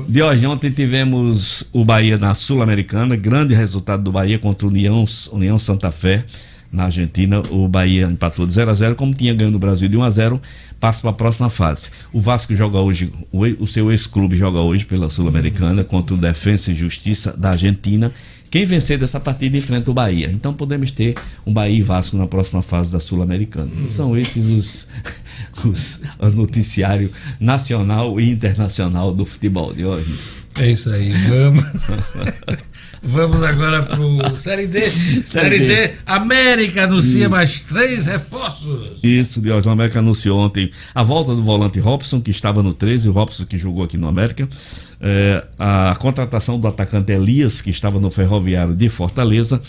de 0.07 0.21
hoje 0.21 0.45
ontem 0.45 0.71
tivemos 0.71 1.63
o 1.71 1.83
Bahia 1.83 2.17
na 2.17 2.35
Sul-Americana, 2.35 3.15
grande 3.15 3.53
resultado 3.53 4.03
do 4.03 4.11
Bahia 4.11 4.37
contra 4.37 4.67
o 4.67 4.69
União, 4.69 5.05
União 5.31 5.57
Santa 5.57 5.91
Fé 5.91 6.25
na 6.71 6.85
Argentina. 6.85 7.41
O 7.49 7.67
Bahia 7.67 8.07
empatou 8.07 8.45
de 8.45 8.53
0 8.53 8.71
a 8.71 8.73
0 8.73 8.95
como 8.95 9.13
tinha 9.13 9.33
ganho 9.33 9.51
no 9.51 9.59
Brasil 9.59 9.87
de 9.87 9.97
1 9.97 10.03
a 10.03 10.09
0 10.09 10.41
passa 10.83 10.99
para 10.99 11.11
a 11.11 11.13
próxima 11.13 11.49
fase. 11.49 11.89
O 12.11 12.19
Vasco 12.19 12.53
joga 12.53 12.77
hoje, 12.77 13.09
o, 13.31 13.45
o 13.63 13.65
seu 13.65 13.89
ex-clube 13.89 14.35
joga 14.35 14.59
hoje 14.59 14.83
pela 14.83 15.09
Sul-Americana 15.09 15.81
contra 15.81 16.13
o 16.13 16.17
Defensa 16.17 16.73
e 16.73 16.75
Justiça 16.75 17.33
da 17.37 17.51
Argentina, 17.51 18.11
Quem 18.53 18.67
vencer 18.67 18.99
dessa 18.99 19.19
partida 19.19 19.57
enfrenta 19.57 19.89
o 19.89 19.95
Bahia. 19.95 20.29
Então 20.31 20.53
podemos 20.53 20.91
ter 20.91 21.15
um 21.43 21.51
Bahia 21.51 21.79
e 21.79 21.81
Vasco 21.81 22.15
na 22.15 22.27
próxima 22.27 22.61
fase 22.61 22.91
da 22.91 22.99
Sul-Americana. 22.99 23.71
Hum. 23.75 23.87
São 23.87 24.15
esses 24.15 24.45
os, 24.45 24.87
os, 25.65 25.99
o 26.19 26.29
noticiário 26.29 27.11
nacional 27.39 28.19
e 28.19 28.29
internacional 28.29 29.11
do 29.11 29.25
futebol 29.25 29.73
de 29.73 29.83
hoje. 29.83 30.37
É 30.55 30.69
isso 30.69 30.91
aí, 30.91 31.11
vamos. 31.27 31.63
Vamos 33.05 33.43
agora 33.43 33.83
pro 33.83 34.33
Série 34.37 34.65
D. 34.65 34.79
Série, 34.79 35.23
Série 35.25 35.59
D. 35.59 35.87
D. 35.87 35.93
América 36.05 36.85
anuncia 36.85 37.23
Isso. 37.23 37.29
mais 37.29 37.59
três 37.59 38.05
reforços. 38.05 38.99
Isso, 39.03 39.41
Deus. 39.41 39.65
O 39.65 39.69
América 39.69 39.99
anunciou 39.99 40.39
ontem 40.39 40.71
a 40.95 41.03
volta 41.03 41.35
do 41.35 41.43
volante 41.43 41.81
Robson, 41.81 42.21
que 42.21 42.31
estava 42.31 42.63
no 42.63 42.73
13, 42.73 43.09
o 43.09 43.11
Robson 43.11 43.43
que 43.45 43.57
jogou 43.57 43.83
aqui 43.83 43.97
no 43.97 44.07
América. 44.07 44.47
É, 45.05 45.45
a 45.59 45.95
contratação 45.99 46.57
do 46.57 46.65
atacante 46.65 47.11
Elias, 47.11 47.61
que 47.61 47.69
estava 47.69 47.99
no 47.99 48.09
Ferroviário 48.09 48.73
de 48.73 48.87
Fortaleza 48.87 49.61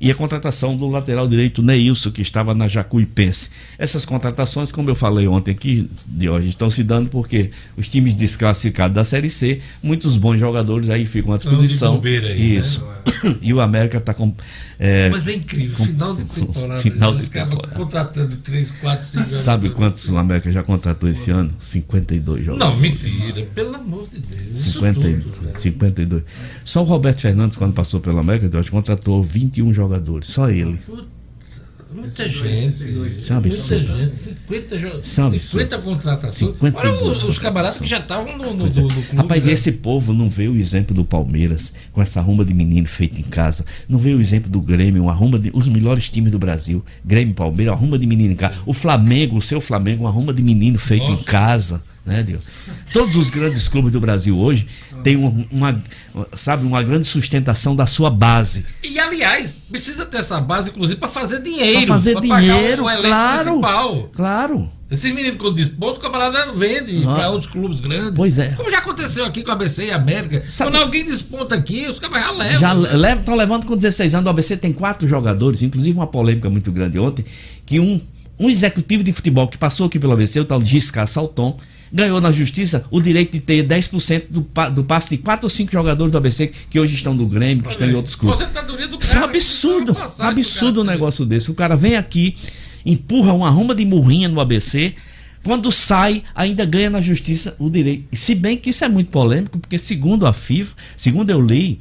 e 0.00 0.10
a 0.10 0.14
contratação 0.14 0.76
do 0.76 0.88
lateral 0.88 1.28
direito 1.28 1.62
Neilson, 1.62 2.10
que 2.10 2.22
estava 2.22 2.54
na 2.54 2.66
Jacuipense. 2.66 3.50
Essas 3.78 4.04
contratações, 4.04 4.72
como 4.72 4.88
eu 4.88 4.94
falei 4.94 5.28
ontem 5.28 5.50
aqui, 5.50 5.90
de 6.08 6.28
hoje, 6.28 6.48
estão 6.48 6.70
se 6.70 6.82
dando 6.82 7.10
porque 7.10 7.50
os 7.76 7.86
times 7.86 8.14
desclassificados 8.14 8.94
da 8.94 9.04
Série 9.04 9.28
C, 9.28 9.60
muitos 9.82 10.16
bons 10.16 10.38
jogadores 10.38 10.88
aí 10.88 11.04
ficam 11.04 11.34
à 11.34 11.36
disposição. 11.36 12.00
Aí, 12.02 12.20
né? 12.20 12.34
Isso. 12.34 12.84
Né? 12.84 12.90
E 13.42 13.52
o 13.52 13.60
América 13.60 13.98
está 13.98 14.14
com. 14.14 14.34
É, 14.78 15.10
Mas 15.10 15.26
é 15.26 15.34
incrível, 15.34 15.76
com, 15.76 15.84
final 15.84 16.14
de 16.14 16.24
temporada. 16.34 16.80
Final 16.80 17.16
de 17.16 17.28
temporada. 17.28 17.74
contratando 17.74 18.36
3, 18.36 18.70
4, 18.80 19.06
5 19.06 19.24
Sabe 19.24 19.70
quantos 19.70 20.08
o 20.08 20.16
América 20.16 20.50
já 20.50 20.62
contratou 20.62 21.08
esse 21.08 21.30
ano? 21.30 21.52
52 21.58 22.44
jogadores. 22.44 22.74
Não, 22.74 22.80
mentira, 22.80 23.46
pelo 23.54 23.74
amor 23.74 24.08
de 24.08 24.20
Deus. 24.20 24.58
50, 24.58 25.00
tudo, 25.00 25.58
52. 25.58 26.22
Só 26.64 26.82
o 26.82 26.84
Roberto 26.84 27.20
Fernandes, 27.20 27.56
quando 27.56 27.74
passou 27.74 28.00
pelo 28.00 28.18
América, 28.18 28.48
Deus, 28.48 28.70
contratou 28.70 29.22
21 29.22 29.72
jogadores. 29.72 29.89
Só 30.22 30.48
ele. 30.48 30.78
Muita 31.92 32.28
gente. 32.28 32.84
Isso 33.18 33.32
é 33.32 33.34
um 33.34 33.38
absurdo. 33.38 33.92
Muita 33.92 34.04
gente, 34.04 34.16
50, 34.16 34.78
jo... 34.78 35.00
Isso 35.02 35.20
é 35.20 35.24
um 35.24 35.38
50 35.38 35.78
contratações. 35.78 36.54
Olha 36.74 36.92
os, 37.02 37.22
os 37.24 37.38
camaradas 37.38 37.78
que 37.78 37.86
já 37.86 37.98
estavam 37.98 38.36
no, 38.36 38.54
no, 38.54 38.66
é. 38.66 38.70
no, 38.70 38.88
clube. 38.88 39.16
Rapaz, 39.16 39.46
né? 39.46 39.52
esse 39.52 39.72
povo 39.72 40.12
não 40.12 40.28
vê 40.30 40.46
o 40.46 40.56
exemplo 40.56 40.94
do 40.94 41.04
Palmeiras, 41.04 41.72
com 41.92 42.00
essa 42.00 42.20
arruma 42.20 42.44
de 42.44 42.54
menino 42.54 42.86
feito 42.86 43.18
em 43.18 43.24
casa. 43.24 43.64
Não 43.88 43.98
vê 43.98 44.14
o 44.14 44.20
exemplo 44.20 44.48
do 44.48 44.60
Grêmio, 44.60 45.02
uma 45.02 45.12
arruma 45.12 45.36
de, 45.36 45.50
os 45.52 45.66
melhores 45.66 46.08
times 46.08 46.30
do 46.30 46.38
Brasil. 46.38 46.84
Grêmio, 47.04 47.34
Palmeiras, 47.34 47.74
arruma 47.74 47.98
de 47.98 48.06
menino 48.06 48.32
em 48.32 48.36
casa. 48.36 48.58
O 48.64 48.72
Flamengo, 48.72 49.36
o 49.36 49.42
seu 49.42 49.60
Flamengo, 49.60 50.04
uma 50.04 50.10
arruma 50.10 50.32
de 50.32 50.42
menino 50.42 50.78
feito 50.78 51.08
Nossa. 51.08 51.20
em 51.20 51.24
casa 51.24 51.82
né, 52.10 52.22
Deus? 52.24 52.42
Todos 52.92 53.14
os 53.14 53.30
grandes 53.30 53.68
clubes 53.68 53.92
do 53.92 54.00
Brasil 54.00 54.36
hoje 54.36 54.66
têm 55.04 55.16
uma, 55.16 55.46
uma, 55.50 55.82
sabe, 56.34 56.66
uma 56.66 56.82
grande 56.82 57.06
sustentação 57.06 57.76
da 57.76 57.86
sua 57.86 58.10
base. 58.10 58.66
E, 58.82 58.98
aliás, 58.98 59.52
precisa 59.70 60.04
dessa 60.04 60.40
base, 60.40 60.70
inclusive, 60.70 60.98
para 60.98 61.08
fazer 61.08 61.40
dinheiro. 61.40 61.86
Para 61.86 61.86
fazer 61.86 62.12
pra 62.14 62.40
dinheiro, 62.40 62.84
pagar 62.84 62.98
o 62.98 63.02
claro. 63.02 63.44
Principal. 63.44 64.10
Claro. 64.12 64.70
Esse 64.90 65.12
menino, 65.12 65.36
quando 65.36 65.54
disponta, 65.54 66.00
o 66.00 66.02
camarada 66.02 66.52
vende 66.52 67.04
ah. 67.06 67.14
para 67.14 67.30
outros 67.30 67.52
clubes 67.52 67.78
grandes. 67.78 68.10
Pois 68.10 68.38
é. 68.38 68.48
Como 68.48 68.68
já 68.68 68.78
aconteceu 68.78 69.24
aqui 69.24 69.44
com 69.44 69.50
a 69.52 69.54
ABC 69.54 69.84
e 69.84 69.90
a 69.92 69.96
América. 69.96 70.44
Sabe, 70.50 70.72
quando 70.72 70.82
alguém 70.82 71.04
desponta 71.04 71.54
aqui, 71.54 71.88
os 71.88 72.00
caras 72.00 72.20
já 72.20 72.30
levam. 72.32 72.58
Já 72.58 72.72
levam, 72.72 73.20
estão 73.20 73.36
levando 73.36 73.66
com 73.66 73.76
16 73.76 74.16
anos. 74.16 74.26
O 74.26 74.30
ABC 74.30 74.56
tem 74.56 74.72
quatro 74.72 75.06
jogadores, 75.06 75.62
inclusive 75.62 75.96
uma 75.96 76.08
polêmica 76.08 76.50
muito 76.50 76.72
grande 76.72 76.98
ontem, 76.98 77.24
que 77.64 77.78
um, 77.78 78.00
um 78.36 78.50
executivo 78.50 79.04
de 79.04 79.12
futebol 79.12 79.46
que 79.46 79.56
passou 79.56 79.86
aqui 79.86 79.96
pelo 79.96 80.12
ABC, 80.14 80.40
o 80.40 80.44
tal 80.44 80.60
de 80.60 80.68
Giscar 80.68 81.06
Salton, 81.06 81.56
ganhou 81.92 82.20
na 82.20 82.30
justiça 82.30 82.84
o 82.90 83.00
direito 83.00 83.32
de 83.32 83.40
ter 83.40 83.66
10% 83.66 84.24
do, 84.30 84.46
do 84.70 84.84
passe 84.84 85.10
de 85.10 85.18
4 85.18 85.44
ou 85.44 85.50
5 85.50 85.72
jogadores 85.72 86.12
do 86.12 86.18
ABC 86.18 86.52
que 86.68 86.78
hoje 86.78 86.94
estão 86.94 87.14
no 87.14 87.26
Grêmio, 87.26 87.64
que 87.64 87.70
estão 87.70 87.88
em 87.88 87.94
outros 87.94 88.14
clubes. 88.14 88.40
Isso 89.00 89.16
é 89.16 89.20
um 89.20 89.24
absurdo, 89.24 89.96
um 90.20 90.24
absurdo 90.24 90.80
um 90.82 90.84
negócio 90.84 91.24
desse. 91.24 91.50
O 91.50 91.54
cara 91.54 91.76
vem 91.76 91.96
aqui, 91.96 92.36
empurra 92.84 93.32
uma 93.32 93.48
arruma 93.48 93.74
de 93.74 93.84
murrinha 93.84 94.28
no 94.28 94.40
ABC, 94.40 94.94
quando 95.42 95.72
sai, 95.72 96.22
ainda 96.34 96.64
ganha 96.64 96.90
na 96.90 97.00
justiça 97.00 97.56
o 97.58 97.70
direito. 97.70 98.14
Se 98.14 98.34
bem 98.34 98.56
que 98.56 98.70
isso 98.70 98.84
é 98.84 98.88
muito 98.88 99.10
polêmico, 99.10 99.58
porque 99.58 99.78
segundo 99.78 100.26
a 100.26 100.32
FIFA, 100.32 100.76
segundo 100.96 101.30
eu 101.30 101.40
li, 101.40 101.78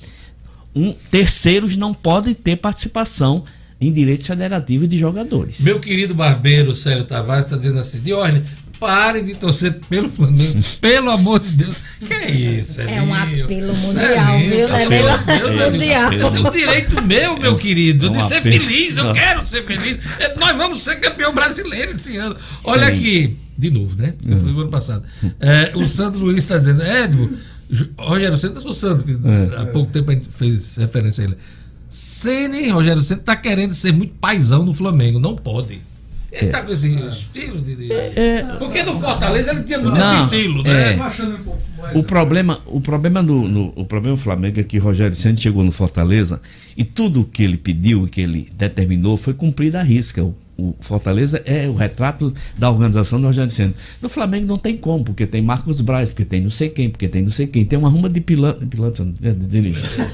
um, 0.73 0.93
terceiros 1.11 1.75
não 1.75 1.93
podem 1.93 2.33
ter 2.33 2.55
participação 2.55 3.43
em 3.81 3.91
direitos 3.91 4.27
federativos 4.27 4.89
de 4.89 4.97
jogadores. 4.97 5.61
Meu 5.61 5.79
querido 5.79 6.13
barbeiro 6.13 6.75
Célio 6.75 7.05
Tavares 7.05 7.45
está 7.45 7.55
dizendo 7.55 7.79
assim, 7.79 7.99
Diorne, 8.01 8.43
Pare 8.79 9.21
de 9.21 9.35
torcer 9.35 9.79
pelo 9.89 10.09
Flamengo, 10.09 10.63
pelo 10.79 11.11
amor 11.11 11.39
de 11.39 11.49
Deus. 11.49 11.75
Que 11.99 12.13
é 12.13 12.31
isso, 12.31 12.79
É, 12.81 12.95
é 12.95 13.01
um 13.01 13.13
apelo 13.13 13.75
mundial, 13.75 14.35
é 14.35 14.39
viu? 14.39 14.67
É 14.69 14.85
apelo, 14.85 15.09
apelo 15.11 15.71
mundial. 15.71 16.13
Esse 16.13 16.37
é 16.37 16.39
um 16.39 16.51
direito 16.51 17.03
meu, 17.03 17.37
meu 17.37 17.57
querido, 17.57 18.07
é 18.07 18.09
um 18.09 18.13
de 18.13 18.23
ser 18.23 18.37
apelo. 18.37 18.59
feliz. 18.59 18.97
Eu 18.97 19.13
quero 19.13 19.45
ser 19.45 19.63
feliz. 19.63 19.99
Nós 20.39 20.55
vamos 20.55 20.81
ser 20.81 20.95
campeão 21.01 21.33
brasileiro 21.33 21.91
esse 21.91 22.15
ano. 22.15 22.35
Olha 22.63 22.87
aqui, 22.87 23.37
de 23.57 23.69
novo, 23.69 23.95
né? 24.01 24.13
Foi 24.23 24.53
o 24.53 24.61
ano 24.61 24.69
passado. 24.69 25.03
É, 25.39 25.73
o 25.75 25.83
Sandro 25.83 26.21
Luiz 26.21 26.37
está 26.37 26.57
dizendo, 26.57 26.81
Edmo, 26.81 27.37
Rogério 27.97 28.37
Santos 28.37 28.63
o 28.63 28.73
Sandro, 28.73 29.03
que 29.03 29.19
há 29.57 29.65
pouco 29.65 29.91
tempo 29.91 30.09
a 30.09 30.13
gente 30.13 30.29
fez 30.29 30.77
referência 30.77 31.23
a 31.23 31.27
ele. 31.27 31.37
Ceni, 31.89 32.69
Rogério 32.69 33.01
Santos, 33.01 33.21
está 33.21 33.35
querendo 33.35 33.73
ser 33.73 33.91
muito 33.91 34.13
paisão 34.15 34.63
no 34.63 34.73
Flamengo. 34.73 35.19
Não 35.19 35.35
pode. 35.35 35.81
Ele 36.31 36.47
é. 36.47 36.49
tá 36.49 36.61
com 36.61 36.71
esse 36.71 36.93
estilo 36.95 37.59
de. 37.61 37.75
de... 37.75 37.91
É, 37.91 38.13
é. 38.15 38.43
Porque 38.59 38.83
no 38.83 38.99
Fortaleza 38.99 39.51
ele 39.51 39.63
tinha 39.63 39.79
muito 39.79 39.97
não, 39.97 40.25
esse 40.27 40.35
estilo, 40.35 40.63
né? 40.63 40.93
É. 40.93 41.97
O 41.97 42.03
problema, 42.03 42.59
o 42.65 42.79
problema 42.79 43.23
do 43.23 43.41
no, 43.47 43.73
o 43.75 43.85
problema 43.85 44.15
do 44.15 44.21
Flamengo 44.21 44.59
é 44.59 44.63
que 44.63 44.77
Rogério 44.77 45.15
Santos 45.15 45.41
chegou 45.41 45.63
no 45.63 45.71
Fortaleza 45.71 46.41
e 46.77 46.83
tudo 46.83 47.21
o 47.21 47.25
que 47.25 47.43
ele 47.43 47.57
pediu, 47.57 48.07
que 48.07 48.21
ele 48.21 48.49
determinou, 48.53 49.17
foi 49.17 49.33
cumprido 49.33 49.77
à 49.77 49.81
risca. 49.81 50.23
O 50.23 50.35
o 50.59 50.75
Fortaleza 50.79 51.41
é 51.45 51.67
o 51.67 51.73
retrato 51.73 52.33
da 52.57 52.69
organização 52.69 53.19
do 53.19 53.27
Rogério 53.27 53.51
Senna. 53.51 53.73
No 54.01 54.09
Flamengo 54.09 54.45
não 54.45 54.57
tem 54.57 54.75
como, 54.75 55.03
porque 55.03 55.25
tem 55.25 55.41
Marcos 55.41 55.81
Braz, 55.81 56.11
porque 56.11 56.25
tem 56.25 56.41
não 56.41 56.49
sei 56.49 56.69
quem, 56.69 56.89
porque 56.89 57.07
tem 57.07 57.23
não 57.23 57.31
sei 57.31 57.47
quem. 57.47 57.65
Tem 57.65 57.79
uma 57.79 57.89
ruma 57.89 58.09
de 58.09 58.19
pilantra, 58.19 58.65
pilantra 58.67 59.05
de 59.05 59.47
dirigir. 59.47 59.85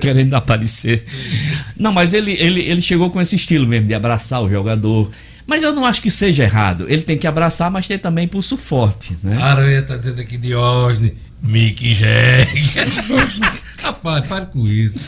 Querendo 0.00 0.34
aparecer. 0.34 1.04
Não, 1.76 1.92
mas 1.92 2.14
ele, 2.14 2.32
ele, 2.32 2.62
ele 2.62 2.80
chegou 2.80 3.10
com 3.10 3.20
esse 3.20 3.36
estilo 3.36 3.66
mesmo, 3.66 3.86
de 3.86 3.94
abraçar 3.94 4.42
o 4.42 4.48
jogador. 4.48 5.10
Mas 5.46 5.62
eu 5.62 5.72
não 5.72 5.84
acho 5.84 6.00
que 6.00 6.10
seja 6.10 6.42
errado. 6.42 6.86
Ele 6.88 7.02
tem 7.02 7.18
que 7.18 7.26
abraçar, 7.26 7.70
mas 7.70 7.86
tem 7.86 7.98
também 7.98 8.26
pulso 8.26 8.56
forte. 8.56 9.16
Né? 9.22 9.40
Aranha 9.40 9.82
tá 9.82 9.96
dizendo 9.96 10.20
aqui 10.20 10.38
Diógenes, 10.38 11.12
Mick 11.44 11.94
Jagger. 11.94 12.88
Rapaz, 13.84 14.26
pare 14.26 14.46
com 14.46 14.66
isso. 14.66 14.98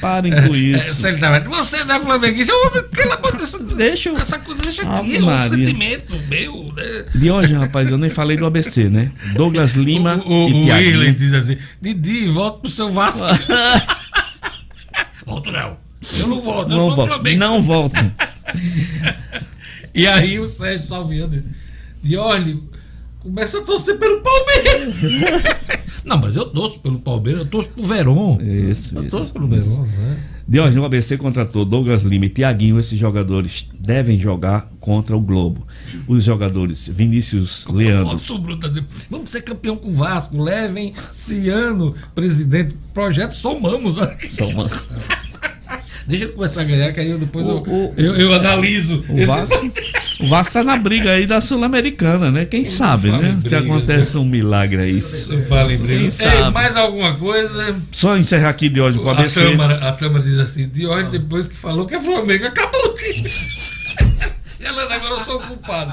Parem 0.00 0.32
com 0.32 0.52
é, 0.52 0.58
isso. 0.58 1.06
É, 1.06 1.12
você 1.12 1.84
não 1.84 1.94
é 1.94 2.00
flamenguista, 2.00 2.52
pelo 2.90 3.12
amor 3.12 3.30
de 3.32 3.38
Deus, 3.38 3.74
deixa, 3.76 4.10
essa 4.10 4.40
coisa, 4.40 4.60
deixa 4.62 4.82
aqui, 4.82 5.16
é 5.16 5.22
um 5.22 5.48
sentimento 5.48 6.18
meu, 6.28 6.72
né? 6.74 7.04
De 7.14 7.30
hoje, 7.30 7.54
rapaz, 7.54 7.88
eu 7.88 7.96
nem 7.96 8.10
falei 8.10 8.36
do 8.36 8.44
ABC, 8.44 8.88
né? 8.88 9.12
Douglas 9.34 9.74
Lima 9.74 10.16
o, 10.26 10.46
o, 10.46 10.48
e 10.48 10.70
O 10.72 10.74
Willen 10.74 11.14
diz 11.14 11.32
assim, 11.34 11.56
Didi, 11.80 12.26
volta 12.26 12.58
pro 12.58 12.70
seu 12.70 12.92
Vasco. 12.92 13.24
volto 15.24 15.52
não. 15.52 15.76
Eu 16.18 16.26
não 16.26 16.40
volto, 16.40 16.68
não 16.68 16.88
eu 16.88 16.96
volto. 16.96 17.36
Não 17.36 17.62
volto. 17.62 18.12
e 19.94 20.04
aí 20.04 20.40
o 20.40 20.48
Sérgio 20.48 20.84
Salviano 20.84 21.30
diz, 21.30 21.44
Dioli, 22.02 22.60
começa 23.26 23.58
a 23.58 23.62
torcer 23.62 23.98
pelo 23.98 24.22
Palmeiras. 24.22 24.94
Não, 26.04 26.18
mas 26.18 26.36
eu 26.36 26.46
torço 26.46 26.78
pelo 26.78 27.00
Palmeiras, 27.00 27.42
eu 27.42 27.48
torço 27.48 27.68
pro 27.70 27.82
Verón. 27.82 28.38
Isso, 28.40 28.96
eu 28.96 29.02
isso. 29.02 29.16
torço 29.16 29.32
pelo 29.32 29.48
Verón, 29.48 29.82
né? 29.82 30.22
De 30.46 30.60
hoje, 30.60 30.78
o 30.78 30.84
ABC 30.84 31.16
contratou 31.16 31.64
Douglas 31.64 32.04
Lima 32.04 32.26
e 32.26 32.28
Tiaguinho. 32.28 32.78
Esses 32.78 32.96
jogadores 32.96 33.68
devem 33.76 34.16
jogar 34.16 34.70
contra 34.78 35.16
o 35.16 35.20
Globo. 35.20 35.66
Os 36.06 36.22
jogadores 36.22 36.86
Vinícius 36.86 37.64
Como 37.64 37.78
Leandro. 37.78 38.16
Vamos 39.10 39.30
ser 39.30 39.42
campeão 39.42 39.76
com 39.76 39.88
o 39.88 39.92
Vasco. 39.92 40.40
Levem 40.40 40.94
Ciano, 41.10 41.96
presidente. 42.14 42.76
Projeto 42.94 43.34
Somamos. 43.34 43.96
Somamos. 44.28 44.72
Deixa 46.06 46.24
ele 46.24 46.32
começar 46.32 46.60
a 46.60 46.64
ganhar, 46.64 46.92
que 46.92 47.00
aí 47.00 47.18
depois 47.18 47.44
o, 47.44 47.50
eu, 47.50 47.56
o, 47.56 47.94
eu, 47.96 48.16
eu, 48.16 48.32
analiso. 48.32 49.04
O 49.08 49.26
Vasco, 49.26 49.72
o 50.20 50.26
Vasco 50.28 50.52
tá 50.52 50.62
na 50.62 50.76
briga 50.76 51.10
aí 51.10 51.26
da 51.26 51.40
Sul-Americana, 51.40 52.30
né? 52.30 52.44
Quem 52.44 52.64
sabe, 52.64 53.10
né? 53.10 53.32
Briga, 53.32 53.40
Se 53.40 53.54
acontece 53.56 54.14
né? 54.14 54.20
um 54.20 54.24
milagre 54.24 54.80
aí. 54.80 54.92
Não 54.92 55.42
fala 55.42 55.72
em 55.72 55.78
briga. 55.78 56.00
Quem 56.00 56.10
sabe? 56.10 56.52
mais 56.52 56.76
alguma 56.76 57.16
coisa? 57.16 57.76
Só 57.90 58.16
encerrar 58.16 58.50
aqui 58.50 58.68
de 58.68 58.80
hoje 58.80 59.00
com 59.00 59.10
a 59.10 59.12
ABC. 59.12 59.40
A 59.40 59.50
Tâmara, 59.50 59.88
a 59.88 59.92
Tâmara 59.92 60.24
diz 60.24 60.38
assim: 60.38 60.68
de 60.68 60.86
hoje, 60.86 61.10
depois 61.10 61.48
que 61.48 61.56
falou 61.56 61.86
que 61.86 61.96
é 61.96 62.00
Flamengo, 62.00 62.46
acabou 62.46 62.86
o 62.86 62.94
time. 62.94 63.28
Ela 64.60 64.94
agora 64.94 65.14
eu 65.14 65.24
sou 65.24 65.40
culpado. 65.40 65.92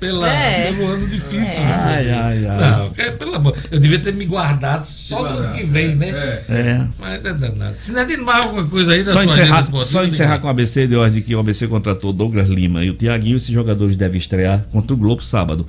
Pela, 0.00 0.28
é. 0.28 0.72
Pelo 0.72 0.86
ano 0.86 1.06
difícil. 1.06 1.38
É. 1.38 1.60
Né? 1.60 1.82
Ai, 1.84 2.10
ai, 2.10 2.46
ai. 2.46 2.58
Não, 2.58 2.92
é, 2.96 3.10
pelo 3.10 3.34
amor. 3.34 3.56
Eu 3.70 3.78
devia 3.78 3.98
ter 3.98 4.14
me 4.14 4.26
guardado 4.26 4.84
só 4.84 5.22
no 5.22 5.28
ano 5.28 5.54
que 5.54 5.64
vem, 5.64 5.94
né? 5.94 6.08
É. 6.08 6.44
é. 6.48 6.88
Mas 6.98 7.24
é 7.24 7.32
danado. 7.32 7.74
Se 7.78 7.92
não 7.92 8.00
é 8.00 8.04
de 8.04 8.16
mais 8.16 8.44
alguma 8.44 8.66
coisa 8.66 8.92
aí 8.92 9.04
Só 9.04 9.22
encerrar, 9.22 9.68
só 9.82 10.04
encerrar 10.04 10.38
com 10.38 10.46
o 10.46 10.50
ABC 10.50 10.86
de 10.86 10.96
hoje 10.96 11.20
que 11.20 11.34
o 11.34 11.40
ABC 11.40 11.66
contratou 11.66 12.12
Douglas 12.12 12.48
Lima 12.48 12.84
e 12.84 12.90
o 12.90 12.94
Tiaguinho. 12.94 13.36
Esses 13.36 13.50
jogadores 13.50 13.96
devem 13.96 14.18
estrear 14.18 14.64
contra 14.70 14.94
o 14.94 14.96
Globo 14.96 15.22
sábado. 15.22 15.66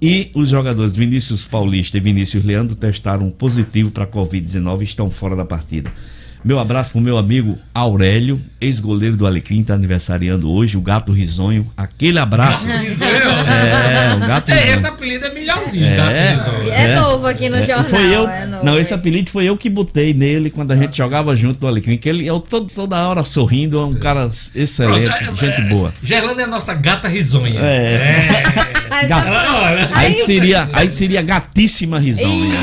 E 0.00 0.30
os 0.34 0.50
jogadores 0.50 0.92
Vinícius 0.92 1.46
Paulista 1.46 1.96
e 1.96 2.00
Vinícius 2.00 2.44
Leandro 2.44 2.74
testaram 2.74 3.30
positivo 3.30 3.90
para 3.90 4.04
a 4.04 4.06
Covid-19 4.06 4.80
e 4.80 4.84
estão 4.84 5.10
fora 5.10 5.34
da 5.34 5.44
partida. 5.44 5.90
Meu 6.44 6.58
abraço 6.58 6.90
pro 6.90 7.00
meu 7.00 7.16
amigo 7.16 7.58
Aurélio, 7.74 8.38
ex-goleiro 8.60 9.16
do 9.16 9.26
Alecrim, 9.26 9.62
tá 9.62 9.72
aniversariando 9.72 10.50
hoje, 10.52 10.76
o 10.76 10.80
Gato 10.82 11.10
Risonho. 11.10 11.66
Aquele 11.74 12.18
abraço. 12.18 12.66
Gato 12.66 12.80
Risonho? 12.82 13.10
É, 13.10 14.14
o 14.14 14.20
Gato 14.28 14.50
É, 14.50 14.54
Risonho. 14.54 14.76
esse 14.76 14.86
apelido 14.86 15.24
é 15.24 15.30
melhorzinho, 15.32 15.86
É. 15.86 15.96
Gato 15.96 16.50
Risonho. 16.50 16.70
É 16.72 16.94
novo 16.96 17.26
aqui 17.26 17.48
no 17.48 17.56
jornal, 17.64 17.84
Foi 17.84 18.14
eu, 18.14 18.28
é 18.28 18.44
novo. 18.44 18.62
não, 18.64 18.78
esse 18.78 18.92
apelido 18.92 19.30
foi 19.30 19.46
eu 19.46 19.56
que 19.56 19.70
botei 19.70 20.12
nele 20.12 20.50
quando 20.50 20.72
a 20.72 20.76
gente 20.76 20.94
jogava 20.98 21.34
junto 21.34 21.58
do 21.60 21.66
Alecrim, 21.66 21.96
que 21.96 22.10
ele 22.10 22.28
é 22.28 22.32
todo, 22.40 22.66
toda 22.74 22.96
hora 23.08 23.24
sorrindo, 23.24 23.78
é 23.80 23.84
um 23.86 23.94
cara 23.94 24.28
excelente, 24.54 25.08
Pronto, 25.24 25.40
gente 25.40 25.60
é, 25.62 25.64
boa. 25.70 25.94
Gerlanda 26.02 26.42
é 26.42 26.44
a 26.44 26.48
nossa 26.48 26.74
gata 26.74 27.08
risonha. 27.08 27.58
É. 27.60 28.42
Ai, 28.90 29.06
Ga- 29.08 29.24
Ela, 29.26 29.62
olha, 29.70 29.90
Aí 29.94 30.12
seria, 30.12 30.68
aí 30.74 30.90
seria 30.90 31.22
gatíssima 31.22 31.98
risonha, 31.98 32.48
né? 32.50 32.56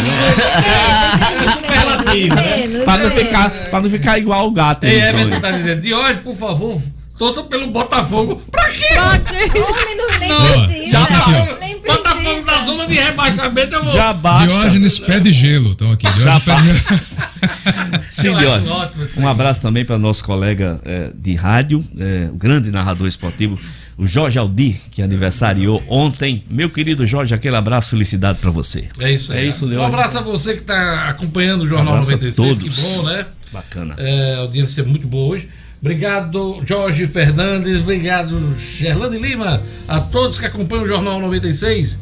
Né? 2.29 2.57
Menos, 2.57 2.83
Pra 2.83 2.97
não, 2.97 3.09
menos. 3.09 3.21
ficar, 3.23 3.49
pra 3.49 3.81
não 3.81 3.89
ficar 3.89 4.17
igual 4.17 4.47
o 4.47 4.51
gato. 4.51 4.85
Risonho. 4.85 5.07
Everton 5.07 5.39
tá 5.39 5.51
dizendo, 5.51 5.95
hoje, 5.95 6.15
por 6.21 6.35
favor, 6.35 6.81
torça 7.17 7.43
pelo 7.43 7.67
Botafogo. 7.67 8.41
Pra 8.51 8.69
quê? 8.69 8.85
Homem, 8.97 9.97
não, 9.97 10.19
nem 10.19 10.29
Não, 10.29 10.65
precisa. 10.67 10.89
já 10.91 11.05
tá. 11.05 11.57
nem 11.59 11.79
Botafogo 11.81 12.45
na 12.45 12.55
zona 12.65 12.87
de 12.87 12.93
rebaixamento, 12.95 13.75
eu 13.75 13.83
vou. 13.83 13.93
Já 13.93 14.13
basta. 14.13 14.47
Diógenes 14.47 14.99
pé 14.99 15.19
de 15.19 15.31
gelo. 15.31 15.71
Estão 15.73 15.91
aqui. 15.91 16.05
Já 16.21 16.39
Diógenes 16.39 16.41
pé 16.41 16.55
de 16.55 16.67
gelo. 16.67 18.01
Sim, 18.09 18.35
Diógenes. 18.37 19.17
Um 19.17 19.27
abraço 19.27 19.61
também 19.61 19.83
para 19.83 19.97
nosso 19.97 20.23
colega 20.23 20.79
eh, 20.85 21.11
de 21.15 21.35
rádio, 21.35 21.83
eh, 21.99 22.29
o 22.31 22.35
grande 22.37 22.71
narrador 22.71 23.07
esportivo, 23.07 23.59
o 24.01 24.07
Jorge 24.07 24.39
Aldir, 24.39 24.77
que 24.89 24.99
aniversariou 25.03 25.83
ontem. 25.87 26.43
Meu 26.49 26.71
querido 26.71 27.05
Jorge, 27.05 27.35
aquele 27.35 27.55
abraço, 27.55 27.91
felicidade 27.91 28.39
para 28.39 28.49
você. 28.49 28.89
É 28.99 29.11
isso 29.11 29.31
aí. 29.31 29.37
É 29.39 29.43
isso, 29.45 29.63
Um 29.63 29.69
Leandro. 29.69 29.85
abraço 29.85 30.17
a 30.17 30.21
você 30.21 30.55
que 30.55 30.61
está 30.61 31.07
acompanhando 31.07 31.61
o 31.61 31.67
Jornal 31.67 31.93
a 31.93 31.97
96. 31.97 32.35
todos. 32.35 32.59
Que 32.59 32.97
bom, 33.03 33.09
né? 33.11 33.25
Bacana. 33.53 33.93
É, 33.99 34.33
a 34.33 34.39
audiência 34.39 34.83
muito 34.83 35.07
boa 35.07 35.35
hoje. 35.35 35.49
Obrigado, 35.79 36.63
Jorge 36.65 37.05
Fernandes. 37.05 37.79
Obrigado, 37.79 38.55
Gerlane 38.79 39.19
Lima. 39.19 39.61
A 39.87 39.99
todos 39.99 40.39
que 40.39 40.47
acompanham 40.47 40.85
o 40.85 40.87
Jornal 40.87 41.19
96. 41.19 41.99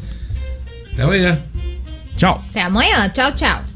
Até 0.93 1.03
amanhã. 1.03 1.37
Tchau. 2.15 2.41
Até 2.49 2.61
amanhã. 2.61 3.09
Tchau, 3.09 3.33
tchau. 3.35 3.68